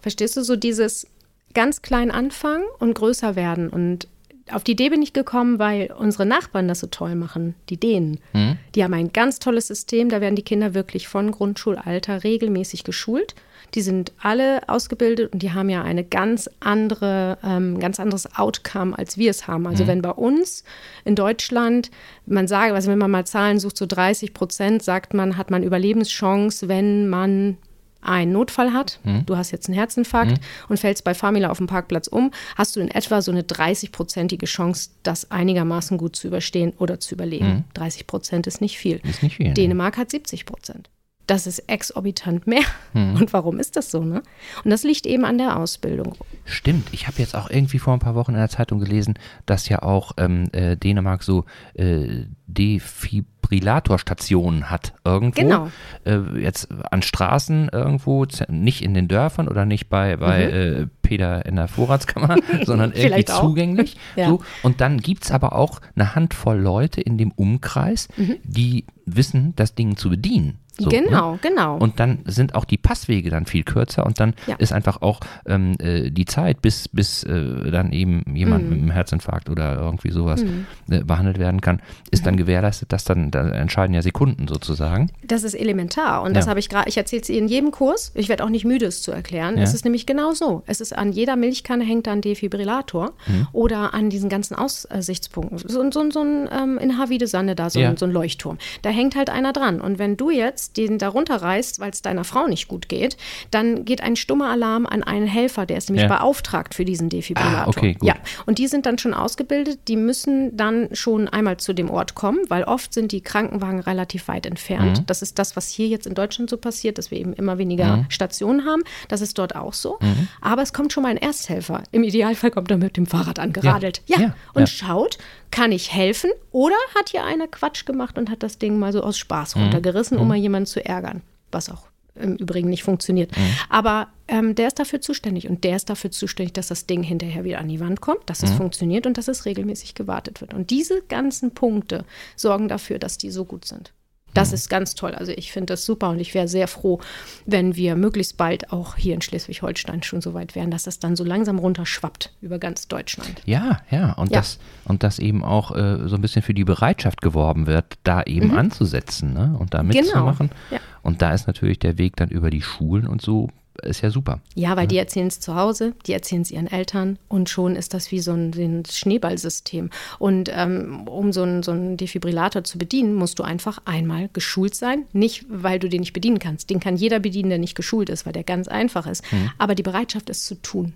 verstehst 0.00 0.36
du 0.36 0.44
so 0.44 0.54
dieses 0.54 1.08
ganz 1.52 1.82
klein 1.82 2.12
anfangen 2.12 2.62
und 2.78 2.94
größer 2.94 3.34
werden 3.34 3.70
und 3.70 4.06
auf 4.52 4.62
die 4.62 4.72
Idee 4.72 4.90
bin 4.90 5.02
ich 5.02 5.12
gekommen, 5.12 5.58
weil 5.58 5.92
unsere 5.98 6.24
Nachbarn 6.24 6.68
das 6.68 6.80
so 6.80 6.86
toll 6.86 7.14
machen, 7.16 7.54
die 7.68 7.78
Dänen. 7.78 8.20
Mhm. 8.32 8.58
Die 8.74 8.84
haben 8.84 8.94
ein 8.94 9.12
ganz 9.12 9.38
tolles 9.38 9.66
System, 9.66 10.08
da 10.08 10.20
werden 10.20 10.36
die 10.36 10.42
Kinder 10.42 10.74
wirklich 10.74 11.08
von 11.08 11.32
Grundschulalter 11.32 12.22
regelmäßig 12.22 12.84
geschult. 12.84 13.34
Die 13.74 13.80
sind 13.80 14.12
alle 14.22 14.68
ausgebildet 14.68 15.32
und 15.32 15.42
die 15.42 15.52
haben 15.52 15.68
ja 15.68 15.82
eine 15.82 16.04
ganz 16.04 16.48
andere, 16.60 17.38
ähm, 17.42 17.80
ganz 17.80 17.98
anderes 17.98 18.36
Outcome, 18.36 18.96
als 18.96 19.18
wir 19.18 19.30
es 19.30 19.48
haben. 19.48 19.66
Also 19.66 19.82
mhm. 19.84 19.88
wenn 19.88 20.02
bei 20.02 20.10
uns 20.10 20.62
in 21.04 21.16
Deutschland, 21.16 21.90
man 22.26 22.46
sagt, 22.46 22.72
also 22.72 22.90
wenn 22.90 22.98
man 22.98 23.10
mal 23.10 23.26
Zahlen 23.26 23.58
sucht, 23.58 23.76
so 23.76 23.86
30 23.86 24.32
Prozent, 24.32 24.82
sagt 24.84 25.14
man, 25.14 25.36
hat 25.36 25.50
man 25.50 25.64
Überlebenschance, 25.64 26.68
wenn 26.68 27.08
man 27.08 27.56
einen 28.00 28.32
Notfall 28.32 28.72
hat, 28.72 29.00
hm. 29.02 29.26
du 29.26 29.36
hast 29.36 29.50
jetzt 29.50 29.68
einen 29.68 29.76
Herzinfarkt 29.76 30.32
hm. 30.32 30.38
und 30.68 30.78
fällst 30.78 31.04
bei 31.04 31.14
Famila 31.14 31.50
auf 31.50 31.58
dem 31.58 31.66
Parkplatz 31.66 32.06
um, 32.06 32.30
hast 32.56 32.76
du 32.76 32.80
in 32.80 32.88
etwa 32.88 33.22
so 33.22 33.32
eine 33.32 33.42
30-prozentige 33.42 34.46
Chance, 34.46 34.90
das 35.02 35.30
einigermaßen 35.30 35.98
gut 35.98 36.16
zu 36.16 36.28
überstehen 36.28 36.72
oder 36.78 37.00
zu 37.00 37.14
überleben. 37.14 37.46
Hm. 37.46 37.64
30 37.74 38.06
Prozent 38.06 38.46
ist 38.46 38.60
nicht 38.60 38.78
viel. 38.78 39.00
Ist 39.02 39.22
nicht 39.22 39.36
viel. 39.36 39.54
Dänemark 39.54 39.96
ne? 39.96 40.02
hat 40.02 40.10
70 40.10 40.46
Prozent. 40.46 40.90
Das 41.26 41.48
ist 41.48 41.58
exorbitant 41.68 42.46
mehr. 42.46 42.62
Hm. 42.92 43.16
Und 43.16 43.32
warum 43.32 43.58
ist 43.58 43.76
das 43.76 43.90
so? 43.90 44.04
Ne? 44.04 44.22
Und 44.64 44.70
das 44.70 44.84
liegt 44.84 45.06
eben 45.06 45.24
an 45.24 45.38
der 45.38 45.56
Ausbildung. 45.56 46.14
Stimmt. 46.44 46.88
Ich 46.92 47.08
habe 47.08 47.18
jetzt 47.18 47.34
auch 47.34 47.50
irgendwie 47.50 47.80
vor 47.80 47.94
ein 47.94 47.98
paar 47.98 48.14
Wochen 48.14 48.32
in 48.32 48.38
der 48.38 48.48
Zeitung 48.48 48.78
gelesen, 48.78 49.14
dass 49.44 49.68
ja 49.68 49.82
auch 49.82 50.12
ähm, 50.18 50.48
äh, 50.52 50.76
Dänemark 50.76 51.24
so 51.24 51.44
äh, 51.74 52.26
Defib 52.46 53.26
Defibrillatorstationen 53.46 54.70
hat 54.70 54.94
irgendwo. 55.04 55.40
Genau. 55.40 55.70
Äh, 56.04 56.40
jetzt 56.40 56.68
an 56.90 57.02
Straßen 57.02 57.68
irgendwo, 57.72 58.26
nicht 58.48 58.82
in 58.82 58.94
den 58.94 59.08
Dörfern 59.08 59.48
oder 59.48 59.64
nicht 59.64 59.88
bei, 59.88 60.16
bei 60.16 60.46
mhm. 60.46 60.82
äh, 60.82 60.86
Peter 61.02 61.46
in 61.46 61.56
der 61.56 61.68
Vorratskammer, 61.68 62.36
sondern 62.64 62.92
irgendwie 62.92 63.24
zugänglich. 63.24 63.96
ja. 64.16 64.28
so. 64.28 64.42
Und 64.62 64.80
dann 64.80 64.98
gibt 64.98 65.24
es 65.24 65.30
aber 65.30 65.54
auch 65.54 65.80
eine 65.94 66.14
Handvoll 66.14 66.58
Leute 66.58 67.00
in 67.00 67.18
dem 67.18 67.32
Umkreis, 67.32 68.08
mhm. 68.16 68.36
die 68.44 68.84
wissen, 69.04 69.54
das 69.56 69.74
Ding 69.74 69.96
zu 69.96 70.10
bedienen. 70.10 70.58
So, 70.78 70.90
genau, 70.90 71.32
ne? 71.32 71.38
genau. 71.40 71.78
Und 71.78 72.00
dann 72.00 72.18
sind 72.26 72.54
auch 72.54 72.66
die 72.66 72.76
Passwege 72.76 73.30
dann 73.30 73.46
viel 73.46 73.64
kürzer 73.64 74.04
und 74.04 74.20
dann 74.20 74.34
ja. 74.46 74.56
ist 74.56 74.72
einfach 74.72 75.00
auch 75.00 75.20
ähm, 75.46 75.74
äh, 75.78 76.10
die 76.10 76.26
Zeit, 76.26 76.60
bis, 76.60 76.88
bis 76.88 77.22
äh, 77.24 77.70
dann 77.70 77.92
eben 77.92 78.22
jemand 78.34 78.64
mhm. 78.64 78.70
mit 78.70 78.78
einem 78.80 78.90
Herzinfarkt 78.90 79.48
oder 79.48 79.78
irgendwie 79.78 80.10
sowas 80.10 80.44
mhm. 80.44 80.66
äh, 80.90 81.02
behandelt 81.02 81.38
werden 81.38 81.62
kann, 81.62 81.80
ist 82.10 82.20
mhm. 82.20 82.24
dann 82.24 82.36
gewährleistet, 82.36 82.92
dass 82.92 83.04
dann, 83.04 83.30
da 83.30 83.48
entscheiden 83.48 83.94
ja 83.94 84.02
Sekunden 84.02 84.48
sozusagen. 84.48 85.10
Das 85.26 85.44
ist 85.44 85.54
elementar 85.54 86.22
und 86.22 86.30
ja. 86.30 86.34
das 86.34 86.46
habe 86.46 86.60
ich 86.60 86.68
gerade, 86.68 86.88
ich 86.90 86.98
erzähle 86.98 87.22
es 87.22 87.28
in 87.30 87.48
jedem 87.48 87.70
Kurs, 87.70 88.12
ich 88.14 88.28
werde 88.28 88.44
auch 88.44 88.50
nicht 88.50 88.66
müde, 88.66 88.84
es 88.84 89.00
zu 89.00 89.12
erklären. 89.12 89.56
Ja. 89.56 89.62
Es 89.62 89.72
ist 89.72 89.84
nämlich 89.84 90.04
genau 90.04 90.32
so. 90.32 90.62
Es 90.66 90.82
ist 90.82 90.96
an 90.96 91.12
jeder 91.12 91.36
Milchkanne 91.36 91.84
hängt 91.84 92.06
da 92.06 92.12
ein 92.12 92.20
Defibrillator 92.20 93.12
mhm. 93.26 93.48
oder 93.52 93.94
an 93.94 94.10
diesen 94.10 94.28
ganzen 94.28 94.54
Aussichtspunkten. 94.54 95.58
So, 95.58 95.90
so, 95.90 96.10
so 96.10 96.20
ein 96.20 96.48
ähm, 96.52 96.78
in 96.78 96.98
Havide 96.98 97.26
Sande 97.26 97.54
da, 97.54 97.70
so, 97.70 97.80
so 97.96 98.04
ein 98.04 98.12
Leuchtturm. 98.12 98.58
Da 98.82 98.90
hängt 98.90 99.16
halt 99.16 99.30
einer 99.30 99.54
dran 99.54 99.80
und 99.80 99.98
wenn 99.98 100.18
du 100.18 100.30
jetzt 100.30 100.65
jetzt 100.66 100.76
den 100.76 100.98
da 100.98 101.08
runterreißt, 101.08 101.80
weil 101.80 101.90
es 101.90 102.02
deiner 102.02 102.24
Frau 102.24 102.46
nicht 102.46 102.68
gut 102.68 102.88
geht, 102.88 103.16
dann 103.50 103.84
geht 103.84 104.00
ein 104.00 104.16
stummer 104.16 104.50
Alarm 104.50 104.86
an 104.86 105.02
einen 105.02 105.26
Helfer, 105.26 105.66
der 105.66 105.78
ist 105.78 105.88
nämlich 105.88 106.08
ja. 106.08 106.16
beauftragt 106.16 106.74
für 106.74 106.84
diesen 106.84 107.08
Defibrillator. 107.08 107.66
Ah, 107.66 107.68
okay, 107.68 107.94
gut. 107.94 108.06
Ja, 108.06 108.14
und 108.46 108.58
die 108.58 108.66
sind 108.66 108.86
dann 108.86 108.98
schon 108.98 109.14
ausgebildet, 109.14 109.80
die 109.88 109.96
müssen 109.96 110.56
dann 110.56 110.88
schon 110.92 111.28
einmal 111.28 111.56
zu 111.58 111.72
dem 111.72 111.90
Ort 111.90 112.14
kommen, 112.14 112.40
weil 112.48 112.64
oft 112.64 112.92
sind 112.92 113.12
die 113.12 113.20
Krankenwagen 113.20 113.80
relativ 113.80 114.28
weit 114.28 114.46
entfernt. 114.46 115.00
Mhm. 115.00 115.06
Das 115.06 115.22
ist 115.22 115.38
das, 115.38 115.56
was 115.56 115.68
hier 115.68 115.88
jetzt 115.88 116.06
in 116.06 116.14
Deutschland 116.14 116.50
so 116.50 116.56
passiert, 116.56 116.98
dass 116.98 117.10
wir 117.10 117.18
eben 117.18 117.32
immer 117.32 117.58
weniger 117.58 117.98
mhm. 117.98 118.06
Stationen 118.08 118.64
haben. 118.64 118.82
Das 119.08 119.20
ist 119.20 119.38
dort 119.38 119.54
auch 119.56 119.72
so. 119.72 119.98
Mhm. 120.00 120.28
Aber 120.40 120.62
es 120.62 120.72
kommt 120.72 120.92
schon 120.92 121.02
mal 121.02 121.10
ein 121.10 121.16
Ersthelfer. 121.16 121.82
Im 121.92 122.02
Idealfall 122.02 122.50
kommt 122.50 122.70
er 122.70 122.76
mit 122.76 122.96
dem 122.96 123.06
Fahrrad 123.06 123.38
angeradelt. 123.38 124.02
Ja, 124.06 124.20
ja. 124.20 124.34
und 124.54 124.68
schaut, 124.68 125.18
kann 125.50 125.72
ich 125.72 125.92
helfen? 125.92 126.30
Oder 126.52 126.76
hat 126.94 127.10
hier 127.10 127.24
einer 127.24 127.48
Quatsch 127.48 127.86
gemacht 127.86 128.18
und 128.18 128.30
hat 128.30 128.42
das 128.42 128.58
Ding 128.58 128.78
mal 128.78 128.92
so 128.92 129.02
aus 129.02 129.18
Spaß 129.18 129.56
mhm. 129.56 129.62
runtergerissen, 129.62 130.18
um 130.18 130.24
mhm. 130.24 130.28
mal 130.28 130.36
jemanden 130.36 130.66
zu 130.66 130.84
ärgern? 130.84 131.22
Was 131.50 131.70
auch 131.70 131.86
im 132.16 132.36
Übrigen 132.36 132.70
nicht 132.70 132.82
funktioniert. 132.82 133.36
Mhm. 133.36 133.56
Aber 133.68 134.08
ähm, 134.28 134.54
der 134.54 134.68
ist 134.68 134.78
dafür 134.78 135.00
zuständig 135.00 135.48
und 135.48 135.64
der 135.64 135.76
ist 135.76 135.90
dafür 135.90 136.10
zuständig, 136.10 136.54
dass 136.54 136.68
das 136.68 136.86
Ding 136.86 137.02
hinterher 137.02 137.44
wieder 137.44 137.58
an 137.58 137.68
die 137.68 137.80
Wand 137.80 138.00
kommt, 138.00 138.20
dass 138.26 138.42
es 138.42 138.52
mhm. 138.52 138.56
funktioniert 138.56 139.06
und 139.06 139.18
dass 139.18 139.28
es 139.28 139.44
regelmäßig 139.44 139.94
gewartet 139.94 140.40
wird. 140.40 140.54
Und 140.54 140.70
diese 140.70 141.02
ganzen 141.02 141.52
Punkte 141.52 142.04
sorgen 142.34 142.68
dafür, 142.68 142.98
dass 142.98 143.18
die 143.18 143.30
so 143.30 143.44
gut 143.44 143.64
sind. 143.64 143.92
Das 144.36 144.52
ist 144.52 144.68
ganz 144.68 144.94
toll. 144.94 145.14
Also 145.14 145.32
ich 145.32 145.52
finde 145.52 145.72
das 145.72 145.84
super 145.84 146.10
und 146.10 146.20
ich 146.20 146.34
wäre 146.34 146.48
sehr 146.48 146.68
froh, 146.68 147.00
wenn 147.44 147.76
wir 147.76 147.96
möglichst 147.96 148.36
bald 148.36 148.72
auch 148.72 148.96
hier 148.96 149.14
in 149.14 149.22
Schleswig-Holstein 149.22 150.02
schon 150.02 150.20
so 150.20 150.34
weit 150.34 150.54
wären, 150.54 150.70
dass 150.70 150.84
das 150.84 150.98
dann 150.98 151.16
so 151.16 151.24
langsam 151.24 151.58
runterschwappt 151.58 152.32
über 152.40 152.58
ganz 152.58 152.88
Deutschland. 152.88 153.42
Ja, 153.44 153.80
ja. 153.90 154.12
Und, 154.12 154.30
ja. 154.30 154.38
Das, 154.38 154.58
und 154.84 155.02
das 155.02 155.18
eben 155.18 155.44
auch 155.44 155.74
äh, 155.74 156.08
so 156.08 156.16
ein 156.16 156.20
bisschen 156.20 156.42
für 156.42 156.54
die 156.54 156.64
Bereitschaft 156.64 157.22
geworben 157.22 157.66
wird, 157.66 157.94
da 158.04 158.22
eben 158.22 158.48
mhm. 158.48 158.58
anzusetzen 158.58 159.32
ne? 159.32 159.56
und 159.58 159.74
da 159.74 159.82
mitzumachen. 159.82 160.48
Genau. 160.48 160.60
Ja. 160.70 160.80
Und 161.02 161.22
da 161.22 161.32
ist 161.32 161.46
natürlich 161.46 161.78
der 161.78 161.98
Weg 161.98 162.16
dann 162.16 162.28
über 162.28 162.50
die 162.50 162.62
Schulen 162.62 163.06
und 163.06 163.22
so 163.22 163.50
ist 163.82 164.02
ja 164.02 164.10
super. 164.10 164.40
Ja, 164.54 164.76
weil 164.76 164.84
ja. 164.84 164.88
die 164.88 164.98
erzählen 164.98 165.26
es 165.26 165.40
zu 165.40 165.54
Hause, 165.54 165.94
die 166.06 166.12
erzählen 166.12 166.42
es 166.42 166.50
ihren 166.50 166.66
Eltern 166.66 167.18
und 167.28 167.48
schon 167.48 167.76
ist 167.76 167.94
das 167.94 168.10
wie 168.10 168.20
so 168.20 168.32
ein, 168.32 168.52
ein 168.54 168.84
Schneeballsystem. 168.84 169.90
Und 170.18 170.50
ähm, 170.52 171.06
um 171.08 171.32
so 171.32 171.42
einen 171.42 171.62
so 171.62 171.72
Defibrillator 171.96 172.64
zu 172.64 172.78
bedienen, 172.78 173.14
musst 173.14 173.38
du 173.38 173.42
einfach 173.42 173.78
einmal 173.84 174.28
geschult 174.32 174.74
sein. 174.74 175.04
Nicht, 175.12 175.46
weil 175.48 175.78
du 175.78 175.88
den 175.88 176.00
nicht 176.00 176.12
bedienen 176.12 176.38
kannst. 176.38 176.70
Den 176.70 176.80
kann 176.80 176.96
jeder 176.96 177.20
bedienen, 177.20 177.50
der 177.50 177.58
nicht 177.58 177.74
geschult 177.74 178.08
ist, 178.08 178.26
weil 178.26 178.32
der 178.32 178.44
ganz 178.44 178.68
einfach 178.68 179.06
ist. 179.06 179.30
Mhm. 179.32 179.50
Aber 179.58 179.74
die 179.74 179.82
Bereitschaft, 179.82 180.30
es 180.30 180.44
zu 180.44 180.54
tun. 180.56 180.94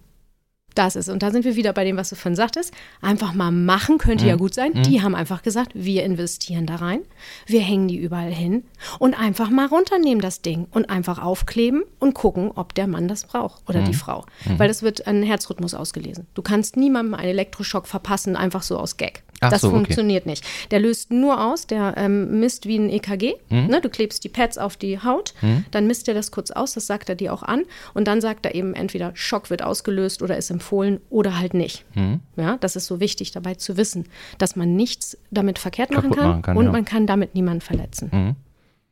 Das 0.74 0.96
ist. 0.96 1.08
Und 1.08 1.22
da 1.22 1.30
sind 1.30 1.44
wir 1.44 1.56
wieder 1.56 1.72
bei 1.72 1.84
dem, 1.84 1.96
was 1.96 2.10
du 2.10 2.16
vorhin 2.16 2.36
sagtest. 2.36 2.72
Einfach 3.00 3.34
mal 3.34 3.50
machen 3.50 3.98
könnte 3.98 4.24
mhm. 4.24 4.30
ja 4.30 4.36
gut 4.36 4.54
sein. 4.54 4.72
Mhm. 4.74 4.82
Die 4.84 5.02
haben 5.02 5.14
einfach 5.14 5.42
gesagt, 5.42 5.72
wir 5.74 6.04
investieren 6.04 6.66
da 6.66 6.76
rein. 6.76 7.00
Wir 7.46 7.60
hängen 7.60 7.88
die 7.88 7.96
überall 7.96 8.32
hin 8.32 8.64
und 8.98 9.14
einfach 9.14 9.50
mal 9.50 9.66
runternehmen 9.66 10.20
das 10.20 10.42
Ding 10.42 10.66
und 10.70 10.90
einfach 10.90 11.18
aufkleben 11.20 11.82
und 11.98 12.14
gucken, 12.14 12.52
ob 12.54 12.74
der 12.74 12.86
Mann 12.86 13.08
das 13.08 13.24
braucht 13.24 13.68
oder 13.68 13.80
mhm. 13.80 13.86
die 13.86 13.94
Frau. 13.94 14.24
Mhm. 14.44 14.58
Weil 14.58 14.68
das 14.68 14.82
wird 14.82 15.06
an 15.06 15.22
Herzrhythmus 15.22 15.74
ausgelesen. 15.74 16.26
Du 16.34 16.42
kannst 16.42 16.76
niemandem 16.76 17.14
einen 17.14 17.30
Elektroschock 17.30 17.86
verpassen, 17.86 18.36
einfach 18.36 18.62
so 18.62 18.78
aus 18.78 18.96
Gag. 18.96 19.22
Ach 19.40 19.50
das 19.50 19.62
so, 19.62 19.70
funktioniert 19.70 20.24
okay. 20.24 20.30
nicht. 20.30 20.44
Der 20.70 20.80
löst 20.80 21.10
nur 21.10 21.42
aus, 21.42 21.66
der 21.66 21.94
ähm, 21.96 22.40
misst 22.40 22.66
wie 22.66 22.76
ein 22.78 22.90
EKG. 22.90 23.34
Mhm. 23.48 23.66
Ne, 23.66 23.80
du 23.80 23.88
klebst 23.88 24.22
die 24.22 24.28
Pads 24.28 24.58
auf 24.58 24.76
die 24.76 25.02
Haut, 25.02 25.34
mhm. 25.40 25.64
dann 25.70 25.86
misst 25.86 26.08
er 26.08 26.14
das 26.14 26.30
kurz 26.30 26.50
aus, 26.50 26.74
das 26.74 26.86
sagt 26.86 27.08
er 27.08 27.14
dir 27.14 27.32
auch 27.32 27.42
an. 27.42 27.62
Und 27.94 28.06
dann 28.06 28.20
sagt 28.20 28.44
er 28.44 28.54
eben 28.54 28.74
entweder 28.74 29.12
Schock 29.14 29.48
wird 29.48 29.62
ausgelöst 29.62 30.22
oder 30.22 30.36
ist 30.36 30.50
empfohlen 30.50 31.00
oder 31.08 31.38
halt 31.38 31.54
nicht. 31.54 31.84
Mhm. 31.94 32.20
Ja, 32.36 32.58
das 32.58 32.76
ist 32.76 32.86
so 32.86 33.00
wichtig 33.00 33.32
dabei 33.32 33.54
zu 33.54 33.76
wissen, 33.76 34.04
dass 34.36 34.56
man 34.56 34.76
nichts 34.76 35.16
damit 35.30 35.58
verkehrt 35.58 35.90
machen 35.90 36.10
kann, 36.10 36.28
machen 36.28 36.42
kann, 36.42 36.56
und 36.56 36.66
ja. 36.66 36.72
man 36.72 36.84
kann 36.84 37.06
damit 37.06 37.34
niemanden 37.34 37.62
verletzen. 37.62 38.10
Mhm. 38.12 38.36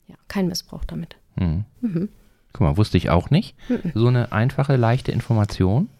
Ja, 0.06 0.16
kein 0.28 0.48
Missbrauch 0.48 0.84
damit. 0.86 1.16
Mhm. 1.36 1.64
Mhm. 1.82 2.08
Guck 2.54 2.60
mal, 2.62 2.76
wusste 2.78 2.96
ich 2.96 3.10
auch 3.10 3.28
nicht. 3.28 3.54
So 3.94 4.06
eine 4.06 4.32
einfache, 4.32 4.76
leichte 4.76 5.12
Information, 5.12 5.90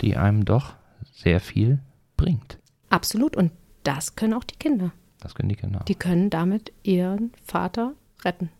die 0.00 0.16
einem 0.16 0.44
doch 0.44 0.74
sehr 1.12 1.40
viel 1.40 1.80
bringt. 2.16 2.58
Absolut. 2.90 3.36
Und 3.36 3.50
das 3.82 4.16
können 4.16 4.34
auch 4.34 4.44
die 4.44 4.56
Kinder. 4.56 4.92
Das 5.20 5.34
können 5.34 5.48
die 5.48 5.56
Kinder. 5.56 5.84
Die 5.86 5.94
können 5.94 6.30
damit 6.30 6.72
ihren 6.82 7.32
Vater 7.44 7.92
retten. 8.24 8.50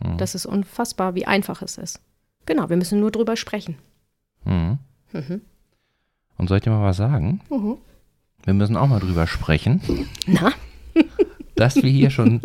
Mhm. 0.00 0.18
Das 0.18 0.34
ist 0.34 0.46
unfassbar, 0.46 1.14
wie 1.14 1.26
einfach 1.26 1.62
es 1.62 1.78
ist. 1.78 2.00
Genau, 2.46 2.68
wir 2.68 2.76
müssen 2.76 3.00
nur 3.00 3.10
drüber 3.10 3.36
sprechen. 3.36 3.76
Mhm. 4.44 4.78
Mhm. 5.12 5.40
Und 6.38 6.48
soll 6.48 6.58
ich 6.58 6.64
dir 6.64 6.70
mal 6.70 6.84
was 6.84 6.96
sagen? 6.96 7.40
Mhm. 7.50 7.78
Wir 8.44 8.54
müssen 8.54 8.76
auch 8.76 8.86
mal 8.86 9.00
drüber 9.00 9.26
sprechen. 9.26 9.80
Na? 10.26 10.52
dass 11.56 11.76
wir 11.76 11.90
hier 11.90 12.10
schon 12.10 12.40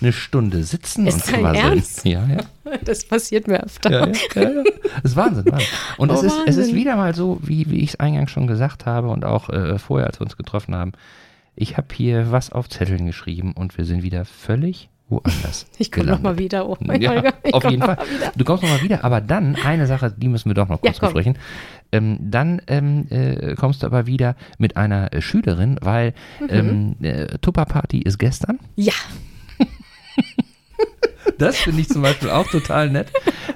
eine 0.00 0.12
Stunde 0.12 0.62
sitzen 0.62 1.06
ist 1.06 1.32
und 1.32 1.42
Ernst? 1.42 2.04
Ja, 2.04 2.26
ja. 2.26 2.76
Das 2.84 3.04
passiert 3.04 3.48
mir 3.48 3.62
öfter. 3.62 3.90
Ja, 3.90 4.06
ja, 4.06 4.42
ja, 4.42 4.62
Das 5.02 5.12
ist 5.12 5.16
Wahnsinn. 5.16 5.46
Wahnsinn. 5.46 5.68
Und 5.96 6.10
oh, 6.10 6.14
es, 6.14 6.22
ist, 6.22 6.38
es 6.46 6.56
ist 6.58 6.74
wieder 6.74 6.96
mal 6.96 7.14
so, 7.14 7.40
wie, 7.42 7.68
wie 7.70 7.78
ich 7.78 7.90
es 7.90 8.00
eingangs 8.00 8.30
schon 8.30 8.46
gesagt 8.46 8.84
habe 8.84 9.08
und 9.08 9.24
auch 9.24 9.48
äh, 9.48 9.78
vorher, 9.78 10.06
als 10.06 10.20
wir 10.20 10.26
uns 10.26 10.36
getroffen 10.36 10.74
haben 10.74 10.92
ich 11.56 11.76
habe 11.76 11.88
hier 11.92 12.30
was 12.30 12.52
auf 12.52 12.68
Zetteln 12.68 13.06
geschrieben 13.06 13.52
und 13.52 13.76
wir 13.78 13.84
sind 13.86 14.02
wieder 14.02 14.24
völlig 14.24 14.90
woanders. 15.08 15.66
Ich 15.78 15.90
komme 15.90 16.06
nochmal 16.06 16.38
wieder. 16.38 16.68
Oh 16.68 16.76
mein 16.80 17.00
ja, 17.00 17.20
Gott, 17.20 17.34
auf 17.52 17.70
jeden 17.70 17.82
Fall. 17.82 17.98
Du 18.36 18.44
kommst 18.44 18.62
nochmal 18.62 18.82
wieder, 18.82 19.04
aber 19.04 19.20
dann 19.20 19.56
eine 19.56 19.86
Sache, 19.86 20.14
die 20.16 20.28
müssen 20.28 20.50
wir 20.50 20.54
doch 20.54 20.68
noch 20.68 20.80
kurz 20.80 20.96
ja, 20.96 21.00
besprechen. 21.00 21.38
Ähm, 21.92 22.18
dann 22.20 22.60
ähm, 22.66 23.06
äh, 23.10 23.54
kommst 23.54 23.82
du 23.82 23.86
aber 23.86 24.06
wieder 24.06 24.36
mit 24.58 24.76
einer 24.76 25.12
äh, 25.12 25.22
Schülerin, 25.22 25.78
weil 25.80 26.12
mhm. 26.40 26.48
ähm, 26.50 26.96
äh, 27.00 27.38
Tupper-Party 27.38 28.00
ist 28.00 28.18
gestern. 28.18 28.58
Ja. 28.74 28.94
das 31.38 31.56
finde 31.58 31.80
ich 31.80 31.88
zum 31.88 32.02
Beispiel 32.02 32.30
auch 32.30 32.48
total 32.48 32.90
nett, 32.90 33.08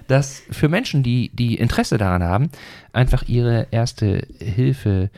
dass 0.07 0.43
für 0.51 0.69
Menschen, 0.69 1.03
die, 1.03 1.31
die 1.35 1.57
Interesse 1.57 1.99
daran 1.99 2.23
haben, 2.23 2.51
einfach 2.93 3.25
ihre 3.29 3.67
erste 3.71 4.27
Hilfe 4.39 5.11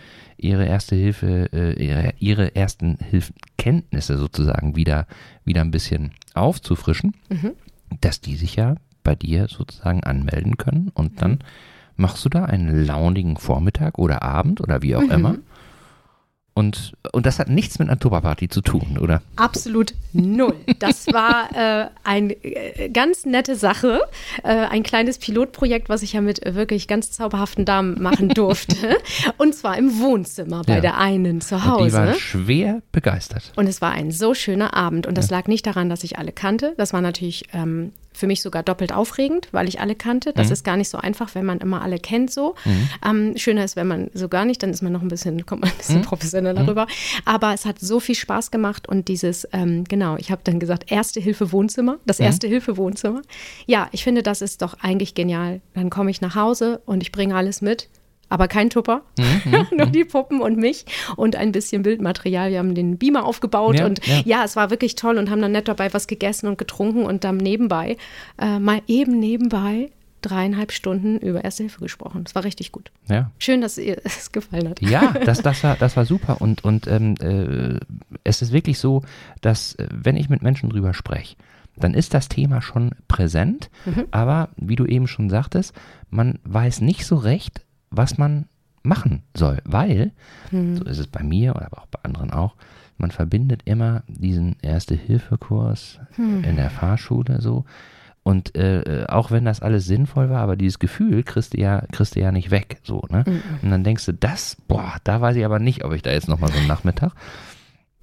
ihre 0.42 0.66
erste 0.66 0.96
Hilfe, 0.96 1.48
äh, 1.52 1.82
ihre, 1.82 2.14
ihre 2.18 2.56
ersten 2.56 2.98
Hilfenkenntnisse 3.10 4.18
sozusagen 4.18 4.76
wieder, 4.76 5.06
wieder 5.44 5.60
ein 5.60 5.70
bisschen 5.70 6.12
aufzufrischen, 6.34 7.14
mhm. 7.28 7.52
dass 8.00 8.20
die 8.20 8.36
sich 8.36 8.56
ja 8.56 8.76
bei 9.04 9.14
dir 9.14 9.48
sozusagen 9.48 10.04
anmelden 10.04 10.56
können 10.56 10.90
und 10.94 11.12
mhm. 11.12 11.16
dann 11.16 11.38
machst 11.96 12.24
du 12.24 12.28
da 12.28 12.44
einen 12.44 12.84
launigen 12.84 13.36
Vormittag 13.36 13.98
oder 13.98 14.22
Abend 14.22 14.60
oder 14.60 14.82
wie 14.82 14.96
auch 14.96 15.02
mhm. 15.02 15.10
immer 15.10 15.36
und, 16.54 16.92
und 17.12 17.24
das 17.24 17.38
hat 17.38 17.48
nichts 17.48 17.78
mit 17.78 17.88
einer 17.88 17.98
Tupperparty 17.98 18.48
zu 18.48 18.60
tun, 18.60 18.98
oder? 19.00 19.22
Absolut 19.36 19.94
null. 20.12 20.54
Das 20.78 21.06
war 21.06 21.48
äh, 21.54 21.88
eine 22.04 22.34
äh, 22.44 22.90
ganz 22.90 23.24
nette 23.24 23.56
Sache, 23.56 24.00
äh, 24.42 24.48
ein 24.48 24.82
kleines 24.82 25.18
Pilotprojekt, 25.18 25.88
was 25.88 26.02
ich 26.02 26.12
ja 26.12 26.20
mit 26.20 26.40
wirklich 26.44 26.88
ganz 26.88 27.10
zauberhaften 27.10 27.64
Damen 27.64 28.02
machen 28.02 28.28
durfte. 28.34 28.98
und 29.38 29.54
zwar 29.54 29.78
im 29.78 29.98
Wohnzimmer 29.98 30.62
bei 30.66 30.74
ja. 30.74 30.80
der 30.80 30.98
einen 30.98 31.40
zu 31.40 31.64
Hause. 31.64 31.82
Und 31.82 31.88
die 31.88 31.92
war 31.94 32.14
schwer 32.14 32.82
begeistert. 32.92 33.52
Und 33.56 33.66
es 33.66 33.80
war 33.80 33.92
ein 33.92 34.10
so 34.10 34.34
schöner 34.34 34.74
Abend. 34.74 35.06
Und 35.06 35.16
das 35.16 35.30
ja. 35.30 35.38
lag 35.38 35.46
nicht 35.46 35.66
daran, 35.66 35.88
dass 35.88 36.04
ich 36.04 36.18
alle 36.18 36.32
kannte. 36.32 36.74
Das 36.76 36.92
war 36.92 37.00
natürlich 37.00 37.44
ähm, 37.54 37.92
für 38.12 38.26
mich 38.26 38.42
sogar 38.42 38.62
doppelt 38.62 38.92
aufregend, 38.92 39.48
weil 39.52 39.68
ich 39.68 39.80
alle 39.80 39.94
kannte. 39.94 40.32
Das 40.32 40.48
mhm. 40.48 40.52
ist 40.52 40.64
gar 40.64 40.76
nicht 40.76 40.88
so 40.88 40.98
einfach, 40.98 41.34
wenn 41.34 41.44
man 41.44 41.58
immer 41.58 41.82
alle 41.82 41.98
kennt 41.98 42.30
so. 42.30 42.54
Mhm. 42.64 42.88
Ähm, 43.04 43.36
schöner 43.36 43.64
ist, 43.64 43.76
wenn 43.76 43.86
man 43.86 44.10
so 44.14 44.28
gar 44.28 44.44
nicht, 44.44 44.62
dann 44.62 44.70
ist 44.70 44.82
man 44.82 44.92
noch 44.92 45.02
ein 45.02 45.08
bisschen, 45.08 45.44
kommt 45.46 45.62
man 45.62 45.70
ein 45.70 45.76
bisschen 45.76 45.98
mhm. 45.98 46.02
professioneller 46.02 46.62
mhm. 46.62 46.68
rüber. 46.68 46.86
Aber 47.24 47.54
es 47.54 47.64
hat 47.64 47.78
so 47.78 48.00
viel 48.00 48.14
Spaß 48.14 48.50
gemacht 48.50 48.88
und 48.88 49.08
dieses, 49.08 49.48
ähm, 49.52 49.84
genau, 49.84 50.16
ich 50.16 50.30
habe 50.30 50.42
dann 50.44 50.60
gesagt, 50.60 50.90
Erste 50.90 51.20
Hilfe 51.20 51.52
Wohnzimmer, 51.52 51.98
das 52.06 52.18
mhm. 52.18 52.26
Erste 52.26 52.48
Hilfe 52.48 52.76
Wohnzimmer. 52.76 53.22
Ja, 53.66 53.88
ich 53.92 54.04
finde, 54.04 54.22
das 54.22 54.42
ist 54.42 54.62
doch 54.62 54.74
eigentlich 54.80 55.14
genial. 55.14 55.60
Dann 55.74 55.90
komme 55.90 56.10
ich 56.10 56.20
nach 56.20 56.34
Hause 56.34 56.82
und 56.86 57.02
ich 57.02 57.12
bringe 57.12 57.34
alles 57.34 57.62
mit 57.62 57.88
aber 58.32 58.48
kein 58.48 58.70
Tupper, 58.70 59.02
mhm, 59.18 59.66
nur 59.76 59.86
mhm. 59.86 59.92
die 59.92 60.04
Puppen 60.04 60.40
und 60.40 60.56
mich 60.56 60.86
und 61.16 61.36
ein 61.36 61.52
bisschen 61.52 61.82
Bildmaterial. 61.82 62.50
Wir 62.50 62.60
haben 62.60 62.74
den 62.74 62.96
Beamer 62.96 63.26
aufgebaut 63.26 63.78
ja, 63.78 63.84
und 63.84 64.04
ja. 64.06 64.22
ja. 64.24 64.44
es 64.44 64.56
war 64.56 64.70
wirklich 64.70 64.94
toll 64.94 65.18
und 65.18 65.28
haben 65.28 65.42
dann 65.42 65.52
nett 65.52 65.68
dabei 65.68 65.92
was 65.92 66.06
gegessen 66.06 66.46
und 66.48 66.56
getrunken 66.56 67.04
und 67.04 67.24
dann 67.24 67.36
nebenbei, 67.36 67.98
äh, 68.40 68.58
mal 68.58 68.80
eben 68.86 69.18
nebenbei 69.18 69.90
dreieinhalb 70.22 70.72
Stunden 70.72 71.18
über 71.18 71.44
Erste 71.44 71.64
Hilfe 71.64 71.80
gesprochen. 71.80 72.24
Das 72.24 72.34
war 72.34 72.44
richtig 72.44 72.72
gut. 72.72 72.90
Ja. 73.06 73.30
Schön, 73.38 73.60
dass 73.60 73.76
ihr 73.76 74.00
es 74.04 74.32
gefallen 74.32 74.70
hat. 74.70 74.80
Ja, 74.80 75.12
das, 75.26 75.42
das, 75.42 75.62
war, 75.62 75.76
das 75.76 75.94
war 75.98 76.06
super. 76.06 76.40
Und, 76.40 76.64
und 76.64 76.86
ähm, 76.86 77.16
äh, 77.20 77.80
es 78.24 78.40
ist 78.40 78.52
wirklich 78.52 78.78
so, 78.78 79.02
dass 79.42 79.74
äh, 79.74 79.88
wenn 79.90 80.16
ich 80.16 80.30
mit 80.30 80.40
Menschen 80.40 80.70
drüber 80.70 80.94
spreche, 80.94 81.36
dann 81.76 81.92
ist 81.92 82.14
das 82.14 82.28
Thema 82.28 82.62
schon 82.62 82.92
präsent. 83.08 83.68
Mhm. 83.84 84.06
Aber 84.10 84.48
wie 84.56 84.76
du 84.76 84.86
eben 84.86 85.06
schon 85.06 85.28
sagtest, 85.28 85.74
man 86.08 86.38
weiß 86.44 86.80
nicht 86.80 87.04
so 87.04 87.16
recht, 87.16 87.60
was 87.92 88.18
man 88.18 88.46
machen 88.82 89.22
soll, 89.36 89.58
weil, 89.64 90.10
mhm. 90.50 90.76
so 90.76 90.84
ist 90.84 90.98
es 90.98 91.06
bei 91.06 91.22
mir 91.22 91.54
oder 91.54 91.68
auch 91.72 91.86
bei 91.86 92.00
anderen 92.02 92.32
auch, 92.32 92.56
man 92.98 93.10
verbindet 93.10 93.62
immer 93.64 94.02
diesen 94.06 94.56
Erste-Hilfe-Kurs 94.62 96.00
mhm. 96.16 96.44
in 96.44 96.56
der 96.56 96.70
Fahrschule 96.70 97.40
so. 97.40 97.64
Und 98.24 98.54
äh, 98.54 99.04
auch 99.08 99.32
wenn 99.32 99.44
das 99.44 99.62
alles 99.62 99.86
sinnvoll 99.86 100.30
war, 100.30 100.40
aber 100.40 100.54
dieses 100.54 100.78
Gefühl 100.78 101.24
kriegst 101.24 101.54
du 101.54 101.60
ja, 101.60 101.82
kriegst 101.90 102.14
du 102.14 102.20
ja 102.20 102.30
nicht 102.30 102.52
weg. 102.52 102.78
So, 102.84 103.02
ne? 103.10 103.24
Mhm. 103.26 103.42
Und 103.62 103.70
dann 103.70 103.82
denkst 103.82 104.06
du, 104.06 104.12
das, 104.14 104.56
boah, 104.68 104.94
da 105.02 105.20
weiß 105.20 105.34
ich 105.36 105.44
aber 105.44 105.58
nicht, 105.58 105.84
ob 105.84 105.92
ich 105.92 106.02
da 106.02 106.12
jetzt 106.12 106.28
nochmal 106.28 106.52
so 106.52 106.58
einen 106.58 106.68
Nachmittag. 106.68 107.12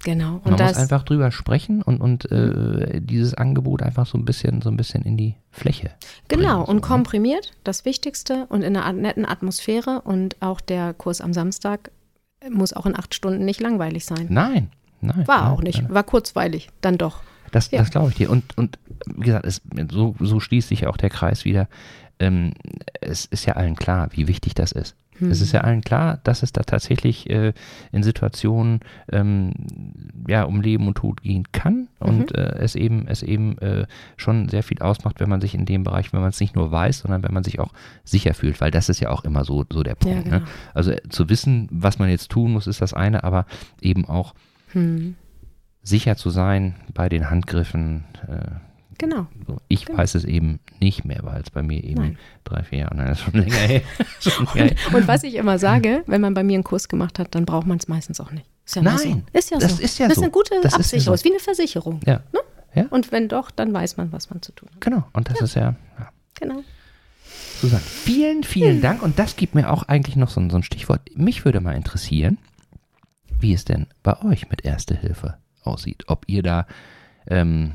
Genau. 0.04 0.36
Und 0.44 0.52
man 0.52 0.68
muss 0.68 0.78
einfach 0.78 1.04
drüber 1.04 1.32
sprechen 1.32 1.82
und, 1.82 2.00
und 2.00 2.32
äh, 2.32 3.02
dieses 3.02 3.34
Angebot 3.34 3.82
einfach 3.82 4.06
so 4.06 4.18
ein 4.18 4.26
bisschen, 4.26 4.62
so 4.62 4.70
ein 4.70 4.78
bisschen 4.78 5.04
in 5.04 5.18
die 5.18 5.36
Fläche. 5.52 5.92
Genau, 6.28 6.42
bringen, 6.42 6.60
und 6.60 6.68
so, 6.68 6.74
ne? 6.74 6.82
komprimiert, 6.82 7.52
das 7.64 7.86
Wichtigste 7.86 8.46
und 8.50 8.64
in 8.64 8.78
einer 8.78 8.94
netten 8.94 9.26
Atmosphäre. 9.26 10.02
Und 10.02 10.38
auch 10.42 10.62
der 10.62 10.94
Kurs 10.94 11.22
am 11.22 11.34
Samstag 11.34 11.92
muss 12.50 12.74
auch 12.74 12.86
in 12.86 12.98
acht 12.98 13.14
Stunden 13.14 13.44
nicht 13.44 13.60
langweilig 13.60 14.06
sein. 14.06 14.28
Nein, 14.30 14.70
nein. 15.02 15.28
War 15.28 15.44
nein, 15.44 15.52
auch 15.52 15.62
nicht, 15.62 15.82
nein. 15.82 15.94
war 15.94 16.04
kurzweilig, 16.04 16.70
dann 16.82 16.98
doch. 16.98 17.22
Das, 17.52 17.72
ja. 17.72 17.80
das 17.80 17.90
glaube 17.90 18.10
ich 18.10 18.16
dir. 18.16 18.30
Und, 18.30 18.58
und 18.58 18.80
wie 19.06 19.26
gesagt, 19.26 19.46
es, 19.46 19.62
so, 19.92 20.16
so 20.20 20.40
schließt 20.40 20.70
sich 20.70 20.88
auch 20.88 20.98
der 20.98 21.10
Kreis 21.10 21.46
wieder. 21.46 21.68
Ähm, 22.20 22.54
es 23.02 23.26
ist 23.26 23.46
ja 23.46 23.54
allen 23.54 23.76
klar, 23.76 24.10
wie 24.12 24.28
wichtig 24.28 24.54
das 24.54 24.72
ist. 24.72 24.96
Hm. 25.20 25.32
Es 25.32 25.42
ist 25.42 25.52
ja 25.52 25.62
allen 25.62 25.82
klar, 25.82 26.20
dass 26.24 26.44
es 26.44 26.52
da 26.54 26.64
tatsächlich 26.64 27.30
äh, 27.30 27.54
in 27.92 28.04
Situationen 28.04 28.80
ähm, 29.12 29.54
ja, 30.28 30.44
um 30.44 30.62
Leben 30.62 30.88
und 30.88 30.96
Tod 30.96 31.22
gehen 31.22 31.46
kann 31.52 31.88
und 32.00 32.32
mhm. 32.32 32.36
äh, 32.36 32.58
es 32.60 32.76
eben, 32.76 33.08
es 33.08 33.24
eben 33.24 33.58
äh, 33.60 33.86
schon 34.18 34.50
sehr 34.50 34.64
viel 34.64 34.80
ausmacht, 34.80 35.20
wenn 35.20 35.30
man 35.30 35.42
sich 35.42 35.54
in 35.54 35.66
dem 35.66 35.84
Bereich, 35.84 36.14
wenn 36.14 36.22
man 36.22 36.30
es 36.30 36.40
nicht 36.40 36.56
nur 36.56 36.72
weiß, 36.72 37.00
sondern 37.00 37.24
wenn 37.24 37.34
man 37.34 37.44
sich 37.44 37.60
auch 37.60 37.74
sicher 38.04 38.34
fühlt, 38.34 38.62
weil 38.62 38.72
das 38.72 38.90
ist 38.90 39.00
ja 39.00 39.10
auch 39.10 39.24
immer 39.24 39.44
so, 39.44 39.66
so 39.72 39.84
der 39.84 39.96
Punkt. 39.96 40.26
Ja, 40.26 40.32
ne? 40.32 40.40
genau. 40.40 40.40
ne? 40.40 40.52
Also 40.74 40.92
äh, 40.92 41.02
zu 41.10 41.30
wissen, 41.30 41.68
was 41.72 42.00
man 42.00 42.10
jetzt 42.10 42.30
tun 42.32 42.52
muss, 42.54 42.68
ist 42.68 42.82
das 42.82 42.94
eine, 42.94 43.24
aber 43.24 43.46
eben 43.82 44.06
auch 44.06 44.34
hm. 44.72 45.16
sicher 45.84 46.16
zu 46.16 46.30
sein 46.30 46.76
bei 46.94 47.10
den 47.10 47.30
Handgriffen, 47.30 48.06
äh, 48.28 48.69
Genau. 49.00 49.28
So, 49.48 49.58
ich 49.70 49.86
genau. 49.86 49.98
weiß 49.98 50.16
es 50.16 50.26
eben 50.26 50.60
nicht 50.80 51.06
mehr, 51.06 51.22
weil 51.24 51.42
es 51.42 51.50
bei 51.50 51.64
mir 51.64 51.84
eben 51.84 52.02
Nein. 52.02 52.18
drei, 52.44 52.64
vier 52.64 52.80
Jahre, 52.80 52.98
nein, 52.98 53.08
das 53.08 53.20
ist 53.20 53.24
schon 53.24 53.34
länger 53.42 53.56
her. 53.56 53.82
Und, 54.54 54.94
und, 54.94 55.08
was 55.08 55.24
ich 55.24 55.36
immer 55.36 55.58
sage, 55.58 56.04
wenn 56.06 56.20
man 56.20 56.34
bei 56.34 56.44
mir 56.44 56.56
einen 56.56 56.66
Kurs 56.66 56.90
gemacht 56.90 57.18
hat, 57.18 57.34
dann 57.34 57.46
braucht 57.46 57.66
man 57.66 57.78
es 57.78 57.88
meistens 57.88 58.20
auch 58.20 58.32
nicht. 58.32 58.46
Ist 58.66 58.76
ja 58.76 58.82
Nein, 58.82 58.98
so. 58.98 59.38
ist 59.40 59.52
ja 59.52 59.58
das 59.58 59.78
so. 59.78 59.84
ist 59.84 59.98
ja 59.98 60.08
das 60.08 60.16
so. 60.16 60.22
ist 60.22 60.24
eine 60.24 60.32
gute 60.32 60.56
das 60.62 60.74
Absicherung, 60.74 60.98
ist, 60.98 61.06
so. 61.06 61.14
ist 61.14 61.24
wie 61.24 61.30
eine 61.30 61.40
Versicherung. 61.40 62.02
Ja. 62.06 62.22
Ne? 62.34 62.40
ja. 62.76 62.86
Und 62.90 63.12
wenn 63.14 63.30
doch, 63.30 63.50
dann 63.52 63.74
weiß 63.74 63.96
man, 63.98 64.12
was 64.12 64.30
man 64.30 64.42
zu 64.42 64.52
tun 64.52 64.70
hat. 64.74 64.82
Genau, 64.82 65.06
und 65.14 65.30
das 65.30 65.40
ja. 65.40 65.46
ist 65.46 65.56
ja, 65.56 65.76
ja. 65.98 66.10
Genau. 66.36 66.64
Susanne, 67.62 67.82
vielen, 67.82 68.44
vielen 68.44 68.82
Dank. 68.82 69.02
Und 69.02 69.18
das 69.18 69.38
gibt 69.38 69.56
mir 69.56 69.72
auch 69.72 69.84
eigentlich 69.84 70.18
noch 70.18 70.30
so, 70.30 70.42
so 70.50 70.58
ein 70.58 70.64
Stichwort. 70.64 71.02
Mich 71.16 71.46
würde 71.46 71.62
mal 71.62 71.76
interessieren, 71.76 72.38
wie 73.40 73.54
es 73.54 73.64
denn 73.66 73.88
bei 74.04 74.22
euch 74.24 74.50
mit 74.50 74.66
Erste 74.66 74.96
Hilfe 74.96 75.38
aussieht. 75.64 76.04
Ob 76.08 76.26
ihr 76.28 76.44
da 76.44 76.68
ähm, 77.30 77.74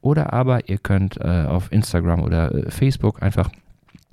oder 0.01 0.33
aber 0.33 0.67
ihr 0.69 0.77
könnt 0.77 1.17
äh, 1.17 1.45
auf 1.47 1.71
Instagram 1.71 2.21
oder 2.23 2.53
äh, 2.53 2.69
Facebook 2.71 3.23
einfach 3.23 3.49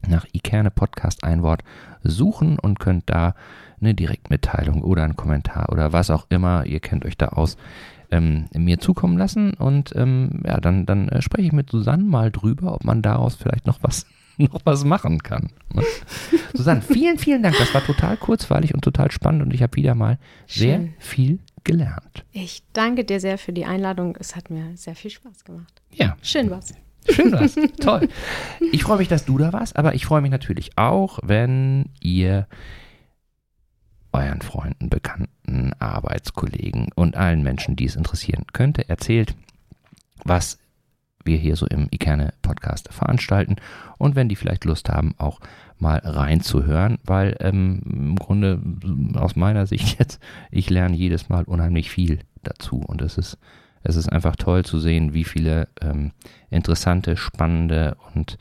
nach 0.07 0.27
Ikerne 0.33 0.71
Podcast 0.71 1.25
ein 1.25 1.43
Wort 1.43 1.65
suchen 2.03 2.59
und 2.59 2.79
könnt 2.79 3.11
da 3.11 3.35
eine 3.81 3.95
Direktmitteilung 3.95 4.83
oder 4.83 5.05
einen 5.05 5.17
Kommentar 5.17 5.71
oder 5.71 5.93
was 5.93 6.11
auch 6.11 6.27
immer, 6.29 6.65
ihr 6.65 6.81
kennt 6.81 7.05
euch 7.05 7.17
da 7.17 7.29
aus, 7.29 7.57
ähm, 8.11 8.47
mir 8.55 8.79
zukommen 8.79 9.19
lassen. 9.19 9.55
Und 9.55 9.95
ähm, 9.97 10.43
ja, 10.47 10.61
dann, 10.61 10.87
dann 10.87 11.09
äh, 11.09 11.23
spreche 11.23 11.49
ich 11.49 11.53
mit 11.53 11.71
Susanne 11.71 12.05
mal 12.05 12.31
drüber, 12.31 12.75
ob 12.75 12.85
man 12.85 13.03
daraus 13.03 13.35
vielleicht 13.35 13.67
noch 13.67 13.79
was 13.83 14.07
noch 14.53 14.61
was 14.65 14.85
machen 14.85 15.23
kann. 15.23 15.49
Ne? 15.73 15.83
Susanne, 16.53 16.83
vielen, 16.83 17.19
vielen 17.19 17.43
Dank. 17.43 17.57
Das 17.59 17.73
war 17.75 17.85
total 17.85 18.17
kurzweilig 18.17 18.75
und 18.75 18.83
total 18.83 19.11
spannend 19.11 19.43
und 19.43 19.55
ich 19.55 19.63
habe 19.63 19.77
wieder 19.77 19.95
mal 19.95 20.19
sehr 20.47 20.79
Schön. 20.79 20.95
viel 20.99 21.39
gelernt. 21.65 22.25
Ich 22.33 22.63
danke 22.73 23.05
dir 23.05 23.21
sehr 23.21 23.39
für 23.39 23.53
die 23.53 23.65
Einladung. 23.65 24.17
Es 24.19 24.37
hat 24.37 24.51
mir 24.51 24.77
sehr 24.77 24.95
viel 24.95 25.11
Spaß 25.11 25.45
gemacht. 25.45 25.83
Ja. 25.93 26.17
Schön 26.23 26.51
was. 26.51 26.75
Schön 27.09 27.33
was. 27.33 27.57
Toll. 27.81 28.09
Ich 28.73 28.85
freue 28.85 28.99
mich, 28.99 29.09
dass 29.09 29.25
du 29.25 29.39
da 29.39 29.53
warst, 29.53 29.77
aber 29.77 29.95
ich 29.95 30.07
freue 30.07 30.21
mich 30.21 30.31
natürlich 30.31 30.77
auch, 30.77 31.19
wenn 31.23 31.91
ihr 32.01 32.47
euren 34.13 34.41
Freunden, 34.41 34.89
Bekannten, 34.89 35.73
Arbeitskollegen 35.79 36.89
und 36.95 37.17
allen 37.17 37.43
Menschen, 37.43 37.77
die 37.77 37.85
es 37.85 37.97
interessieren 37.97 38.45
könnte, 38.53 38.89
erzählt, 38.89 39.37
was 40.25 40.59
wir 41.27 41.37
hier 41.37 41.57
so 41.57 41.67
im 41.67 41.89
Ikerne-Podcast 41.91 42.93
veranstalten. 42.93 43.57
Und 43.99 44.15
wenn 44.15 44.29
die 44.29 44.37
vielleicht 44.37 44.65
Lust 44.65 44.89
haben, 44.89 45.15
auch 45.19 45.41
mal 45.79 45.99
reinzuhören, 45.99 46.99
weil 47.05 47.37
ähm, 47.41 47.83
im 47.85 48.17
Grunde 48.17 48.61
aus 49.15 49.37
meiner 49.37 49.67
Sicht 49.67 49.99
jetzt, 49.99 50.21
ich 50.51 50.71
lerne 50.71 50.97
jedes 50.97 51.29
Mal 51.29 51.45
unheimlich 51.45 51.91
viel 51.91 52.21
dazu. 52.43 52.79
Und 52.79 53.03
es 53.03 53.19
ist, 53.19 53.39
es 53.83 53.97
ist 53.97 54.11
einfach 54.11 54.37
toll 54.37 54.65
zu 54.65 54.79
sehen, 54.79 55.15
wie 55.15 55.25
viele 55.25 55.69
ähm, 55.81 56.13
interessante, 56.51 57.17
spannende 57.17 57.97
und 58.15 58.39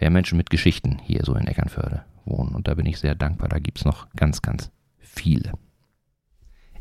ja, 0.00 0.10
Menschen 0.10 0.36
mit 0.36 0.50
Geschichten 0.50 0.98
hier 1.02 1.22
so 1.24 1.34
in 1.34 1.46
Eckernförde 1.46 2.04
wohnen. 2.24 2.54
Und 2.54 2.68
da 2.68 2.74
bin 2.74 2.86
ich 2.86 2.98
sehr 2.98 3.14
dankbar, 3.14 3.48
da 3.48 3.58
gibt 3.58 3.78
es 3.78 3.84
noch 3.84 4.08
ganz, 4.16 4.42
ganz 4.42 4.70
viele. 4.98 5.52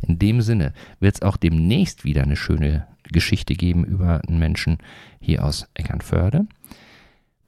In 0.07 0.19
dem 0.19 0.41
Sinne 0.41 0.73
wird 0.99 1.15
es 1.15 1.21
auch 1.21 1.37
demnächst 1.37 2.03
wieder 2.03 2.23
eine 2.23 2.35
schöne 2.35 2.87
Geschichte 3.11 3.55
geben 3.55 3.85
über 3.85 4.21
einen 4.27 4.39
Menschen 4.39 4.77
hier 5.19 5.43
aus 5.43 5.67
Eckernförde. 5.73 6.47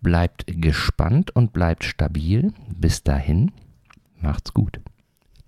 Bleibt 0.02 0.46
gespannt 0.48 1.36
und 1.36 1.54
bleibt 1.54 1.84
stabil. 1.84 2.54
Bis 2.76 3.04
dahin, 3.04 3.52
macht's 4.22 4.54
gut. 4.54 4.80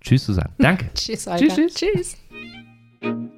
Tschüss, 0.00 0.26
Susanne. 0.26 0.50
Danke. 0.58 0.90
tschüss, 0.94 1.28
Alter. 1.28 1.48
Tschüss. 1.48 1.74
tschüss. 1.74 2.16
tschüss. 3.00 3.28